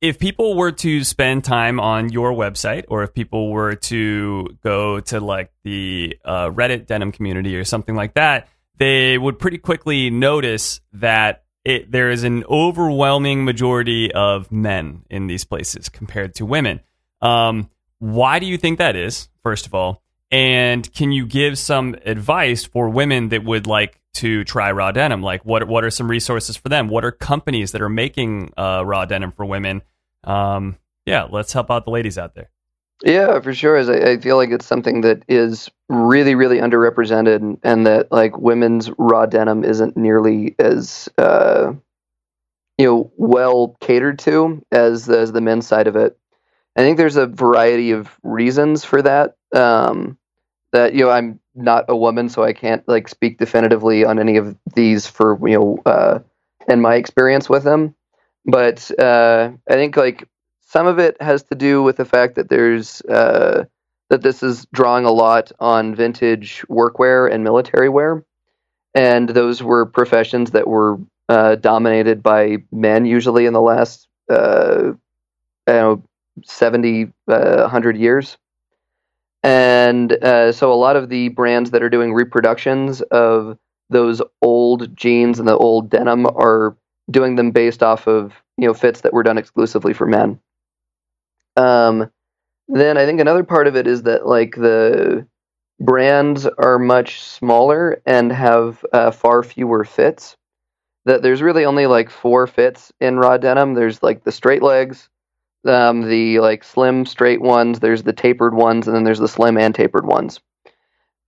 if 0.00 0.18
people 0.18 0.56
were 0.56 0.72
to 0.72 1.04
spend 1.04 1.44
time 1.44 1.78
on 1.78 2.10
your 2.10 2.32
website 2.32 2.84
or 2.88 3.02
if 3.02 3.12
people 3.12 3.50
were 3.50 3.74
to 3.74 4.56
go 4.62 5.00
to 5.00 5.20
like 5.20 5.52
the 5.64 6.16
uh, 6.24 6.48
reddit 6.50 6.86
denim 6.86 7.12
community 7.12 7.56
or 7.56 7.64
something 7.64 7.94
like 7.94 8.14
that 8.14 8.48
they 8.78 9.18
would 9.18 9.38
pretty 9.38 9.58
quickly 9.58 10.08
notice 10.08 10.80
that 10.92 11.44
it, 11.64 11.90
there 11.90 12.10
is 12.10 12.24
an 12.24 12.44
overwhelming 12.48 13.44
majority 13.44 14.10
of 14.12 14.50
men 14.50 15.02
in 15.10 15.26
these 15.26 15.44
places 15.44 15.88
compared 15.88 16.34
to 16.34 16.46
women 16.46 16.80
um, 17.20 17.68
why 17.98 18.38
do 18.38 18.46
you 18.46 18.56
think 18.56 18.78
that 18.78 18.96
is 18.96 19.28
first 19.42 19.66
of 19.66 19.74
all 19.74 20.02
and 20.30 20.92
can 20.92 21.12
you 21.12 21.26
give 21.26 21.58
some 21.58 21.96
advice 22.04 22.64
for 22.64 22.88
women 22.88 23.28
that 23.30 23.44
would 23.44 23.66
like 23.66 24.00
to 24.12 24.42
try 24.44 24.70
raw 24.72 24.90
denim 24.90 25.22
like 25.22 25.44
what 25.44 25.66
what 25.68 25.84
are 25.84 25.90
some 25.90 26.10
resources 26.10 26.56
for 26.56 26.68
them 26.68 26.88
what 26.88 27.04
are 27.04 27.12
companies 27.12 27.72
that 27.72 27.80
are 27.80 27.88
making 27.88 28.52
uh, 28.56 28.82
raw 28.84 29.04
denim 29.04 29.32
for 29.32 29.44
women 29.44 29.82
um, 30.24 30.76
yeah, 31.06 31.26
let's 31.30 31.52
help 31.52 31.70
out 31.70 31.84
the 31.84 31.90
ladies 31.90 32.18
out 32.18 32.34
there. 32.34 32.50
Yeah, 33.02 33.40
for 33.40 33.54
sure. 33.54 33.76
As 33.76 33.88
I, 33.88 34.12
I 34.12 34.18
feel 34.18 34.36
like 34.36 34.50
it's 34.50 34.66
something 34.66 35.00
that 35.02 35.22
is 35.26 35.70
really, 35.88 36.34
really 36.34 36.58
underrepresented, 36.58 37.36
and, 37.36 37.58
and 37.62 37.86
that 37.86 38.12
like 38.12 38.36
women's 38.36 38.90
raw 38.98 39.26
denim 39.26 39.64
isn't 39.64 39.96
nearly 39.96 40.54
as 40.58 41.08
uh, 41.16 41.72
you 42.76 42.86
know 42.86 43.12
well 43.16 43.76
catered 43.80 44.18
to 44.20 44.62
as 44.70 45.08
as 45.08 45.32
the 45.32 45.40
men's 45.40 45.66
side 45.66 45.86
of 45.86 45.96
it. 45.96 46.18
I 46.76 46.82
think 46.82 46.98
there's 46.98 47.16
a 47.16 47.26
variety 47.26 47.92
of 47.92 48.10
reasons 48.22 48.84
for 48.84 49.00
that. 49.02 49.36
Um, 49.54 50.18
that 50.72 50.94
you 50.94 51.04
know, 51.04 51.10
I'm 51.10 51.40
not 51.54 51.86
a 51.88 51.96
woman, 51.96 52.28
so 52.28 52.42
I 52.42 52.52
can't 52.52 52.86
like 52.88 53.08
speak 53.08 53.38
definitively 53.38 54.04
on 54.04 54.18
any 54.18 54.36
of 54.36 54.56
these 54.74 55.06
for 55.06 55.38
you 55.48 55.58
know, 55.58 55.78
uh, 55.86 56.18
and 56.68 56.82
my 56.82 56.94
experience 56.94 57.48
with 57.48 57.64
them. 57.64 57.94
But 58.44 58.90
uh, 58.98 59.50
I 59.68 59.74
think 59.74 59.96
like 59.96 60.26
some 60.60 60.86
of 60.86 60.98
it 60.98 61.20
has 61.20 61.42
to 61.44 61.54
do 61.54 61.82
with 61.82 61.96
the 61.96 62.04
fact 62.04 62.36
that 62.36 62.48
there's 62.48 63.02
uh, 63.02 63.64
that 64.08 64.22
this 64.22 64.42
is 64.42 64.66
drawing 64.72 65.04
a 65.04 65.12
lot 65.12 65.52
on 65.60 65.94
vintage 65.94 66.64
workwear 66.68 67.32
and 67.32 67.44
military 67.44 67.88
wear, 67.88 68.24
and 68.94 69.28
those 69.28 69.62
were 69.62 69.86
professions 69.86 70.52
that 70.52 70.68
were 70.68 70.98
uh, 71.28 71.56
dominated 71.56 72.22
by 72.22 72.58
men 72.72 73.04
usually 73.04 73.46
in 73.46 73.52
the 73.52 73.60
last 73.60 74.08
uh, 74.28 74.92
I 75.66 75.72
don't 75.72 76.00
know 76.00 76.02
70 76.44 77.12
uh, 77.28 77.56
100 77.60 77.96
years 77.96 78.38
and 79.42 80.12
uh, 80.12 80.52
so 80.52 80.72
a 80.72 80.74
lot 80.74 80.96
of 80.96 81.08
the 81.08 81.28
brands 81.28 81.70
that 81.70 81.82
are 81.82 81.90
doing 81.90 82.12
reproductions 82.12 83.00
of 83.02 83.58
those 83.88 84.22
old 84.42 84.94
jeans 84.96 85.38
and 85.38 85.48
the 85.48 85.56
old 85.56 85.90
denim 85.90 86.26
are 86.26 86.76
doing 87.10 87.36
them 87.36 87.50
based 87.50 87.82
off 87.82 88.06
of 88.06 88.32
you 88.56 88.66
know 88.66 88.74
fits 88.74 89.00
that 89.00 89.12
were 89.12 89.22
done 89.22 89.38
exclusively 89.38 89.92
for 89.92 90.06
men 90.06 90.38
um, 91.56 92.10
then 92.68 92.96
I 92.96 93.04
think 93.04 93.20
another 93.20 93.44
part 93.44 93.66
of 93.66 93.76
it 93.76 93.86
is 93.86 94.04
that 94.04 94.26
like 94.26 94.54
the 94.54 95.26
brands 95.80 96.46
are 96.46 96.78
much 96.78 97.20
smaller 97.20 98.00
and 98.06 98.32
have 98.32 98.84
uh, 98.92 99.10
far 99.10 99.42
fewer 99.42 99.84
fits. 99.84 100.36
That 101.06 101.22
there's 101.22 101.42
really 101.42 101.64
only 101.64 101.86
like 101.86 102.10
four 102.10 102.46
fits 102.46 102.92
in 103.00 103.18
raw 103.18 103.38
denim. 103.38 103.74
There's 103.74 104.02
like 104.02 104.24
the 104.24 104.32
straight 104.32 104.62
legs, 104.62 105.08
um, 105.66 106.08
the 106.08 106.40
like 106.40 106.64
slim 106.64 107.06
straight 107.06 107.40
ones. 107.40 107.80
There's 107.80 108.02
the 108.02 108.12
tapered 108.12 108.54
ones, 108.54 108.86
and 108.86 108.96
then 108.96 109.04
there's 109.04 109.18
the 109.18 109.28
slim 109.28 109.56
and 109.56 109.74
tapered 109.74 110.06
ones. 110.06 110.40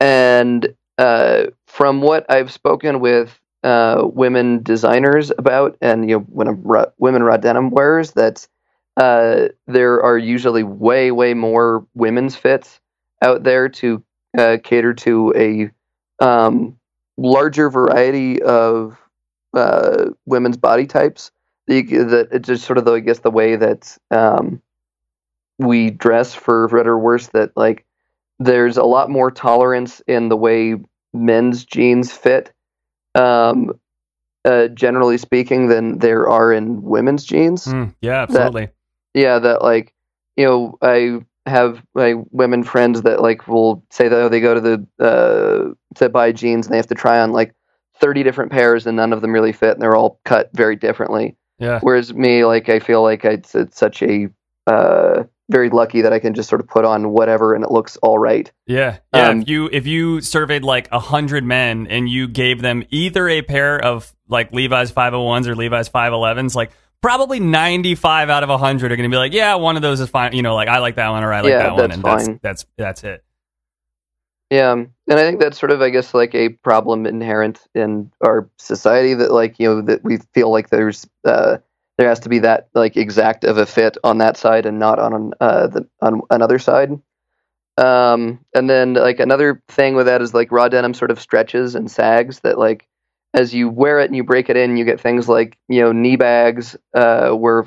And 0.01 0.75
uh, 0.99 1.47
from 1.67 2.01
what 2.01 2.31
I've 2.31 2.53
spoken 2.53 3.01
with 3.01 3.39
uh, 3.63 4.03
women 4.13 4.63
designers 4.63 5.31
about, 5.37 5.77
and 5.81 6.09
you 6.09 6.19
know, 6.19 6.25
when 6.25 6.49
I'm 6.49 6.63
ra- 6.63 6.87
women 6.99 7.23
raw 7.23 7.37
denim 7.37 7.71
wearers, 7.71 8.13
that 8.13 8.47
uh, 8.97 9.49
there 9.67 10.03
are 10.03 10.19
usually 10.19 10.63
way, 10.63 11.11
way 11.11 11.35
more 11.35 11.87
women's 11.95 12.37
fits 12.37 12.81
out 13.23 13.45
there 13.45 13.69
to 13.69 14.03
uh, 14.37 14.59
cater 14.63 14.93
to 14.95 15.33
a 15.37 16.25
um, 16.25 16.77
larger 17.17 17.71
variety 17.71 18.43
of 18.43 18.99
uh, 19.55 20.07
women's 20.27 20.57
body 20.57 20.87
types 20.87 21.31
the, 21.67 21.83
the 21.83 22.29
it's 22.33 22.49
just 22.49 22.65
sort 22.65 22.79
of 22.79 22.85
the 22.85 22.93
I 22.93 23.01
guess 23.01 23.21
the 23.21 23.31
way 23.31 23.57
that 23.57 23.97
um, 24.11 24.61
we 25.59 25.91
dress 25.91 26.35
for 26.35 26.69
better 26.69 26.93
or 26.93 26.99
worse 26.99 27.29
that 27.29 27.57
like 27.57 27.85
there's 28.39 28.77
a 28.77 28.85
lot 28.85 29.11
more 29.11 29.31
tolerance 29.31 30.01
in 30.07 30.29
the 30.29 30.37
way 30.37 30.77
men's 31.13 31.65
jeans 31.65 32.11
fit 32.13 32.53
um, 33.15 33.73
uh, 34.45 34.69
generally 34.69 35.19
speaking 35.19 35.69
than 35.69 35.99
there 35.99 36.29
are 36.29 36.53
in 36.53 36.83
women's 36.83 37.25
jeans 37.25 37.67
Mm, 37.67 37.95
yeah, 38.01 38.23
absolutely. 38.23 38.69
yeah 39.15 39.39
that 39.39 39.63
like 39.63 39.93
you 40.37 40.45
know 40.45 40.79
i 40.83 41.21
have 41.47 41.83
my 41.95 42.15
women 42.31 42.63
friends 42.63 43.03
that 43.03 43.21
like 43.21 43.47
will 43.47 43.85
say 43.91 44.09
that 44.09 44.17
oh, 44.17 44.29
they 44.29 44.41
go 44.41 44.55
to 44.55 44.61
the 44.61 44.87
uh 45.05 45.75
to 45.97 46.09
buy 46.09 46.33
jeans 46.33 46.67
and 46.67 46.73
they 46.73 46.77
have 46.79 46.87
to 46.87 46.95
try 46.95 47.21
on 47.21 47.33
like 47.33 47.55
30 48.01 48.23
different 48.23 48.51
pairs 48.51 48.87
and 48.87 48.97
none 48.97 49.13
of 49.13 49.21
them 49.21 49.33
really 49.33 49.53
fit 49.53 49.73
and 49.73 49.83
they're 49.83 49.97
all 49.97 50.21
cut 50.25 50.51
very 50.55 50.77
differently 50.77 51.37
yeah. 51.59 51.81
whereas 51.81 52.13
me 52.15 52.45
like 52.45 52.69
i 52.69 52.79
feel 52.79 53.03
like 53.03 53.25
it's, 53.25 53.55
it's 53.55 53.79
such 53.79 54.03
a 54.03 54.29
uh 54.67 55.23
very 55.51 55.69
lucky 55.71 56.01
that 56.03 56.13
i 56.13 56.19
can 56.19 56.33
just 56.35 56.49
sort 56.49 56.61
of 56.61 56.69
put 56.69 56.85
on 56.85 57.11
whatever 57.11 57.55
and 57.55 57.63
it 57.65 57.71
looks 57.71 57.97
all 57.99 58.19
right 58.19 58.51
Yeah, 58.67 58.99
yeah. 59.13 59.29
Um, 59.29 59.43
if 59.43 59.49
you 59.49 59.69
if 59.73 59.87
you 59.87 60.21
surveyed 60.21 60.65
like 60.65 60.89
a 60.93 60.99
hundred 60.99 61.45
men 61.45 61.87
and 61.89 62.09
you 62.09 62.27
gave 62.29 62.63
them 62.63 62.85
either 62.91 63.29
a 63.29 63.43
pair 63.43 63.79
of 63.79 64.15
like 64.29 64.53
Levi's 64.53 64.91
five 64.91 65.13
hundred 65.13 65.25
ones 65.25 65.49
or 65.49 65.55
Levi's 65.55 65.89
five 65.89 66.13
elevens, 66.13 66.57
like 66.57 66.71
probably 67.03 67.39
ninety 67.41 67.95
five 67.95 68.31
out 68.31 68.45
of 68.45 68.61
hundred 68.61 68.93
are 68.93 68.97
going 68.97 69.11
to 69.11 69.15
be 69.15 69.19
like, 69.19 69.35
yeah, 69.35 69.57
one 69.57 69.77
of 69.77 69.83
those 69.83 70.01
is 70.01 70.09
fine. 70.09 70.33
You 70.33 70.41
know, 70.43 70.55
like 70.55 70.69
I 70.69 70.79
like 70.79 70.95
that 70.95 71.11
one 71.11 71.23
or 71.23 71.33
I 71.35 71.41
like 71.43 71.51
Yeah, 71.51 71.59
that 71.65 71.73
one, 71.75 71.77
that's 71.83 71.95
and 71.95 72.03
fine. 72.03 72.41
that's 72.43 72.65
that's 72.77 73.03
that's 73.03 73.05
it. 73.05 73.25
Yeah, 74.53 74.73
and 74.73 74.91
I 75.09 75.17
think 75.17 75.41
that's 75.41 75.59
sort 75.59 75.73
of, 75.73 75.81
I 75.81 75.89
guess, 75.89 76.13
like 76.13 76.35
a 76.35 76.51
problem 76.51 77.07
inherent 77.07 77.67
in 77.75 78.13
our 78.23 78.51
society 78.59 79.15
that, 79.15 79.33
like, 79.33 79.59
you 79.59 79.67
know, 79.67 79.81
that 79.81 80.05
we 80.05 80.19
feel 80.35 80.51
like 80.53 80.69
there's 80.69 81.07
uh, 81.25 81.57
there 81.97 82.07
has 82.07 82.21
to 82.21 82.29
be 82.29 82.39
that 82.41 82.69
like 82.75 82.99
exact 82.99 83.45
of 83.45 83.57
a 83.57 83.65
fit 83.65 83.97
on 84.05 84.19
that 84.19 84.37
side 84.37 84.67
and 84.67 84.79
not 84.79 84.99
on 84.99 85.33
uh, 85.41 85.69
the 85.69 85.89
on 86.03 86.21
another 86.29 86.59
side. 86.59 86.91
Um, 87.79 88.45
and 88.55 88.71
then 88.71 88.95
like 88.95 89.21
another 89.21 89.63
thing 89.69 89.95
with 89.95 90.07
that 90.07 90.23
is 90.23 90.35
like 90.35 90.53
raw 90.53 90.69
denim 90.69 90.95
sort 90.95 91.11
of 91.11 91.21
stretches 91.21 91.75
and 91.75 91.91
sags 91.91 92.41
that 92.41 92.59
like 92.59 92.87
as 93.35 93.55
you 93.55 93.71
wear 93.71 94.01
it 94.01 94.07
and 94.07 94.17
you 94.17 94.25
break 94.25 94.51
it 94.51 94.57
in, 94.59 94.77
you 94.77 94.85
get 94.85 95.01
things 95.01 95.29
like 95.29 95.59
you 95.69 95.81
know 95.81 95.93
knee 95.93 96.17
bags 96.17 96.77
uh, 96.95 97.31
where 97.31 97.67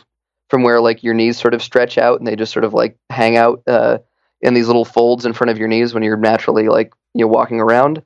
from 0.50 0.64
where 0.64 0.82
like 0.82 1.04
your 1.04 1.16
knees 1.16 1.40
sort 1.40 1.56
of 1.56 1.64
stretch 1.64 1.98
out 1.98 2.20
and 2.20 2.28
they 2.28 2.36
just 2.36 2.54
sort 2.54 2.66
of 2.66 2.74
like 2.74 2.98
hang 3.10 3.38
out. 3.38 3.64
Uh, 3.68 4.00
in 4.42 4.54
these 4.54 4.68
little 4.68 4.86
folds 4.86 5.26
in 5.26 5.34
front 5.34 5.52
of 5.52 5.58
your 5.58 5.68
knees 5.68 5.94
when 5.94 6.04
you're 6.04 6.18
naturally 6.18 6.68
like 6.68 6.94
you 7.14 7.26
know 7.26 7.30
walking 7.30 7.60
around. 7.60 8.04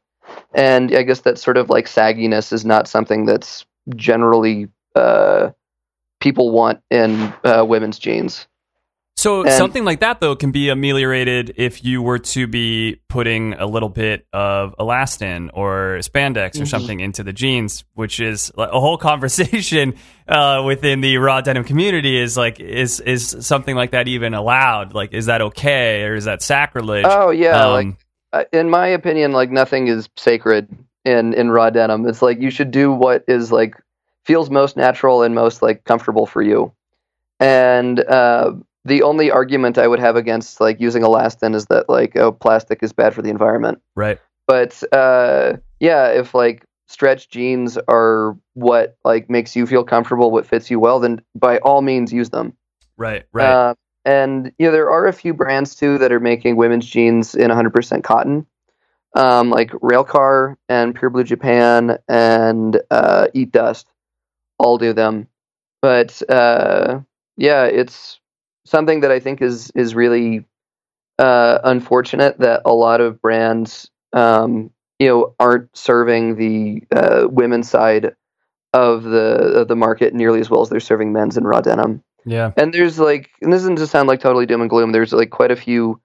And 0.54 0.96
i 0.96 1.02
guess 1.04 1.22
that 1.22 1.40
sort 1.40 1.58
of 1.58 1.70
like 1.70 1.86
sagginess 1.88 2.54
is 2.54 2.64
not 2.64 2.88
something 2.88 3.26
that's 3.26 3.66
generally 3.96 4.68
uh 4.96 5.50
people 6.20 6.52
want 6.52 6.82
in 6.92 7.34
uh, 7.44 7.66
women's 7.68 7.98
jeans 7.98 8.48
So 9.20 9.42
And- 9.42 9.52
something 9.52 9.84
like 9.84 10.00
that 10.00 10.22
though 10.22 10.34
can 10.38 10.52
be 10.52 10.70
ameliorated 10.70 11.54
if 11.58 11.84
you 11.84 12.02
were 12.02 12.20
to 12.20 12.48
be 12.48 13.02
putting 13.10 13.54
a 13.56 13.66
little 13.66 13.90
bit 13.90 14.26
of 14.32 14.74
elastane 14.80 15.50
or 15.54 15.98
spandex 16.00 16.56
or 16.58 16.64
Mhm. 16.64 16.68
something 16.70 17.00
into 17.02 17.22
the 17.24 17.34
jeans, 17.34 17.84
which 17.96 18.22
is 18.22 18.50
a 18.58 18.80
whole 18.80 18.98
conversation 19.10 19.96
uh, 20.30 20.64
within 20.66 21.02
the 21.02 21.18
raw 21.18 21.42
denim 21.42 21.66
community. 21.66 22.18
Is 22.18 22.38
like 22.38 22.62
is 22.62 23.02
is 23.02 23.36
something 23.42 23.76
like 23.76 23.92
that 23.92 24.08
even 24.08 24.34
allowed? 24.34 24.94
Like, 24.94 25.14
is 25.14 25.26
that 25.26 25.42
okay 25.42 26.04
or 26.04 26.16
is 26.16 26.24
that 26.24 26.42
sacrilege? 26.42 27.06
oh 27.06 27.30
yeah 27.32 27.66
Um, 27.66 27.74
like 27.74 27.88
uh, 28.32 28.44
in 28.58 28.70
my 28.70 28.88
opinion 28.88 29.34
like 29.34 29.52
nothing 29.52 29.88
is 29.90 30.08
sacred 30.16 30.70
in 31.04 31.34
in 31.34 31.52
raw 31.52 31.70
denim 31.70 32.08
it's 32.08 32.22
like 32.22 32.40
you 32.40 32.52
should 32.52 32.72
do 32.72 32.90
what 32.94 33.26
is 33.28 33.52
like 33.52 33.76
feels 34.24 34.50
most 34.50 34.78
natural 34.78 35.24
and 35.24 35.36
most 35.36 35.62
like 35.62 35.84
comfortable 35.84 36.26
for 36.26 36.42
you 36.42 36.72
and 37.40 38.00
uh 38.00 38.52
the 38.86 39.04
only 39.04 39.30
argument 39.32 39.78
I 39.78 39.88
would 39.88 40.00
have 40.00 40.16
against 40.16 40.62
like 40.62 40.80
using 40.80 41.04
elastane 41.04 41.56
is 41.56 41.66
that 41.68 41.90
like 41.90 42.16
oh 42.16 42.32
plastic 42.32 42.82
is 42.82 42.94
bad 42.94 43.14
for 43.14 43.22
the 43.22 43.30
environment. 43.30 43.82
right. 43.96 44.20
but 44.48 44.82
uh, 44.94 45.58
yeah, 45.80 46.08
if 46.08 46.34
like 46.34 46.66
stretch 46.88 47.30
jeans 47.30 47.78
are 47.88 48.36
what 48.54 48.98
like 49.06 49.30
makes 49.30 49.56
you 49.56 49.66
feel 49.66 49.84
comfortable, 49.84 50.32
what 50.32 50.46
fits 50.46 50.72
you 50.72 50.80
well, 50.80 51.00
then 51.00 51.22
by 51.36 51.58
all 51.60 51.82
means 51.82 52.12
use 52.12 52.30
them. 52.30 52.54
Right. 52.98 53.26
Right. 53.32 53.48
Uh, 53.48 53.76
and 54.06 54.52
you 54.58 54.66
know 54.66 54.72
there 54.72 54.90
are 54.90 55.08
a 55.08 55.14
few 55.14 55.34
brands 55.34 55.76
too 55.76 55.98
that 56.00 56.12
are 56.12 56.20
making 56.20 56.56
women's 56.56 56.86
jeans 56.86 57.36
in 57.36 57.52
100% 57.52 58.04
cotton, 58.04 58.46
um, 59.16 59.50
like 59.50 59.72
Railcar 59.72 60.56
and 60.68 60.96
Pure 60.96 61.12
Blue 61.12 61.24
Japan 61.24 61.98
and 62.08 62.82
uh, 62.90 63.28
Eat 63.34 63.52
Dust, 63.52 63.88
all 64.58 64.78
do 64.78 64.94
them. 64.94 65.28
But 65.82 66.22
uh, 66.30 67.02
yeah, 67.38 67.66
it's 67.66 68.19
something 68.70 69.02
that 69.02 69.12
I 69.12 69.20
think 69.20 69.42
is 69.42 69.72
is 69.76 69.96
really 69.96 70.46
uh, 71.18 71.60
unfortunate 71.64 72.40
that 72.40 72.62
a 72.66 72.74
lot 72.74 73.02
of 73.02 73.22
brands, 73.22 73.90
um, 74.14 74.72
you 75.00 75.08
know, 75.08 75.36
aren't 75.40 75.76
serving 75.76 76.36
the 76.36 76.84
uh, 76.96 77.28
women's 77.30 77.70
side 77.70 78.16
of 78.74 79.04
the 79.04 79.60
of 79.62 79.68
the 79.68 79.76
market 79.76 80.14
nearly 80.14 80.40
as 80.40 80.50
well 80.50 80.62
as 80.62 80.70
they're 80.70 80.80
serving 80.80 81.12
men's 81.12 81.38
in 81.38 81.44
raw 81.44 81.62
denim. 81.62 82.04
yeah. 82.26 82.52
And 82.56 82.74
there's 82.74 83.00
like, 83.00 83.30
and 83.42 83.52
this 83.52 83.62
doesn't 83.62 83.78
to 83.78 83.88
sound 83.88 84.08
like 84.08 84.20
totally 84.20 84.46
doom 84.46 84.62
and 84.62 84.70
gloom. 84.70 84.92
There's 84.92 85.14
like 85.14 85.32
quite 85.32 85.52
a 85.52 85.56
few 85.56 86.00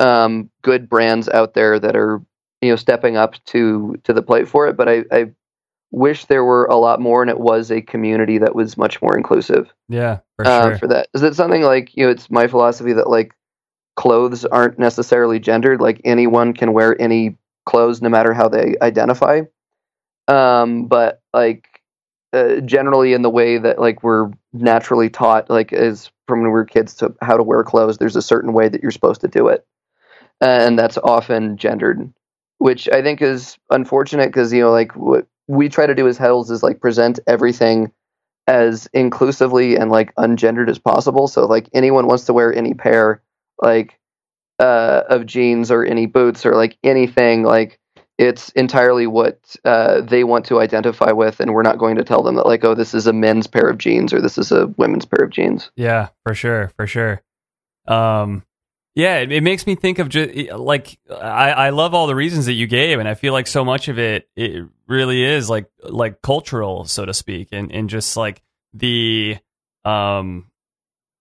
um, 0.00 0.50
good 0.62 0.88
brands 0.88 1.28
out 1.28 1.54
there 1.54 1.78
that 1.78 1.96
are 1.96 2.20
you 2.60 2.70
know 2.70 2.76
stepping 2.76 3.16
up 3.16 3.42
to 3.46 3.96
to 4.04 4.12
the 4.12 4.22
plate 4.22 4.48
for 4.48 4.68
it. 4.68 4.76
But 4.76 4.88
I, 4.88 5.04
I 5.10 5.30
wish 5.92 6.24
there 6.24 6.44
were 6.44 6.64
a 6.64 6.76
lot 6.76 7.00
more, 7.00 7.22
and 7.22 7.30
it 7.30 7.38
was 7.38 7.70
a 7.70 7.82
community 7.82 8.38
that 8.38 8.54
was 8.54 8.76
much 8.76 9.00
more 9.00 9.16
inclusive 9.16 9.72
Yeah. 9.88 10.18
For 10.36 10.46
uh, 10.46 10.62
sure. 10.70 10.78
for 10.78 10.86
that. 10.88 11.08
Is 11.14 11.22
it 11.22 11.36
something 11.36 11.62
like 11.62 11.94
you 11.96 12.04
know? 12.04 12.10
It's 12.10 12.30
my 12.30 12.48
philosophy 12.48 12.94
that 12.94 13.08
like 13.08 13.32
clothes 13.94 14.44
aren't 14.44 14.78
necessarily 14.78 15.38
gendered. 15.38 15.80
Like 15.80 16.00
anyone 16.04 16.54
can 16.54 16.72
wear 16.72 17.00
any 17.00 17.36
clothes, 17.66 18.02
no 18.02 18.08
matter 18.08 18.32
how 18.32 18.48
they 18.48 18.74
identify. 18.82 19.42
Um, 20.28 20.86
but 20.86 21.20
like 21.34 21.68
uh, 22.32 22.60
generally, 22.60 23.12
in 23.12 23.22
the 23.22 23.30
way 23.30 23.58
that 23.58 23.78
like 23.78 24.02
we're 24.02 24.30
naturally 24.52 25.10
taught, 25.10 25.50
like 25.50 25.72
as 25.72 26.10
from 26.26 26.40
when 26.40 26.48
we 26.48 26.52
were 26.52 26.64
kids, 26.64 26.94
to 26.94 27.14
how 27.20 27.36
to 27.36 27.42
wear 27.42 27.62
clothes, 27.62 27.98
there's 27.98 28.16
a 28.16 28.22
certain 28.22 28.54
way 28.54 28.68
that 28.68 28.82
you're 28.82 28.90
supposed 28.90 29.20
to 29.20 29.28
do 29.28 29.48
it, 29.48 29.66
and 30.40 30.78
that's 30.78 30.96
often 30.98 31.58
gendered, 31.58 32.10
which 32.58 32.88
I 32.88 33.02
think 33.02 33.20
is 33.20 33.58
unfortunate 33.70 34.28
because 34.28 34.52
you 34.52 34.62
know 34.62 34.70
like 34.70 34.96
what 34.96 35.26
we 35.48 35.68
try 35.68 35.86
to 35.86 35.94
do 35.94 36.08
as 36.08 36.18
Heddels 36.18 36.50
is 36.50 36.62
like 36.62 36.80
present 36.80 37.20
everything 37.26 37.92
as 38.46 38.88
inclusively 38.92 39.76
and 39.76 39.90
like 39.90 40.14
ungendered 40.16 40.68
as 40.68 40.78
possible. 40.78 41.28
So 41.28 41.46
like 41.46 41.68
anyone 41.72 42.06
wants 42.06 42.24
to 42.24 42.32
wear 42.32 42.52
any 42.52 42.74
pair 42.74 43.22
like 43.60 43.98
uh, 44.58 45.02
of 45.08 45.26
jeans 45.26 45.70
or 45.70 45.84
any 45.84 46.06
boots 46.06 46.44
or 46.44 46.54
like 46.54 46.76
anything 46.82 47.42
like 47.42 47.78
it's 48.18 48.50
entirely 48.50 49.06
what 49.06 49.56
uh, 49.64 50.00
they 50.02 50.22
want 50.22 50.44
to 50.46 50.60
identify 50.60 51.10
with, 51.12 51.40
and 51.40 51.52
we're 51.52 51.62
not 51.62 51.78
going 51.78 51.96
to 51.96 52.04
tell 52.04 52.22
them 52.22 52.36
that 52.36 52.46
like 52.46 52.64
oh 52.64 52.74
this 52.74 52.94
is 52.94 53.06
a 53.06 53.12
men's 53.12 53.46
pair 53.46 53.68
of 53.68 53.78
jeans 53.78 54.12
or 54.12 54.20
this 54.20 54.38
is 54.38 54.52
a 54.52 54.68
women's 54.76 55.06
pair 55.06 55.24
of 55.24 55.30
jeans. 55.30 55.70
Yeah, 55.76 56.08
for 56.24 56.34
sure, 56.34 56.70
for 56.76 56.86
sure. 56.86 57.22
Um, 57.88 58.44
yeah, 58.94 59.18
it, 59.18 59.32
it 59.32 59.42
makes 59.42 59.66
me 59.66 59.74
think 59.74 59.98
of 59.98 60.08
just 60.08 60.34
like 60.52 60.98
I, 61.10 61.50
I 61.52 61.70
love 61.70 61.94
all 61.94 62.06
the 62.06 62.14
reasons 62.14 62.46
that 62.46 62.52
you 62.52 62.66
gave, 62.66 62.98
and 62.98 63.08
I 63.08 63.14
feel 63.14 63.32
like 63.32 63.46
so 63.46 63.64
much 63.64 63.88
of 63.88 63.98
it 63.98 64.28
it 64.36 64.64
really 64.86 65.24
is 65.24 65.48
like 65.48 65.66
like 65.82 66.20
cultural, 66.20 66.84
so 66.84 67.04
to 67.06 67.14
speak, 67.14 67.48
and 67.52 67.72
and 67.72 67.88
just 67.88 68.16
like 68.16 68.42
the 68.74 69.38
um, 69.84 70.50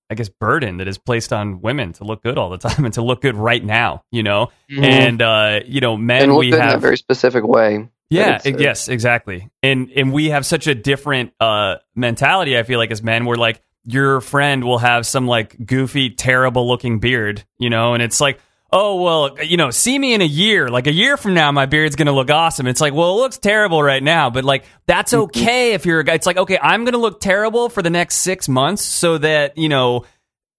I 0.10 0.16
guess 0.16 0.28
burden 0.28 0.78
that 0.78 0.90
is 0.90 0.98
placed 0.98 1.32
on 1.32 1.62
women 1.62 1.94
to 1.94 2.04
look 2.04 2.24
good 2.24 2.38
all 2.38 2.50
the 2.50 2.58
time 2.70 2.84
and 2.84 2.94
to 2.96 3.02
look 3.02 3.22
good 3.22 3.36
right 3.36 3.64
now, 3.64 4.04
you 4.12 4.24
know, 4.24 4.52
and 4.70 5.22
uh, 5.22 5.62
you 5.66 5.80
know, 5.80 5.96
men 5.96 6.24
and 6.24 6.36
we 6.36 6.50
good 6.52 6.60
in 6.60 6.70
a 6.70 6.78
very 6.78 6.98
specific 6.98 7.46
way. 7.46 7.88
yeah, 8.10 8.42
uh, 8.46 8.50
yes, 8.58 8.90
exactly. 8.90 9.50
And 9.64 9.90
and 9.96 10.12
we 10.12 10.32
have 10.32 10.46
such 10.46 10.68
a 10.68 10.76
different 10.76 11.32
uh 11.40 11.76
mentality, 11.96 12.58
I 12.58 12.64
feel 12.64 12.80
like 12.80 12.92
as 12.92 13.02
men, 13.02 13.26
we're 13.26 13.36
like 13.36 13.62
your 13.86 14.22
friend 14.22 14.64
will 14.64 14.78
have 14.78 15.06
some 15.06 15.28
like 15.28 15.56
goofy, 15.66 16.10
terrible 16.10 16.68
looking 16.68 17.00
beard, 17.00 17.44
you 17.58 17.70
know, 17.70 17.94
and 17.94 18.04
it's 18.04 18.22
like, 18.22 18.40
oh 18.72 19.02
well, 19.02 19.44
you 19.44 19.58
know, 19.58 19.70
see 19.70 19.98
me 19.98 20.14
in 20.14 20.22
a 20.22 20.26
year. 20.26 20.70
Like 20.70 20.88
a 20.88 20.94
year 20.94 21.18
from 21.18 21.34
now, 21.34 21.52
my 21.52 21.66
beard's 21.66 21.96
gonna 21.96 22.12
look 22.12 22.30
awesome. 22.30 22.68
It's 22.68 22.82
like, 22.82 22.94
well, 22.94 23.12
it 23.12 23.22
looks 23.22 23.38
terrible 23.38 23.82
right 23.82 24.02
now, 24.02 24.30
but 24.30 24.44
like 24.44 24.66
that's 24.86 25.14
mm-hmm. 25.14 25.24
okay 25.24 25.74
if 25.74 25.86
you're 25.86 26.00
a 26.00 26.04
guy. 26.04 26.14
It's 26.14 26.26
like, 26.28 26.38
okay, 26.38 26.60
I'm 26.62 26.86
gonna 26.86 26.98
look 26.98 27.20
terrible 27.20 27.70
for 27.70 27.82
the 27.82 27.90
next 27.90 28.18
six 28.18 28.48
months 28.48 28.84
so 28.84 29.18
that, 29.18 29.58
you 29.58 29.70
know, 29.70 30.06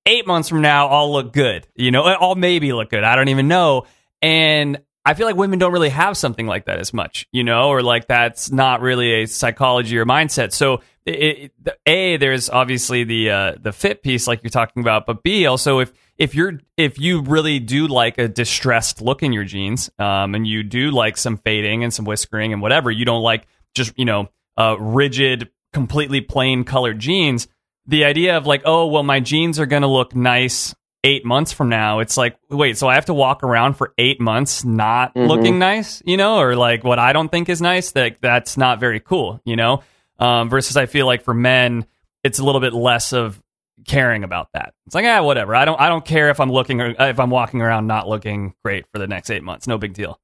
eight 0.06 0.26
months 0.26 0.48
from 0.48 0.62
now 0.62 0.88
I'll 0.88 1.12
look 1.12 1.32
good. 1.32 1.66
You 1.74 1.90
know, 1.90 2.02
I'll 2.02 2.34
maybe 2.34 2.72
look 2.72 2.90
good. 2.90 3.04
I 3.04 3.16
don't 3.16 3.28
even 3.28 3.48
know. 3.48 3.86
And 4.20 4.80
I 5.05 5.14
feel 5.14 5.26
like 5.26 5.36
women 5.36 5.59
don't 5.59 5.72
really 5.72 5.88
have 5.88 6.16
something 6.16 6.46
like 6.46 6.66
that 6.66 6.78
as 6.78 6.92
much, 6.92 7.26
you 7.32 7.42
know, 7.42 7.68
or 7.68 7.82
like 7.82 8.07
that's 8.07 8.53
not 8.53 8.80
really 8.80 9.22
a 9.22 9.26
psychology 9.26 9.98
or 9.98 10.05
mindset. 10.05 10.53
So, 10.53 10.80
it, 11.05 11.53
it, 11.64 11.78
a 11.86 12.16
there's 12.18 12.48
obviously 12.48 13.03
the 13.03 13.30
uh, 13.30 13.53
the 13.61 13.72
fit 13.72 14.03
piece, 14.03 14.28
like 14.28 14.42
you're 14.44 14.50
talking 14.50 14.82
about, 14.82 15.05
but 15.05 15.24
b 15.24 15.46
also 15.46 15.80
if 15.80 15.92
if 16.18 16.34
you're 16.36 16.61
if 16.76 17.00
you 17.00 17.22
really 17.22 17.59
do 17.59 17.88
like 17.88 18.18
a 18.18 18.28
distressed 18.28 19.03
look 19.03 19.24
in 19.24 19.32
your 19.32 19.44
jeans, 19.44 19.90
um, 19.98 20.36
and 20.36 20.46
you 20.46 20.62
do 20.62 20.92
like 20.92 21.16
some 21.16 21.36
fading 21.38 21.82
and 21.82 21.92
some 21.92 22.05
whiskering 22.05 22.53
and 22.53 22.62
whatever, 22.62 22.90
you 22.90 23.05
don't 23.05 23.22
like 23.22 23.48
just 23.74 23.98
you 23.98 24.05
know 24.05 24.28
uh, 24.57 24.76
rigid 24.78 25.50
completely 25.72 26.20
plain 26.20 26.64
colored 26.64 26.98
jeans, 26.98 27.48
the 27.86 28.05
idea 28.05 28.36
of 28.36 28.46
like, 28.46 28.62
oh, 28.64 28.86
well, 28.86 29.03
my 29.03 29.20
jeans 29.20 29.59
are 29.59 29.66
to 29.82 29.88
look 29.88 30.14
nice 30.14 30.74
eight 31.05 31.24
months 31.24 31.53
from 31.53 31.68
now. 31.68 31.98
It's 31.98 32.16
like, 32.16 32.36
wait, 32.48 32.78
so 32.78 32.86
I 32.88 32.94
have 32.94 33.07
to 33.07 33.14
walk 33.14 33.42
around 33.42 33.74
for 33.74 33.92
eight 33.98 34.20
months 34.20 34.64
not 34.64 35.14
Mhm. 35.14 35.26
looking 35.28 35.59
nice, 35.59 36.03
you 36.07 36.16
know, 36.16 36.38
or 36.38 36.55
like 36.55 36.84
what 36.84 36.98
I 36.98 37.12
don't 37.12 37.28
think 37.28 37.48
is 37.48 37.61
nice. 37.61 37.92
That 37.92 38.16
that's 38.20 38.57
not 38.57 38.78
very 38.80 39.00
cool, 39.00 39.40
you 39.44 39.57
know. 39.57 39.82
Um, 40.18 40.48
versus, 40.48 40.76
I 40.76 40.86
feel 40.86 41.07
like 41.07 41.22
for 41.22 41.34
men, 41.34 41.86
it's 42.22 42.38
a 42.38 42.44
little 42.44 42.61
bit 42.61 42.72
less 42.72 43.12
of 43.12 43.42
caring 43.88 44.22
about 44.22 44.48
that. 44.55 44.74
It's 44.86 44.94
like, 44.94 45.05
ah, 45.05 45.22
whatever. 45.22 45.57
I 45.57 45.64
don't, 45.64 45.80
I 45.80 45.88
don't 45.88 46.05
care 46.05 46.30
if 46.30 46.38
I'm 46.38 46.53
looking 46.53 46.80
or 46.80 46.94
if 46.98 47.18
I'm 47.18 47.30
walking 47.30 47.61
around 47.61 47.88
not 47.88 48.09
looking 48.09 48.55
great 48.64 48.84
for 48.92 49.00
the 49.00 49.09
next 49.09 49.30
eight 49.30 49.42
months. 49.42 49.66
No 49.66 49.78
big 49.78 49.94
deal. 49.94 50.20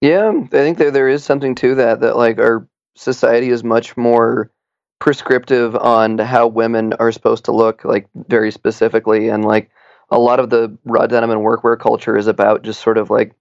Yeah, 0.00 0.32
I 0.36 0.46
think 0.48 0.78
there 0.78 0.90
there 0.90 1.08
is 1.08 1.22
something 1.22 1.54
to 1.56 1.76
that. 1.76 2.00
That 2.00 2.16
like 2.16 2.38
our 2.40 2.66
society 2.96 3.50
is 3.50 3.62
much 3.62 3.96
more 3.96 4.50
prescriptive 4.98 5.76
on 5.76 6.18
how 6.18 6.48
women 6.48 6.92
are 6.94 7.12
supposed 7.12 7.44
to 7.44 7.52
look, 7.52 7.84
like 7.84 8.08
very 8.14 8.50
specifically, 8.50 9.28
and 9.28 9.44
like 9.44 9.70
a 10.12 10.18
lot 10.18 10.38
of 10.38 10.50
the 10.50 10.76
raw 10.84 11.06
denim 11.06 11.30
and 11.30 11.40
workwear 11.40 11.80
culture 11.80 12.16
is 12.16 12.26
about 12.26 12.62
just 12.62 12.82
sort 12.82 12.98
of 12.98 13.08
like 13.08 13.34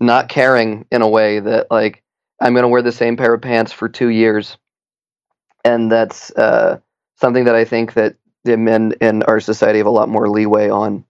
not 0.00 0.28
caring 0.28 0.84
in 0.90 1.00
a 1.00 1.08
way 1.08 1.38
that 1.38 1.70
like 1.70 2.02
I'm 2.40 2.52
going 2.52 2.64
to 2.64 2.68
wear 2.68 2.82
the 2.82 2.92
same 2.92 3.16
pair 3.16 3.34
of 3.34 3.40
pants 3.40 3.72
for 3.72 3.88
two 3.88 4.08
years, 4.08 4.58
and 5.64 5.90
that's 5.90 6.30
uh, 6.32 6.78
something 7.16 7.44
that 7.44 7.54
I 7.54 7.64
think 7.64 7.94
that 7.94 8.16
the 8.44 8.56
men 8.56 8.94
in 9.00 9.22
our 9.24 9.40
society 9.40 9.78
have 9.78 9.86
a 9.86 9.90
lot 9.90 10.08
more 10.08 10.28
leeway 10.28 10.68
on 10.68 11.04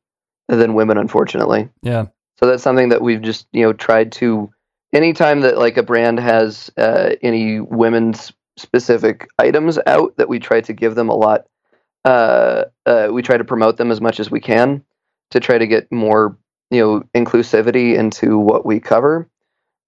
than 0.49 0.75
women, 0.75 0.99
unfortunately. 0.99 1.69
Yeah. 1.83 2.07
So 2.39 2.47
that's 2.47 2.63
something 2.63 2.91
that 2.91 3.03
we've 3.03 3.23
just 3.23 3.47
you 3.53 3.63
know 3.63 3.73
tried 3.73 4.13
to. 4.13 4.51
Anytime 4.93 5.41
that 5.41 5.59
like 5.59 5.77
a 5.77 5.83
brand 5.83 6.21
has 6.21 6.71
uh, 6.77 7.11
any 7.23 7.61
women's 7.61 8.33
specific 8.57 9.29
items 9.39 9.79
out, 9.87 10.17
that 10.19 10.29
we 10.29 10.39
try 10.39 10.61
to 10.63 10.73
give 10.73 10.95
them 10.95 11.09
a 11.09 11.15
lot. 11.15 11.47
Uh, 12.05 12.65
uh, 12.87 13.09
we 13.11 13.23
try 13.23 13.37
to 13.37 13.45
promote 13.45 13.77
them 13.77 13.91
as 13.91 14.01
much 14.01 14.19
as 14.21 14.31
we 14.31 14.41
can 14.41 14.83
to 15.31 15.41
try 15.41 15.59
to 15.59 15.67
get 15.67 15.91
more 15.93 16.37
you 16.71 16.81
know 16.81 17.03
inclusivity 17.15 17.97
into 17.97 18.39
what 18.39 18.67
we 18.67 18.81
cover. 18.81 19.29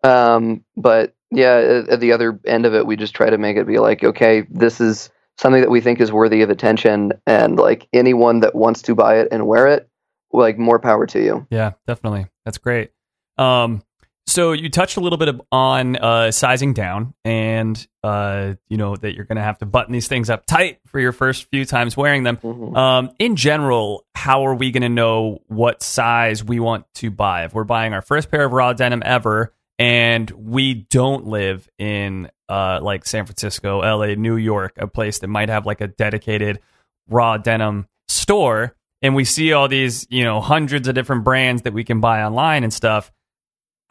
Um, 0.02 0.64
but 0.76 1.14
yeah, 1.30 1.56
at, 1.56 1.88
at 1.88 2.00
the 2.00 2.12
other 2.12 2.40
end 2.46 2.66
of 2.66 2.74
it, 2.74 2.86
we 2.86 2.96
just 2.96 3.14
try 3.14 3.30
to 3.30 3.38
make 3.38 3.56
it 3.56 3.66
be 3.66 3.78
like, 3.78 4.02
okay, 4.02 4.46
this 4.50 4.80
is 4.80 5.10
something 5.38 5.60
that 5.60 5.70
we 5.70 5.80
think 5.80 6.00
is 6.00 6.12
worthy 6.12 6.42
of 6.42 6.50
attention, 6.50 7.12
and 7.26 7.56
like 7.56 7.88
anyone 7.92 8.40
that 8.40 8.54
wants 8.54 8.82
to 8.82 8.94
buy 8.94 9.18
it 9.18 9.28
and 9.30 9.46
wear 9.46 9.66
it, 9.68 9.88
like 10.32 10.58
more 10.58 10.78
power 10.78 11.06
to 11.06 11.22
you. 11.22 11.46
Yeah, 11.50 11.72
definitely. 11.86 12.26
That's 12.44 12.58
great. 12.58 12.90
Um, 13.38 13.82
so 14.30 14.52
you 14.52 14.70
touched 14.70 14.96
a 14.96 15.00
little 15.00 15.18
bit 15.18 15.28
of, 15.28 15.42
on 15.50 15.96
uh, 15.96 16.30
sizing 16.30 16.72
down, 16.72 17.14
and 17.24 17.86
uh, 18.04 18.54
you 18.68 18.76
know 18.76 18.94
that 18.96 19.14
you're 19.14 19.24
going 19.24 19.36
to 19.36 19.42
have 19.42 19.58
to 19.58 19.66
button 19.66 19.92
these 19.92 20.08
things 20.08 20.30
up 20.30 20.46
tight 20.46 20.78
for 20.86 21.00
your 21.00 21.12
first 21.12 21.44
few 21.50 21.64
times 21.64 21.96
wearing 21.96 22.22
them. 22.22 22.36
Mhm. 22.36 22.76
Um, 22.76 23.10
in 23.18 23.36
general, 23.36 24.06
how 24.14 24.46
are 24.46 24.54
we 24.54 24.70
going 24.70 24.82
to 24.82 24.88
know 24.88 25.42
what 25.48 25.82
size 25.82 26.44
we 26.44 26.60
want 26.60 26.86
to 26.96 27.10
buy 27.10 27.44
if 27.44 27.54
we're 27.54 27.64
buying 27.64 27.92
our 27.92 28.02
first 28.02 28.30
pair 28.30 28.44
of 28.44 28.52
raw 28.52 28.72
denim 28.72 29.02
ever, 29.04 29.52
and 29.78 30.30
we 30.30 30.74
don't 30.74 31.26
live 31.26 31.68
in 31.78 32.30
uh, 32.48 32.78
like 32.80 33.06
San 33.06 33.26
Francisco, 33.26 33.80
L.A., 33.80 34.14
New 34.16 34.36
York, 34.36 34.74
a 34.76 34.86
place 34.86 35.18
that 35.18 35.28
might 35.28 35.48
have 35.48 35.66
like 35.66 35.80
a 35.80 35.88
dedicated 35.88 36.60
raw 37.08 37.36
denim 37.36 37.88
store? 38.08 38.74
and 39.02 39.14
we 39.14 39.24
see 39.24 39.52
all 39.52 39.68
these, 39.68 40.06
you 40.10 40.24
know, 40.24 40.40
hundreds 40.40 40.88
of 40.88 40.94
different 40.94 41.24
brands 41.24 41.62
that 41.62 41.72
we 41.72 41.84
can 41.84 42.00
buy 42.00 42.22
online 42.22 42.64
and 42.64 42.72
stuff. 42.72 43.10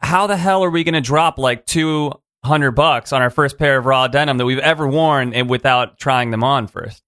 How 0.00 0.26
the 0.26 0.36
hell 0.36 0.64
are 0.64 0.70
we 0.70 0.84
going 0.84 0.94
to 0.94 1.00
drop 1.00 1.38
like 1.38 1.66
200 1.66 2.70
bucks 2.72 3.12
on 3.12 3.22
our 3.22 3.30
first 3.30 3.58
pair 3.58 3.78
of 3.78 3.86
raw 3.86 4.08
denim 4.08 4.38
that 4.38 4.44
we've 4.44 4.58
ever 4.58 4.88
worn 4.88 5.34
and 5.34 5.48
without 5.48 5.98
trying 5.98 6.30
them 6.30 6.42
on 6.42 6.66
first? 6.66 7.02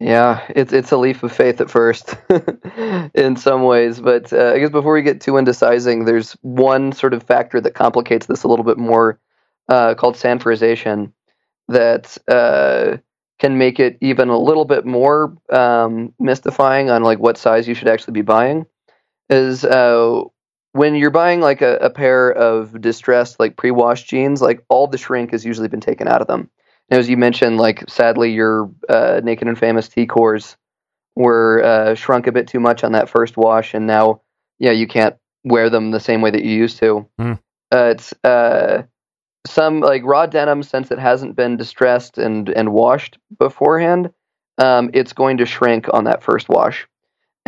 Yeah, 0.00 0.46
it's 0.50 0.72
it's 0.72 0.92
a 0.92 0.96
leap 0.96 1.24
of 1.24 1.32
faith 1.32 1.60
at 1.60 1.70
first, 1.70 2.16
in 3.14 3.34
some 3.34 3.64
ways. 3.64 4.00
But 4.00 4.32
uh, 4.32 4.52
I 4.54 4.60
guess 4.60 4.70
before 4.70 4.94
we 4.94 5.02
get 5.02 5.20
too 5.20 5.36
into 5.36 5.52
sizing, 5.52 6.04
there's 6.04 6.32
one 6.42 6.92
sort 6.92 7.14
of 7.14 7.24
factor 7.24 7.60
that 7.60 7.74
complicates 7.74 8.26
this 8.26 8.44
a 8.44 8.48
little 8.48 8.64
bit 8.64 8.78
more, 8.78 9.18
uh, 9.68 9.94
called 9.94 10.14
sanforization, 10.14 11.12
that 11.66 12.16
uh, 12.28 12.98
can 13.40 13.58
make 13.58 13.80
it 13.80 13.98
even 14.00 14.28
a 14.28 14.38
little 14.38 14.64
bit 14.64 14.86
more 14.86 15.36
um, 15.50 16.14
mystifying 16.20 16.90
on 16.90 17.02
like 17.02 17.18
what 17.18 17.36
size 17.36 17.66
you 17.66 17.74
should 17.74 17.88
actually 17.88 18.12
be 18.12 18.22
buying. 18.22 18.66
Is 19.28 19.64
uh, 19.64 20.22
when 20.72 20.94
you're 20.94 21.10
buying 21.10 21.40
like 21.40 21.62
a, 21.62 21.76
a 21.76 21.90
pair 21.90 22.30
of 22.30 22.80
distressed 22.80 23.40
like 23.40 23.56
pre-washed 23.56 24.08
jeans, 24.08 24.42
like 24.42 24.64
all 24.68 24.86
the 24.86 24.98
shrink 24.98 25.32
has 25.32 25.44
usually 25.44 25.68
been 25.68 25.80
taken 25.80 26.08
out 26.08 26.20
of 26.20 26.26
them. 26.26 26.50
And 26.90 27.00
as 27.00 27.08
you 27.08 27.16
mentioned, 27.16 27.58
like 27.58 27.88
sadly, 27.88 28.32
your 28.32 28.70
uh, 28.88 29.20
naked 29.22 29.48
and 29.48 29.58
famous 29.58 29.88
T 29.88 30.06
cores 30.06 30.56
were 31.16 31.62
uh, 31.62 31.94
shrunk 31.94 32.26
a 32.26 32.32
bit 32.32 32.48
too 32.48 32.60
much 32.60 32.84
on 32.84 32.92
that 32.92 33.08
first 33.08 33.36
wash, 33.36 33.74
and 33.74 33.86
now, 33.86 34.22
yeah, 34.58 34.70
you 34.70 34.86
can't 34.86 35.16
wear 35.44 35.68
them 35.68 35.90
the 35.90 36.00
same 36.00 36.20
way 36.20 36.30
that 36.30 36.44
you 36.44 36.52
used 36.52 36.78
to. 36.78 37.08
Hmm. 37.18 37.32
Uh, 37.72 37.92
it's 37.92 38.14
uh, 38.24 38.82
some 39.46 39.80
like 39.80 40.02
raw 40.04 40.26
denim, 40.26 40.62
since 40.62 40.90
it 40.90 40.98
hasn't 40.98 41.36
been 41.36 41.56
distressed 41.56 42.18
and 42.18 42.48
and 42.48 42.72
washed 42.72 43.18
beforehand, 43.38 44.10
um, 44.58 44.90
it's 44.94 45.12
going 45.12 45.38
to 45.38 45.46
shrink 45.46 45.86
on 45.92 46.04
that 46.04 46.22
first 46.22 46.48
wash. 46.48 46.86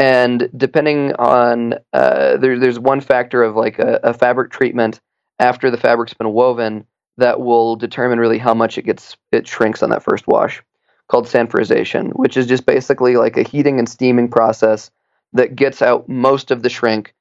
And 0.01 0.49
depending 0.57 1.13
on 1.17 1.75
uh, 1.93 2.39
there, 2.39 2.59
there's 2.59 2.79
one 2.79 3.03
factor 3.03 3.43
of 3.43 3.55
like 3.55 3.79
a, 3.79 4.01
a 4.03 4.15
fabric 4.15 4.51
treatment 4.51 4.99
after 5.39 5.71
the 5.71 5.77
fabric's 5.77 6.15
been 6.15 6.33
woven 6.33 6.87
that 7.19 7.41
will 7.41 7.77
determine 7.77 8.19
really 8.19 8.39
how 8.39 8.55
much 8.55 8.79
it 8.79 8.87
gets 8.87 9.15
it 9.31 9.47
shrinks 9.47 9.83
on 9.83 9.91
that 9.91 10.03
first 10.03 10.27
wash 10.27 10.63
called 11.09 11.27
sanforization 11.27 12.13
which 12.15 12.37
is 12.37 12.47
just 12.47 12.65
basically 12.65 13.17
like 13.17 13.37
a 13.37 13.43
heating 13.43 13.79
and 13.79 13.89
steaming 13.89 14.29
process 14.29 14.91
that 15.33 15.55
gets 15.55 15.83
out 15.83 16.09
most 16.09 16.51
of 16.51 16.63
the 16.63 16.71
shrink 16.71 17.13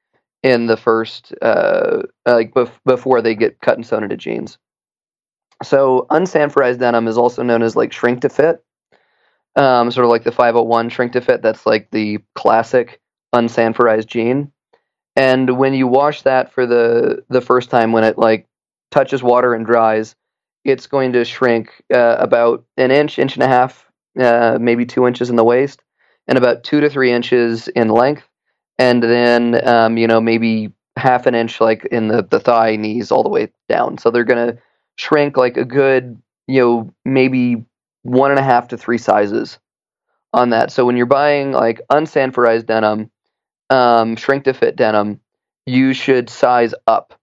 in 0.42 0.66
the 0.66 0.76
first 0.76 1.34
uh, 1.42 2.02
like 2.24 2.54
bef- 2.54 2.80
before 2.86 3.20
they 3.20 3.34
get 3.34 3.60
cut 3.60 3.76
and 3.76 3.86
sewn 3.86 4.02
into 4.02 4.16
jeans. 4.16 4.58
So 5.62 6.06
unsanforized 6.10 6.78
denim 6.78 7.08
is 7.08 7.18
also 7.18 7.42
known 7.42 7.62
as 7.62 7.76
like 7.76 7.92
shrink 7.92 8.22
to 8.22 8.30
fit 8.30 8.64
um, 9.56 9.90
sort 9.90 10.04
of 10.04 10.10
like 10.10 10.24
the 10.24 10.32
501 10.32 10.88
shrink 10.88 11.12
to 11.12 11.20
fit 11.20 11.42
that's 11.42 11.66
like 11.66 11.90
the 11.90 12.18
classic 12.34 13.00
unsanforized 13.34 14.06
jean 14.06 14.52
and 15.16 15.58
when 15.58 15.74
you 15.74 15.86
wash 15.86 16.22
that 16.22 16.52
for 16.52 16.66
the 16.66 17.24
the 17.28 17.40
first 17.40 17.70
time 17.70 17.92
when 17.92 18.04
it 18.04 18.16
like 18.18 18.46
touches 18.90 19.22
water 19.22 19.54
and 19.54 19.66
dries, 19.66 20.14
it's 20.64 20.86
going 20.86 21.12
to 21.12 21.24
shrink 21.24 21.82
uh, 21.92 22.16
about 22.18 22.64
an 22.76 22.90
inch, 22.90 23.18
inch 23.18 23.34
and 23.34 23.42
a 23.42 23.48
half, 23.48 23.90
uh, 24.18 24.58
maybe 24.60 24.84
two 24.84 25.06
inches 25.06 25.30
in 25.30 25.36
the 25.36 25.44
waist, 25.44 25.82
and 26.28 26.36
about 26.38 26.64
two 26.64 26.80
to 26.80 26.90
three 26.90 27.12
inches 27.12 27.68
in 27.68 27.88
length, 27.88 28.28
and 28.78 29.02
then 29.02 29.66
um, 29.66 29.96
you 29.96 30.06
know 30.06 30.20
maybe 30.20 30.72
half 30.96 31.26
an 31.26 31.34
inch 31.34 31.60
like 31.60 31.84
in 31.86 32.08
the 32.08 32.22
the 32.22 32.40
thigh, 32.40 32.76
knees, 32.76 33.10
all 33.10 33.22
the 33.22 33.28
way 33.28 33.50
down. 33.68 33.98
So 33.98 34.10
they're 34.10 34.24
to 34.24 34.58
shrink 34.96 35.36
like 35.36 35.56
a 35.56 35.64
good 35.64 36.20
you 36.46 36.60
know 36.60 36.94
maybe 37.04 37.64
one 38.02 38.30
and 38.30 38.40
a 38.40 38.42
half 38.42 38.68
to 38.68 38.76
three 38.76 38.98
sizes 38.98 39.58
on 40.32 40.50
that. 40.50 40.70
So 40.70 40.84
when 40.84 40.96
you're 40.96 41.06
buying 41.06 41.52
like 41.52 41.80
unsanforized 41.90 42.66
denim, 42.66 43.10
um, 43.68 44.16
shrink 44.16 44.44
to 44.44 44.54
fit 44.54 44.76
denim, 44.76 45.20
you 45.66 45.92
should 45.92 46.30
size 46.30 46.74
up. 46.86 47.14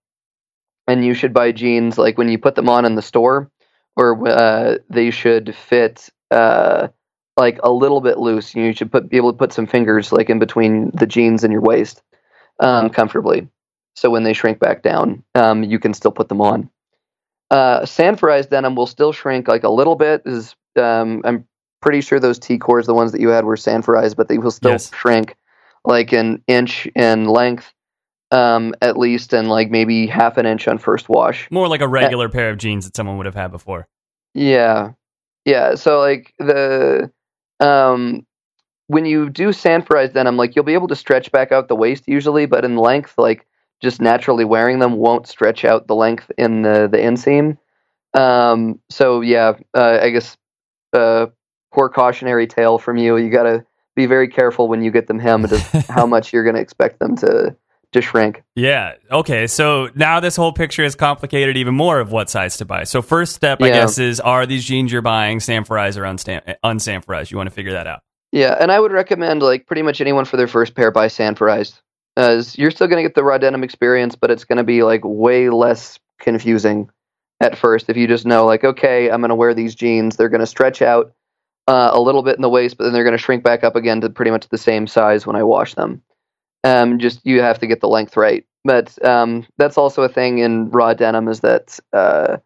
And 0.87 1.03
you 1.03 1.13
should 1.13 1.33
buy 1.33 1.51
jeans 1.51 1.97
like 1.97 2.17
when 2.17 2.29
you 2.29 2.37
put 2.37 2.55
them 2.55 2.69
on 2.69 2.85
in 2.85 2.95
the 2.95 3.01
store 3.01 3.51
or 3.97 4.27
uh, 4.27 4.77
they 4.89 5.11
should 5.11 5.53
fit 5.53 6.09
uh, 6.31 6.87
like 7.35 7.59
a 7.61 7.71
little 7.71 7.99
bit 7.99 8.17
loose. 8.17 8.55
You 8.55 8.71
should 8.73 8.91
put 8.91 9.09
be 9.09 9.17
able 9.17 9.33
to 9.33 9.37
put 9.37 9.51
some 9.51 9.67
fingers 9.67 10.13
like 10.13 10.29
in 10.29 10.39
between 10.39 10.91
the 10.91 11.05
jeans 11.05 11.43
and 11.43 11.51
your 11.51 11.61
waist 11.61 12.01
um, 12.61 12.89
comfortably. 12.89 13.49
So 13.97 14.09
when 14.09 14.23
they 14.23 14.33
shrink 14.33 14.59
back 14.59 14.81
down 14.81 15.23
um, 15.35 15.63
you 15.63 15.79
can 15.79 15.93
still 15.93 16.11
put 16.11 16.29
them 16.29 16.41
on. 16.41 16.69
Uh, 17.49 17.81
sanforized 17.81 18.49
denim 18.49 18.75
will 18.75 18.87
still 18.87 19.11
shrink 19.11 19.47
like 19.47 19.63
a 19.63 19.69
little 19.69 19.95
bit 19.95 20.21
is 20.25 20.55
um, 20.77 21.21
i'm 21.25 21.47
pretty 21.81 22.01
sure 22.01 22.19
those 22.19 22.39
t 22.39 22.57
cores 22.57 22.87
the 22.87 22.93
ones 22.93 23.11
that 23.11 23.21
you 23.21 23.29
had 23.29 23.45
were 23.45 23.55
sanforized 23.55 24.15
but 24.15 24.27
they 24.27 24.37
will 24.37 24.51
still 24.51 24.71
Yes. 24.71 24.91
shrink 24.93 25.35
like 25.85 26.11
an 26.11 26.43
inch 26.47 26.87
in 26.95 27.25
length 27.25 27.73
um, 28.31 28.73
at 28.81 28.97
least, 28.97 29.33
and 29.33 29.47
like 29.47 29.71
maybe 29.71 30.07
half 30.07 30.37
an 30.37 30.45
inch 30.45 30.67
on 30.67 30.77
first 30.77 31.09
wash. 31.09 31.49
More 31.51 31.67
like 31.67 31.81
a 31.81 31.87
regular 31.87 32.29
pair 32.29 32.49
of 32.49 32.57
jeans 32.57 32.85
that 32.85 32.95
someone 32.95 33.17
would 33.17 33.25
have 33.25 33.35
had 33.35 33.51
before. 33.51 33.87
Yeah, 34.33 34.91
yeah. 35.45 35.75
So 35.75 35.99
like 35.99 36.33
the 36.37 37.11
um, 37.59 38.25
when 38.87 39.05
you 39.05 39.29
do 39.29 39.49
sanforized 39.49 40.13
denim, 40.13 40.37
like 40.37 40.55
you'll 40.55 40.65
be 40.65 40.73
able 40.73 40.89
to 40.89 40.95
stretch 40.95 41.31
back 41.31 41.51
out 41.51 41.67
the 41.67 41.75
waist 41.75 42.03
usually, 42.07 42.45
but 42.45 42.65
in 42.65 42.75
length, 42.75 43.13
like 43.17 43.47
just 43.81 44.01
naturally 44.01 44.45
wearing 44.45 44.79
them 44.79 44.97
won't 44.97 45.27
stretch 45.27 45.63
out 45.63 45.87
the 45.87 45.95
length 45.95 46.31
in 46.37 46.63
the 46.63 46.87
the 46.91 46.97
inseam. 46.97 47.57
Um, 48.13 48.79
so 48.89 49.21
yeah, 49.21 49.53
uh, 49.73 49.99
I 50.01 50.09
guess 50.09 50.37
uh, 50.97 51.27
poor 51.73 51.89
cautionary 51.89 52.47
tale 52.47 52.77
from 52.77 52.97
you. 52.97 53.17
You 53.17 53.29
got 53.29 53.43
to 53.43 53.65
be 53.95 54.05
very 54.05 54.27
careful 54.27 54.67
when 54.67 54.81
you 54.83 54.91
get 54.91 55.07
them 55.07 55.19
hemmed 55.19 55.51
of 55.51 55.61
how 55.89 56.05
much 56.05 56.33
you're 56.33 56.43
going 56.43 56.55
to 56.55 56.61
expect 56.61 56.99
them 56.99 57.15
to 57.17 57.55
to 57.93 58.01
shrink. 58.01 58.43
Yeah. 58.53 58.95
Okay. 59.09 59.47
So 59.47 59.87
now 59.95 60.19
this 60.19 60.35
whole 60.35 60.51
picture 60.51 60.83
is 60.83 60.95
complicated 60.95 61.55
even 61.55 61.73
more 61.73 62.01
of 62.01 62.11
what 62.11 62.29
size 62.29 62.57
to 62.57 62.65
buy. 62.65 62.83
So 62.83 63.01
first 63.01 63.33
step, 63.33 63.61
I 63.61 63.67
Yeah. 63.67 63.73
guess, 63.75 63.97
is 63.97 64.19
are 64.19 64.45
these 64.45 64.65
jeans 64.65 64.91
you're 64.91 65.01
buying 65.01 65.39
sanforized 65.39 65.95
or 65.95 66.01
unsanforized? 66.65 67.31
You 67.31 67.37
want 67.37 67.47
to 67.47 67.55
figure 67.55 67.71
that 67.71 67.87
out. 67.87 68.01
Yeah, 68.33 68.57
and 68.59 68.73
I 68.73 68.79
would 68.79 68.91
recommend 68.91 69.41
like 69.41 69.65
pretty 69.67 69.83
much 69.83 70.01
anyone 70.01 70.25
for 70.25 70.35
their 70.35 70.47
first 70.47 70.75
pair 70.75 70.91
buy 70.91 71.07
Sanforized, 71.07 71.79
as 72.17 72.57
you're 72.57 72.71
still 72.71 72.87
going 72.87 73.01
to 73.01 73.07
get 73.07 73.15
the 73.15 73.23
raw 73.23 73.37
denim 73.37 73.63
experience, 73.63 74.15
but 74.15 74.31
it's 74.31 74.43
going 74.43 74.57
to 74.57 74.65
be 74.65 74.83
like 74.83 75.01
way 75.05 75.49
less 75.49 75.97
confusing 76.19 76.89
at 77.39 77.57
first 77.57 77.89
if 77.89 77.97
you 77.97 78.07
just 78.07 78.25
know 78.25 78.45
like 78.45 78.63
okay, 78.63 79.09
I'm 79.09 79.21
going 79.21 79.29
to 79.29 79.35
wear 79.35 79.53
these 79.53 79.75
jeans. 79.75 80.15
They're 80.15 80.29
going 80.29 80.41
to 80.41 80.47
stretch 80.47 80.81
out 80.81 81.13
uh, 81.67 81.91
a 81.93 82.01
little 82.01 82.23
bit 82.23 82.35
in 82.35 82.41
the 82.41 82.49
waist, 82.49 82.77
but 82.77 82.85
then 82.85 82.93
they're 82.93 83.03
going 83.03 83.17
to 83.17 83.23
shrink 83.23 83.43
back 83.43 83.63
up 83.63 83.75
again 83.75 84.01
to 84.01 84.09
pretty 84.09 84.31
much 84.31 84.47
the 84.49 84.57
same 84.57 84.87
size 84.87 85.25
when 85.27 85.35
I 85.35 85.43
wash 85.43 85.73
them. 85.73 86.01
Um, 86.63 86.99
just 86.99 87.25
you 87.25 87.41
have 87.41 87.59
to 87.59 87.67
get 87.67 87.81
the 87.81 87.87
length 87.87 88.17
right, 88.17 88.45
but 88.63 89.03
um, 89.05 89.45
that's 89.57 89.77
also 89.77 90.01
a 90.03 90.09
thing 90.09 90.39
in 90.39 90.69
raw 90.69 90.93
denim 90.93 91.27
is 91.27 91.41
that 91.41 91.79
uh, 91.93 92.37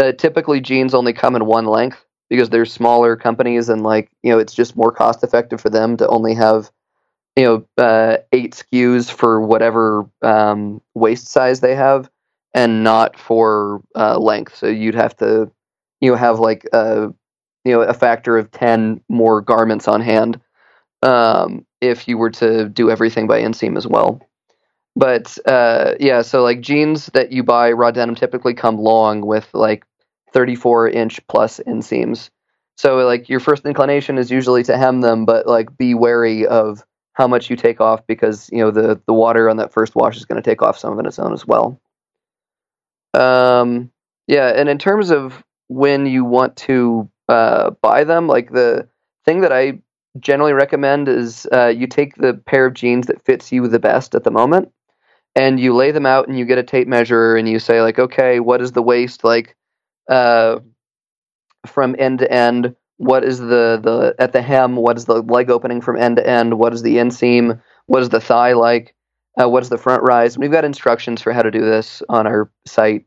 uh, 0.00 0.12
typically 0.12 0.60
jeans 0.60 0.94
only 0.94 1.12
come 1.12 1.36
in 1.36 1.46
one 1.46 1.66
length 1.66 2.04
because 2.30 2.50
they're 2.50 2.64
smaller 2.64 3.16
companies 3.16 3.68
and 3.68 3.82
like 3.82 4.10
you 4.22 4.30
know 4.30 4.38
it's 4.38 4.54
just 4.54 4.76
more 4.76 4.90
cost 4.90 5.22
effective 5.22 5.60
for 5.60 5.70
them 5.70 5.96
to 5.96 6.08
only 6.08 6.34
have 6.34 6.70
you 7.36 7.44
know 7.44 7.82
uh, 7.82 8.16
eight 8.32 8.54
SKUs 8.54 9.10
for 9.10 9.40
whatever 9.40 10.08
um, 10.22 10.80
waist 10.94 11.28
size 11.28 11.60
they 11.60 11.74
have 11.74 12.10
and 12.54 12.84
not 12.84 13.18
for 13.18 13.82
uh, 13.94 14.18
length. 14.18 14.56
So 14.56 14.66
you'd 14.66 14.94
have 14.94 15.16
to 15.18 15.50
you 16.00 16.10
know 16.10 16.16
have 16.16 16.38
like 16.38 16.64
a 16.72 17.12
you 17.64 17.72
know 17.72 17.82
a 17.82 17.94
factor 17.94 18.38
of 18.38 18.50
ten 18.50 19.00
more 19.08 19.40
garments 19.40 19.88
on 19.88 20.00
hand 20.00 20.40
um, 21.02 21.66
if 21.80 22.08
you 22.08 22.16
were 22.16 22.30
to 22.30 22.68
do 22.68 22.90
everything 22.90 23.26
by 23.26 23.40
inseam 23.40 23.76
as 23.76 23.86
well. 23.86 24.20
But 24.96 25.36
uh, 25.46 25.94
yeah, 25.98 26.22
so 26.22 26.42
like 26.42 26.60
jeans 26.60 27.06
that 27.14 27.32
you 27.32 27.42
buy 27.42 27.72
raw 27.72 27.90
denim 27.90 28.14
typically 28.14 28.54
come 28.54 28.78
long 28.78 29.26
with 29.26 29.48
like 29.52 29.84
34 30.32 30.88
inch 30.90 31.26
plus 31.26 31.60
inseams. 31.66 32.30
So 32.76 32.98
like 32.98 33.28
your 33.28 33.40
first 33.40 33.64
inclination 33.66 34.18
is 34.18 34.30
usually 34.30 34.62
to 34.64 34.76
hem 34.76 35.00
them, 35.00 35.24
but 35.24 35.46
like 35.46 35.76
be 35.76 35.94
wary 35.94 36.46
of 36.46 36.84
how 37.14 37.26
much 37.28 37.48
you 37.48 37.56
take 37.56 37.80
off 37.80 38.06
because 38.06 38.48
you 38.52 38.58
know 38.58 38.70
the 38.70 39.00
the 39.06 39.12
water 39.12 39.48
on 39.48 39.56
that 39.56 39.72
first 39.72 39.94
wash 39.94 40.16
is 40.16 40.24
going 40.24 40.40
to 40.40 40.48
take 40.48 40.62
off 40.62 40.78
some 40.78 40.92
of 40.92 40.98
it 40.98 41.06
its 41.06 41.18
own 41.18 41.32
as 41.32 41.46
well. 41.46 41.80
Um, 43.14 43.90
yeah, 44.26 44.48
and 44.48 44.68
in 44.68 44.78
terms 44.78 45.10
of 45.10 45.42
when 45.68 46.06
you 46.06 46.24
want 46.24 46.56
to 46.56 47.08
uh, 47.28 47.70
buy 47.82 48.04
them, 48.04 48.26
like 48.26 48.50
the 48.52 48.88
thing 49.24 49.40
that 49.40 49.52
I 49.52 49.80
generally 50.20 50.52
recommend 50.52 51.08
is 51.08 51.46
uh, 51.52 51.68
you 51.68 51.86
take 51.86 52.16
the 52.16 52.34
pair 52.34 52.66
of 52.66 52.74
jeans 52.74 53.06
that 53.06 53.24
fits 53.24 53.50
you 53.52 53.66
the 53.68 53.78
best 53.78 54.14
at 54.14 54.24
the 54.24 54.30
moment, 54.30 54.70
and 55.34 55.58
you 55.58 55.74
lay 55.74 55.90
them 55.90 56.06
out, 56.06 56.28
and 56.28 56.38
you 56.38 56.44
get 56.44 56.58
a 56.58 56.62
tape 56.62 56.88
measure, 56.88 57.36
and 57.36 57.48
you 57.48 57.58
say 57.58 57.82
like, 57.82 57.98
okay, 57.98 58.40
what 58.40 58.60
is 58.60 58.72
the 58.72 58.82
waist 58.82 59.24
like 59.24 59.56
uh, 60.08 60.58
from 61.66 61.96
end 61.98 62.20
to 62.20 62.30
end? 62.32 62.74
What 62.96 63.24
is 63.24 63.38
the 63.38 63.80
the 63.82 64.14
at 64.18 64.32
the 64.32 64.42
hem? 64.42 64.76
What 64.76 64.96
is 64.96 65.04
the 65.06 65.22
leg 65.22 65.50
opening 65.50 65.80
from 65.80 65.96
end 65.96 66.16
to 66.16 66.26
end? 66.26 66.58
What 66.58 66.72
is 66.72 66.82
the 66.82 66.96
inseam? 66.96 67.60
What 67.86 68.02
is 68.02 68.08
the 68.08 68.20
thigh 68.20 68.52
like? 68.52 68.93
Uh, 69.40 69.48
what 69.48 69.62
is 69.62 69.68
the 69.68 69.78
front 69.78 70.02
rise? 70.02 70.38
We've 70.38 70.50
got 70.50 70.64
instructions 70.64 71.20
for 71.20 71.32
how 71.32 71.42
to 71.42 71.50
do 71.50 71.60
this 71.60 72.02
on 72.08 72.26
our 72.26 72.50
site. 72.66 73.06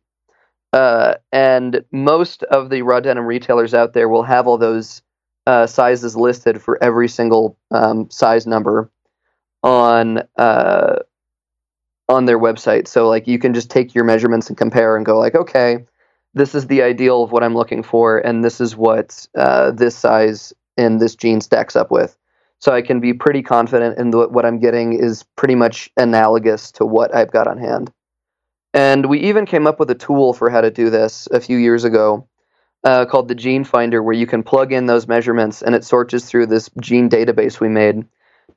Uh, 0.73 1.15
and 1.31 1.83
most 1.91 2.43
of 2.43 2.69
the 2.69 2.81
raw 2.81 2.99
denim 2.99 3.25
retailers 3.25 3.73
out 3.73 3.93
there 3.93 4.09
will 4.09 4.23
have 4.23 4.47
all 4.47 4.57
those 4.57 5.01
uh, 5.45 5.65
sizes 5.65 6.15
listed 6.15 6.61
for 6.61 6.81
every 6.83 7.07
single 7.07 7.57
um, 7.71 8.09
size 8.11 8.45
number 8.45 8.91
on 9.63 10.21
uh, 10.37 10.97
on 12.09 12.25
their 12.25 12.39
website. 12.39 12.87
So 12.87 13.07
like 13.07 13.27
you 13.27 13.39
can 13.39 13.53
just 13.53 13.69
take 13.69 13.95
your 13.95 14.03
measurements 14.03 14.49
and 14.49 14.57
compare 14.57 14.97
and 14.97 15.05
go 15.05 15.17
like, 15.17 15.35
okay, 15.35 15.85
this 16.33 16.53
is 16.53 16.67
the 16.67 16.81
ideal 16.81 17.23
of 17.23 17.31
what 17.31 17.43
I'm 17.43 17.55
looking 17.55 17.83
for, 17.83 18.19
and 18.19 18.43
this 18.43 18.61
is 18.61 18.75
what 18.75 19.27
uh, 19.37 19.71
this 19.71 19.95
size 19.95 20.53
in 20.75 20.97
this 20.97 21.15
jean 21.15 21.41
stacks 21.41 21.75
up 21.75 21.91
with. 21.91 22.17
So 22.59 22.71
I 22.71 22.81
can 22.81 22.99
be 22.99 23.13
pretty 23.13 23.43
confident 23.43 23.99
in 23.99 24.09
the, 24.09 24.27
what 24.27 24.45
I'm 24.45 24.59
getting 24.59 24.93
is 24.93 25.23
pretty 25.35 25.55
much 25.55 25.91
analogous 25.95 26.71
to 26.73 26.85
what 26.85 27.13
I've 27.13 27.31
got 27.31 27.47
on 27.47 27.57
hand. 27.57 27.91
And 28.73 29.05
we 29.05 29.19
even 29.19 29.45
came 29.45 29.67
up 29.67 29.79
with 29.79 29.89
a 29.91 29.95
tool 29.95 30.33
for 30.33 30.49
how 30.49 30.61
to 30.61 30.71
do 30.71 30.89
this 30.89 31.27
a 31.31 31.39
few 31.39 31.57
years 31.57 31.83
ago 31.83 32.27
uh, 32.83 33.05
called 33.05 33.27
the 33.27 33.35
Jean 33.35 33.63
Finder, 33.63 34.01
where 34.01 34.15
you 34.15 34.27
can 34.27 34.43
plug 34.43 34.71
in 34.71 34.85
those 34.85 35.07
measurements 35.07 35.61
and 35.61 35.75
it 35.75 35.83
searches 35.83 36.25
through 36.25 36.47
this 36.47 36.69
jean 36.79 37.09
database 37.09 37.59
we 37.59 37.69
made 37.69 38.05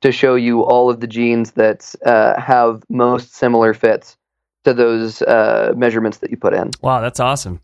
to 0.01 0.11
show 0.11 0.35
you 0.35 0.63
all 0.63 0.89
of 0.89 0.99
the 0.99 1.07
jeans 1.07 1.51
that 1.51 1.93
uh, 2.05 2.39
have 2.39 2.83
most 2.89 3.35
similar 3.35 3.73
fits 3.73 4.17
to 4.63 4.73
those 4.73 5.21
uh, 5.23 5.73
measurements 5.75 6.19
that 6.19 6.31
you 6.31 6.37
put 6.37 6.53
in. 6.53 6.71
Wow, 6.81 7.01
that's 7.01 7.19
awesome. 7.19 7.61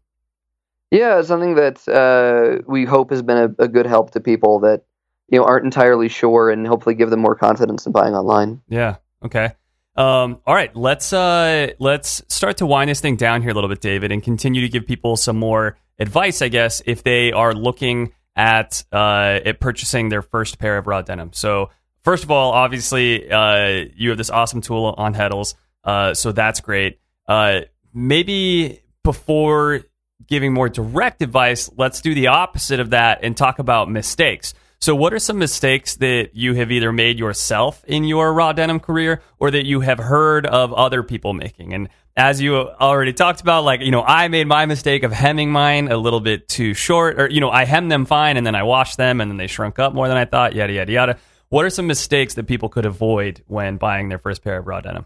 Yeah, 0.92 1.22
something 1.22 1.56
that 1.56 1.88
uh, 1.88 2.64
we 2.68 2.86
hope 2.86 3.10
has 3.10 3.22
been 3.22 3.38
a, 3.38 3.64
a 3.64 3.68
good 3.68 3.86
help 3.86 4.12
to 4.12 4.20
people 4.20 4.60
that 4.62 4.84
you 5.30 5.40
know 5.40 5.46
aren't 5.46 5.66
entirely 5.66 6.10
sure, 6.10 6.50
and 6.50 6.68
hopefully 6.68 6.96
give 6.96 7.10
them 7.10 7.20
more 7.20 7.36
confidence 7.36 7.86
in 7.86 7.92
buying 7.92 8.14
online. 8.14 8.62
Yeah. 8.68 8.98
Okay. 9.24 9.52
Um, 9.96 10.40
all 10.46 10.54
right. 10.54 10.76
Let's 10.76 11.12
uh, 11.12 11.72
let's 11.80 12.22
start 12.28 12.58
to 12.58 12.66
wind 12.66 12.90
this 12.90 13.02
thing 13.02 13.16
down 13.16 13.42
here 13.42 13.52
a 13.52 13.54
little 13.54 13.70
bit, 13.70 13.82
David, 13.82 14.12
and 14.12 14.22
continue 14.22 14.62
to 14.62 14.70
give 14.70 14.86
people 14.86 15.18
some 15.18 15.38
more 15.38 15.78
advice, 16.00 16.42
I 16.42 16.50
guess, 16.50 16.82
if 16.86 17.04
they 17.04 17.32
are 17.32 17.54
looking 17.54 18.14
at 18.36 18.86
uh, 18.92 19.40
at 19.44 19.60
purchasing 19.60 20.10
their 20.10 20.22
first 20.22 20.60
pair 20.60 20.78
of 20.78 20.88
raw 20.88 21.02
denim. 21.02 21.32
So 21.34 21.72
first 22.04 22.24
of 22.24 22.32
all, 22.32 22.52
obviously, 22.52 23.30
uh, 23.30 23.86
you 23.96 24.10
have 24.10 24.18
this 24.18 24.30
awesome 24.30 24.62
tool 24.62 24.94
on 24.98 25.14
Heddels, 25.16 25.56
uh, 25.84 26.14
so 26.14 26.32
that's 26.32 26.62
great. 26.62 27.00
Uh, 27.28 27.62
maybe 27.94 28.82
before 29.04 29.82
giving 30.28 30.54
more 30.54 30.70
direct 30.70 31.22
advice, 31.22 31.70
let's 31.76 32.02
do 32.02 32.14
the 32.14 32.28
opposite 32.28 32.80
of 32.80 32.92
that 32.92 33.20
and 33.24 33.36
talk 33.36 33.60
about 33.60 33.90
mistakes. 33.90 34.54
So, 34.80 34.96
what 34.96 35.14
are 35.14 35.20
some 35.20 35.40
mistakes 35.40 35.96
that 35.96 36.30
you 36.34 36.54
have 36.54 36.72
either 36.72 36.94
made 36.94 37.18
yourself 37.18 37.84
in 37.86 38.04
your 38.04 38.32
raw 38.32 38.54
denim 38.54 38.80
career 38.80 39.22
or 39.40 39.50
that 39.52 39.66
you 39.66 39.82
have 39.82 39.98
heard 39.98 40.46
of 40.46 40.72
other 40.72 41.02
people 41.02 41.34
making? 41.34 41.74
And 41.74 41.90
as 42.16 42.42
you 42.42 42.56
already 42.56 43.14
talked 43.14 43.42
about, 43.42 43.64
like, 43.64 43.82
you 43.82 43.92
know, 43.92 44.04
I 44.04 44.28
made 44.28 44.48
my 44.48 44.66
mistake 44.66 45.04
of 45.04 45.12
hemming 45.12 45.52
mine 45.52 45.88
a 45.92 45.98
little 45.98 46.20
bit 46.20 46.48
too 46.48 46.74
short, 46.74 47.20
or, 47.20 47.30
you 47.30 47.42
know, 47.42 47.50
I 47.50 47.66
hemmed 47.66 47.92
them 47.92 48.06
fine 48.06 48.38
and 48.38 48.46
then 48.46 48.56
I 48.56 48.64
washed 48.64 48.98
them 48.98 49.20
and 49.20 49.32
then 49.32 49.38
they 49.38 49.48
shrunk 49.48 49.80
up 49.80 49.94
more 49.94 50.08
than 50.08 50.18
I 50.18 50.26
thought, 50.26 50.54
yada, 50.54 50.74
yada, 50.74 50.92
yada. 50.92 51.18
What 51.50 51.66
are 51.66 51.70
some 51.70 51.88
mistakes 51.88 52.36
that 52.36 52.46
people 52.46 52.70
could 52.70 52.86
avoid 52.86 53.44
when 53.48 53.78
buying 53.78 54.10
their 54.10 54.20
first 54.20 54.44
pair 54.44 54.58
of 54.58 54.68
raw 54.68 54.82
denim? 54.82 55.06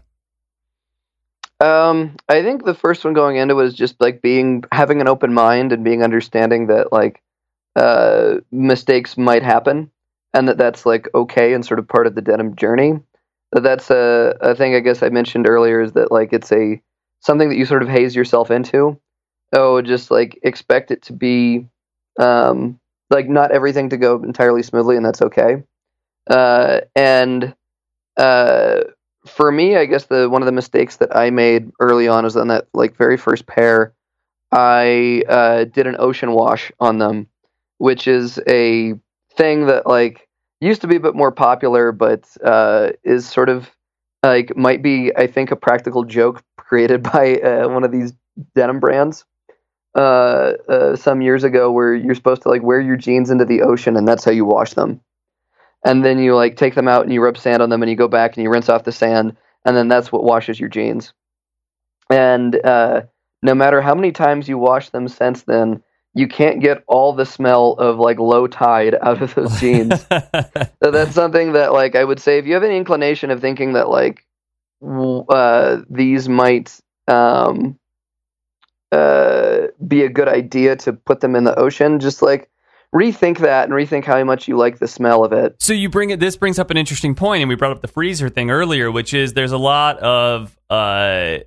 Um, 1.60 2.16
I 2.28 2.42
think 2.42 2.64
the 2.64 2.74
first 2.74 3.04
one 3.04 3.14
going 3.14 3.36
into 3.36 3.54
was 3.54 3.72
just 3.72 4.00
like 4.00 4.20
being 4.20 4.64
having 4.72 5.00
an 5.00 5.08
open 5.08 5.32
mind 5.32 5.72
and 5.72 5.84
being 5.84 6.02
understanding 6.02 6.66
that 6.66 6.92
like 6.92 7.22
uh, 7.76 8.36
mistakes 8.50 9.16
might 9.16 9.42
happen 9.42 9.90
and 10.34 10.48
that 10.48 10.58
that's 10.58 10.86
like 10.86 11.08
okay 11.14 11.52
and 11.52 11.64
sort 11.64 11.78
of 11.78 11.88
part 11.88 12.06
of 12.06 12.14
the 12.14 12.22
denim 12.22 12.56
journey. 12.56 12.94
That 13.52 13.62
That's 13.62 13.90
a, 13.90 14.36
a 14.40 14.54
thing 14.54 14.74
I 14.74 14.80
guess 14.80 15.02
I 15.02 15.10
mentioned 15.10 15.46
earlier 15.48 15.80
is 15.82 15.92
that 15.92 16.10
like 16.10 16.32
it's 16.32 16.52
a 16.52 16.80
something 17.20 17.48
that 17.50 17.56
you 17.56 17.66
sort 17.66 17.82
of 17.82 17.88
haze 17.88 18.16
yourself 18.16 18.50
into. 18.50 18.98
Oh, 19.52 19.82
just 19.82 20.10
like 20.10 20.38
expect 20.42 20.90
it 20.90 21.02
to 21.02 21.12
be 21.12 21.66
um, 22.18 22.80
like 23.10 23.28
not 23.28 23.52
everything 23.52 23.90
to 23.90 23.98
go 23.98 24.22
entirely 24.22 24.62
smoothly, 24.62 24.96
and 24.96 25.04
that's 25.04 25.22
okay. 25.22 25.62
Uh, 26.30 26.80
and 26.96 27.54
uh, 28.16 28.80
for 29.26 29.52
me, 29.52 29.76
I 29.76 29.86
guess 29.86 30.06
the 30.06 30.28
one 30.28 30.42
of 30.42 30.46
the 30.46 30.52
mistakes 30.52 30.96
that 30.96 31.16
I 31.16 31.30
made 31.30 31.70
early 31.80 32.08
on 32.08 32.24
was 32.24 32.36
on 32.36 32.48
that 32.48 32.68
like 32.74 32.96
very 32.96 33.16
first 33.16 33.46
pair. 33.46 33.94
I 34.52 35.24
uh, 35.28 35.64
did 35.64 35.86
an 35.86 35.96
ocean 35.98 36.32
wash 36.32 36.72
on 36.80 36.98
them, 36.98 37.28
which 37.82 38.06
is 38.06 38.38
a 38.46 38.94
thing 39.36 39.66
that 39.66 39.88
like 39.88 40.28
used 40.60 40.82
to 40.82 40.86
be 40.86 40.94
a 40.94 41.00
bit 41.00 41.16
more 41.16 41.32
popular, 41.32 41.90
but 41.90 42.24
uh, 42.44 42.90
is 43.02 43.28
sort 43.28 43.48
of 43.48 43.68
like 44.22 44.56
might 44.56 44.84
be 44.84 45.10
I 45.16 45.26
think 45.26 45.50
a 45.50 45.56
practical 45.56 46.04
joke 46.04 46.44
created 46.56 47.02
by 47.12 47.38
uh, 47.38 47.68
one 47.68 47.82
of 47.82 47.90
these 47.90 48.12
denim 48.54 48.78
brands 48.78 49.24
uh, 49.96 50.52
uh, 50.68 50.94
some 50.94 51.22
years 51.22 51.42
ago, 51.42 51.72
where 51.72 51.92
you're 51.92 52.14
supposed 52.14 52.42
to 52.42 52.50
like 52.50 52.62
wear 52.62 52.80
your 52.80 52.96
jeans 52.96 53.30
into 53.30 53.44
the 53.44 53.62
ocean 53.62 53.96
and 53.96 54.06
that's 54.06 54.24
how 54.24 54.30
you 54.30 54.44
wash 54.44 54.74
them. 54.74 55.00
And 55.84 56.04
then 56.04 56.20
you 56.20 56.36
like 56.36 56.56
take 56.56 56.76
them 56.76 56.86
out 56.86 57.02
and 57.02 57.12
you 57.12 57.20
rub 57.20 57.36
sand 57.36 57.62
on 57.62 57.70
them 57.70 57.82
and 57.82 57.90
you 57.90 57.96
go 57.96 58.06
back 58.06 58.36
and 58.36 58.44
you 58.44 58.50
rinse 58.50 58.68
off 58.68 58.84
the 58.84 58.92
sand 58.92 59.36
and 59.64 59.76
then 59.76 59.88
that's 59.88 60.12
what 60.12 60.22
washes 60.22 60.60
your 60.60 60.68
jeans. 60.68 61.14
And 62.08 62.64
uh, 62.64 63.02
no 63.42 63.56
matter 63.56 63.80
how 63.80 63.96
many 63.96 64.12
times 64.12 64.48
you 64.48 64.56
wash 64.56 64.90
them 64.90 65.08
since 65.08 65.42
then 65.42 65.82
you 66.14 66.28
can't 66.28 66.60
get 66.60 66.84
all 66.86 67.12
the 67.12 67.24
smell 67.24 67.72
of 67.72 67.98
like 67.98 68.18
low 68.18 68.46
tide 68.46 68.96
out 69.00 69.22
of 69.22 69.34
those 69.34 69.58
jeans 69.60 70.06
so 70.82 70.90
that's 70.90 71.14
something 71.14 71.52
that 71.52 71.72
like 71.72 71.94
i 71.94 72.04
would 72.04 72.20
say 72.20 72.38
if 72.38 72.46
you 72.46 72.54
have 72.54 72.62
an 72.62 72.70
inclination 72.70 73.30
of 73.30 73.40
thinking 73.40 73.72
that 73.72 73.88
like 73.88 74.26
uh, 75.28 75.78
these 75.88 76.28
might 76.28 76.80
um, 77.06 77.78
uh, 78.90 79.68
be 79.86 80.02
a 80.02 80.08
good 80.08 80.28
idea 80.28 80.74
to 80.74 80.92
put 80.92 81.20
them 81.20 81.36
in 81.36 81.44
the 81.44 81.56
ocean 81.56 82.00
just 82.00 82.20
like 82.20 82.50
rethink 82.94 83.38
that 83.38 83.64
and 83.64 83.72
rethink 83.72 84.04
how 84.04 84.22
much 84.24 84.48
you 84.48 84.56
like 84.56 84.78
the 84.78 84.88
smell 84.88 85.24
of 85.24 85.32
it. 85.32 85.56
So 85.58 85.72
you 85.72 85.88
bring 85.88 86.10
it. 86.10 86.20
This 86.20 86.36
brings 86.36 86.58
up 86.58 86.70
an 86.70 86.76
interesting 86.76 87.14
point, 87.14 87.42
and 87.42 87.48
we 87.48 87.54
brought 87.54 87.72
up 87.72 87.80
the 87.80 87.88
freezer 87.88 88.28
thing 88.28 88.50
earlier, 88.50 88.90
which 88.90 89.14
is 89.14 89.32
there's 89.32 89.52
a 89.52 89.58
lot 89.58 89.98
of 89.98 90.56
uh, 90.68 91.38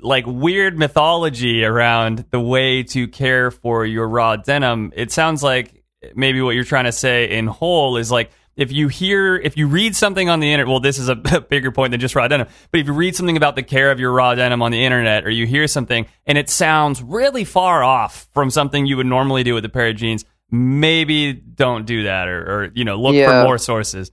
like 0.00 0.24
weird 0.26 0.78
mythology 0.78 1.64
around 1.64 2.24
the 2.30 2.40
way 2.40 2.84
to 2.84 3.08
care 3.08 3.50
for 3.50 3.84
your 3.84 4.08
raw 4.08 4.36
denim. 4.36 4.92
It 4.94 5.10
sounds 5.10 5.42
like 5.42 5.82
maybe 6.14 6.40
what 6.40 6.50
you're 6.54 6.64
trying 6.64 6.84
to 6.84 6.92
say 6.92 7.30
in 7.36 7.46
whole 7.46 7.96
is 7.96 8.10
like 8.10 8.30
if 8.56 8.70
you 8.70 8.88
hear 8.88 9.36
if 9.36 9.56
you 9.56 9.66
read 9.66 9.96
something 9.96 10.28
on 10.28 10.40
the 10.40 10.52
internet 10.52 10.68
well 10.68 10.80
this 10.80 10.98
is 10.98 11.08
a 11.08 11.14
bigger 11.48 11.70
point 11.70 11.92
than 11.92 12.00
just 12.00 12.16
raw 12.16 12.26
denim 12.26 12.48
but 12.72 12.80
if 12.80 12.86
you 12.88 12.92
read 12.92 13.14
something 13.14 13.36
about 13.36 13.54
the 13.54 13.62
care 13.62 13.90
of 13.92 14.00
your 14.00 14.10
raw 14.12 14.34
denim 14.34 14.62
on 14.62 14.72
the 14.72 14.84
internet 14.84 15.24
or 15.24 15.30
you 15.30 15.46
hear 15.46 15.66
something 15.68 16.04
and 16.26 16.36
it 16.36 16.50
sounds 16.50 17.00
really 17.02 17.44
far 17.44 17.84
off 17.84 18.28
from 18.34 18.50
something 18.50 18.84
you 18.84 18.96
would 18.96 19.06
normally 19.06 19.44
do 19.44 19.54
with 19.54 19.64
a 19.64 19.68
pair 19.68 19.86
of 19.88 19.96
jeans 19.96 20.24
maybe 20.50 21.32
don't 21.32 21.86
do 21.86 22.02
that 22.02 22.26
or, 22.26 22.40
or 22.64 22.70
you 22.74 22.84
know 22.84 22.96
look 23.00 23.14
Yeah. 23.14 23.28
for 23.42 23.46
more 23.46 23.58
sources 23.58 24.10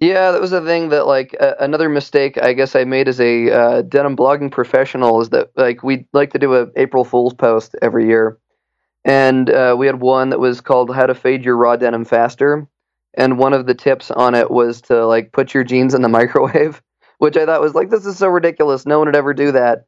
Yeah, 0.00 0.32
that 0.32 0.40
was 0.40 0.50
the 0.50 0.60
thing 0.60 0.88
that 0.90 1.06
like 1.06 1.36
uh, 1.40 1.54
another 1.60 1.88
mistake 1.88 2.36
I 2.42 2.52
guess 2.52 2.74
I 2.74 2.84
made 2.84 3.08
as 3.08 3.20
a 3.20 3.50
uh, 3.50 3.82
denim 3.82 4.16
blogging 4.16 4.50
professional 4.50 5.20
is 5.20 5.30
that 5.30 5.50
like 5.56 5.82
we 5.82 6.06
like 6.12 6.32
to 6.32 6.38
do 6.38 6.54
a 6.54 6.66
April 6.76 7.04
Fool's 7.04 7.32
post 7.34 7.76
every 7.80 8.06
year, 8.06 8.38
and 9.04 9.50
uh, 9.50 9.76
we 9.78 9.86
had 9.86 10.00
one 10.00 10.30
that 10.30 10.40
was 10.40 10.60
called 10.60 10.94
"How 10.94 11.06
to 11.06 11.14
Fade 11.14 11.44
Your 11.44 11.56
Raw 11.56 11.76
Denim 11.76 12.04
Faster," 12.04 12.68
and 13.14 13.38
one 13.38 13.54
of 13.54 13.66
the 13.66 13.74
tips 13.74 14.10
on 14.10 14.34
it 14.34 14.50
was 14.50 14.82
to 14.82 15.06
like 15.06 15.32
put 15.32 15.54
your 15.54 15.64
jeans 15.64 15.94
in 15.94 16.02
the 16.02 16.08
microwave, 16.20 16.82
which 17.18 17.36
I 17.36 17.46
thought 17.46 17.60
was 17.62 17.74
like 17.74 17.90
this 17.90 18.06
is 18.06 18.18
so 18.18 18.28
ridiculous. 18.28 18.86
No 18.86 18.98
one 18.98 19.08
would 19.08 19.16
ever 19.16 19.34
do 19.34 19.52
that. 19.52 19.86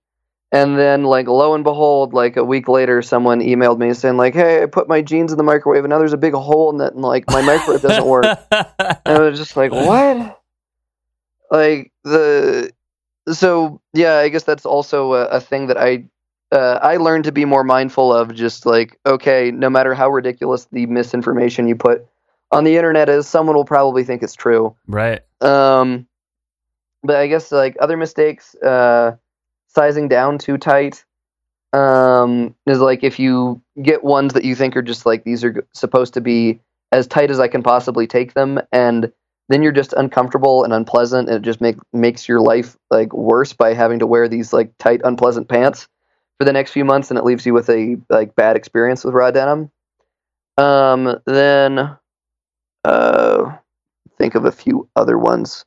And 0.52 0.78
then, 0.78 1.02
like, 1.02 1.26
lo 1.26 1.54
and 1.54 1.64
behold, 1.64 2.14
like 2.14 2.36
a 2.36 2.44
week 2.44 2.68
later, 2.68 3.02
someone 3.02 3.40
emailed 3.40 3.78
me 3.78 3.92
saying, 3.94 4.16
like, 4.16 4.34
"Hey, 4.34 4.62
I 4.62 4.66
put 4.66 4.88
my 4.88 5.02
jeans 5.02 5.32
in 5.32 5.38
the 5.38 5.44
microwave, 5.44 5.84
and 5.84 5.90
now 5.90 5.98
there's 5.98 6.12
a 6.12 6.18
big 6.18 6.34
hole 6.34 6.72
in 6.72 6.80
it, 6.80 6.94
and 6.94 7.02
like 7.02 7.28
my 7.28 7.42
microwave 7.42 7.82
doesn't 7.82 8.06
work." 8.06 8.24
And 9.06 9.18
I 9.18 9.20
was 9.20 9.38
just 9.38 9.56
like, 9.56 9.70
what? 9.70 10.40
Like 11.50 11.92
the 12.04 12.72
so 13.32 13.80
yeah, 13.92 14.16
I 14.18 14.28
guess 14.28 14.44
that's 14.44 14.66
also 14.66 15.14
a, 15.14 15.24
a 15.26 15.40
thing 15.40 15.66
that 15.66 15.76
I 15.76 16.04
uh, 16.52 16.78
I 16.82 16.96
learned 16.96 17.24
to 17.24 17.32
be 17.32 17.44
more 17.44 17.64
mindful 17.64 18.12
of. 18.12 18.34
Just 18.34 18.66
like 18.66 18.98
okay, 19.06 19.50
no 19.50 19.70
matter 19.70 19.94
how 19.94 20.10
ridiculous 20.10 20.66
the 20.72 20.86
misinformation 20.86 21.66
you 21.66 21.76
put 21.76 22.06
on 22.52 22.64
the 22.64 22.76
internet 22.76 23.08
is, 23.08 23.26
someone 23.26 23.56
will 23.56 23.64
probably 23.64 24.04
think 24.04 24.22
it's 24.22 24.34
true. 24.34 24.74
right 24.86 25.20
Um, 25.40 26.06
but 27.02 27.16
I 27.16 27.26
guess 27.26 27.50
like 27.50 27.76
other 27.80 27.96
mistakes, 27.96 28.54
uh, 28.56 29.16
sizing 29.76 30.08
down 30.08 30.38
too 30.38 30.56
tight. 30.56 31.04
Um, 31.72 32.54
is 32.66 32.80
like 32.80 33.04
if 33.04 33.18
you 33.18 33.62
get 33.82 34.02
ones 34.02 34.32
that 34.32 34.44
you 34.44 34.54
think 34.54 34.76
are 34.76 34.82
just 34.82 35.04
like 35.04 35.24
these 35.24 35.44
are 35.44 35.66
supposed 35.74 36.14
to 36.14 36.22
be 36.22 36.60
as 36.90 37.06
tight 37.06 37.30
as 37.30 37.38
I 37.38 37.48
can 37.48 37.62
possibly 37.62 38.06
take 38.06 38.32
them, 38.32 38.58
and 38.72 39.12
then 39.50 39.62
you're 39.62 39.72
just 39.72 39.92
uncomfortable 39.92 40.64
and 40.64 40.72
unpleasant, 40.72 41.28
and 41.28 41.36
it 41.36 41.42
just 41.42 41.60
make 41.60 41.76
makes 41.92 42.28
your 42.28 42.40
life 42.40 42.76
like 42.90 43.12
worse 43.12 43.52
by 43.52 43.74
having 43.74 43.98
to 43.98 44.06
wear 44.06 44.28
these 44.28 44.52
like 44.52 44.72
tight, 44.78 45.02
unpleasant 45.04 45.48
pants 45.48 45.86
for 46.38 46.46
the 46.46 46.52
next 46.52 46.70
few 46.70 46.84
months, 46.84 47.10
and 47.10 47.18
it 47.18 47.24
leaves 47.24 47.44
you 47.44 47.52
with 47.52 47.68
a 47.68 47.98
like 48.08 48.34
bad 48.34 48.56
experience 48.56 49.04
with 49.04 49.14
raw 49.14 49.30
denim. 49.30 49.70
Um, 50.56 51.20
then, 51.26 51.98
uh, 52.84 53.56
think 54.16 54.34
of 54.34 54.46
a 54.46 54.52
few 54.52 54.88
other 54.96 55.18
ones. 55.18 55.66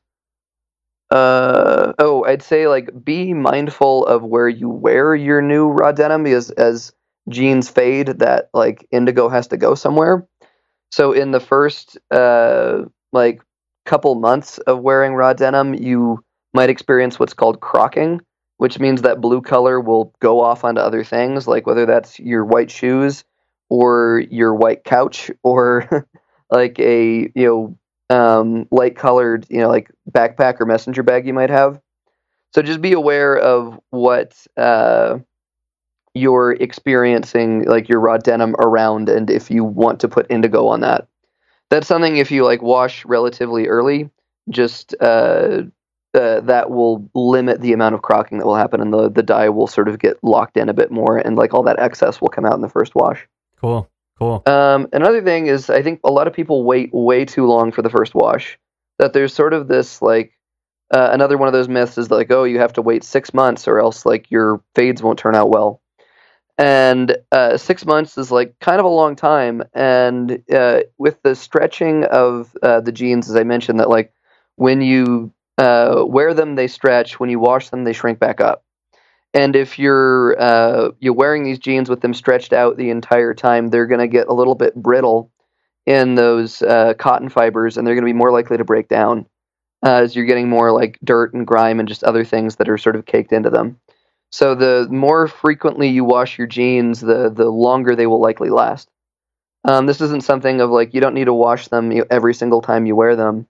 Uh 1.10 1.92
oh, 1.98 2.24
I'd 2.24 2.42
say 2.42 2.68
like 2.68 2.90
be 3.04 3.34
mindful 3.34 4.06
of 4.06 4.22
where 4.22 4.48
you 4.48 4.68
wear 4.68 5.14
your 5.14 5.42
new 5.42 5.66
raw 5.68 5.90
denim 5.90 6.22
because 6.22 6.50
as 6.52 6.92
jeans 7.28 7.68
fade, 7.68 8.06
that 8.20 8.48
like 8.54 8.86
indigo 8.92 9.28
has 9.28 9.48
to 9.48 9.56
go 9.56 9.74
somewhere. 9.74 10.26
So 10.92 11.12
in 11.12 11.32
the 11.32 11.40
first 11.40 11.98
uh 12.12 12.82
like 13.12 13.42
couple 13.86 14.14
months 14.16 14.58
of 14.58 14.80
wearing 14.80 15.14
raw 15.14 15.32
denim, 15.32 15.74
you 15.74 16.24
might 16.54 16.70
experience 16.70 17.18
what's 17.18 17.34
called 17.34 17.60
crocking, 17.60 18.20
which 18.58 18.78
means 18.78 19.02
that 19.02 19.20
blue 19.20 19.42
color 19.42 19.80
will 19.80 20.14
go 20.20 20.40
off 20.40 20.64
onto 20.64 20.80
other 20.80 21.04
things, 21.04 21.48
like 21.48 21.66
whether 21.66 21.86
that's 21.86 22.20
your 22.20 22.44
white 22.44 22.70
shoes 22.70 23.24
or 23.68 24.22
your 24.30 24.54
white 24.54 24.84
couch 24.84 25.30
or 25.42 26.08
like 26.52 26.78
a 26.78 27.30
you 27.34 27.46
know 27.46 27.78
um, 28.10 28.66
light 28.70 28.96
colored, 28.96 29.46
you 29.48 29.58
know, 29.58 29.68
like 29.68 29.90
backpack 30.10 30.60
or 30.60 30.66
messenger 30.66 31.02
bag 31.02 31.26
you 31.26 31.32
might 31.32 31.50
have. 31.50 31.80
So 32.52 32.62
just 32.62 32.80
be 32.80 32.92
aware 32.92 33.38
of 33.38 33.78
what 33.90 34.36
uh, 34.56 35.18
you're 36.14 36.52
experiencing, 36.52 37.64
like 37.64 37.88
your 37.88 38.00
raw 38.00 38.18
denim 38.18 38.56
around, 38.58 39.08
and 39.08 39.30
if 39.30 39.50
you 39.50 39.64
want 39.64 40.00
to 40.00 40.08
put 40.08 40.26
indigo 40.28 40.66
on 40.66 40.80
that. 40.80 41.06
That's 41.70 41.86
something 41.86 42.16
if 42.16 42.32
you 42.32 42.44
like 42.44 42.62
wash 42.62 43.04
relatively 43.04 43.68
early, 43.68 44.10
just 44.48 44.96
uh, 45.00 45.62
uh, 46.12 46.40
that 46.40 46.70
will 46.70 47.08
limit 47.14 47.60
the 47.60 47.72
amount 47.72 47.94
of 47.94 48.02
crocking 48.02 48.38
that 48.38 48.46
will 48.46 48.56
happen, 48.56 48.80
and 48.80 48.92
the 48.92 49.08
the 49.08 49.22
dye 49.22 49.48
will 49.48 49.68
sort 49.68 49.88
of 49.88 50.00
get 50.00 50.18
locked 50.24 50.56
in 50.56 50.68
a 50.68 50.74
bit 50.74 50.90
more, 50.90 51.16
and 51.16 51.36
like 51.36 51.54
all 51.54 51.62
that 51.62 51.78
excess 51.78 52.20
will 52.20 52.28
come 52.28 52.44
out 52.44 52.54
in 52.54 52.60
the 52.60 52.68
first 52.68 52.96
wash. 52.96 53.28
cool 53.60 53.89
cool 54.20 54.42
Um, 54.46 54.88
another 54.92 55.22
thing 55.22 55.46
is, 55.46 55.70
I 55.70 55.82
think 55.82 56.00
a 56.04 56.10
lot 56.10 56.26
of 56.26 56.32
people 56.32 56.64
wait 56.64 56.90
way 56.92 57.24
too 57.24 57.46
long 57.46 57.72
for 57.72 57.82
the 57.82 57.90
first 57.90 58.14
wash. 58.14 58.58
That 58.98 59.12
there's 59.14 59.34
sort 59.34 59.54
of 59.54 59.66
this 59.66 60.02
like 60.02 60.32
uh, 60.90 61.10
another 61.12 61.38
one 61.38 61.48
of 61.48 61.52
those 61.52 61.68
myths 61.68 61.96
is 61.98 62.10
like, 62.10 62.30
oh, 62.30 62.44
you 62.44 62.58
have 62.58 62.72
to 62.74 62.82
wait 62.82 63.04
six 63.04 63.32
months 63.32 63.68
or 63.68 63.78
else 63.78 64.04
like 64.04 64.30
your 64.30 64.62
fades 64.74 65.02
won't 65.02 65.18
turn 65.18 65.34
out 65.34 65.50
well. 65.50 65.80
And 66.58 67.16
uh, 67.32 67.56
six 67.56 67.86
months 67.86 68.18
is 68.18 68.30
like 68.30 68.58
kind 68.58 68.78
of 68.78 68.84
a 68.84 68.88
long 68.88 69.16
time. 69.16 69.62
And 69.72 70.42
uh, 70.52 70.80
with 70.98 71.22
the 71.22 71.34
stretching 71.34 72.04
of 72.04 72.54
uh, 72.62 72.80
the 72.80 72.92
jeans, 72.92 73.30
as 73.30 73.36
I 73.36 73.44
mentioned, 73.44 73.80
that 73.80 73.88
like 73.88 74.12
when 74.56 74.82
you 74.82 75.32
uh, 75.56 76.04
wear 76.06 76.34
them, 76.34 76.56
they 76.56 76.66
stretch. 76.66 77.18
When 77.18 77.30
you 77.30 77.38
wash 77.38 77.70
them, 77.70 77.84
they 77.84 77.94
shrink 77.94 78.18
back 78.18 78.40
up. 78.40 78.64
And 79.32 79.54
if 79.54 79.78
you're 79.78 80.40
uh, 80.40 80.90
you're 80.98 81.14
wearing 81.14 81.44
these 81.44 81.58
jeans 81.58 81.88
with 81.88 82.00
them 82.00 82.14
stretched 82.14 82.52
out 82.52 82.76
the 82.76 82.90
entire 82.90 83.34
time, 83.34 83.68
they're 83.68 83.86
going 83.86 84.00
to 84.00 84.08
get 84.08 84.28
a 84.28 84.34
little 84.34 84.56
bit 84.56 84.74
brittle 84.74 85.30
in 85.86 86.14
those 86.14 86.62
uh, 86.62 86.94
cotton 86.98 87.28
fibers, 87.28 87.76
and 87.76 87.86
they're 87.86 87.94
going 87.94 88.04
to 88.04 88.12
be 88.12 88.18
more 88.18 88.32
likely 88.32 88.56
to 88.56 88.64
break 88.64 88.88
down 88.88 89.26
uh, 89.84 90.02
as 90.02 90.16
you're 90.16 90.26
getting 90.26 90.48
more 90.48 90.72
like 90.72 90.98
dirt 91.04 91.32
and 91.32 91.46
grime 91.46 91.78
and 91.78 91.88
just 91.88 92.04
other 92.04 92.24
things 92.24 92.56
that 92.56 92.68
are 92.68 92.78
sort 92.78 92.96
of 92.96 93.06
caked 93.06 93.32
into 93.32 93.50
them. 93.50 93.78
So 94.32 94.54
the 94.54 94.86
more 94.90 95.26
frequently 95.26 95.88
you 95.88 96.04
wash 96.04 96.38
your 96.38 96.46
jeans, 96.46 97.00
the 97.00 97.30
the 97.30 97.50
longer 97.50 97.94
they 97.94 98.06
will 98.06 98.20
likely 98.20 98.50
last. 98.50 98.88
Um, 99.64 99.86
this 99.86 100.00
isn't 100.00 100.24
something 100.24 100.60
of 100.60 100.70
like 100.70 100.94
you 100.94 101.00
don't 101.00 101.14
need 101.14 101.26
to 101.26 101.34
wash 101.34 101.68
them 101.68 101.92
every 102.10 102.34
single 102.34 102.62
time 102.62 102.86
you 102.86 102.96
wear 102.96 103.16
them. 103.16 103.46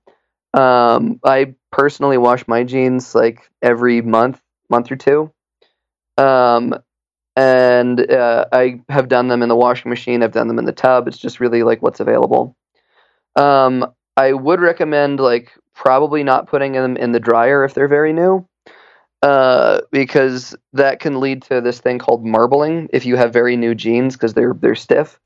Um, 0.52 1.20
I 1.24 1.54
personally 1.70 2.18
wash 2.18 2.48
my 2.48 2.64
jeans 2.64 3.14
like 3.14 3.48
every 3.62 4.02
month, 4.02 4.40
month 4.68 4.90
or 4.90 4.96
two. 4.96 5.32
Um, 6.20 6.74
and 7.36 8.10
uh, 8.10 8.44
I 8.52 8.80
have 8.88 9.08
done 9.08 9.28
them 9.28 9.42
in 9.42 9.48
the 9.48 9.56
washing 9.56 9.88
machine. 9.88 10.22
I've 10.22 10.32
done 10.32 10.48
them 10.48 10.58
in 10.58 10.66
the 10.66 10.72
tub. 10.72 11.08
It's 11.08 11.18
just 11.18 11.40
really 11.40 11.62
like 11.62 11.80
what's 11.80 12.00
available. 12.00 12.56
Um, 13.36 13.86
I 14.16 14.32
would 14.32 14.60
recommend 14.60 15.20
like 15.20 15.52
probably 15.74 16.22
not 16.22 16.46
putting 16.46 16.72
them 16.72 16.96
in 16.96 17.12
the 17.12 17.20
dryer 17.20 17.64
if 17.64 17.72
they're 17.72 17.88
very 17.88 18.12
new, 18.12 18.46
uh, 19.22 19.80
because 19.90 20.54
that 20.74 21.00
can 21.00 21.20
lead 21.20 21.42
to 21.44 21.60
this 21.62 21.80
thing 21.80 21.98
called 21.98 22.24
marbling 22.24 22.88
if 22.92 23.06
you 23.06 23.16
have 23.16 23.32
very 23.32 23.56
new 23.56 23.74
jeans 23.74 24.14
because 24.16 24.34
they're 24.34 24.54
they're 24.54 24.74
stiff, 24.74 25.18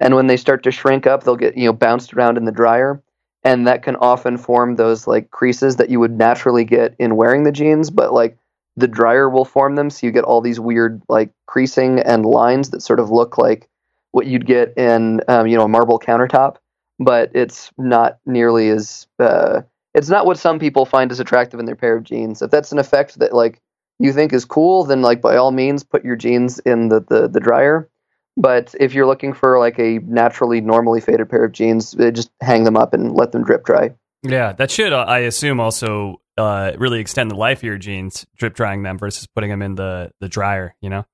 and 0.00 0.16
when 0.16 0.26
they 0.26 0.36
start 0.36 0.64
to 0.64 0.72
shrink 0.72 1.06
up, 1.06 1.22
they'll 1.22 1.36
get 1.36 1.56
you 1.56 1.66
know 1.66 1.72
bounced 1.72 2.14
around 2.14 2.36
in 2.36 2.46
the 2.46 2.52
dryer, 2.52 3.00
and 3.44 3.68
that 3.68 3.84
can 3.84 3.94
often 3.96 4.36
form 4.36 4.74
those 4.74 5.06
like 5.06 5.30
creases 5.30 5.76
that 5.76 5.90
you 5.90 6.00
would 6.00 6.18
naturally 6.18 6.64
get 6.64 6.96
in 6.98 7.14
wearing 7.14 7.44
the 7.44 7.52
jeans, 7.52 7.90
but 7.90 8.12
like 8.12 8.36
the 8.80 8.88
dryer 8.88 9.28
will 9.28 9.44
form 9.44 9.76
them 9.76 9.90
so 9.90 10.06
you 10.06 10.12
get 10.12 10.24
all 10.24 10.40
these 10.40 10.60
weird 10.60 11.02
like 11.08 11.30
creasing 11.46 12.00
and 12.00 12.26
lines 12.26 12.70
that 12.70 12.80
sort 12.80 13.00
of 13.00 13.10
look 13.10 13.38
like 13.38 13.68
what 14.12 14.26
you'd 14.26 14.46
get 14.46 14.76
in 14.76 15.20
um, 15.28 15.46
you 15.46 15.56
know 15.56 15.64
a 15.64 15.68
marble 15.68 15.98
countertop 15.98 16.56
but 17.00 17.30
it's 17.34 17.72
not 17.78 18.18
nearly 18.26 18.68
as 18.68 19.08
uh, 19.18 19.62
it's 19.94 20.10
not 20.10 20.26
what 20.26 20.38
some 20.38 20.58
people 20.58 20.84
find 20.84 21.10
as 21.10 21.18
attractive 21.18 21.58
in 21.58 21.66
their 21.66 21.74
pair 21.74 21.96
of 21.96 22.04
jeans. 22.04 22.42
If 22.42 22.50
that's 22.50 22.70
an 22.70 22.78
effect 22.78 23.18
that 23.18 23.32
like 23.32 23.60
you 23.98 24.12
think 24.12 24.32
is 24.32 24.44
cool 24.44 24.84
then 24.84 25.02
like 25.02 25.20
by 25.20 25.36
all 25.36 25.50
means 25.50 25.82
put 25.82 26.04
your 26.04 26.14
jeans 26.14 26.60
in 26.60 26.88
the 26.88 27.00
the, 27.00 27.26
the 27.26 27.40
dryer. 27.40 27.88
But 28.36 28.74
if 28.78 28.94
you're 28.94 29.06
looking 29.06 29.32
for 29.32 29.58
like 29.58 29.78
a 29.78 29.98
naturally 30.00 30.60
normally 30.60 31.00
faded 31.00 31.28
pair 31.28 31.44
of 31.44 31.52
jeans 31.52 31.98
eh, 31.98 32.10
just 32.10 32.30
hang 32.40 32.64
them 32.64 32.76
up 32.76 32.94
and 32.94 33.14
let 33.14 33.32
them 33.32 33.44
drip 33.44 33.64
dry. 33.64 33.92
Yeah, 34.22 34.52
that 34.52 34.70
should, 34.70 34.92
uh, 34.92 35.04
I 35.08 35.20
assume, 35.20 35.60
also 35.60 36.20
uh, 36.44 36.76
really 36.78 37.00
extend 37.00 37.30
the 37.30 37.36
life 37.36 37.58
of 37.58 37.64
your 37.64 37.78
jeans, 37.78 38.26
drip 38.36 38.54
drying 38.54 38.82
them 38.82 38.98
versus 38.98 39.26
putting 39.26 39.50
them 39.50 39.62
in 39.62 39.74
the, 39.74 40.10
the 40.20 40.28
dryer, 40.28 40.74
you 40.80 40.90
know? 40.90 41.04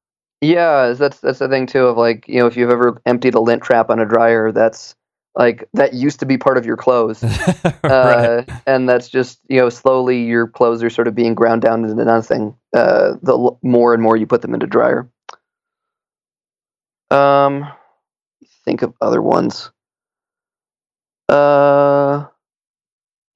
Yeah, 0.42 0.92
that's 0.92 1.18
that's 1.20 1.38
the 1.38 1.48
thing 1.48 1.66
too 1.66 1.86
of 1.86 1.96
like 1.96 2.28
you 2.28 2.40
know 2.40 2.46
if 2.46 2.56
you've 2.56 2.70
ever 2.70 3.00
emptied 3.06 3.34
a 3.34 3.40
lint 3.40 3.62
trap 3.62 3.88
on 3.88 3.98
a 3.98 4.04
dryer, 4.04 4.52
that's 4.52 4.94
like 5.34 5.68
that 5.72 5.94
used 5.94 6.20
to 6.20 6.26
be 6.26 6.36
part 6.36 6.58
of 6.58 6.66
your 6.66 6.76
clothes, 6.76 7.22
uh, 7.64 7.74
right. 7.82 8.62
and 8.66 8.88
that's 8.88 9.08
just 9.08 9.40
you 9.48 9.58
know 9.58 9.70
slowly 9.70 10.24
your 10.24 10.46
clothes 10.46 10.82
are 10.82 10.90
sort 10.90 11.08
of 11.08 11.14
being 11.14 11.34
ground 11.34 11.62
down 11.62 11.84
into 11.84 12.04
nothing. 12.04 12.54
Uh, 12.74 13.14
the 13.22 13.32
l- 13.32 13.58
more 13.62 13.94
and 13.94 14.02
more 14.02 14.16
you 14.16 14.26
put 14.26 14.42
them 14.42 14.52
into 14.52 14.66
dryer. 14.66 15.08
Um, 17.10 17.66
think 18.64 18.82
of 18.82 18.92
other 19.00 19.22
ones. 19.22 19.70
Uh, 21.30 22.26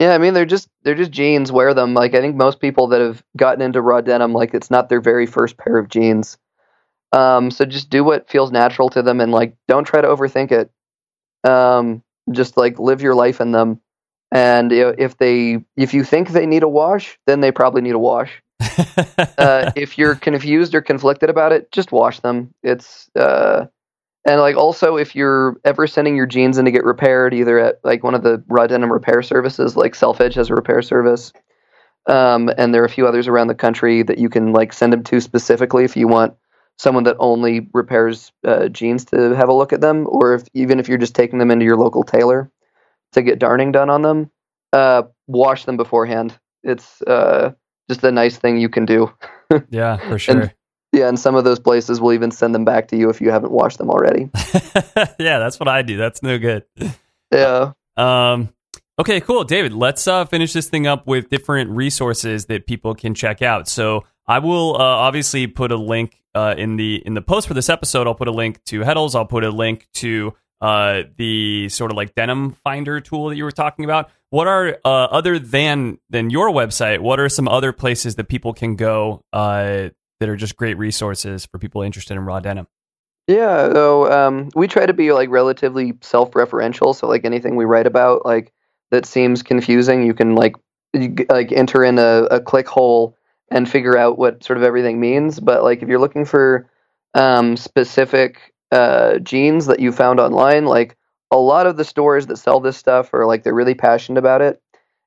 yeah, 0.00 0.14
I 0.14 0.18
mean 0.18 0.32
they're 0.32 0.46
just 0.46 0.68
they're 0.82 0.94
just 0.94 1.10
jeans. 1.10 1.52
Wear 1.52 1.74
them. 1.74 1.92
Like 1.92 2.14
I 2.14 2.20
think 2.20 2.34
most 2.34 2.58
people 2.58 2.86
that 2.88 3.02
have 3.02 3.22
gotten 3.36 3.60
into 3.60 3.82
raw 3.82 4.00
denim, 4.00 4.32
like 4.32 4.54
it's 4.54 4.70
not 4.70 4.88
their 4.88 5.00
very 5.00 5.26
first 5.26 5.58
pair 5.58 5.76
of 5.76 5.90
jeans. 5.90 6.38
Um, 7.12 7.50
so 7.50 7.66
just 7.66 7.90
do 7.90 8.02
what 8.02 8.30
feels 8.30 8.50
natural 8.50 8.88
to 8.90 9.02
them, 9.02 9.20
and 9.20 9.30
like 9.30 9.54
don't 9.68 9.84
try 9.84 10.00
to 10.00 10.08
overthink 10.08 10.52
it. 10.52 10.70
Um, 11.48 12.02
just 12.32 12.56
like 12.56 12.78
live 12.78 13.02
your 13.02 13.14
life 13.14 13.42
in 13.42 13.52
them. 13.52 13.80
And 14.32 14.72
if 14.72 15.18
they 15.18 15.58
if 15.76 15.92
you 15.92 16.02
think 16.02 16.30
they 16.30 16.46
need 16.46 16.62
a 16.62 16.68
wash, 16.68 17.18
then 17.26 17.40
they 17.40 17.52
probably 17.52 17.82
need 17.82 17.94
a 17.94 17.98
wash. 17.98 18.42
uh, 19.38 19.70
if 19.76 19.98
you're 19.98 20.14
confused 20.14 20.74
or 20.74 20.80
conflicted 20.80 21.28
about 21.28 21.52
it, 21.52 21.70
just 21.72 21.92
wash 21.92 22.20
them. 22.20 22.54
It's 22.62 23.10
uh, 23.16 23.66
and 24.26 24.40
like 24.40 24.56
also 24.56 24.96
if 24.96 25.14
you're 25.14 25.58
ever 25.64 25.86
sending 25.86 26.16
your 26.16 26.26
jeans 26.26 26.58
in 26.58 26.64
to 26.64 26.70
get 26.70 26.84
repaired, 26.84 27.34
either 27.34 27.58
at 27.58 27.80
like 27.84 28.02
one 28.04 28.14
of 28.14 28.22
the 28.22 28.42
raw 28.48 28.66
denim 28.66 28.92
repair 28.92 29.22
services, 29.22 29.76
like 29.76 29.94
Self 29.94 30.20
Edge 30.20 30.34
has 30.34 30.50
a 30.50 30.54
repair 30.54 30.82
service, 30.82 31.32
um, 32.06 32.50
and 32.58 32.74
there 32.74 32.82
are 32.82 32.86
a 32.86 32.90
few 32.90 33.06
others 33.06 33.28
around 33.28 33.48
the 33.48 33.54
country 33.54 34.02
that 34.02 34.18
you 34.18 34.28
can 34.28 34.52
like 34.52 34.72
send 34.72 34.92
them 34.92 35.02
to 35.04 35.20
specifically 35.20 35.84
if 35.84 35.96
you 35.96 36.08
want 36.08 36.34
someone 36.78 37.04
that 37.04 37.16
only 37.18 37.68
repairs 37.74 38.32
uh, 38.46 38.68
jeans 38.68 39.04
to 39.04 39.34
have 39.34 39.48
a 39.48 39.54
look 39.54 39.72
at 39.72 39.80
them, 39.80 40.06
or 40.08 40.34
if 40.34 40.44
even 40.54 40.80
if 40.80 40.88
you're 40.88 40.98
just 40.98 41.14
taking 41.14 41.38
them 41.38 41.50
into 41.50 41.64
your 41.64 41.76
local 41.76 42.02
tailor 42.02 42.50
to 43.12 43.22
get 43.22 43.38
darning 43.38 43.72
done 43.72 43.90
on 43.90 44.02
them, 44.02 44.30
uh, 44.72 45.02
wash 45.26 45.64
them 45.64 45.76
beforehand. 45.76 46.38
It's 46.62 47.02
uh, 47.02 47.52
just 47.88 48.04
a 48.04 48.10
nice 48.10 48.36
thing 48.36 48.58
you 48.58 48.68
can 48.68 48.86
do. 48.86 49.12
yeah, 49.70 49.96
for 49.96 50.18
sure. 50.18 50.40
And, 50.40 50.54
yeah, 50.92 51.08
and 51.08 51.18
some 51.18 51.34
of 51.36 51.44
those 51.44 51.60
places 51.60 52.00
will 52.00 52.12
even 52.12 52.30
send 52.30 52.54
them 52.54 52.64
back 52.64 52.88
to 52.88 52.96
you 52.96 53.10
if 53.10 53.20
you 53.20 53.30
haven't 53.30 53.52
washed 53.52 53.78
them 53.78 53.90
already. 53.90 54.28
yeah, 55.18 55.38
that's 55.38 55.60
what 55.60 55.68
I 55.68 55.82
do. 55.82 55.96
That's 55.96 56.22
no 56.22 56.38
good. 56.38 56.64
Yeah. 57.32 57.72
Um. 57.96 58.50
Okay, 58.98 59.20
cool, 59.20 59.44
David. 59.44 59.72
Let's 59.72 60.06
uh, 60.06 60.26
finish 60.26 60.52
this 60.52 60.68
thing 60.68 60.86
up 60.86 61.06
with 61.06 61.30
different 61.30 61.70
resources 61.70 62.46
that 62.46 62.66
people 62.66 62.94
can 62.94 63.14
check 63.14 63.40
out. 63.40 63.66
So 63.66 64.04
I 64.26 64.40
will 64.40 64.74
uh, 64.74 64.78
obviously 64.78 65.46
put 65.46 65.72
a 65.72 65.76
link 65.76 66.22
uh, 66.34 66.54
in 66.58 66.76
the 66.76 66.96
in 67.06 67.14
the 67.14 67.22
post 67.22 67.48
for 67.48 67.54
this 67.54 67.68
episode. 67.68 68.06
I'll 68.06 68.14
put 68.14 68.28
a 68.28 68.32
link 68.32 68.62
to 68.66 68.80
Heddels. 68.80 69.14
I'll 69.14 69.26
put 69.26 69.44
a 69.44 69.50
link 69.50 69.88
to 69.94 70.34
uh, 70.60 71.02
the 71.16 71.68
sort 71.68 71.90
of 71.90 71.96
like 71.96 72.14
denim 72.14 72.52
finder 72.52 73.00
tool 73.00 73.28
that 73.28 73.36
you 73.36 73.44
were 73.44 73.52
talking 73.52 73.84
about. 73.84 74.10
What 74.30 74.46
are 74.46 74.78
uh, 74.84 74.88
other 74.88 75.38
than 75.38 75.98
than 76.10 76.30
your 76.30 76.50
website? 76.50 77.00
What 77.00 77.18
are 77.20 77.28
some 77.28 77.48
other 77.48 77.72
places 77.72 78.16
that 78.16 78.28
people 78.28 78.52
can 78.52 78.76
go 78.76 79.24
uh, 79.32 79.90
that 80.20 80.28
are 80.28 80.36
just 80.36 80.56
great 80.56 80.78
resources 80.78 81.46
for 81.46 81.58
people 81.58 81.82
interested 81.82 82.14
in 82.14 82.24
raw 82.24 82.38
denim. 82.40 82.68
Yeah, 83.26 83.72
so 83.72 84.10
um, 84.10 84.50
we 84.54 84.66
try 84.66 84.86
to 84.86 84.92
be 84.92 85.12
like 85.12 85.30
relatively 85.30 85.94
self-referential. 86.00 86.94
So 86.94 87.06
like 87.06 87.24
anything 87.24 87.56
we 87.56 87.64
write 87.64 87.86
about, 87.86 88.24
like 88.24 88.52
that 88.90 89.06
seems 89.06 89.42
confusing, 89.42 90.04
you 90.04 90.14
can 90.14 90.34
like 90.34 90.56
you, 90.92 91.14
like 91.28 91.52
enter 91.52 91.84
in 91.84 91.98
a, 91.98 92.24
a 92.30 92.40
click 92.40 92.68
hole 92.68 93.16
and 93.50 93.68
figure 93.70 93.96
out 93.96 94.18
what 94.18 94.44
sort 94.44 94.56
of 94.56 94.62
everything 94.62 95.00
means. 95.00 95.40
But 95.40 95.62
like 95.62 95.82
if 95.82 95.88
you're 95.88 96.00
looking 96.00 96.24
for 96.24 96.68
um, 97.14 97.56
specific 97.56 98.52
uh, 98.72 99.18
jeans 99.18 99.66
that 99.66 99.80
you 99.80 99.92
found 99.92 100.20
online, 100.20 100.64
like 100.64 100.96
a 101.30 101.38
lot 101.38 101.66
of 101.66 101.76
the 101.76 101.84
stores 101.84 102.26
that 102.26 102.36
sell 102.36 102.60
this 102.60 102.76
stuff 102.76 103.14
are 103.14 103.26
like 103.26 103.44
they're 103.44 103.54
really 103.54 103.74
passionate 103.74 104.18
about 104.18 104.42
it 104.42 104.60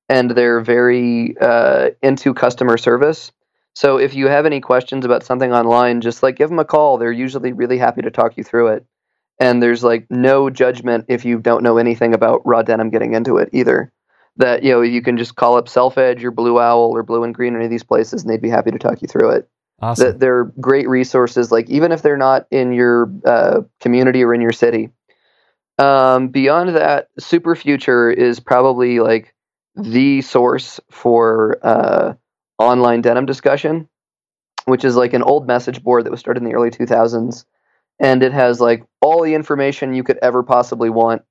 and 0.09 0.31
they're 0.31 0.61
very 0.61 1.35
uh, 1.39 1.89
into 2.01 2.33
customer 2.33 2.77
service. 2.77 3.31
So 3.75 3.97
if 3.97 4.13
you 4.13 4.27
have 4.27 4.45
any 4.45 4.61
questions 4.61 5.03
about 5.03 5.23
something 5.23 5.51
online, 5.51 6.01
just 6.01 6.21
like 6.21 6.35
give 6.35 6.49
them 6.49 6.59
a 6.59 6.65
call. 6.65 6.97
They're 6.97 7.11
usually 7.11 7.53
really 7.53 7.77
happy 7.77 8.01
to 8.03 8.11
talk 8.11 8.37
you 8.37 8.43
through 8.43 8.67
it. 8.67 8.85
And 9.39 9.63
there's 9.63 9.83
like 9.83 10.05
no 10.11 10.49
judgment 10.49 11.05
if 11.07 11.25
you 11.25 11.39
don't 11.39 11.63
know 11.63 11.77
anything 11.77 12.13
about 12.13 12.41
raw 12.45 12.61
denim 12.61 12.91
getting 12.91 13.13
into 13.13 13.37
it 13.37 13.49
either. 13.51 13.91
That 14.37 14.63
you 14.63 14.71
know 14.71 14.81
you 14.81 15.01
can 15.01 15.17
just 15.17 15.35
call 15.35 15.57
up 15.57 15.67
Self 15.67 15.97
Edge 15.97 16.23
or 16.23 16.31
Blue 16.31 16.59
Owl 16.59 16.91
or 16.91 17.03
Blue 17.03 17.23
in 17.23 17.33
Green 17.33 17.53
or 17.53 17.57
any 17.57 17.65
of 17.65 17.71
these 17.71 17.83
places, 17.83 18.21
and 18.21 18.31
they'd 18.31 18.41
be 18.41 18.49
happy 18.49 18.71
to 18.71 18.79
talk 18.79 19.01
you 19.01 19.07
through 19.07 19.31
it. 19.31 19.49
Awesome. 19.79 20.05
That 20.07 20.19
they're 20.19 20.45
great 20.59 20.87
resources. 20.87 21.51
Like 21.51 21.69
even 21.69 21.91
if 21.91 22.01
they're 22.01 22.17
not 22.17 22.47
in 22.49 22.73
your 22.73 23.11
uh, 23.25 23.61
community 23.79 24.23
or 24.23 24.33
in 24.33 24.41
your 24.41 24.51
city. 24.51 24.89
Um, 25.79 26.27
beyond 26.27 26.75
that, 26.75 27.09
Super 27.19 27.55
Future 27.55 28.11
is 28.11 28.39
probably 28.39 28.99
like 28.99 29.33
the 29.75 30.21
source 30.21 30.79
for. 30.91 31.57
Uh, 31.63 32.13
online 32.63 33.01
denim 33.01 33.25
discussion, 33.25 33.87
which 34.65 34.85
is 34.85 34.95
like 34.95 35.13
an 35.13 35.23
old 35.23 35.47
message 35.47 35.83
board 35.83 36.05
that 36.05 36.11
was 36.11 36.19
started 36.19 36.41
in 36.41 36.49
the 36.49 36.55
early 36.55 36.71
2000s. 36.71 37.45
And 37.99 38.23
it 38.23 38.33
has 38.33 38.59
like 38.59 38.83
all 39.01 39.23
the 39.23 39.35
information 39.35 39.93
you 39.93 40.03
could 40.03 40.17
ever 40.21 40.41
possibly 40.43 40.89
want 40.89 41.21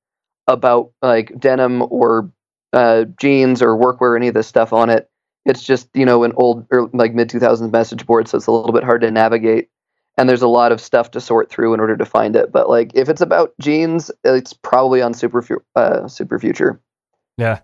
about 0.47 0.93
like 1.03 1.39
denim 1.39 1.83
or 1.83 2.31
uh, 2.73 3.05
jeans 3.19 3.63
or 3.63 3.77
workwear, 3.77 4.17
any 4.17 4.29
of 4.29 4.35
this 4.35 4.47
stuff 4.47 4.73
on 4.73 4.91
it. 4.91 5.11
It's 5.45 5.63
just, 5.63 5.89
you 5.95 6.07
know, 6.07 6.23
an 6.23 6.33
old 6.37 6.67
or 6.71 6.89
like 6.93 7.15
mid 7.15 7.29
2000s 7.29 7.73
message 7.73 8.07
board, 8.07 8.29
so 8.29 8.39
it's 8.39 8.47
a 8.47 8.53
little 8.53 8.73
bit 8.73 8.85
hard 8.85 9.01
to 9.01 9.11
navigate. 9.11 9.69
And 10.17 10.29
there's 10.29 10.43
a 10.43 10.49
lot 10.49 10.73
of 10.73 10.81
stuff 10.81 11.11
to 11.13 11.21
sort 11.21 11.51
through 11.51 11.75
in 11.75 11.81
order 11.81 11.97
to 11.97 12.05
find 12.05 12.37
it. 12.37 12.53
But 12.53 12.69
like 12.69 12.93
if 12.95 13.09
it's 13.09 13.23
about 13.23 13.55
jeans, 13.61 14.11
it's 14.25 14.53
probably 14.53 15.03
on 15.03 15.15
Super, 15.15 15.45
uh, 15.75 16.07
Super 16.07 16.39
Future. 16.39 16.81
Yeah, 17.39 17.61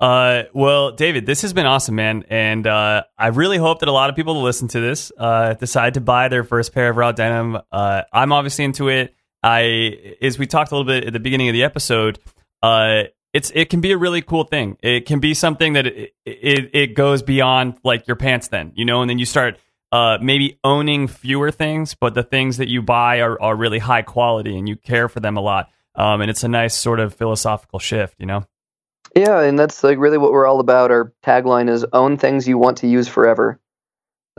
uh, 0.00 0.44
well, 0.54 0.92
David, 0.92 1.26
this 1.26 1.42
has 1.42 1.52
been 1.52 1.66
awesome, 1.66 1.94
man, 1.94 2.24
and 2.30 2.66
uh, 2.66 3.04
I 3.18 3.28
really 3.28 3.58
hope 3.58 3.80
that 3.80 3.88
a 3.88 3.92
lot 3.92 4.08
of 4.08 4.16
people 4.16 4.40
listen 4.40 4.68
to 4.68 4.80
this 4.80 5.12
uh, 5.18 5.54
decide 5.54 5.94
to 5.94 6.00
buy 6.00 6.28
their 6.28 6.42
first 6.42 6.72
pair 6.72 6.90
of 6.90 6.96
raw 6.96 7.12
denim. 7.12 7.58
Uh, 7.70 8.02
I'm 8.12 8.32
obviously 8.32 8.64
into 8.64 8.88
it. 8.88 9.14
I, 9.42 10.16
as 10.22 10.38
we 10.38 10.46
talked 10.46 10.72
a 10.72 10.74
little 10.74 10.86
bit 10.86 11.04
at 11.04 11.12
the 11.12 11.20
beginning 11.20 11.48
of 11.48 11.52
the 11.52 11.64
episode, 11.64 12.18
uh, 12.62 13.04
it's 13.32 13.52
it 13.54 13.68
can 13.68 13.80
be 13.80 13.92
a 13.92 13.98
really 13.98 14.22
cool 14.22 14.44
thing. 14.44 14.78
It 14.82 15.06
can 15.06 15.20
be 15.20 15.34
something 15.34 15.74
that 15.74 15.86
it, 15.86 16.14
it, 16.24 16.70
it 16.72 16.94
goes 16.94 17.22
beyond 17.22 17.78
like 17.84 18.08
your 18.08 18.16
pants, 18.16 18.48
then 18.48 18.72
you 18.74 18.86
know, 18.86 19.02
and 19.02 19.10
then 19.10 19.18
you 19.18 19.26
start 19.26 19.58
uh, 19.92 20.18
maybe 20.20 20.58
owning 20.64 21.08
fewer 21.08 21.50
things, 21.50 21.94
but 21.94 22.14
the 22.14 22.22
things 22.22 22.56
that 22.56 22.68
you 22.68 22.80
buy 22.80 23.20
are, 23.20 23.40
are 23.40 23.54
really 23.54 23.78
high 23.78 24.02
quality, 24.02 24.56
and 24.56 24.68
you 24.68 24.76
care 24.76 25.08
for 25.08 25.20
them 25.20 25.36
a 25.36 25.40
lot. 25.40 25.70
Um, 25.94 26.20
and 26.22 26.30
it's 26.30 26.44
a 26.44 26.48
nice 26.48 26.74
sort 26.74 27.00
of 27.00 27.14
philosophical 27.14 27.78
shift, 27.78 28.14
you 28.18 28.26
know. 28.26 28.44
Yeah, 29.16 29.40
and 29.40 29.58
that's 29.58 29.82
like 29.82 29.98
really 29.98 30.18
what 30.18 30.32
we're 30.32 30.46
all 30.46 30.60
about. 30.60 30.90
Our 30.90 31.12
tagline 31.24 31.68
is 31.68 31.84
own 31.92 32.16
things 32.16 32.46
you 32.46 32.58
want 32.58 32.78
to 32.78 32.86
use 32.86 33.08
forever. 33.08 33.58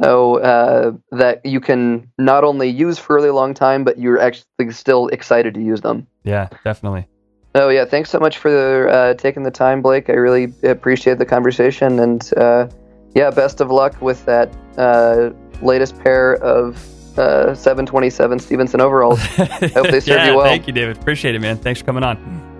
So 0.02 0.40
uh, 0.40 0.94
that 1.12 1.46
you 1.46 1.60
can 1.60 2.12
not 2.18 2.44
only 2.44 2.70
use 2.70 2.98
for 2.98 3.18
a 3.18 3.22
really 3.22 3.32
long 3.32 3.54
time, 3.54 3.84
but 3.84 4.00
you're 4.00 4.20
actually 4.20 4.72
still 4.72 5.08
excited 5.10 5.54
to 5.54 5.62
use 5.62 5.82
them. 5.82 6.08
Yeah, 6.24 6.48
definitely. 6.64 7.08
Oh 7.54 7.70
yeah, 7.70 7.86
thanks 7.86 8.10
so 8.10 8.20
much 8.20 8.38
for 8.38 8.88
uh, 8.90 9.14
taking 9.16 9.44
the 9.44 9.52
time, 9.52 9.82
Blake. 9.82 10.10
I 10.10 10.14
really 10.14 10.54
appreciate 10.64 11.18
the 11.18 11.26
conversation, 11.26 12.00
and 12.00 12.32
uh, 12.38 12.68
yeah, 13.14 13.30
best 13.30 13.60
of 13.60 13.70
luck 13.70 14.02
with 14.02 14.24
that 14.26 14.56
uh, 14.78 15.32
latest 15.62 16.00
pair 16.00 16.36
of 16.36 16.78
uh, 17.20 17.54
727 17.54 18.40
Stevenson 18.40 18.80
overalls. 18.80 19.20
I 19.38 19.68
hope 19.68 19.92
they 19.92 20.00
serve 20.00 20.18
yeah, 20.18 20.28
you 20.28 20.38
well. 20.38 20.46
Thank 20.46 20.66
you, 20.66 20.74
David. 20.74 20.98
Appreciate 20.98 21.36
it, 21.36 21.40
man. 21.40 21.58
Thanks 21.58 21.82
for 21.82 21.86
coming 21.86 22.04
on. 22.04 22.18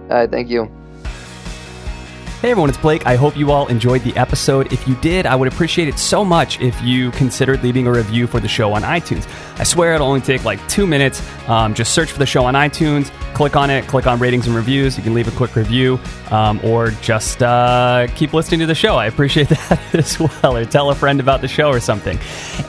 All 0.10 0.18
right, 0.18 0.30
thank 0.30 0.50
you. 0.50 0.70
Hey 2.42 2.50
everyone, 2.50 2.72
it's 2.72 2.80
Blake. 2.80 3.06
I 3.06 3.18
hope 3.18 3.38
you 3.38 3.52
all 3.52 3.68
enjoyed 3.68 4.02
the 4.02 4.18
episode. 4.18 4.74
If 4.74 4.88
you 4.88 4.96
did, 4.96 5.28
I 5.28 5.36
would 5.36 5.48
appreciate 5.48 5.88
it 5.88 6.00
so 6.00 6.26
much 6.26 6.60
if 6.60 6.82
you 6.82 7.12
considered 7.12 7.62
leaving 7.62 7.86
a 7.86 7.92
review 7.92 8.26
for 8.26 8.40
the 8.40 8.48
show 8.48 8.74
on 8.74 8.82
iTunes. 8.82 9.28
I 9.60 9.64
swear 9.64 9.94
it'll 9.94 10.08
only 10.08 10.22
take 10.22 10.44
like 10.44 10.68
two 10.68 10.88
minutes. 10.88 11.22
Um, 11.48 11.76
just 11.76 11.94
search 11.94 12.12
for 12.12 12.18
the 12.18 12.26
show 12.26 12.46
on 12.46 12.56
iTunes, 12.56 13.12
click 13.36 13.56
on 13.56 13.70
it, 13.70 13.86
click 13.86 14.08
on 14.08 14.18
ratings 14.18 14.48
and 14.48 14.56
reviews. 14.56 14.98
You 14.98 15.04
can 15.04 15.14
leave 15.14 15.28
a 15.28 15.38
quick 15.38 15.56
review 15.56 16.00
um, 16.32 16.60
or 16.64 16.90
just 16.90 17.44
uh, 17.44 18.08
keep 18.16 18.34
listening 18.34 18.62
to 18.62 18.66
the 18.66 18.74
show. 18.74 18.96
I 18.96 19.06
appreciate 19.06 19.50
that 19.50 19.94
as 19.94 20.20
well. 20.20 20.58
Or 20.58 20.66
tell 20.66 20.90
a 20.90 20.96
friend 20.96 21.20
about 21.20 21.42
the 21.42 21.48
show 21.48 21.70
or 21.70 21.80
something. 21.80 22.18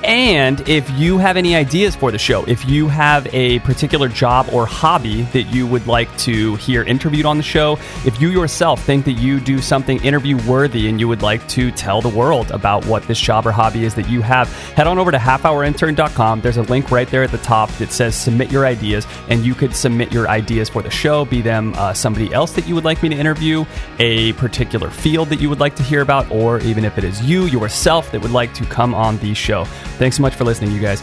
And 0.05 0.69
if 0.69 0.91
you 0.99 1.17
have 1.17 1.39
any 1.39 1.57
ideas 1.57 1.97
for 1.97 2.11
the 2.11 2.19
show, 2.19 2.45
if 2.45 2.69
you 2.69 2.89
have 2.89 3.27
a 3.35 3.61
particular 3.61 4.09
job 4.09 4.51
or 4.53 4.67
hobby 4.67 5.23
that 5.33 5.45
you 5.45 5.67
would 5.67 5.87
like 5.87 6.15
to 6.19 6.57
hear 6.57 6.83
interviewed 6.83 7.25
on 7.25 7.39
the 7.39 7.43
show, 7.43 7.79
if 8.05 8.21
you 8.21 8.29
yourself 8.29 8.83
think 8.85 9.07
that 9.07 9.13
you 9.13 9.41
do 9.41 9.62
something 9.63 10.03
interview 10.05 10.37
worthy 10.49 10.89
and 10.89 11.01
you 11.01 11.09
would 11.09 11.23
like 11.23 11.47
to 11.49 11.71
tell 11.71 12.01
the 12.01 12.09
world 12.09 12.51
about 12.51 12.85
what 12.87 13.03
this 13.05 13.19
job 13.19 13.47
or 13.47 13.53
hobby 13.53 13.85
is 13.85 13.95
that 13.95 14.09
you 14.09 14.21
have, 14.23 14.53
head 14.75 14.87
on 14.87 14.99
over 14.99 15.11
to 15.11 15.19
halfhourintern.com. 15.19 16.41
There's 16.41 16.57
a 16.57 16.63
link 16.63 16.91
right 16.91 17.09
there 17.09 17.23
at 17.23 17.31
the 17.31 17.39
top 17.39 17.71
that 17.73 17.93
says 17.93 18.15
submit 18.15 18.51
your 18.51 18.67
ideas, 18.67 19.07
and 19.29 19.45
you 19.45 19.55
could 19.55 19.75
submit 19.75 20.13
your 20.13 20.29
ideas 20.29 20.69
for 20.69 20.83
the 20.83 20.91
show, 20.91 21.25
be 21.25 21.41
them 21.41 21.73
uh, 21.75 21.95
somebody 21.95 22.33
else 22.35 22.53
that 22.53 22.67
you 22.67 22.75
would 22.75 22.85
like 22.85 23.03
me 23.03 23.09
to 23.09 23.17
interview, 23.17 23.65
a 23.99 24.33
particular 24.35 24.91
field 24.91 25.29
that 25.29 25.41
you 25.41 25.49
would 25.49 25.61
like 25.61 25.77
to 25.77 25.83
hear 25.83 26.01
about, 26.01 26.31
or 26.31 26.59
even 26.61 26.85
if 26.85 26.99
it 26.99 27.05
is 27.05 27.23
you 27.23 27.47
yourself 27.47 28.11
that 28.13 28.21
would 28.21 28.33
like 28.33 28.53
to 28.55 28.65
come 28.67 28.95
on 28.95 29.17
the 29.19 29.35
show. 29.35 29.65
Thanks 29.99 30.17
so 30.17 30.23
much 30.23 30.35
for 30.35 30.45
listening, 30.45 30.73
you 30.73 30.81
guys. 30.81 31.03